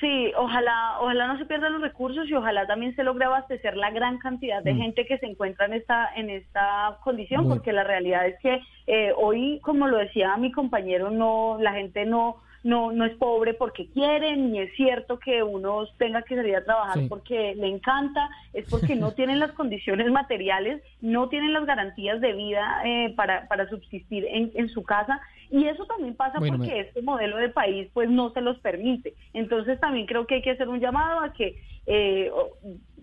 Sí, 0.00 0.32
ojalá, 0.36 0.98
ojalá 1.00 1.26
no 1.26 1.38
se 1.38 1.46
pierdan 1.46 1.72
los 1.72 1.82
recursos 1.82 2.28
y 2.28 2.34
ojalá 2.34 2.66
también 2.68 2.94
se 2.94 3.02
logre 3.02 3.24
abastecer 3.24 3.76
la 3.76 3.90
gran 3.90 4.18
cantidad 4.18 4.62
de 4.62 4.74
Mm. 4.74 4.78
gente 4.78 5.06
que 5.06 5.18
se 5.18 5.26
encuentra 5.26 5.66
en 5.66 5.72
esta 5.74 6.10
en 6.14 6.30
esta 6.30 6.98
condición, 7.02 7.42
Bueno. 7.42 7.56
porque 7.56 7.72
la 7.72 7.82
realidad 7.82 8.26
es 8.26 8.38
que 8.40 8.60
eh, 8.86 9.12
hoy, 9.16 9.58
como 9.62 9.88
lo 9.88 9.96
decía 9.98 10.36
mi 10.36 10.52
compañero, 10.52 11.10
no 11.10 11.56
la 11.60 11.72
gente 11.72 12.06
no 12.06 12.36
no 12.62 12.93
no 12.93 13.05
es 13.05 13.14
pobre 13.16 13.55
porque 13.55 13.89
quiere 13.90 14.36
ni 14.36 14.59
es 14.60 14.74
cierto 14.74 15.18
que 15.18 15.43
uno 15.43 15.86
tenga 15.98 16.22
que 16.22 16.36
salir 16.36 16.56
a 16.56 16.64
trabajar 16.64 16.98
Sí. 16.98 17.06
porque 17.09 17.55
le 17.55 17.68
encanta, 17.68 18.28
es 18.52 18.66
porque 18.70 18.97
no 18.97 19.12
tienen 19.12 19.39
las 19.39 19.52
condiciones 19.52 20.10
materiales, 20.10 20.82
no 21.01 21.28
tienen 21.28 21.52
las 21.52 21.66
garantías 21.66 22.20
de 22.20 22.32
vida 22.32 22.82
eh, 22.85 23.12
para 23.16 23.47
para 23.48 23.68
subsistir 23.68 24.24
en, 24.28 24.51
en 24.55 24.68
su 24.68 24.82
casa 24.82 25.20
y 25.51 25.64
eso 25.64 25.86
también 25.86 26.14
pasa 26.14 26.39
Bueno, 26.40 26.59
porque 26.59 26.72
me- 26.72 26.80
este 26.80 27.02
modelo 27.02 27.36
de 27.39 27.48
país 27.48 27.89
pues 27.94 28.10
no 28.10 28.30
se 28.32 28.40
los 28.40 28.59
permite. 28.60 29.14
Entonces 29.32 29.80
también 29.80 30.06
creo 30.06 30.26
que 30.26 30.36
hay 30.36 30.43
que 30.43 30.51
hacer 30.51 30.68
un 30.68 30.80
llamado 30.80 31.20
a 31.20 31.32
que 31.32 31.56
eh, 31.86 32.30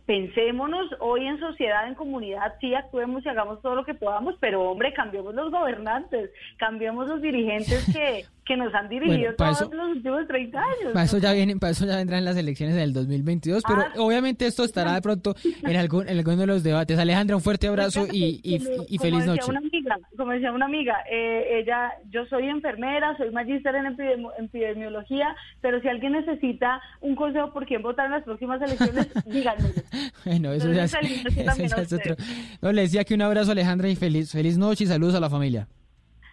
pensémonos 0.05 0.87
hoy 0.99 1.25
en 1.25 1.39
sociedad, 1.39 1.87
en 1.87 1.95
comunidad, 1.95 2.53
sí 2.61 2.73
actuemos 2.75 3.25
y 3.25 3.29
hagamos 3.29 3.61
todo 3.61 3.75
lo 3.75 3.85
que 3.85 3.93
podamos, 3.95 4.35
pero 4.39 4.61
hombre, 4.69 4.93
cambiemos 4.93 5.33
los 5.33 5.51
gobernantes, 5.51 6.29
cambiemos 6.57 7.07
los 7.07 7.21
dirigentes 7.21 7.85
que, 7.91 8.25
que 8.45 8.55
nos 8.57 8.73
han 8.75 8.87
dirigido 8.89 9.17
Bueno, 9.17 9.35
todos 9.35 9.61
eso- 9.61 9.73
los 9.73 9.89
últimos 9.97 10.27
30 10.27 10.59
años. 10.59 10.93
Para 10.93 11.05
eso 11.05 11.17
ya 11.17 11.33
vienen, 11.33 11.59
para 11.59 11.71
eso 11.71 11.85
ya 11.85 11.95
vendrán 11.97 12.23
las 12.23 12.37
elecciones 12.37 12.75
del 12.75 12.93
2022, 12.93 13.63
pero 13.67 13.81
Ah. 13.81 13.93
obviamente 13.97 14.45
esto 14.45 14.63
estará 14.63 14.93
de 14.93 15.01
pronto 15.01 15.35
en 15.63 15.75
algún, 15.75 16.07
en 16.07 16.17
alguno 16.17 16.37
de 16.37 16.47
los 16.47 16.63
debates. 16.63 16.97
Alejandra, 16.99 17.35
un 17.35 17.41
fuerte 17.41 17.67
abrazo 17.67 18.05
y, 18.11 18.39
y, 18.43 18.97
feliz 18.99 19.25
noche. 19.25 19.49
Una 19.49 19.59
amiga, 19.59 19.97
como 20.17 20.31
decía 20.31 20.51
una 20.51 20.65
amiga, 20.65 20.95
eh, 21.11 21.59
ella, 21.61 21.91
yo 22.09 22.25
soy 22.27 22.47
enfermera, 22.47 23.17
soy 23.17 23.31
magíster 23.31 23.75
en 23.75 23.85
epidemi- 23.97 24.31
epidemiología, 24.39 25.35
pero 25.61 25.81
si 25.81 25.87
alguien 25.87 26.13
necesita 26.13 26.79
un 27.01 27.15
consejo 27.15 27.51
por 27.51 27.65
quién 27.65 27.81
votar 27.81 28.05
en 28.05 28.11
las 28.13 28.23
próximas 28.23 28.61
elecciones, 28.61 29.07
díganme. 29.25 29.69
Bueno, 30.25 30.51
eso 30.53 30.71
ya, 30.71 30.85
es, 30.85 30.93
eso 31.37 31.63
ya 31.65 31.95
otro. 31.97 32.15
No, 32.61 32.71
le 32.71 32.81
decía 32.81 33.03
que 33.03 33.13
un 33.13 33.21
abrazo 33.21 33.51
Alejandra 33.51 33.89
y 33.89 33.95
feliz, 33.95 34.31
feliz 34.31 34.57
noche 34.57 34.83
y 34.85 34.87
saludos 34.87 35.15
a 35.15 35.19
la 35.19 35.29
familia. 35.29 35.67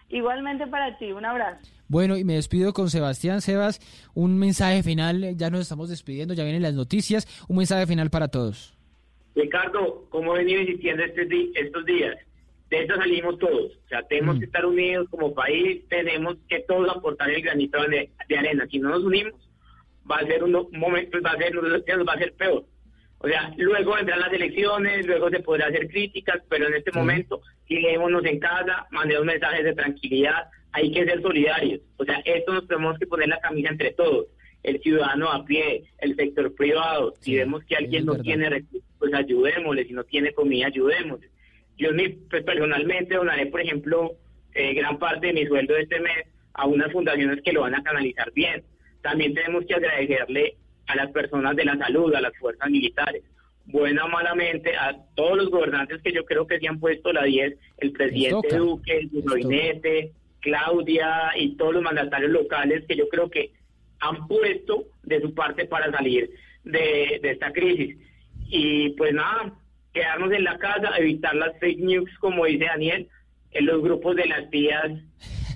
Igualmente 0.09 0.67
para 0.67 0.97
ti, 0.97 1.11
un 1.11 1.25
abrazo. 1.25 1.59
Bueno, 1.87 2.17
y 2.17 2.23
me 2.23 2.33
despido 2.35 2.73
con 2.73 2.89
Sebastián. 2.89 3.41
Sebas, 3.41 3.79
un 4.13 4.37
mensaje 4.37 4.83
final, 4.83 5.35
ya 5.37 5.49
nos 5.49 5.61
estamos 5.61 5.89
despidiendo, 5.89 6.33
ya 6.33 6.43
vienen 6.43 6.61
las 6.61 6.73
noticias, 6.75 7.27
un 7.47 7.57
mensaje 7.57 7.87
final 7.87 8.09
para 8.09 8.27
todos. 8.27 8.75
Ricardo, 9.35 10.05
como 10.09 10.35
he 10.35 10.39
venido 10.39 10.61
insistiendo 10.61 11.03
este 11.03 11.27
estos 11.55 11.85
días, 11.85 12.15
de 12.69 12.81
esto 12.81 12.95
salimos 12.95 13.39
todos. 13.39 13.71
O 13.85 13.87
sea, 13.89 14.03
tenemos 14.03 14.35
Mm. 14.35 14.39
que 14.39 14.45
estar 14.45 14.65
unidos 14.65 15.07
como 15.09 15.33
país, 15.33 15.81
tenemos 15.89 16.37
que 16.47 16.59
todos 16.67 16.89
aportar 16.95 17.29
el 17.31 17.41
granito 17.41 17.81
de, 17.87 18.09
de 18.29 18.37
arena. 18.37 18.67
Si 18.69 18.77
no 18.79 18.89
nos 18.89 19.03
unimos, 19.03 19.33
va 20.09 20.17
a 20.17 20.25
ser 20.27 20.43
un 20.43 20.55
un 20.55 20.79
momento, 20.79 21.17
va 21.25 21.31
a 21.31 21.37
ser, 21.37 21.53
nos 21.55 22.07
va 22.07 22.13
a 22.13 22.17
ser 22.19 22.33
peor. 22.33 22.63
O 23.23 23.27
sea, 23.27 23.53
luego 23.57 23.95
vendrán 23.95 24.19
las 24.19 24.33
elecciones, 24.33 25.07
luego 25.07 25.29
se 25.29 25.39
podrá 25.39 25.67
hacer 25.67 25.87
críticas, 25.87 26.41
pero 26.49 26.67
en 26.67 26.73
este 26.73 26.91
momento, 26.91 27.41
quedémonos 27.65 28.25
en 28.25 28.37
casa, 28.39 28.85
mandemos 28.91 29.25
mensajes 29.25 29.63
de 29.63 29.73
tranquilidad, 29.73 30.47
hay 30.73 30.91
que 30.91 31.05
ser 31.05 31.21
solidarios. 31.21 31.79
O 31.97 32.03
sea, 32.03 32.21
esto 32.25 32.53
nos 32.53 32.67
tenemos 32.67 32.99
que 32.99 33.07
poner 33.07 33.29
la 33.29 33.39
camisa 33.39 33.69
entre 33.69 33.91
todos. 33.91 34.25
El 34.61 34.81
ciudadano 34.81 35.29
a 35.31 35.45
pie, 35.45 35.83
el 35.99 36.15
sector 36.17 36.53
privado, 36.53 37.13
si 37.21 37.37
vemos 37.37 37.63
que 37.63 37.75
alguien 37.77 38.05
no 38.05 38.11
verdad. 38.11 38.23
tiene 38.25 38.49
recursos, 38.49 38.89
pues 38.99 39.13
ayudémosle, 39.13 39.85
si 39.85 39.93
no 39.93 40.03
tiene 40.03 40.33
comida, 40.33 40.67
ayudémosle. 40.67 41.29
Yo 41.77 41.91
mi- 41.93 42.09
pues, 42.09 42.43
personalmente 42.43 43.15
donaré, 43.15 43.45
por 43.47 43.61
ejemplo, 43.61 44.11
eh, 44.53 44.73
gran 44.73 44.99
parte 44.99 45.27
de 45.27 45.33
mi 45.33 45.45
sueldo 45.47 45.73
de 45.75 45.81
este 45.83 45.99
mes 45.99 46.27
a 46.53 46.67
unas 46.67 46.91
fundaciones 46.91 47.41
que 47.41 47.53
lo 47.53 47.61
van 47.61 47.75
a 47.75 47.83
canalizar 47.83 48.31
bien. 48.33 48.63
También 49.01 49.33
tenemos 49.33 49.65
que 49.65 49.73
agradecerle 49.75 50.55
a 50.87 50.95
las 50.95 51.11
personas 51.11 51.55
de 51.55 51.65
la 51.65 51.77
salud, 51.77 52.13
a 52.13 52.21
las 52.21 52.35
fuerzas 52.37 52.69
militares, 52.69 53.23
buena 53.65 54.05
o 54.05 54.09
malamente, 54.09 54.75
a 54.75 54.97
todos 55.15 55.37
los 55.37 55.49
gobernantes 55.49 56.01
que 56.01 56.11
yo 56.11 56.25
creo 56.25 56.47
que 56.47 56.59
se 56.59 56.67
han 56.67 56.79
puesto 56.79 57.13
la 57.13 57.23
10, 57.23 57.55
el 57.79 57.91
presidente. 57.91 58.57
Duque, 58.57 59.07
su 59.11 59.21
gabinete, 59.23 60.11
Claudia 60.41 61.31
y 61.37 61.55
todos 61.55 61.73
los 61.73 61.83
mandatarios 61.83 62.31
locales 62.31 62.83
que 62.87 62.95
yo 62.95 63.07
creo 63.07 63.29
que 63.29 63.51
han 63.99 64.27
puesto 64.27 64.85
de 65.03 65.21
su 65.21 65.33
parte 65.33 65.65
para 65.65 65.89
salir 65.91 66.29
de, 66.63 67.19
de 67.21 67.31
esta 67.31 67.53
crisis. 67.53 67.97
Y 68.47 68.89
pues 68.91 69.13
nada, 69.13 69.53
quedarnos 69.93 70.31
en 70.33 70.43
la 70.43 70.57
casa, 70.57 70.97
evitar 70.97 71.35
las 71.35 71.57
fake 71.59 71.79
news, 71.79 72.09
como 72.19 72.45
dice 72.45 72.65
Daniel, 72.65 73.07
en 73.51 73.65
los 73.65 73.81
grupos 73.81 74.15
de 74.15 74.25
las 74.25 74.49
tías, 74.49 74.91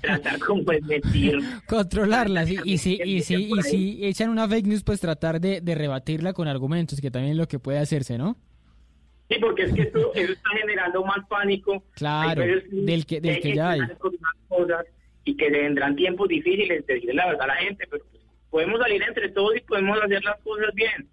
tratar 0.00 0.38
con 0.38 0.64
pues 0.64 0.82
mentir. 0.82 1.38
Controlarlas 1.66 2.50
y, 2.50 2.58
y 2.64 2.78
si, 2.78 3.00
y, 3.04 3.20
si, 3.22 3.34
y 3.52 3.62
si 3.62 4.06
echan 4.06 4.30
una 4.30 4.48
fake 4.48 4.66
news, 4.66 4.82
pues 4.84 5.00
tratar 5.00 5.40
de, 5.40 5.60
de 5.60 5.74
rebatirla 5.74 6.32
con 6.32 6.48
argumentos, 6.48 7.00
que 7.00 7.10
también 7.10 7.32
es 7.32 7.38
lo 7.38 7.48
que 7.48 7.58
puede 7.58 7.78
hacerse, 7.78 8.18
¿no? 8.18 8.36
Sí, 9.30 9.36
porque 9.40 9.64
es 9.64 9.74
que 9.74 9.82
esto, 9.82 10.14
eso 10.14 10.32
está 10.32 10.48
generando 10.60 11.04
más 11.04 11.18
pánico. 11.28 11.84
Claro, 11.94 12.42
Hay 12.42 12.48
veces 12.48 12.70
del 12.70 13.04
que- 13.06 13.20
del 13.20 13.40
que 13.40 13.54
ya 13.54 13.70
hay. 13.70 13.80
cosas 14.48 14.86
y 15.24 15.36
que 15.36 15.50
vendrán 15.50 15.94
tiempos 15.96 16.28
difíciles 16.28 16.86
de 16.86 16.94
decirle 16.94 17.14
la 17.14 17.26
verdad 17.26 17.42
a 17.42 17.46
la 17.48 17.56
gente, 17.56 17.84
pero 17.90 18.02
pues, 18.10 18.22
podemos 18.48 18.80
salir 18.80 19.02
entre 19.02 19.28
todos 19.30 19.54
y 19.56 19.60
podemos 19.60 19.98
hacer 20.02 20.24
las 20.24 20.40
cosas 20.40 20.74
bien 20.74 21.06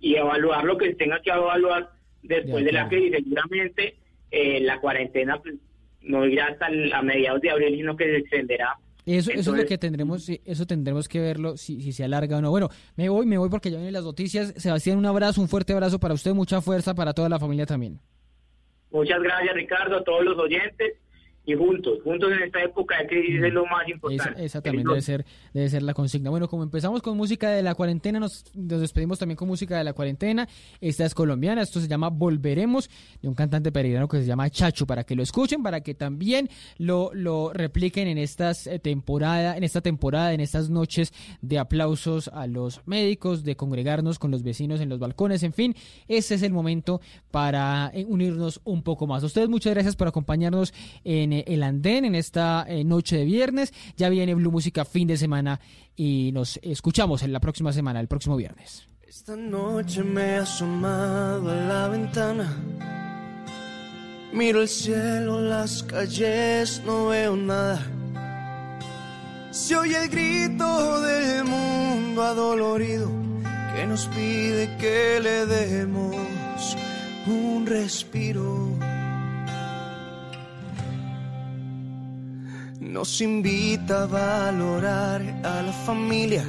y 0.00 0.14
evaluar 0.14 0.64
lo 0.64 0.78
que 0.78 0.94
tenga 0.94 1.20
que 1.20 1.28
evaluar 1.30 1.90
después 2.22 2.64
De 2.64 2.70
de, 2.70 2.72
la 2.72 2.82
acuerdo. 2.84 3.04
crisis. 3.04 3.24
Seguramente 3.24 3.96
eh, 4.30 4.60
la 4.62 4.80
cuarentena 4.80 5.38
pues, 5.42 5.56
no 6.02 6.26
irá 6.26 6.46
hasta 6.46 6.66
a 6.66 7.02
mediados 7.02 7.40
de 7.40 7.50
abril, 7.50 7.76
sino 7.76 7.96
que 7.96 8.04
se 8.04 8.16
extenderá. 8.18 8.78
Eso, 9.06 9.30
eso 9.32 9.54
es 9.54 9.62
lo 9.62 9.66
que 9.66 9.78
tendremos, 9.78 10.28
eso 10.28 10.66
tendremos 10.66 11.08
que 11.08 11.20
verlo 11.20 11.56
si, 11.56 11.80
si 11.80 11.92
se 11.92 12.04
alarga 12.04 12.38
o 12.38 12.40
no. 12.40 12.50
Bueno, 12.50 12.68
me 12.96 13.08
voy, 13.08 13.26
me 13.26 13.38
voy 13.38 13.48
porque 13.48 13.70
ya 13.70 13.76
vienen 13.76 13.94
las 13.94 14.04
noticias. 14.04 14.54
Sebastián, 14.56 14.98
un 14.98 15.06
abrazo, 15.06 15.40
un 15.40 15.48
fuerte 15.48 15.72
abrazo 15.72 15.98
para 15.98 16.14
usted, 16.14 16.32
mucha 16.32 16.60
fuerza 16.60 16.94
para 16.94 17.12
toda 17.12 17.28
la 17.28 17.38
familia 17.38 17.66
también. 17.66 17.98
Muchas 18.90 19.22
gracias, 19.22 19.54
Ricardo, 19.54 19.98
a 19.98 20.04
todos 20.04 20.24
los 20.24 20.38
oyentes 20.38 20.96
y 21.50 21.56
juntos, 21.56 21.98
juntos 22.04 22.30
en 22.32 22.42
esta 22.42 22.62
época 22.62 22.98
de 22.98 23.06
crisis 23.08 23.42
es 23.42 23.52
lo 23.52 23.64
más 23.66 23.88
importante. 23.88 24.44
esa 24.44 24.60
también 24.60 24.86
debe 24.86 25.02
ser, 25.02 25.24
debe 25.52 25.68
ser 25.68 25.82
la 25.82 25.94
consigna. 25.94 26.30
Bueno, 26.30 26.48
como 26.48 26.62
empezamos 26.62 27.02
con 27.02 27.16
música 27.16 27.50
de 27.50 27.62
la 27.62 27.74
cuarentena, 27.74 28.20
nos, 28.20 28.44
nos 28.54 28.80
despedimos 28.80 29.18
también 29.18 29.36
con 29.36 29.48
música 29.48 29.76
de 29.78 29.84
la 29.84 29.92
cuarentena. 29.92 30.48
Esta 30.80 31.04
es 31.04 31.14
colombiana, 31.14 31.62
esto 31.62 31.80
se 31.80 31.88
llama 31.88 32.08
Volveremos, 32.08 32.88
de 33.20 33.28
un 33.28 33.34
cantante 33.34 33.72
peregrino 33.72 34.08
que 34.08 34.18
se 34.18 34.26
llama 34.26 34.48
Chacho, 34.50 34.86
para 34.86 35.04
que 35.04 35.14
lo 35.14 35.22
escuchen, 35.22 35.62
para 35.62 35.80
que 35.80 35.94
también 35.94 36.48
lo, 36.78 37.10
lo 37.14 37.52
repliquen 37.52 38.08
en 38.08 38.18
estas 38.18 38.66
eh, 38.66 38.78
temporada, 38.78 39.56
en 39.56 39.64
esta 39.64 39.80
temporada, 39.80 40.32
en 40.32 40.40
estas 40.40 40.70
noches 40.70 41.12
de 41.42 41.58
aplausos 41.58 42.28
a 42.28 42.46
los 42.46 42.86
médicos, 42.86 43.44
de 43.44 43.56
congregarnos 43.56 44.18
con 44.18 44.30
los 44.30 44.42
vecinos 44.42 44.80
en 44.80 44.88
los 44.88 44.98
balcones, 44.98 45.42
en 45.42 45.52
fin, 45.52 45.74
ese 46.08 46.34
es 46.34 46.42
el 46.42 46.52
momento 46.52 47.00
para 47.30 47.90
eh, 47.94 48.04
unirnos 48.08 48.60
un 48.64 48.82
poco 48.82 49.06
más. 49.06 49.22
A 49.22 49.26
ustedes 49.26 49.48
muchas 49.48 49.74
gracias 49.74 49.96
por 49.96 50.08
acompañarnos 50.08 50.72
en 51.04 51.32
el 51.46 51.62
andén 51.62 52.04
en 52.04 52.14
esta 52.14 52.64
eh, 52.68 52.84
noche 52.84 53.16
de 53.16 53.24
viernes. 53.24 53.72
Ya 53.96 54.08
viene 54.08 54.34
Blue 54.34 54.50
Música 54.50 54.84
fin 54.84 55.08
de 55.08 55.16
semana 55.16 55.60
y 55.96 56.30
nos 56.32 56.58
escuchamos 56.62 57.22
en 57.22 57.32
la 57.32 57.40
próxima 57.40 57.72
semana, 57.72 58.00
el 58.00 58.08
próximo 58.08 58.36
viernes. 58.36 58.88
Esta 59.02 59.34
noche 59.34 60.02
me 60.04 60.22
he 60.22 60.36
asomado 60.36 61.50
a 61.50 61.54
la 61.54 61.88
ventana. 61.88 62.56
Miro 64.32 64.62
el 64.62 64.68
cielo, 64.68 65.40
las 65.40 65.82
calles, 65.82 66.80
no 66.86 67.08
veo 67.08 67.34
nada. 67.36 67.84
Se 69.50 69.74
oye 69.74 70.04
el 70.04 70.08
grito 70.08 71.00
del 71.00 71.44
mundo 71.44 72.22
adolorido 72.22 73.10
que 73.74 73.86
nos 73.86 74.06
pide 74.06 74.76
que 74.78 75.18
le 75.20 75.46
demos 75.46 76.76
un 77.26 77.66
respiro. 77.66 78.78
Nos 82.90 83.20
invita 83.20 84.02
a 84.02 84.06
valorar 84.06 85.22
a 85.44 85.62
la 85.62 85.72
familia 85.86 86.44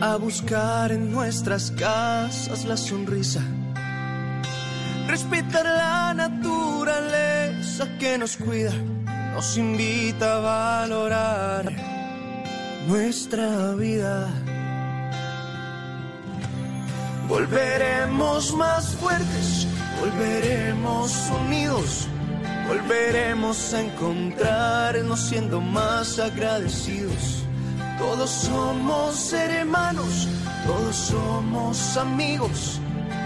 a 0.00 0.16
buscar 0.16 0.92
en 0.92 1.10
nuestras 1.10 1.70
casas 1.70 2.64
la 2.64 2.76
sonrisa, 2.76 3.40
respetar 5.08 5.64
la 5.64 6.14
naturaleza 6.14 7.88
que 7.98 8.18
nos 8.18 8.36
cuida, 8.36 8.72
nos 9.34 9.56
invita 9.56 10.36
a 10.36 10.40
valorar 10.40 11.72
nuestra 12.86 13.74
vida. 13.74 14.28
Volveremos 17.28 18.54
más 18.54 18.94
fuertes, 18.96 19.66
volveremos 20.00 21.12
unidos, 21.46 22.08
volveremos 22.66 23.74
a 23.74 23.80
encontrarnos 23.80 25.20
siendo 25.20 25.60
más 25.60 26.18
agradecidos. 26.18 27.44
Todos 27.98 28.30
somos 28.30 29.32
hermanos, 29.32 30.28
todos 30.66 30.96
somos 30.96 31.96
amigos. 31.96 32.80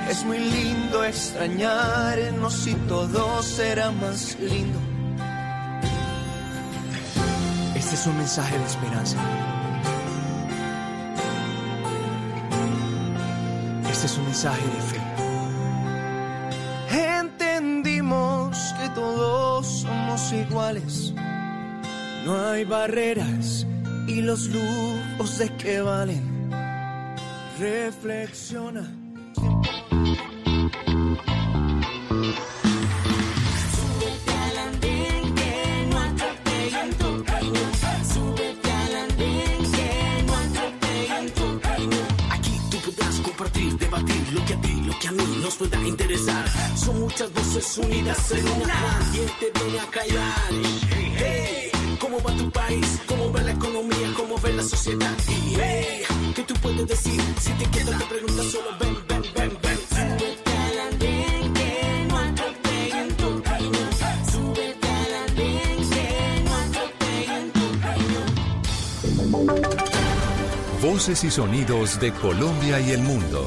Es 0.09 0.24
muy 0.24 0.39
lindo 0.39 1.05
extrañarnos 1.05 2.66
y 2.66 2.74
todo 2.74 3.43
será 3.43 3.90
más 3.90 4.39
lindo. 4.40 4.78
Este 7.74 7.94
es 7.94 8.06
un 8.06 8.16
mensaje 8.16 8.59
de 8.59 8.65
esperanza. 8.65 9.16
Este 13.90 14.06
es 14.06 14.19
un 14.19 14.24
mensaje 14.24 14.62
de 14.62 14.81
fe. 14.82 15.07
Somos 20.28 20.32
iguales. 20.32 21.14
No 22.24 22.48
hay 22.48 22.64
barreras 22.64 23.66
y 24.06 24.20
los 24.20 24.48
lujos 24.48 25.38
de 25.38 25.48
que 25.56 25.80
valen. 25.80 26.50
Reflexiona. 27.59 28.82
Súbete 33.74 34.32
al 34.32 34.59
andén 34.68 35.34
que 35.34 35.86
no 35.92 37.24
camino. 37.24 37.70
Súbete 38.12 38.70
al 38.70 38.96
andén 38.96 39.72
que 39.72 40.24
no 40.26 41.60
camino. 41.60 41.96
Aquí 42.30 42.60
tú 42.70 42.76
podrás 42.78 43.16
compartir, 43.20 43.78
debatir 43.78 44.32
lo 44.32 44.44
que 44.44 44.55
a 44.55 44.60
ti, 44.60 44.77
que 45.01 45.09
a 45.09 45.12
mí 45.12 45.25
nos 45.41 45.57
pueda 45.57 45.81
interesar. 45.87 46.45
Son 46.77 47.01
muchas 47.01 47.33
voces 47.33 47.79
unidas 47.79 48.33
en 48.33 48.49
una. 48.49 49.01
¿Quién 49.12 49.31
te 49.41 49.61
viene 49.61 49.81
a 49.81 49.87
callar? 49.87 50.51
Hey, 51.16 51.70
¿cómo 52.01 52.20
va 52.23 52.33
tu 52.37 52.51
país? 52.51 53.01
¿Cómo 53.07 53.33
va 53.33 53.43
la 53.43 53.53
economía? 53.53 54.12
¿Cómo 54.16 54.41
va 54.41 54.49
la 54.51 54.62
sociedad? 54.62 55.15
Hey, 55.27 56.03
¿qué 56.35 56.43
tú 56.43 56.55
puedes 56.55 56.87
decir? 56.87 57.20
Si 57.41 57.53
te 57.53 57.65
quedas 57.70 57.99
te 57.99 58.05
preguntas 58.07 58.47
solo 58.47 58.70
ven, 58.81 58.97
ven, 59.09 59.23
ven, 59.35 59.59
ven. 59.62 59.79
Voces 70.83 71.25
y 71.25 71.31
sonidos 71.31 72.01
de 72.01 72.12
Colombia 72.12 72.81
y 72.81 72.91
el 72.93 73.03
mundo 73.03 73.47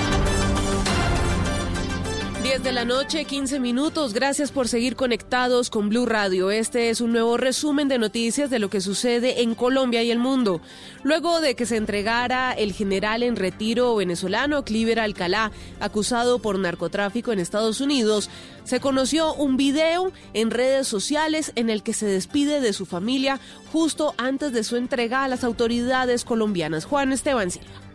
10 2.61 2.63
de 2.63 2.73
la 2.73 2.85
noche, 2.85 3.25
15 3.25 3.59
minutos. 3.59 4.13
Gracias 4.13 4.51
por 4.51 4.67
seguir 4.67 4.95
conectados 4.95 5.71
con 5.71 5.89
Blue 5.89 6.05
Radio. 6.05 6.51
Este 6.51 6.91
es 6.91 7.01
un 7.01 7.11
nuevo 7.11 7.37
resumen 7.37 7.87
de 7.87 7.97
noticias 7.97 8.51
de 8.51 8.59
lo 8.59 8.69
que 8.69 8.81
sucede 8.81 9.41
en 9.41 9.55
Colombia 9.55 10.03
y 10.03 10.11
el 10.11 10.19
mundo. 10.19 10.61
Luego 11.03 11.41
de 11.41 11.55
que 11.55 11.65
se 11.65 11.77
entregara 11.77 12.51
el 12.51 12.73
general 12.73 13.23
en 13.23 13.35
retiro 13.35 13.95
venezolano 13.95 14.63
Cliver 14.63 14.99
Alcalá, 14.99 15.51
acusado 15.79 16.39
por 16.39 16.59
narcotráfico 16.59 17.31
en 17.31 17.39
Estados 17.39 17.81
Unidos, 17.81 18.29
se 18.63 18.79
conoció 18.79 19.33
un 19.33 19.57
video 19.57 20.11
en 20.33 20.51
redes 20.51 20.87
sociales 20.87 21.53
en 21.55 21.71
el 21.71 21.81
que 21.81 21.93
se 21.93 22.05
despide 22.05 22.61
de 22.61 22.73
su 22.73 22.85
familia 22.85 23.39
justo 23.71 24.13
antes 24.17 24.53
de 24.53 24.63
su 24.63 24.75
entrega 24.75 25.23
a 25.23 25.27
las 25.27 25.43
autoridades 25.43 26.25
colombianas. 26.25 26.85
Juan 26.85 27.11
Esteban 27.11 27.49
Silva. 27.49 27.90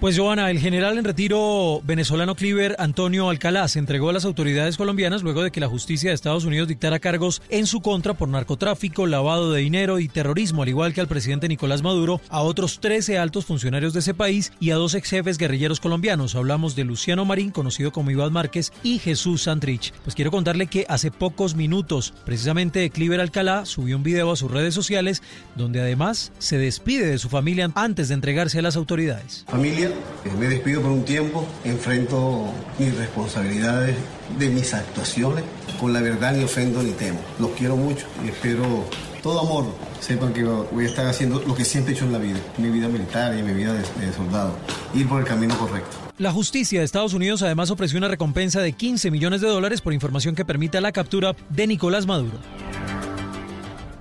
Pues 0.00 0.16
Joana, 0.18 0.50
el 0.50 0.58
general 0.58 0.96
en 0.96 1.04
retiro 1.04 1.82
venezolano 1.84 2.34
Cliver 2.34 2.74
Antonio 2.78 3.28
Alcalá 3.28 3.68
se 3.68 3.78
entregó 3.78 4.08
a 4.08 4.14
las 4.14 4.24
autoridades 4.24 4.78
colombianas 4.78 5.22
luego 5.22 5.42
de 5.42 5.50
que 5.50 5.60
la 5.60 5.68
justicia 5.68 6.08
de 6.08 6.14
Estados 6.14 6.46
Unidos 6.46 6.68
dictara 6.68 7.00
cargos 7.00 7.42
en 7.50 7.66
su 7.66 7.82
contra 7.82 8.14
por 8.14 8.30
narcotráfico, 8.30 9.06
lavado 9.06 9.52
de 9.52 9.60
dinero 9.60 9.98
y 9.98 10.08
terrorismo, 10.08 10.62
al 10.62 10.70
igual 10.70 10.94
que 10.94 11.02
al 11.02 11.06
presidente 11.06 11.48
Nicolás 11.48 11.82
Maduro, 11.82 12.22
a 12.30 12.40
otros 12.40 12.80
13 12.80 13.18
altos 13.18 13.44
funcionarios 13.44 13.92
de 13.92 13.98
ese 13.98 14.14
país 14.14 14.54
y 14.58 14.70
a 14.70 14.76
dos 14.76 14.94
ex 14.94 15.10
jefes 15.10 15.36
guerrilleros 15.36 15.80
colombianos. 15.80 16.34
Hablamos 16.34 16.74
de 16.76 16.84
Luciano 16.84 17.26
Marín, 17.26 17.50
conocido 17.50 17.92
como 17.92 18.10
Iván 18.10 18.32
Márquez, 18.32 18.72
y 18.82 19.00
Jesús 19.00 19.42
Santrich. 19.42 19.92
Pues 20.02 20.14
quiero 20.14 20.30
contarle 20.30 20.68
que 20.68 20.86
hace 20.88 21.10
pocos 21.10 21.56
minutos, 21.56 22.14
precisamente 22.24 22.88
Cliver 22.88 23.20
Alcalá 23.20 23.66
subió 23.66 23.98
un 23.98 24.02
video 24.02 24.32
a 24.32 24.36
sus 24.36 24.50
redes 24.50 24.72
sociales 24.72 25.22
donde 25.56 25.82
además 25.82 26.32
se 26.38 26.56
despide 26.56 27.04
de 27.04 27.18
su 27.18 27.28
familia 27.28 27.70
antes 27.74 28.08
de 28.08 28.14
entregarse 28.14 28.60
a 28.60 28.62
las 28.62 28.76
autoridades. 28.76 29.44
Familia, 29.46 29.89
eh, 29.90 30.30
me 30.38 30.46
despido 30.48 30.82
por 30.82 30.90
un 30.90 31.04
tiempo, 31.04 31.46
enfrento 31.64 32.52
mis 32.78 32.96
responsabilidades 32.96 33.96
de 34.38 34.48
mis 34.48 34.72
actuaciones, 34.74 35.44
con 35.78 35.92
la 35.92 36.00
verdad 36.00 36.32
ni 36.32 36.44
ofendo 36.44 36.82
ni 36.82 36.92
temo. 36.92 37.20
Los 37.38 37.50
quiero 37.50 37.76
mucho 37.76 38.06
y 38.24 38.28
espero 38.28 38.84
todo 39.22 39.40
amor. 39.40 39.66
Sepan 40.00 40.32
que 40.32 40.42
voy 40.44 40.84
a 40.84 40.88
estar 40.88 41.06
haciendo 41.06 41.42
lo 41.46 41.54
que 41.54 41.64
siempre 41.64 41.92
he 41.92 41.96
hecho 41.96 42.06
en 42.06 42.12
la 42.12 42.18
vida, 42.18 42.38
mi 42.58 42.70
vida 42.70 42.88
militar 42.88 43.36
y 43.38 43.42
mi 43.42 43.52
vida 43.52 43.72
de, 43.72 43.80
de 43.80 44.12
soldado, 44.12 44.56
ir 44.94 45.08
por 45.08 45.20
el 45.20 45.26
camino 45.26 45.56
correcto. 45.58 45.96
La 46.18 46.32
justicia 46.32 46.80
de 46.80 46.84
Estados 46.84 47.14
Unidos 47.14 47.42
además 47.42 47.70
ofreció 47.70 47.98
una 47.98 48.08
recompensa 48.08 48.60
de 48.60 48.72
15 48.72 49.10
millones 49.10 49.40
de 49.40 49.48
dólares 49.48 49.80
por 49.80 49.94
información 49.94 50.34
que 50.34 50.44
permita 50.44 50.80
la 50.80 50.92
captura 50.92 51.34
de 51.48 51.66
Nicolás 51.66 52.06
Maduro. 52.06 52.38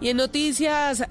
Y 0.01 0.07
en 0.07 0.15
noticias 0.15 1.03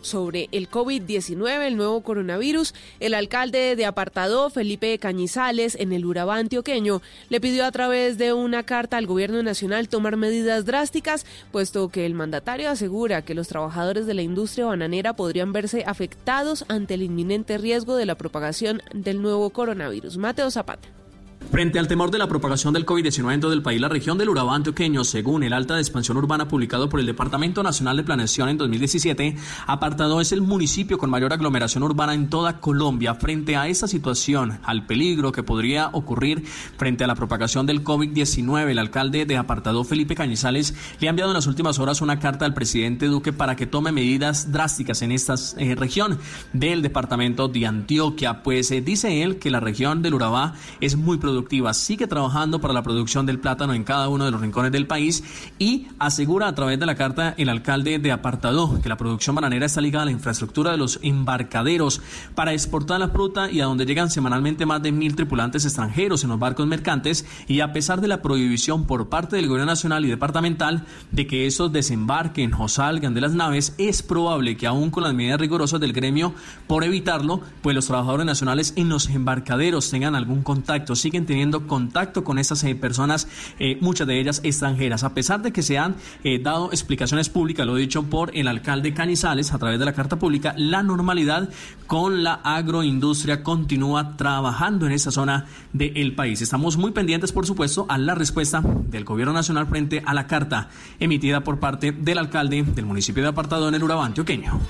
sobre 0.00 0.48
el 0.50 0.70
COVID-19, 0.70 1.66
el 1.66 1.76
nuevo 1.76 2.00
coronavirus, 2.00 2.72
el 2.98 3.12
alcalde 3.12 3.76
de 3.76 3.84
Apartadó, 3.84 4.48
Felipe 4.48 4.98
Cañizales, 4.98 5.74
en 5.78 5.92
el 5.92 6.06
Urabá 6.06 6.36
antioqueño, 6.36 7.02
le 7.28 7.40
pidió 7.42 7.66
a 7.66 7.70
través 7.70 8.16
de 8.16 8.32
una 8.32 8.62
carta 8.62 8.96
al 8.96 9.06
gobierno 9.06 9.42
nacional 9.42 9.90
tomar 9.90 10.16
medidas 10.16 10.64
drásticas, 10.64 11.26
puesto 11.52 11.90
que 11.90 12.06
el 12.06 12.14
mandatario 12.14 12.70
asegura 12.70 13.26
que 13.26 13.34
los 13.34 13.48
trabajadores 13.48 14.06
de 14.06 14.14
la 14.14 14.22
industria 14.22 14.64
bananera 14.64 15.12
podrían 15.12 15.52
verse 15.52 15.84
afectados 15.86 16.64
ante 16.68 16.94
el 16.94 17.02
inminente 17.02 17.58
riesgo 17.58 17.94
de 17.94 18.06
la 18.06 18.14
propagación 18.14 18.80
del 18.94 19.20
nuevo 19.20 19.50
coronavirus. 19.50 20.16
Mateo 20.16 20.50
Zapata. 20.50 21.03
Frente 21.50 21.78
al 21.78 21.86
temor 21.86 22.10
de 22.10 22.18
la 22.18 22.26
propagación 22.26 22.74
del 22.74 22.84
COVID-19 22.84 23.34
en 23.34 23.40
todo 23.40 23.52
el 23.52 23.62
país, 23.62 23.80
la 23.80 23.88
región 23.88 24.18
del 24.18 24.28
Urabá 24.28 24.56
antioqueño, 24.56 25.04
según 25.04 25.44
el 25.44 25.52
alta 25.52 25.74
de 25.74 25.80
expansión 25.80 26.16
urbana 26.16 26.48
publicado 26.48 26.88
por 26.88 26.98
el 26.98 27.06
Departamento 27.06 27.62
Nacional 27.62 27.96
de 27.96 28.02
Planeación 28.02 28.48
en 28.48 28.58
2017, 28.58 29.36
Apartado 29.66 30.20
es 30.20 30.32
el 30.32 30.40
municipio 30.40 30.98
con 30.98 31.10
mayor 31.10 31.32
aglomeración 31.32 31.84
urbana 31.84 32.14
en 32.14 32.28
toda 32.28 32.58
Colombia. 32.58 33.14
Frente 33.14 33.54
a 33.56 33.68
esta 33.68 33.86
situación, 33.86 34.58
al 34.64 34.86
peligro 34.86 35.30
que 35.30 35.44
podría 35.44 35.90
ocurrir 35.92 36.44
frente 36.44 37.04
a 37.04 37.06
la 37.06 37.14
propagación 37.14 37.66
del 37.66 37.84
COVID-19, 37.84 38.70
el 38.70 38.78
alcalde 38.78 39.24
de 39.24 39.36
Apartado, 39.36 39.84
Felipe 39.84 40.16
Cañizales, 40.16 40.74
le 40.98 41.06
ha 41.06 41.10
enviado 41.10 41.30
en 41.30 41.36
las 41.36 41.46
últimas 41.46 41.78
horas 41.78 42.00
una 42.00 42.18
carta 42.18 42.46
al 42.46 42.54
presidente 42.54 43.06
Duque 43.06 43.32
para 43.32 43.54
que 43.54 43.66
tome 43.66 43.92
medidas 43.92 44.50
drásticas 44.50 45.02
en 45.02 45.12
esta 45.12 45.34
eh, 45.58 45.76
región 45.76 46.18
del 46.52 46.82
departamento 46.82 47.46
de 47.46 47.66
Antioquia. 47.66 48.42
Pues 48.42 48.70
eh, 48.72 48.80
dice 48.80 49.22
él 49.22 49.38
que 49.38 49.50
la 49.50 49.60
región 49.60 50.02
del 50.02 50.14
Urabá 50.14 50.54
es 50.80 50.96
muy 50.96 51.18
productiva, 51.18 51.33
sigue 51.72 52.06
trabajando 52.06 52.60
para 52.60 52.74
la 52.74 52.82
producción 52.82 53.26
del 53.26 53.40
plátano 53.40 53.74
en 53.74 53.84
cada 53.84 54.08
uno 54.08 54.24
de 54.24 54.30
los 54.30 54.40
rincones 54.40 54.72
del 54.72 54.86
país 54.86 55.24
y 55.58 55.88
asegura 55.98 56.48
a 56.48 56.54
través 56.54 56.78
de 56.78 56.86
la 56.86 56.94
carta 56.94 57.34
el 57.38 57.48
alcalde 57.48 57.98
de 57.98 58.12
Apartadó 58.12 58.80
que 58.80 58.88
la 58.88 58.96
producción 58.96 59.34
bananera 59.34 59.66
está 59.66 59.80
ligada 59.80 60.02
a 60.02 60.06
la 60.06 60.12
infraestructura 60.12 60.72
de 60.72 60.76
los 60.76 60.98
embarcaderos 61.02 62.00
para 62.34 62.52
exportar 62.52 63.00
la 63.00 63.08
fruta 63.08 63.50
y 63.50 63.60
a 63.60 63.64
donde 63.64 63.86
llegan 63.86 64.10
semanalmente 64.10 64.66
más 64.66 64.82
de 64.82 64.92
mil 64.92 65.16
tripulantes 65.16 65.64
extranjeros 65.64 66.22
en 66.22 66.30
los 66.30 66.38
barcos 66.38 66.66
mercantes 66.66 67.26
y 67.46 67.60
a 67.60 67.72
pesar 67.72 68.00
de 68.00 68.08
la 68.08 68.22
prohibición 68.22 68.84
por 68.84 69.08
parte 69.08 69.36
del 69.36 69.48
gobierno 69.48 69.72
nacional 69.72 70.04
y 70.04 70.08
departamental 70.08 70.84
de 71.10 71.26
que 71.26 71.46
estos 71.46 71.72
desembarquen 71.72 72.54
o 72.54 72.68
salgan 72.68 73.14
de 73.14 73.20
las 73.20 73.32
naves, 73.32 73.74
es 73.78 74.02
probable 74.02 74.56
que 74.56 74.66
aún 74.66 74.90
con 74.90 75.02
las 75.02 75.14
medidas 75.14 75.40
rigurosas 75.40 75.80
del 75.80 75.92
gremio 75.92 76.34
por 76.66 76.84
evitarlo, 76.84 77.40
pues 77.62 77.74
los 77.74 77.86
trabajadores 77.86 78.26
nacionales 78.26 78.74
en 78.76 78.88
los 78.88 79.08
embarcaderos 79.08 79.90
tengan 79.90 80.14
algún 80.14 80.42
contacto, 80.42 80.96
siguen 80.96 81.23
teniendo 81.24 81.66
contacto 81.66 82.24
con 82.24 82.38
estas 82.38 82.62
eh, 82.64 82.74
personas, 82.74 83.28
eh, 83.58 83.78
muchas 83.80 84.06
de 84.06 84.20
ellas 84.20 84.40
extranjeras, 84.44 85.04
a 85.04 85.14
pesar 85.14 85.42
de 85.42 85.52
que 85.52 85.62
se 85.62 85.78
han 85.78 85.96
eh, 86.22 86.38
dado 86.38 86.70
explicaciones 86.70 87.28
públicas, 87.28 87.66
lo 87.66 87.74
dicho 87.74 88.04
por 88.04 88.36
el 88.36 88.48
alcalde 88.48 88.94
Canizales 88.94 89.52
a 89.52 89.58
través 89.58 89.78
de 89.78 89.84
la 89.84 89.92
carta 89.92 90.18
pública, 90.18 90.54
la 90.56 90.82
normalidad 90.82 91.48
con 91.86 92.22
la 92.22 92.34
agroindustria 92.34 93.42
continúa 93.42 94.16
trabajando 94.16 94.86
en 94.86 94.92
esta 94.92 95.10
zona 95.10 95.46
del 95.72 96.14
país. 96.14 96.42
Estamos 96.42 96.76
muy 96.76 96.92
pendientes, 96.92 97.32
por 97.32 97.46
supuesto, 97.46 97.86
a 97.88 97.98
la 97.98 98.14
respuesta 98.14 98.62
del 98.62 99.04
gobierno 99.04 99.32
nacional 99.32 99.66
frente 99.66 100.02
a 100.04 100.14
la 100.14 100.26
carta 100.26 100.68
emitida 100.98 101.42
por 101.42 101.58
parte 101.58 101.92
del 101.92 102.18
alcalde 102.18 102.62
del 102.62 102.86
municipio 102.86 103.22
de 103.22 103.28
Apartado 103.30 103.68
en 103.68 103.74
el 103.74 103.82
Urabá 103.82 104.06
antioqueño. 104.06 104.60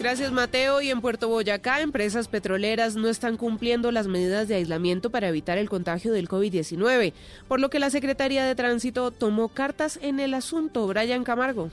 Gracias, 0.00 0.32
Mateo. 0.32 0.80
Y 0.80 0.88
en 0.88 1.02
Puerto 1.02 1.28
Boyacá, 1.28 1.82
empresas 1.82 2.26
petroleras 2.26 2.96
no 2.96 3.08
están 3.08 3.36
cumpliendo 3.36 3.92
las 3.92 4.06
medidas 4.06 4.48
de 4.48 4.54
aislamiento 4.54 5.10
para 5.10 5.28
evitar 5.28 5.58
el 5.58 5.68
contagio 5.68 6.10
del 6.10 6.26
COVID-19, 6.26 7.12
por 7.46 7.60
lo 7.60 7.68
que 7.68 7.78
la 7.78 7.90
Secretaría 7.90 8.46
de 8.46 8.54
Tránsito 8.54 9.10
tomó 9.10 9.48
cartas 9.48 9.98
en 10.00 10.18
el 10.18 10.32
asunto. 10.32 10.86
Brian 10.86 11.22
Camargo. 11.22 11.70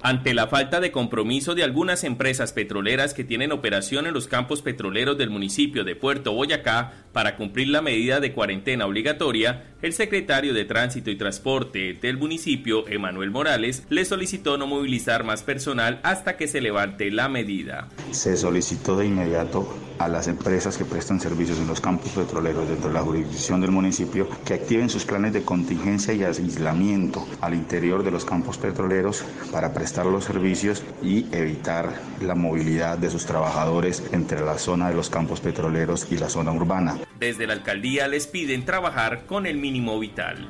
Ante 0.00 0.32
la 0.32 0.46
falta 0.46 0.80
de 0.80 0.92
compromiso 0.92 1.54
de 1.54 1.64
algunas 1.64 2.04
empresas 2.04 2.52
petroleras 2.52 3.14
que 3.14 3.24
tienen 3.24 3.50
operación 3.50 4.06
en 4.06 4.14
los 4.14 4.28
campos 4.28 4.62
petroleros 4.62 5.18
del 5.18 5.28
municipio 5.28 5.82
de 5.82 5.96
Puerto 5.96 6.32
Boyacá 6.32 6.92
para 7.12 7.36
cumplir 7.36 7.68
la 7.68 7.82
medida 7.82 8.20
de 8.20 8.32
cuarentena 8.32 8.86
obligatoria, 8.86 9.74
el 9.80 9.92
secretario 9.92 10.54
de 10.54 10.64
Tránsito 10.64 11.10
y 11.10 11.16
Transporte 11.16 11.94
del 12.00 12.18
municipio, 12.18 12.88
Emanuel 12.88 13.30
Morales, 13.30 13.84
le 13.88 14.04
solicitó 14.04 14.58
no 14.58 14.66
movilizar 14.66 15.24
más 15.24 15.42
personal 15.42 16.00
hasta 16.02 16.36
que 16.36 16.48
se 16.48 16.60
levante 16.60 17.10
la 17.10 17.28
medida. 17.28 17.88
Se 18.10 18.36
solicitó 18.36 18.96
de 18.96 19.06
inmediato 19.06 19.72
a 19.98 20.08
las 20.08 20.28
empresas 20.28 20.76
que 20.76 20.84
prestan 20.84 21.20
servicios 21.20 21.58
en 21.58 21.66
los 21.66 21.80
campos 21.80 22.10
petroleros 22.10 22.68
dentro 22.68 22.88
de 22.88 22.94
la 22.94 23.02
jurisdicción 23.02 23.60
del 23.60 23.70
municipio 23.70 24.28
que 24.44 24.54
activen 24.54 24.88
sus 24.88 25.04
planes 25.04 25.32
de 25.32 25.42
contingencia 25.42 26.14
y 26.14 26.24
aislamiento 26.24 27.26
al 27.40 27.54
interior 27.54 28.02
de 28.04 28.10
los 28.10 28.24
campos 28.24 28.58
petroleros 28.58 29.24
para 29.52 29.72
prestar 29.72 30.06
los 30.06 30.24
servicios 30.24 30.84
y 31.02 31.26
evitar 31.32 31.92
la 32.20 32.34
movilidad 32.34 32.98
de 32.98 33.10
sus 33.10 33.26
trabajadores 33.26 34.02
entre 34.12 34.40
la 34.40 34.58
zona 34.58 34.88
de 34.88 34.94
los 34.94 35.10
campos 35.10 35.40
petroleros 35.40 36.06
y 36.10 36.18
la 36.18 36.28
zona 36.28 36.52
urbana. 36.52 36.98
Desde 37.18 37.48
la 37.48 37.54
alcaldía 37.54 38.06
les 38.06 38.28
piden 38.28 38.64
trabajar 38.64 39.26
con 39.26 39.46
el 39.46 39.58
mínimo 39.68 39.98
vital. 39.98 40.48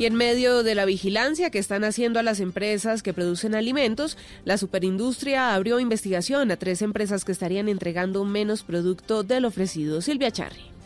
Y 0.00 0.06
en 0.06 0.16
medio 0.16 0.64
de 0.64 0.74
la 0.74 0.84
vigilancia 0.84 1.50
que 1.50 1.60
están 1.60 1.84
haciendo 1.84 2.18
a 2.18 2.24
las 2.24 2.40
empresas 2.40 3.04
que 3.04 3.12
producen 3.12 3.54
alimentos, 3.54 4.16
la 4.44 4.58
superindustria 4.58 5.54
abrió 5.54 5.78
investigación 5.78 6.50
a 6.50 6.56
tres 6.56 6.82
empresas 6.82 7.24
que 7.24 7.30
estarían 7.30 7.68
entregando 7.68 8.24
menos 8.24 8.64
producto 8.64 9.22
del 9.22 9.44
ofrecido. 9.44 10.00
Silvia 10.00 10.32
Charri. 10.32 10.77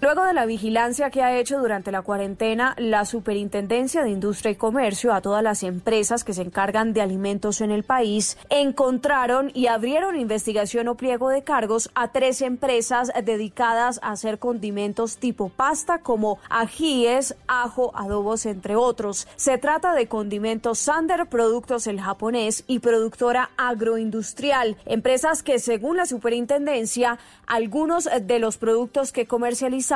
Luego 0.00 0.24
de 0.24 0.32
la 0.32 0.46
vigilancia 0.46 1.10
que 1.10 1.24
ha 1.24 1.36
hecho 1.36 1.58
durante 1.58 1.90
la 1.90 2.02
cuarentena 2.02 2.76
la 2.78 3.04
Superintendencia 3.04 4.04
de 4.04 4.10
Industria 4.10 4.52
y 4.52 4.54
Comercio 4.54 5.12
a 5.12 5.20
todas 5.20 5.42
las 5.42 5.64
empresas 5.64 6.22
que 6.22 6.34
se 6.34 6.42
encargan 6.42 6.92
de 6.92 7.02
alimentos 7.02 7.60
en 7.60 7.72
el 7.72 7.82
país, 7.82 8.38
encontraron 8.48 9.50
y 9.54 9.66
abrieron 9.66 10.14
investigación 10.14 10.86
o 10.86 10.94
pliego 10.94 11.30
de 11.30 11.42
cargos 11.42 11.90
a 11.96 12.12
tres 12.12 12.42
empresas 12.42 13.10
dedicadas 13.24 13.98
a 14.00 14.12
hacer 14.12 14.38
condimentos 14.38 15.16
tipo 15.16 15.48
pasta 15.48 15.98
como 15.98 16.38
ajíes, 16.48 17.34
ajo, 17.48 17.90
adobos, 17.96 18.46
entre 18.46 18.76
otros. 18.76 19.26
Se 19.34 19.58
trata 19.58 19.94
de 19.94 20.06
condimentos 20.06 20.78
Sander, 20.78 21.26
Productos 21.26 21.88
El 21.88 22.00
Japonés 22.00 22.62
y 22.68 22.78
Productora 22.78 23.50
Agroindustrial, 23.56 24.76
empresas 24.86 25.42
que 25.42 25.58
según 25.58 25.96
la 25.96 26.06
Superintendencia, 26.06 27.18
algunos 27.48 28.08
de 28.22 28.38
los 28.38 28.58
productos 28.58 29.10
que 29.10 29.26
comercializan 29.26 29.87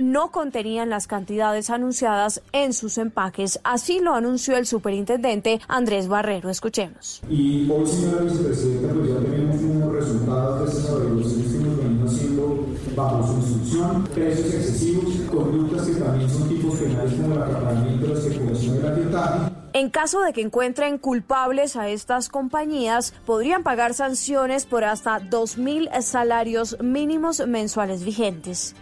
no 0.00 0.30
contenían 0.30 0.90
las 0.90 1.06
cantidades 1.06 1.70
anunciadas 1.70 2.42
en 2.52 2.72
sus 2.72 2.98
empaques. 2.98 3.60
Así 3.64 3.98
lo 3.98 4.14
anunció 4.14 4.56
el 4.56 4.66
superintendente 4.66 5.60
Andrés 5.68 6.08
Barrero. 6.08 6.50
Escuchemos. 6.50 7.22
Y 7.28 7.70
hoy, 7.70 7.86
señora 7.86 8.24
vicepresidenta, 8.24 8.94
pues 8.94 9.08
ya 9.08 9.20
tenemos 9.20 9.56
unos 9.62 9.92
resultados 9.92 10.60
de 10.60 10.66
estas 10.66 10.90
averiguaciones 10.90 11.52
que 11.52 11.58
nos 11.58 11.76
venimos 11.78 12.14
haciendo 12.14 12.66
bajo 12.94 13.26
su 13.26 13.34
instrucción, 13.34 14.04
precios 14.14 14.54
excesivos, 14.54 15.14
conductas 15.30 15.86
que 15.86 15.94
también 15.94 16.30
son 16.30 16.48
tipos 16.48 16.78
penales 16.78 17.12
como 17.14 17.34
el 17.34 17.42
acaparamiento, 17.42 18.06
la 18.06 18.18
especulación 18.18 18.76
y 18.76 19.12
la 19.12 19.52
En 19.72 19.90
caso 19.90 20.20
de 20.20 20.32
que 20.32 20.42
encuentren 20.42 20.98
culpables 20.98 21.76
a 21.76 21.88
estas 21.88 22.28
compañías, 22.28 23.14
podrían 23.24 23.62
pagar 23.62 23.94
sanciones 23.94 24.66
por 24.66 24.84
hasta 24.84 25.20
2.000 25.20 26.02
salarios 26.02 26.76
mínimos 26.80 27.46
mensuales 27.46 28.04
vigentes. 28.04 28.74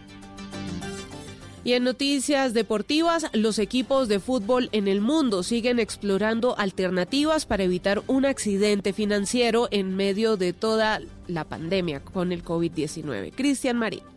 Y 1.66 1.72
en 1.72 1.82
noticias 1.82 2.54
deportivas, 2.54 3.26
los 3.32 3.58
equipos 3.58 4.06
de 4.06 4.20
fútbol 4.20 4.68
en 4.70 4.86
el 4.86 5.00
mundo 5.00 5.42
siguen 5.42 5.80
explorando 5.80 6.56
alternativas 6.56 7.44
para 7.44 7.64
evitar 7.64 8.04
un 8.06 8.24
accidente 8.24 8.92
financiero 8.92 9.66
en 9.72 9.96
medio 9.96 10.36
de 10.36 10.52
toda 10.52 11.00
la 11.26 11.42
pandemia 11.42 11.98
con 11.98 12.30
el 12.30 12.44
COVID-19. 12.44 13.32
Cristian 13.34 13.78
Marín. 13.78 14.15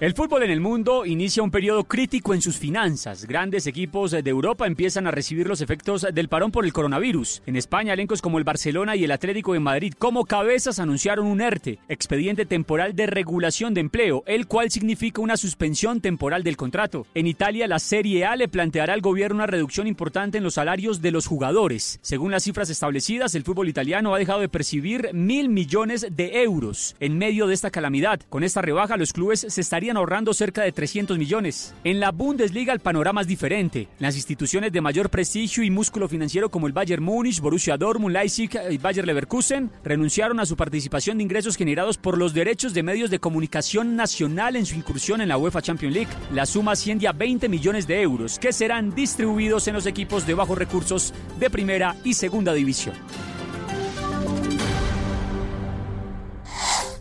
El 0.00 0.12
fútbol 0.12 0.42
en 0.42 0.50
el 0.50 0.60
mundo 0.60 1.06
inicia 1.06 1.44
un 1.44 1.52
periodo 1.52 1.84
crítico 1.84 2.34
en 2.34 2.42
sus 2.42 2.58
finanzas. 2.58 3.26
Grandes 3.26 3.68
equipos 3.68 4.10
de 4.10 4.28
Europa 4.28 4.66
empiezan 4.66 5.06
a 5.06 5.12
recibir 5.12 5.46
los 5.46 5.60
efectos 5.60 6.04
del 6.12 6.28
parón 6.28 6.50
por 6.50 6.64
el 6.64 6.72
coronavirus. 6.72 7.42
En 7.46 7.54
España, 7.54 7.92
elencos 7.92 8.20
como 8.20 8.38
el 8.38 8.44
Barcelona 8.44 8.96
y 8.96 9.04
el 9.04 9.12
Atlético 9.12 9.52
de 9.52 9.60
Madrid 9.60 9.94
como 9.96 10.24
cabezas 10.24 10.80
anunciaron 10.80 11.28
un 11.28 11.40
ERTE, 11.40 11.78
expediente 11.88 12.44
temporal 12.44 12.96
de 12.96 13.06
regulación 13.06 13.72
de 13.72 13.82
empleo, 13.82 14.24
el 14.26 14.48
cual 14.48 14.72
significa 14.72 15.22
una 15.22 15.36
suspensión 15.36 16.00
temporal 16.00 16.42
del 16.42 16.56
contrato. 16.56 17.06
En 17.14 17.28
Italia, 17.28 17.68
la 17.68 17.78
Serie 17.78 18.24
A 18.24 18.34
le 18.34 18.48
planteará 18.48 18.94
al 18.94 19.00
gobierno 19.00 19.36
una 19.36 19.46
reducción 19.46 19.86
importante 19.86 20.38
en 20.38 20.44
los 20.44 20.54
salarios 20.54 21.02
de 21.02 21.12
los 21.12 21.28
jugadores. 21.28 22.00
Según 22.02 22.32
las 22.32 22.42
cifras 22.42 22.68
establecidas, 22.68 23.36
el 23.36 23.44
fútbol 23.44 23.68
italiano 23.68 24.12
ha 24.12 24.18
dejado 24.18 24.40
de 24.40 24.48
percibir 24.48 25.10
mil 25.14 25.48
millones 25.48 26.08
de 26.10 26.42
euros 26.42 26.96
en 26.98 27.16
medio 27.16 27.46
de 27.46 27.54
esta 27.54 27.70
calamidad. 27.70 28.20
Con 28.28 28.42
esta 28.42 28.60
rebaja, 28.60 28.96
los 28.96 29.12
clubes 29.12 29.46
se 29.48 29.60
estarían 29.60 29.83
ahorrando 29.92 30.34
cerca 30.34 30.62
de 30.62 30.72
300 30.72 31.18
millones. 31.18 31.74
En 31.84 32.00
la 32.00 32.10
Bundesliga 32.10 32.72
el 32.72 32.80
panorama 32.80 33.20
es 33.20 33.26
diferente. 33.26 33.88
Las 33.98 34.16
instituciones 34.16 34.72
de 34.72 34.80
mayor 34.80 35.10
prestigio 35.10 35.62
y 35.62 35.70
músculo 35.70 36.08
financiero 36.08 36.50
como 36.50 36.66
el 36.66 36.72
Bayern 36.72 37.02
Múnich, 37.02 37.40
Borussia 37.40 37.76
Dortmund, 37.76 38.14
Leipzig 38.14 38.50
y 38.70 38.78
Bayer 38.78 39.06
Leverkusen 39.06 39.70
renunciaron 39.84 40.40
a 40.40 40.46
su 40.46 40.56
participación 40.56 41.18
de 41.18 41.24
ingresos 41.24 41.56
generados 41.56 41.98
por 41.98 42.18
los 42.18 42.34
derechos 42.34 42.74
de 42.74 42.82
medios 42.82 43.10
de 43.10 43.18
comunicación 43.18 43.96
nacional 43.96 44.56
en 44.56 44.66
su 44.66 44.74
incursión 44.74 45.20
en 45.20 45.28
la 45.28 45.36
UEFA 45.36 45.62
Champions 45.62 45.94
League. 45.94 46.10
La 46.32 46.46
suma 46.46 46.72
asciende 46.72 47.06
a 47.06 47.12
20 47.12 47.48
millones 47.48 47.86
de 47.86 48.00
euros 48.02 48.38
que 48.38 48.52
serán 48.52 48.94
distribuidos 48.94 49.68
en 49.68 49.74
los 49.74 49.86
equipos 49.86 50.26
de 50.26 50.34
bajos 50.34 50.58
recursos 50.58 51.14
de 51.38 51.50
primera 51.50 51.96
y 52.04 52.14
segunda 52.14 52.52
división. 52.52 52.94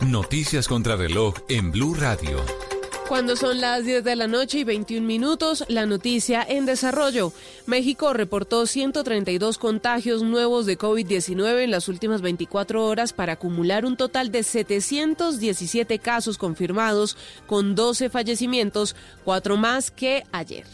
Noticias 0.06 0.68
contra 0.68 0.96
reloj 0.98 1.36
en 1.48 1.72
Blue 1.72 1.94
Radio. 1.94 2.44
Cuando 3.08 3.36
son 3.36 3.60
las 3.60 3.84
10 3.84 4.04
de 4.04 4.16
la 4.16 4.28
noche 4.28 4.60
y 4.60 4.64
21 4.64 5.06
minutos, 5.06 5.66
la 5.68 5.86
noticia 5.86 6.42
en 6.48 6.66
desarrollo. 6.66 7.34
México 7.66 8.14
reportó 8.14 8.66
132 8.66 9.58
contagios 9.58 10.24
nuevos 10.24 10.66
de 10.66 10.78
COVID-19 10.78 11.64
en 11.64 11.72
las 11.72 11.90
últimas 11.90 12.22
24 12.22 12.86
horas 12.86 13.14
para 13.14 13.34
acumular 13.34 13.86
un 13.86 13.98
total 13.98 14.32
de 14.32 14.44
717 14.44 16.00
casos 16.00 16.38
confirmados, 16.38 17.18
con 17.46 17.76
12 17.76 18.10
fallecimientos, 18.10 18.96
cuatro 19.24 19.58
más 19.58 19.92
que 19.92 20.24
ayer. 20.32 20.66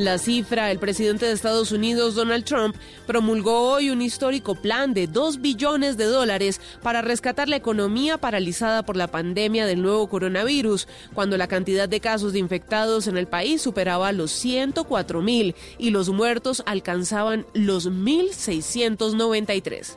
La 0.00 0.16
cifra, 0.16 0.70
el 0.70 0.78
presidente 0.78 1.26
de 1.26 1.32
Estados 1.32 1.72
Unidos, 1.72 2.14
Donald 2.14 2.46
Trump, 2.46 2.74
promulgó 3.06 3.70
hoy 3.70 3.90
un 3.90 4.00
histórico 4.00 4.54
plan 4.54 4.94
de 4.94 5.06
2 5.06 5.42
billones 5.42 5.98
de 5.98 6.06
dólares 6.06 6.58
para 6.82 7.02
rescatar 7.02 7.50
la 7.50 7.56
economía 7.56 8.16
paralizada 8.16 8.82
por 8.82 8.96
la 8.96 9.08
pandemia 9.08 9.66
del 9.66 9.82
nuevo 9.82 10.08
coronavirus, 10.08 10.88
cuando 11.12 11.36
la 11.36 11.48
cantidad 11.48 11.86
de 11.86 12.00
casos 12.00 12.32
de 12.32 12.38
infectados 12.38 13.08
en 13.08 13.18
el 13.18 13.26
país 13.26 13.60
superaba 13.60 14.10
los 14.12 14.30
104 14.30 15.20
mil 15.20 15.54
y 15.76 15.90
los 15.90 16.08
muertos 16.08 16.62
alcanzaban 16.64 17.44
los 17.52 17.86
1.693. 17.86 19.96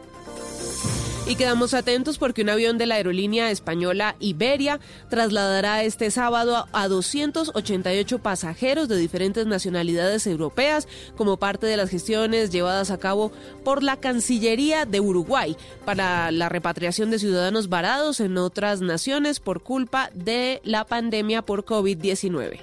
Y 1.25 1.35
quedamos 1.35 1.73
atentos 1.73 2.17
porque 2.17 2.41
un 2.41 2.49
avión 2.49 2.77
de 2.77 2.85
la 2.85 2.95
aerolínea 2.95 3.49
española 3.49 4.17
Iberia 4.19 4.81
trasladará 5.09 5.81
este 5.83 6.11
sábado 6.11 6.67
a 6.73 6.87
288 6.89 8.19
pasajeros 8.19 8.89
de 8.89 8.97
diferentes 8.97 9.47
nacionalidades 9.47 10.27
europeas 10.27 10.85
como 11.15 11.37
parte 11.37 11.65
de 11.65 11.77
las 11.77 11.89
gestiones 11.89 12.49
llevadas 12.51 12.91
a 12.91 12.97
cabo 12.97 13.31
por 13.63 13.83
la 13.83 13.97
Cancillería 13.97 14.85
de 14.85 14.99
Uruguay 14.99 15.55
para 15.85 16.29
la 16.31 16.49
repatriación 16.49 17.09
de 17.09 17.19
ciudadanos 17.19 17.69
varados 17.69 18.19
en 18.19 18.37
otras 18.37 18.81
naciones 18.81 19.39
por 19.39 19.63
culpa 19.63 20.09
de 20.13 20.61
la 20.65 20.85
pandemia 20.85 21.41
por 21.41 21.63
COVID-19. 21.63 22.59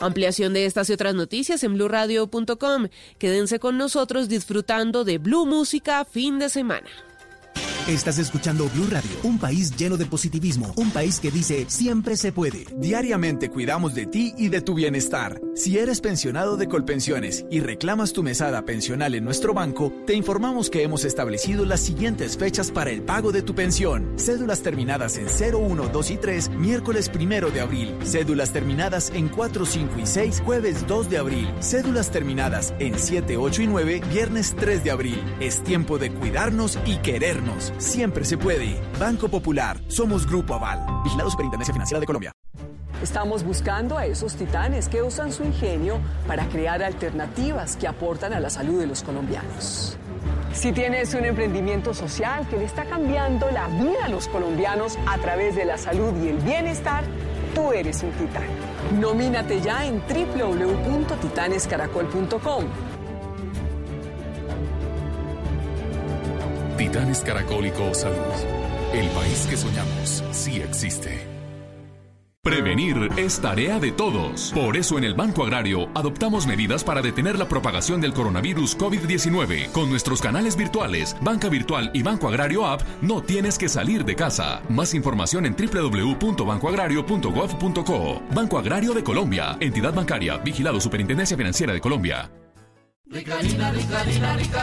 Ampliación 0.00 0.52
de 0.52 0.66
estas 0.66 0.90
y 0.90 0.92
otras 0.92 1.14
noticias 1.14 1.64
en 1.64 1.74
blurradio.com. 1.74 2.88
Quédense 3.16 3.58
con 3.58 3.78
nosotros 3.78 4.28
disfrutando 4.28 5.04
de 5.04 5.16
Blue 5.16 5.46
Música 5.46 6.04
fin 6.04 6.38
de 6.38 6.50
semana. 6.50 6.90
Estás 7.88 8.16
escuchando 8.16 8.66
Blue 8.70 8.86
Radio, 8.90 9.10
un 9.24 9.38
país 9.38 9.76
lleno 9.76 9.98
de 9.98 10.06
positivismo, 10.06 10.72
un 10.76 10.90
país 10.90 11.20
que 11.20 11.30
dice 11.30 11.66
siempre 11.68 12.16
se 12.16 12.32
puede. 12.32 12.64
Diariamente 12.78 13.50
cuidamos 13.50 13.94
de 13.94 14.06
ti 14.06 14.32
y 14.38 14.48
de 14.48 14.62
tu 14.62 14.72
bienestar. 14.72 15.38
Si 15.54 15.76
eres 15.76 16.00
pensionado 16.00 16.56
de 16.56 16.66
Colpensiones 16.66 17.44
y 17.50 17.60
reclamas 17.60 18.14
tu 18.14 18.22
mesada 18.22 18.64
pensional 18.64 19.14
en 19.14 19.22
nuestro 19.22 19.52
banco, 19.52 19.92
te 20.06 20.14
informamos 20.14 20.70
que 20.70 20.82
hemos 20.82 21.04
establecido 21.04 21.66
las 21.66 21.80
siguientes 21.80 22.38
fechas 22.38 22.70
para 22.70 22.90
el 22.90 23.02
pago 23.02 23.32
de 23.32 23.42
tu 23.42 23.54
pensión. 23.54 24.14
Cédulas 24.16 24.62
terminadas 24.62 25.18
en 25.18 25.28
0, 25.28 25.58
1, 25.58 25.88
2 25.88 26.10
y 26.10 26.16
3, 26.16 26.50
miércoles 26.52 27.10
1 27.14 27.50
de 27.50 27.60
abril. 27.60 27.94
Cédulas 28.02 28.50
terminadas 28.50 29.12
en 29.14 29.28
4, 29.28 29.66
5 29.66 29.98
y 29.98 30.06
6, 30.06 30.42
jueves 30.42 30.86
2 30.86 31.10
de 31.10 31.18
abril. 31.18 31.52
Cédulas 31.60 32.10
terminadas 32.10 32.72
en 32.78 32.98
7, 32.98 33.36
8 33.36 33.60
y 33.60 33.66
9, 33.66 34.02
viernes 34.10 34.56
3 34.58 34.82
de 34.82 34.90
abril. 34.90 35.22
Es 35.38 35.62
tiempo 35.62 35.98
de 35.98 36.10
cuidarnos 36.10 36.78
y 36.86 36.96
querernos. 36.96 37.73
Siempre 37.78 38.24
se 38.24 38.38
puede. 38.38 38.80
Banco 38.98 39.28
Popular. 39.28 39.78
Somos 39.88 40.26
Grupo 40.26 40.54
Aval. 40.54 40.80
Vigilado 41.04 41.30
Superintendencia 41.30 41.72
Financiera 41.72 42.00
de 42.00 42.06
Colombia. 42.06 42.32
Estamos 43.02 43.44
buscando 43.44 43.98
a 43.98 44.06
esos 44.06 44.34
titanes 44.34 44.88
que 44.88 45.02
usan 45.02 45.32
su 45.32 45.44
ingenio 45.44 46.00
para 46.26 46.48
crear 46.48 46.82
alternativas 46.82 47.76
que 47.76 47.86
aportan 47.86 48.32
a 48.32 48.40
la 48.40 48.48
salud 48.48 48.80
de 48.80 48.86
los 48.86 49.02
colombianos. 49.02 49.98
Si 50.54 50.72
tienes 50.72 51.12
un 51.14 51.24
emprendimiento 51.24 51.92
social 51.92 52.46
que 52.48 52.56
le 52.56 52.64
está 52.64 52.84
cambiando 52.84 53.50
la 53.50 53.66
vida 53.68 54.04
a 54.04 54.08
los 54.08 54.28
colombianos 54.28 54.96
a 55.06 55.18
través 55.18 55.56
de 55.56 55.64
la 55.64 55.76
salud 55.76 56.12
y 56.22 56.28
el 56.28 56.36
bienestar, 56.38 57.02
tú 57.54 57.72
eres 57.72 58.04
un 58.04 58.12
titán. 58.12 58.46
Nomínate 59.00 59.60
ya 59.60 59.84
en 59.84 60.00
www.titanescaracol.com. 60.00 62.64
Titanes 66.76 67.20
Caracólico 67.20 67.94
Salud. 67.94 68.16
El 68.92 69.08
país 69.10 69.46
que 69.48 69.56
soñamos 69.56 70.24
sí 70.32 70.60
existe. 70.60 71.32
Prevenir 72.42 73.10
es 73.16 73.40
tarea 73.40 73.78
de 73.78 73.92
todos. 73.92 74.52
Por 74.54 74.76
eso 74.76 74.98
en 74.98 75.04
el 75.04 75.14
Banco 75.14 75.44
Agrario 75.44 75.88
adoptamos 75.94 76.46
medidas 76.46 76.84
para 76.84 77.00
detener 77.00 77.38
la 77.38 77.48
propagación 77.48 78.02
del 78.02 78.12
coronavirus 78.12 78.76
COVID-19. 78.76 79.72
Con 79.72 79.88
nuestros 79.88 80.20
canales 80.20 80.54
virtuales, 80.56 81.16
Banca 81.22 81.48
Virtual 81.48 81.90
y 81.94 82.02
Banco 82.02 82.28
Agrario 82.28 82.66
App, 82.66 82.82
no 83.00 83.22
tienes 83.22 83.56
que 83.56 83.70
salir 83.70 84.04
de 84.04 84.14
casa. 84.14 84.60
Más 84.68 84.92
información 84.92 85.46
en 85.46 85.56
www.bancoagrario.gov.co. 85.56 88.22
Banco 88.34 88.58
Agrario 88.58 88.92
de 88.92 89.02
Colombia, 89.02 89.56
entidad 89.60 89.94
bancaria, 89.94 90.36
vigilado 90.36 90.78
Superintendencia 90.80 91.34
Financiera 91.36 91.72
de 91.72 91.80
Colombia. 91.80 92.30
Rica 93.06 93.38
harina, 93.38 93.70
rica 93.70 94.00
harina, 94.00 94.36
rica 94.36 94.62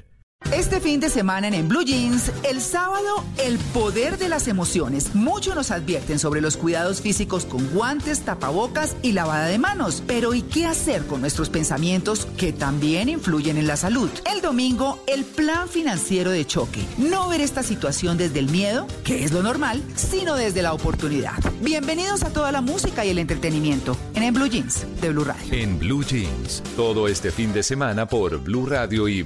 Este 0.49 0.81
fin 0.81 0.99
de 0.99 1.09
semana 1.09 1.47
en, 1.47 1.53
en 1.53 1.69
Blue 1.69 1.83
Jeans, 1.83 2.29
el 2.43 2.59
sábado, 2.59 3.23
el 3.37 3.57
poder 3.57 4.17
de 4.17 4.27
las 4.27 4.49
emociones. 4.49 5.15
Muchos 5.15 5.55
nos 5.55 5.71
advierten 5.71 6.19
sobre 6.19 6.41
los 6.41 6.57
cuidados 6.57 6.99
físicos 6.99 7.45
con 7.45 7.65
guantes, 7.69 8.21
tapabocas 8.21 8.97
y 9.01 9.13
lavada 9.13 9.45
de 9.45 9.57
manos. 9.59 10.03
Pero 10.05 10.33
¿y 10.33 10.41
qué 10.41 10.65
hacer 10.65 11.05
con 11.05 11.21
nuestros 11.21 11.49
pensamientos 11.49 12.25
que 12.37 12.51
también 12.51 13.07
influyen 13.07 13.57
en 13.57 13.65
la 13.67 13.77
salud? 13.77 14.09
El 14.29 14.41
domingo, 14.41 15.01
el 15.07 15.23
plan 15.23 15.69
financiero 15.69 16.31
de 16.31 16.45
choque. 16.45 16.85
No 16.97 17.29
ver 17.29 17.39
esta 17.39 17.63
situación 17.63 18.17
desde 18.17 18.39
el 18.39 18.49
miedo, 18.49 18.87
que 19.05 19.23
es 19.23 19.31
lo 19.31 19.43
normal, 19.43 19.81
sino 19.95 20.35
desde 20.35 20.61
la 20.61 20.73
oportunidad. 20.73 21.39
Bienvenidos 21.61 22.23
a 22.23 22.29
toda 22.29 22.51
la 22.51 22.59
música 22.59 23.05
y 23.05 23.09
el 23.09 23.19
entretenimiento 23.19 23.95
en, 24.15 24.23
en 24.23 24.33
Blue 24.33 24.47
Jeans 24.47 24.85
de 24.99 25.11
Blue 25.11 25.23
Radio. 25.23 25.53
En 25.53 25.79
Blue 25.79 26.03
Jeans, 26.03 26.61
todo 26.75 27.07
este 27.07 27.31
fin 27.31 27.53
de 27.53 27.63
semana 27.63 28.05
por 28.05 28.37
Blue 28.39 28.65
Radio 28.65 29.07
y 29.07 29.23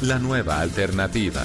La 0.00 0.18
nueva 0.18 0.62
alternativa. 0.62 1.42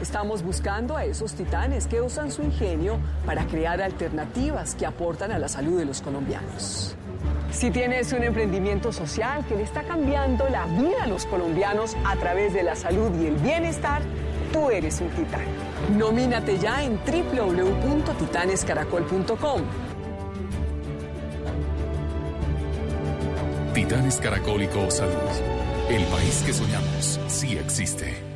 Estamos 0.00 0.44
buscando 0.44 0.96
a 0.96 1.04
esos 1.04 1.34
titanes 1.34 1.88
que 1.88 2.00
usan 2.00 2.30
su 2.30 2.42
ingenio 2.42 3.00
para 3.24 3.48
crear 3.48 3.82
alternativas 3.82 4.76
que 4.76 4.86
aportan 4.86 5.32
a 5.32 5.40
la 5.40 5.48
salud 5.48 5.76
de 5.76 5.86
los 5.86 6.02
colombianos. 6.02 6.94
Si 7.50 7.72
tienes 7.72 8.12
un 8.12 8.22
emprendimiento 8.22 8.92
social 8.92 9.44
que 9.48 9.56
le 9.56 9.64
está 9.64 9.82
cambiando 9.82 10.48
la 10.50 10.66
vida 10.66 11.02
a 11.02 11.08
los 11.08 11.26
colombianos 11.26 11.96
a 12.04 12.14
través 12.14 12.54
de 12.54 12.62
la 12.62 12.76
salud 12.76 13.10
y 13.20 13.26
el 13.26 13.34
bienestar, 13.34 14.02
tú 14.52 14.70
eres 14.70 15.00
un 15.00 15.08
titán. 15.08 15.46
Nomínate 15.98 16.60
ya 16.60 16.84
en 16.84 17.00
www.titanescaracol.com. 17.04 19.95
Titanes 23.76 24.16
Caracólico 24.16 24.90
Salud. 24.90 25.12
El 25.90 26.02
país 26.04 26.42
que 26.46 26.54
soñamos 26.54 27.20
sí 27.28 27.58
existe. 27.58 28.35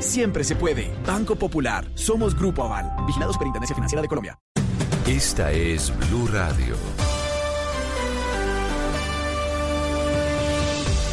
Siempre 0.00 0.44
se 0.44 0.56
puede. 0.56 0.92
Banco 1.06 1.36
Popular. 1.36 1.86
Somos 1.94 2.34
Grupo 2.36 2.64
Aval. 2.64 2.90
Vigilado 3.06 3.32
Superintendencia 3.32 3.74
Financiera 3.74 4.02
de 4.02 4.08
Colombia. 4.08 4.38
Esta 5.06 5.52
es 5.52 5.92
Blue 6.08 6.26
Radio. 6.28 6.76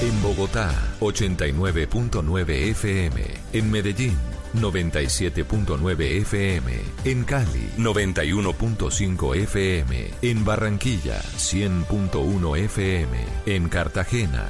En 0.02 0.22
Bogotá, 0.24 0.74
89.9 1.00 2.50
FM. 2.72 3.22
En 3.54 3.70
Medellín, 3.70 4.18
97.9 4.56 6.02
FM. 6.22 6.72
En 7.06 7.24
Cali, 7.24 7.70
91.5 7.78 9.36
FM. 9.36 10.10
En 10.24 10.44
Barranquilla, 10.44 11.22
100.1 11.22 12.58
FM. 12.58 13.18
En 13.46 13.70
Cartagena, 13.70 14.50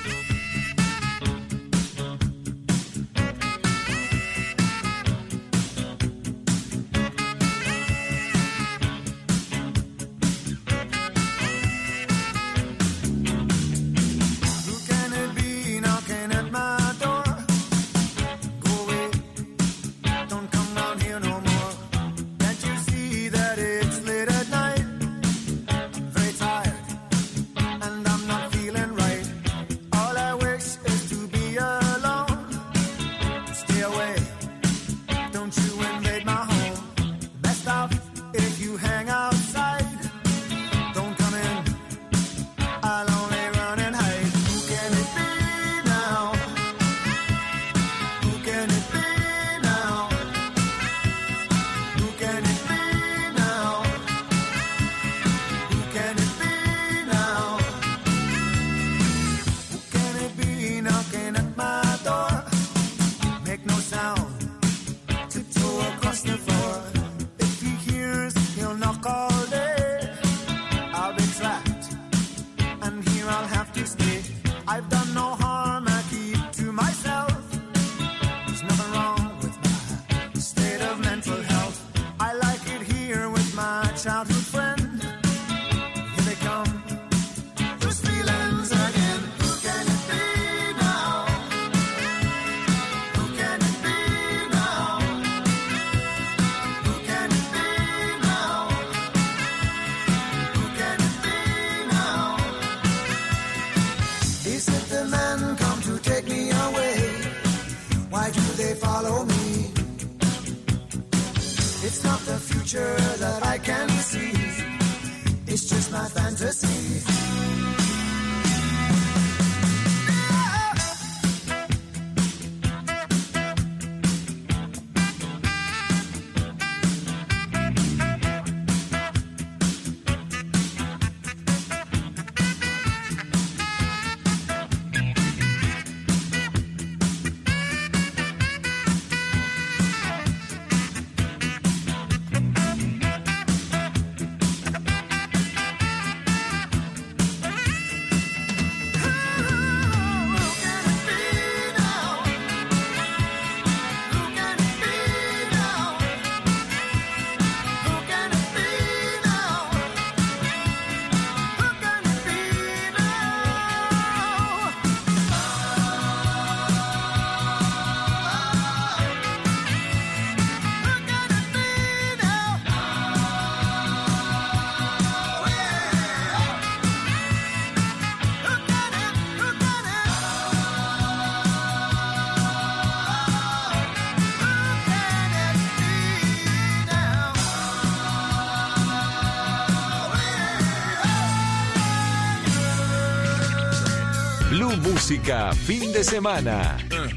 Música, 195.01 195.51
fin 195.53 195.91
de 195.91 196.03
semana. 196.03 196.77
Uh, 196.91 197.09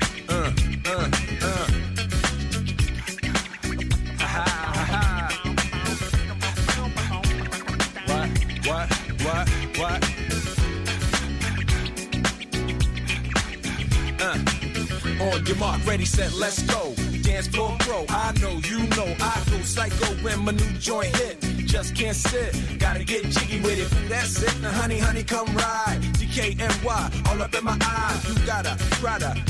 on 15.20 15.44
your 15.44 15.56
mark, 15.56 15.86
ready, 15.86 16.06
set, 16.06 16.32
let's 16.32 16.62
go. 16.62 16.94
Dance 17.20 17.48
floor 17.48 17.77
pro, 17.81 18.06
I 18.09 18.32
know, 18.40 18.61
you 18.65 18.78
know, 18.97 19.15
I 19.20 19.43
go 19.51 19.61
psycho 19.61 20.06
when 20.24 20.43
my 20.43 20.52
new 20.52 20.73
joint 20.78 21.15
hit. 21.16 21.39
Just 21.66 21.94
can't 21.94 22.16
sit, 22.16 22.78
gotta 22.78 23.05
get 23.05 23.24
jiggy 23.24 23.61
with 23.61 23.78
it. 23.78 24.09
That's 24.09 24.43
it, 24.43 24.59
now 24.62 24.70
honey, 24.70 24.98
honey, 24.98 25.23
come 25.23 25.55
ride. 25.55 25.64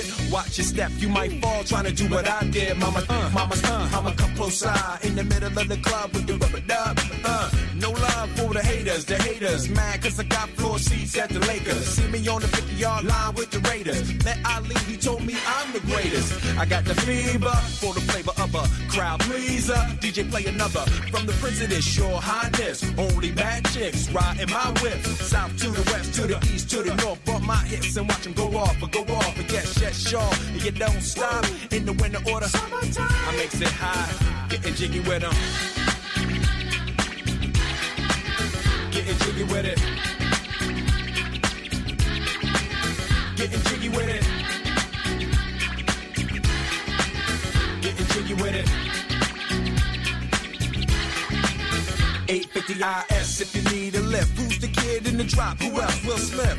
Kid. 0.00 0.32
Watch 0.32 0.58
your 0.58 0.64
step, 0.64 0.90
you 0.96 1.08
might 1.08 1.40
fall 1.42 1.64
trying 1.64 1.84
to 1.84 1.92
do 1.92 2.08
what 2.08 2.28
I 2.28 2.44
did. 2.44 2.76
Mama, 2.78 3.04
uh, 3.08 3.30
mama, 3.32 3.54
uh, 3.64 3.90
I'ma 3.92 4.12
come 4.12 4.34
close 4.34 4.58
side 4.58 5.04
in 5.04 5.14
the 5.16 5.24
middle 5.24 5.58
of 5.58 5.68
the 5.68 5.76
club 5.78 6.12
with 6.12 6.26
the 6.26 6.34
rubber 6.34 6.60
dub. 6.60 6.98
Uh, 7.24 7.50
no 7.76 7.90
love 7.90 8.30
for 8.30 8.52
the 8.54 8.60
haters, 8.60 9.04
the 9.04 9.16
haters. 9.16 9.68
Mad 9.68 10.02
cause 10.02 10.18
I 10.18 10.24
Lakers. 11.70 11.86
See 11.86 12.08
me 12.08 12.28
on 12.28 12.40
the 12.40 12.48
50 12.48 12.74
yard 12.74 13.04
line 13.04 13.34
with 13.34 13.50
the 13.50 13.58
Raiders. 13.60 14.24
Met 14.24 14.38
Ali, 14.44 14.74
he 14.86 14.96
told 14.96 15.24
me 15.24 15.34
I'm 15.46 15.72
the 15.72 15.80
greatest. 15.80 16.32
I 16.58 16.64
got 16.64 16.84
the 16.84 16.94
fever 16.94 17.54
for 17.80 17.94
the 17.94 18.00
flavor 18.00 18.32
of 18.38 18.54
a 18.54 18.90
crowd 18.90 19.20
pleaser. 19.20 19.80
DJ 20.00 20.28
play 20.30 20.46
another 20.46 20.84
from 21.10 21.26
the 21.26 21.32
this, 21.68 21.96
your 21.96 22.20
highness. 22.20 22.84
Only 22.96 23.30
bad 23.32 23.64
chicks 23.66 24.08
riding 24.10 24.50
my 24.50 24.70
whip. 24.82 25.04
South 25.04 25.56
to 25.58 25.70
the 25.70 25.82
west, 25.92 26.14
to 26.14 26.26
the 26.26 26.38
east, 26.52 26.70
to 26.70 26.82
the 26.82 26.94
north. 27.02 27.24
Bump 27.24 27.44
my 27.44 27.56
hips 27.56 27.96
and 27.96 28.08
watch 28.08 28.22
them 28.22 28.32
go 28.32 28.56
off, 28.56 28.76
but 28.80 28.92
go 28.92 29.02
off. 29.14 29.36
But 29.36 29.50
yes, 29.52 29.80
yes, 29.80 30.08
sure. 30.08 30.32
And 30.52 30.64
you 30.64 30.70
don't 30.70 31.02
stop 31.02 31.44
in 31.72 31.84
the 31.84 31.92
winter 31.94 32.20
order. 32.30 32.46
Summertime. 32.46 33.08
I 33.10 33.36
makes 33.36 33.60
it 33.60 33.68
high, 33.68 34.48
getting 34.48 34.74
jiggy 34.74 35.00
with 35.00 35.22
them. 35.22 35.34
Getting 38.90 39.18
jiggy 39.18 39.44
with 39.44 39.66
it. 39.66 40.39
Getting 43.40 43.62
jiggy 43.62 43.88
with 43.88 44.06
it. 44.06 44.22
Getting 47.80 48.06
jiggy 48.08 48.34
with 48.34 48.54
it. 48.54 48.68
850 52.28 53.14
IS 53.14 53.40
if 53.40 53.56
you 53.56 53.62
need 53.74 53.94
a 53.94 54.00
lift. 54.02 54.38
Who's 54.38 54.58
the 54.58 54.68
kid 54.68 55.06
in 55.06 55.16
the 55.16 55.24
drop? 55.24 55.58
Who 55.58 55.80
else 55.80 56.04
will 56.04 56.18
slip? 56.18 56.58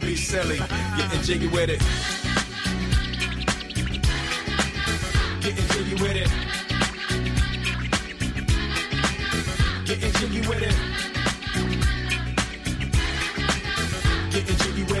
be 0.01 0.15
silly. 0.15 0.57
Getting 0.97 1.21
jiggy 1.21 1.47
with 1.47 1.69
it. 1.69 1.79
Getting 5.41 5.67
jiggy 5.67 5.95
with 6.01 6.15
it. 6.15 6.29
Getting 9.85 10.13
jiggy 10.13 10.47
with 10.47 10.61
it. 10.63 10.75
Getting 14.31 14.57
jiggy 14.57 14.83
with 14.83 14.97
it. 14.97 15.00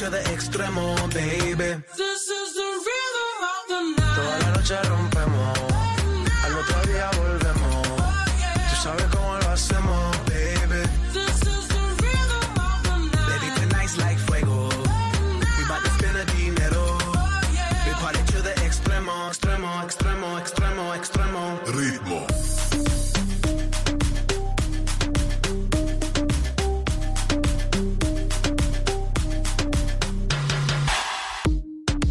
We 0.00 0.04
party 0.04 0.16
to 0.16 0.22
the 0.22 0.30
extremo, 0.30 0.94
baby. 1.12 1.82
Toda 4.14 4.38
la 4.38 4.50
noche 4.52 4.97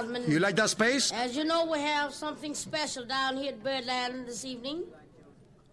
Gentlemen. 0.00 0.24
You 0.28 0.38
like 0.40 0.56
that 0.56 0.70
space? 0.70 1.12
As 1.12 1.36
you 1.36 1.44
know, 1.44 1.66
we 1.66 1.78
have 1.78 2.14
something 2.14 2.54
special 2.54 3.04
down 3.04 3.36
here 3.36 3.52
at 3.52 3.62
Birdland 3.62 4.26
this 4.26 4.44
evening. 4.44 4.84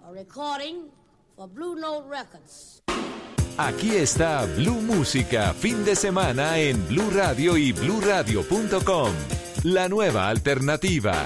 A 0.05 0.11
recording 0.11 0.89
for 1.35 1.47
Blue 1.47 1.75
Note 1.75 2.05
Records. 2.09 2.81
Aquí 3.57 3.95
está 3.95 4.45
Blue 4.55 4.81
Música, 4.81 5.53
fin 5.53 5.83
de 5.83 5.95
semana 5.95 6.59
en 6.59 6.87
Blue 6.87 7.09
Radio 7.09 7.57
y 7.57 7.71
bluradio.com. 7.71 9.11
La 9.63 9.87
nueva 9.87 10.27
alternativa. 10.27 11.25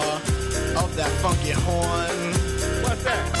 that 1.01 1.09
funky 1.13 1.49
horn. 1.49 2.31
What's 2.83 3.03
that? 3.05 3.40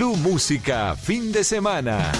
Blue 0.00 0.16
Música, 0.16 0.96
fin 0.96 1.30
de 1.30 1.44
semana. 1.44 2.19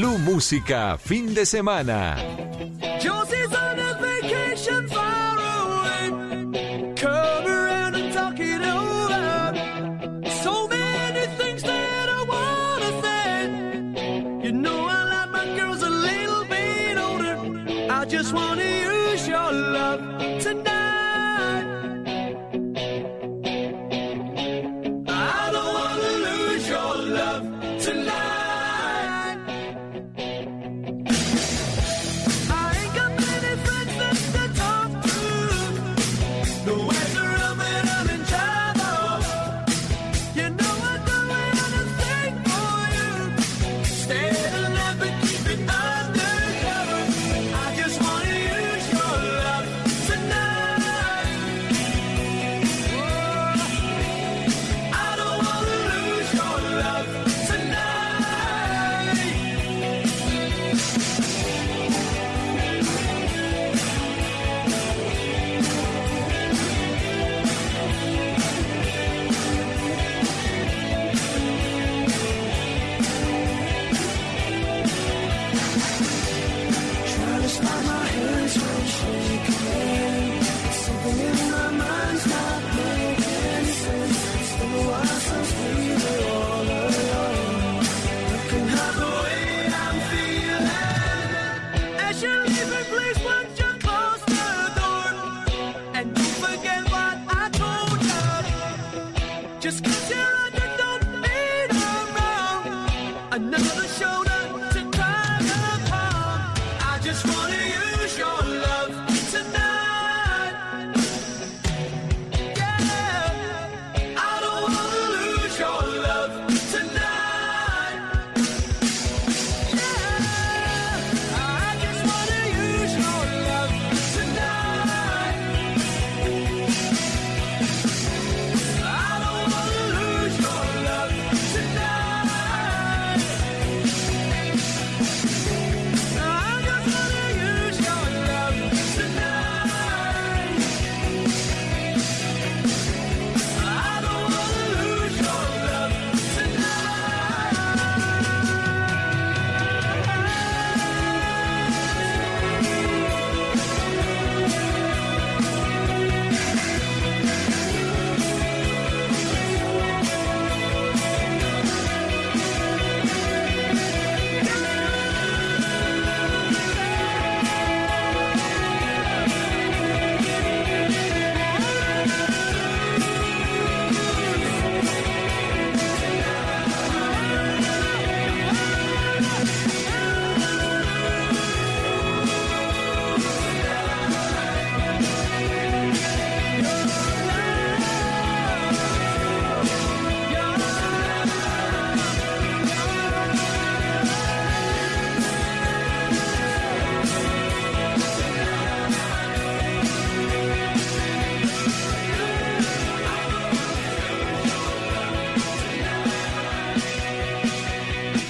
Blue 0.00 0.16
Música, 0.16 0.96
fin 0.96 1.34
de 1.34 1.44
semana. 1.44 2.39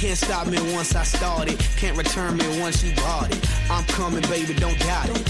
can't 0.00 0.16
stop 0.16 0.46
me 0.46 0.58
once 0.72 0.94
I 0.94 1.02
start 1.02 1.52
it. 1.52 1.58
Can't 1.76 1.94
return 1.94 2.38
me 2.38 2.58
once 2.58 2.82
you 2.82 2.94
bought 2.96 3.30
it. 3.30 3.70
I'm 3.70 3.84
coming, 3.84 4.22
baby, 4.22 4.54
don't 4.54 4.78
doubt 4.78 5.10
it. 5.10 5.28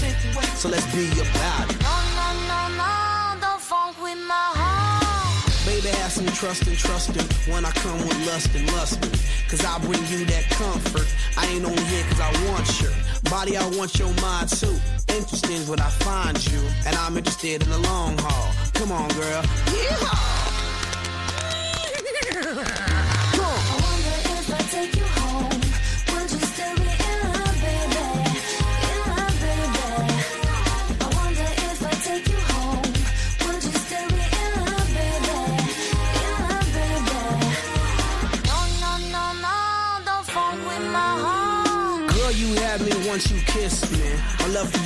So 0.55 0.69
let's 0.69 0.87
be 0.95 1.11
about 1.11 1.69
it. 1.69 1.81
No, 1.83 1.91
no, 2.15 2.31
no, 2.47 2.69
no, 2.79 3.35
don't 3.41 3.59
funk 3.59 4.01
with 4.01 4.17
my 4.25 4.47
heart. 4.55 5.65
Baby, 5.65 5.89
have 5.99 6.13
some 6.13 6.25
trust 6.27 6.67
and 6.67 6.77
trust 6.77 7.11
him 7.11 7.27
when 7.53 7.65
I 7.65 7.71
come 7.71 7.99
with 8.07 8.25
lust 8.25 8.55
and 8.55 8.65
lust. 8.71 9.01
Cause 9.49 9.65
I 9.65 9.77
bring 9.79 10.05
you 10.07 10.23
that 10.27 10.49
comfort. 10.51 11.07
I 11.35 11.47
ain't 11.47 11.65
only 11.65 11.83
here 11.83 12.05
cause 12.07 12.21
I 12.21 12.31
want 12.47 12.81
your 12.81 12.93
body, 13.29 13.57
I 13.57 13.67
want 13.75 13.99
your 13.99 14.13
mind 14.21 14.47
too. 14.47 14.79
Interesting 15.09 15.57
is 15.57 15.67
when 15.69 15.81
I 15.81 15.89
find 15.89 16.37
you, 16.49 16.61
and 16.87 16.95
I'm 16.95 17.17
interested 17.17 17.61
in 17.61 17.69
the 17.69 17.79
long 17.79 18.17
haul. 18.19 18.53
Come 18.75 18.93
on, 18.93 19.09
girl. 19.09 19.43
Yeehaw! 19.67 20.37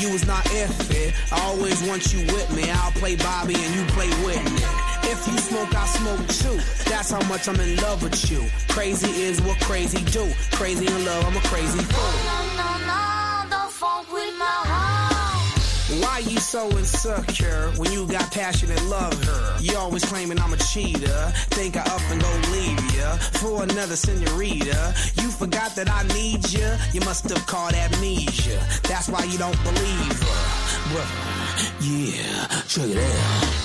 you 0.06 0.14
is 0.16 0.26
not 0.28 0.46
if 0.52 0.92
it. 0.92 1.14
I 1.32 1.42
always 1.46 1.82
want 1.88 2.14
you 2.14 2.20
with 2.34 2.56
me. 2.56 2.70
I'll 2.70 2.92
play 2.92 3.16
Bobby 3.16 3.56
and 3.56 3.76
you 3.76 3.84
play 3.94 4.10
Whitney. 4.26 4.62
If 5.04 5.28
you 5.28 5.38
smoke, 5.38 5.74
I 5.76 5.86
smoke 5.86 6.28
too. 6.28 6.58
That's 6.90 7.12
how 7.12 7.22
much 7.28 7.48
I'm 7.48 7.60
in 7.60 7.76
love 7.78 8.04
with 8.04 8.30
you. 8.30 8.44
Crazy 8.70 9.10
is 9.22 9.42
what 9.42 9.60
crazy 9.62 10.04
do. 10.12 10.32
Crazy 10.52 10.88
in 10.88 11.06
love, 11.06 11.26
I'm 11.26 11.38
a 11.38 11.42
crazy 11.48 11.80
fool. 11.80 12.12
No, 12.26 12.38
no, 12.62 12.70
no, 12.86 13.45
why 16.16 16.22
you 16.22 16.40
so 16.40 16.70
insecure 16.70 17.72
when 17.76 17.92
you 17.92 18.08
got 18.08 18.32
passion 18.32 18.72
and 18.72 18.90
love 18.90 19.22
her? 19.26 19.58
You 19.60 19.76
always 19.76 20.06
claiming 20.06 20.40
I'm 20.40 20.54
a 20.54 20.58
cheater. 20.58 21.34
Think 21.52 21.76
I 21.76 21.82
up 21.82 22.00
and 22.10 22.22
go 22.22 22.32
leave 22.54 22.96
ya 22.96 23.18
for 23.18 23.64
another 23.64 23.98
senorita. 23.98 24.96
You 25.16 25.30
forgot 25.30 25.76
that 25.76 25.90
I 25.92 26.04
need 26.16 26.50
ya. 26.54 26.78
You 26.94 27.02
must 27.02 27.30
have 27.30 27.46
caught 27.48 27.74
amnesia. 27.74 28.66
That's 28.84 29.10
why 29.10 29.26
you 29.26 29.38
don't 29.38 29.62
believe 29.62 30.22
her. 30.24 30.96
But 30.96 31.84
yeah, 31.84 32.48
check 32.66 32.88
it 32.88 32.98
out. 32.98 33.65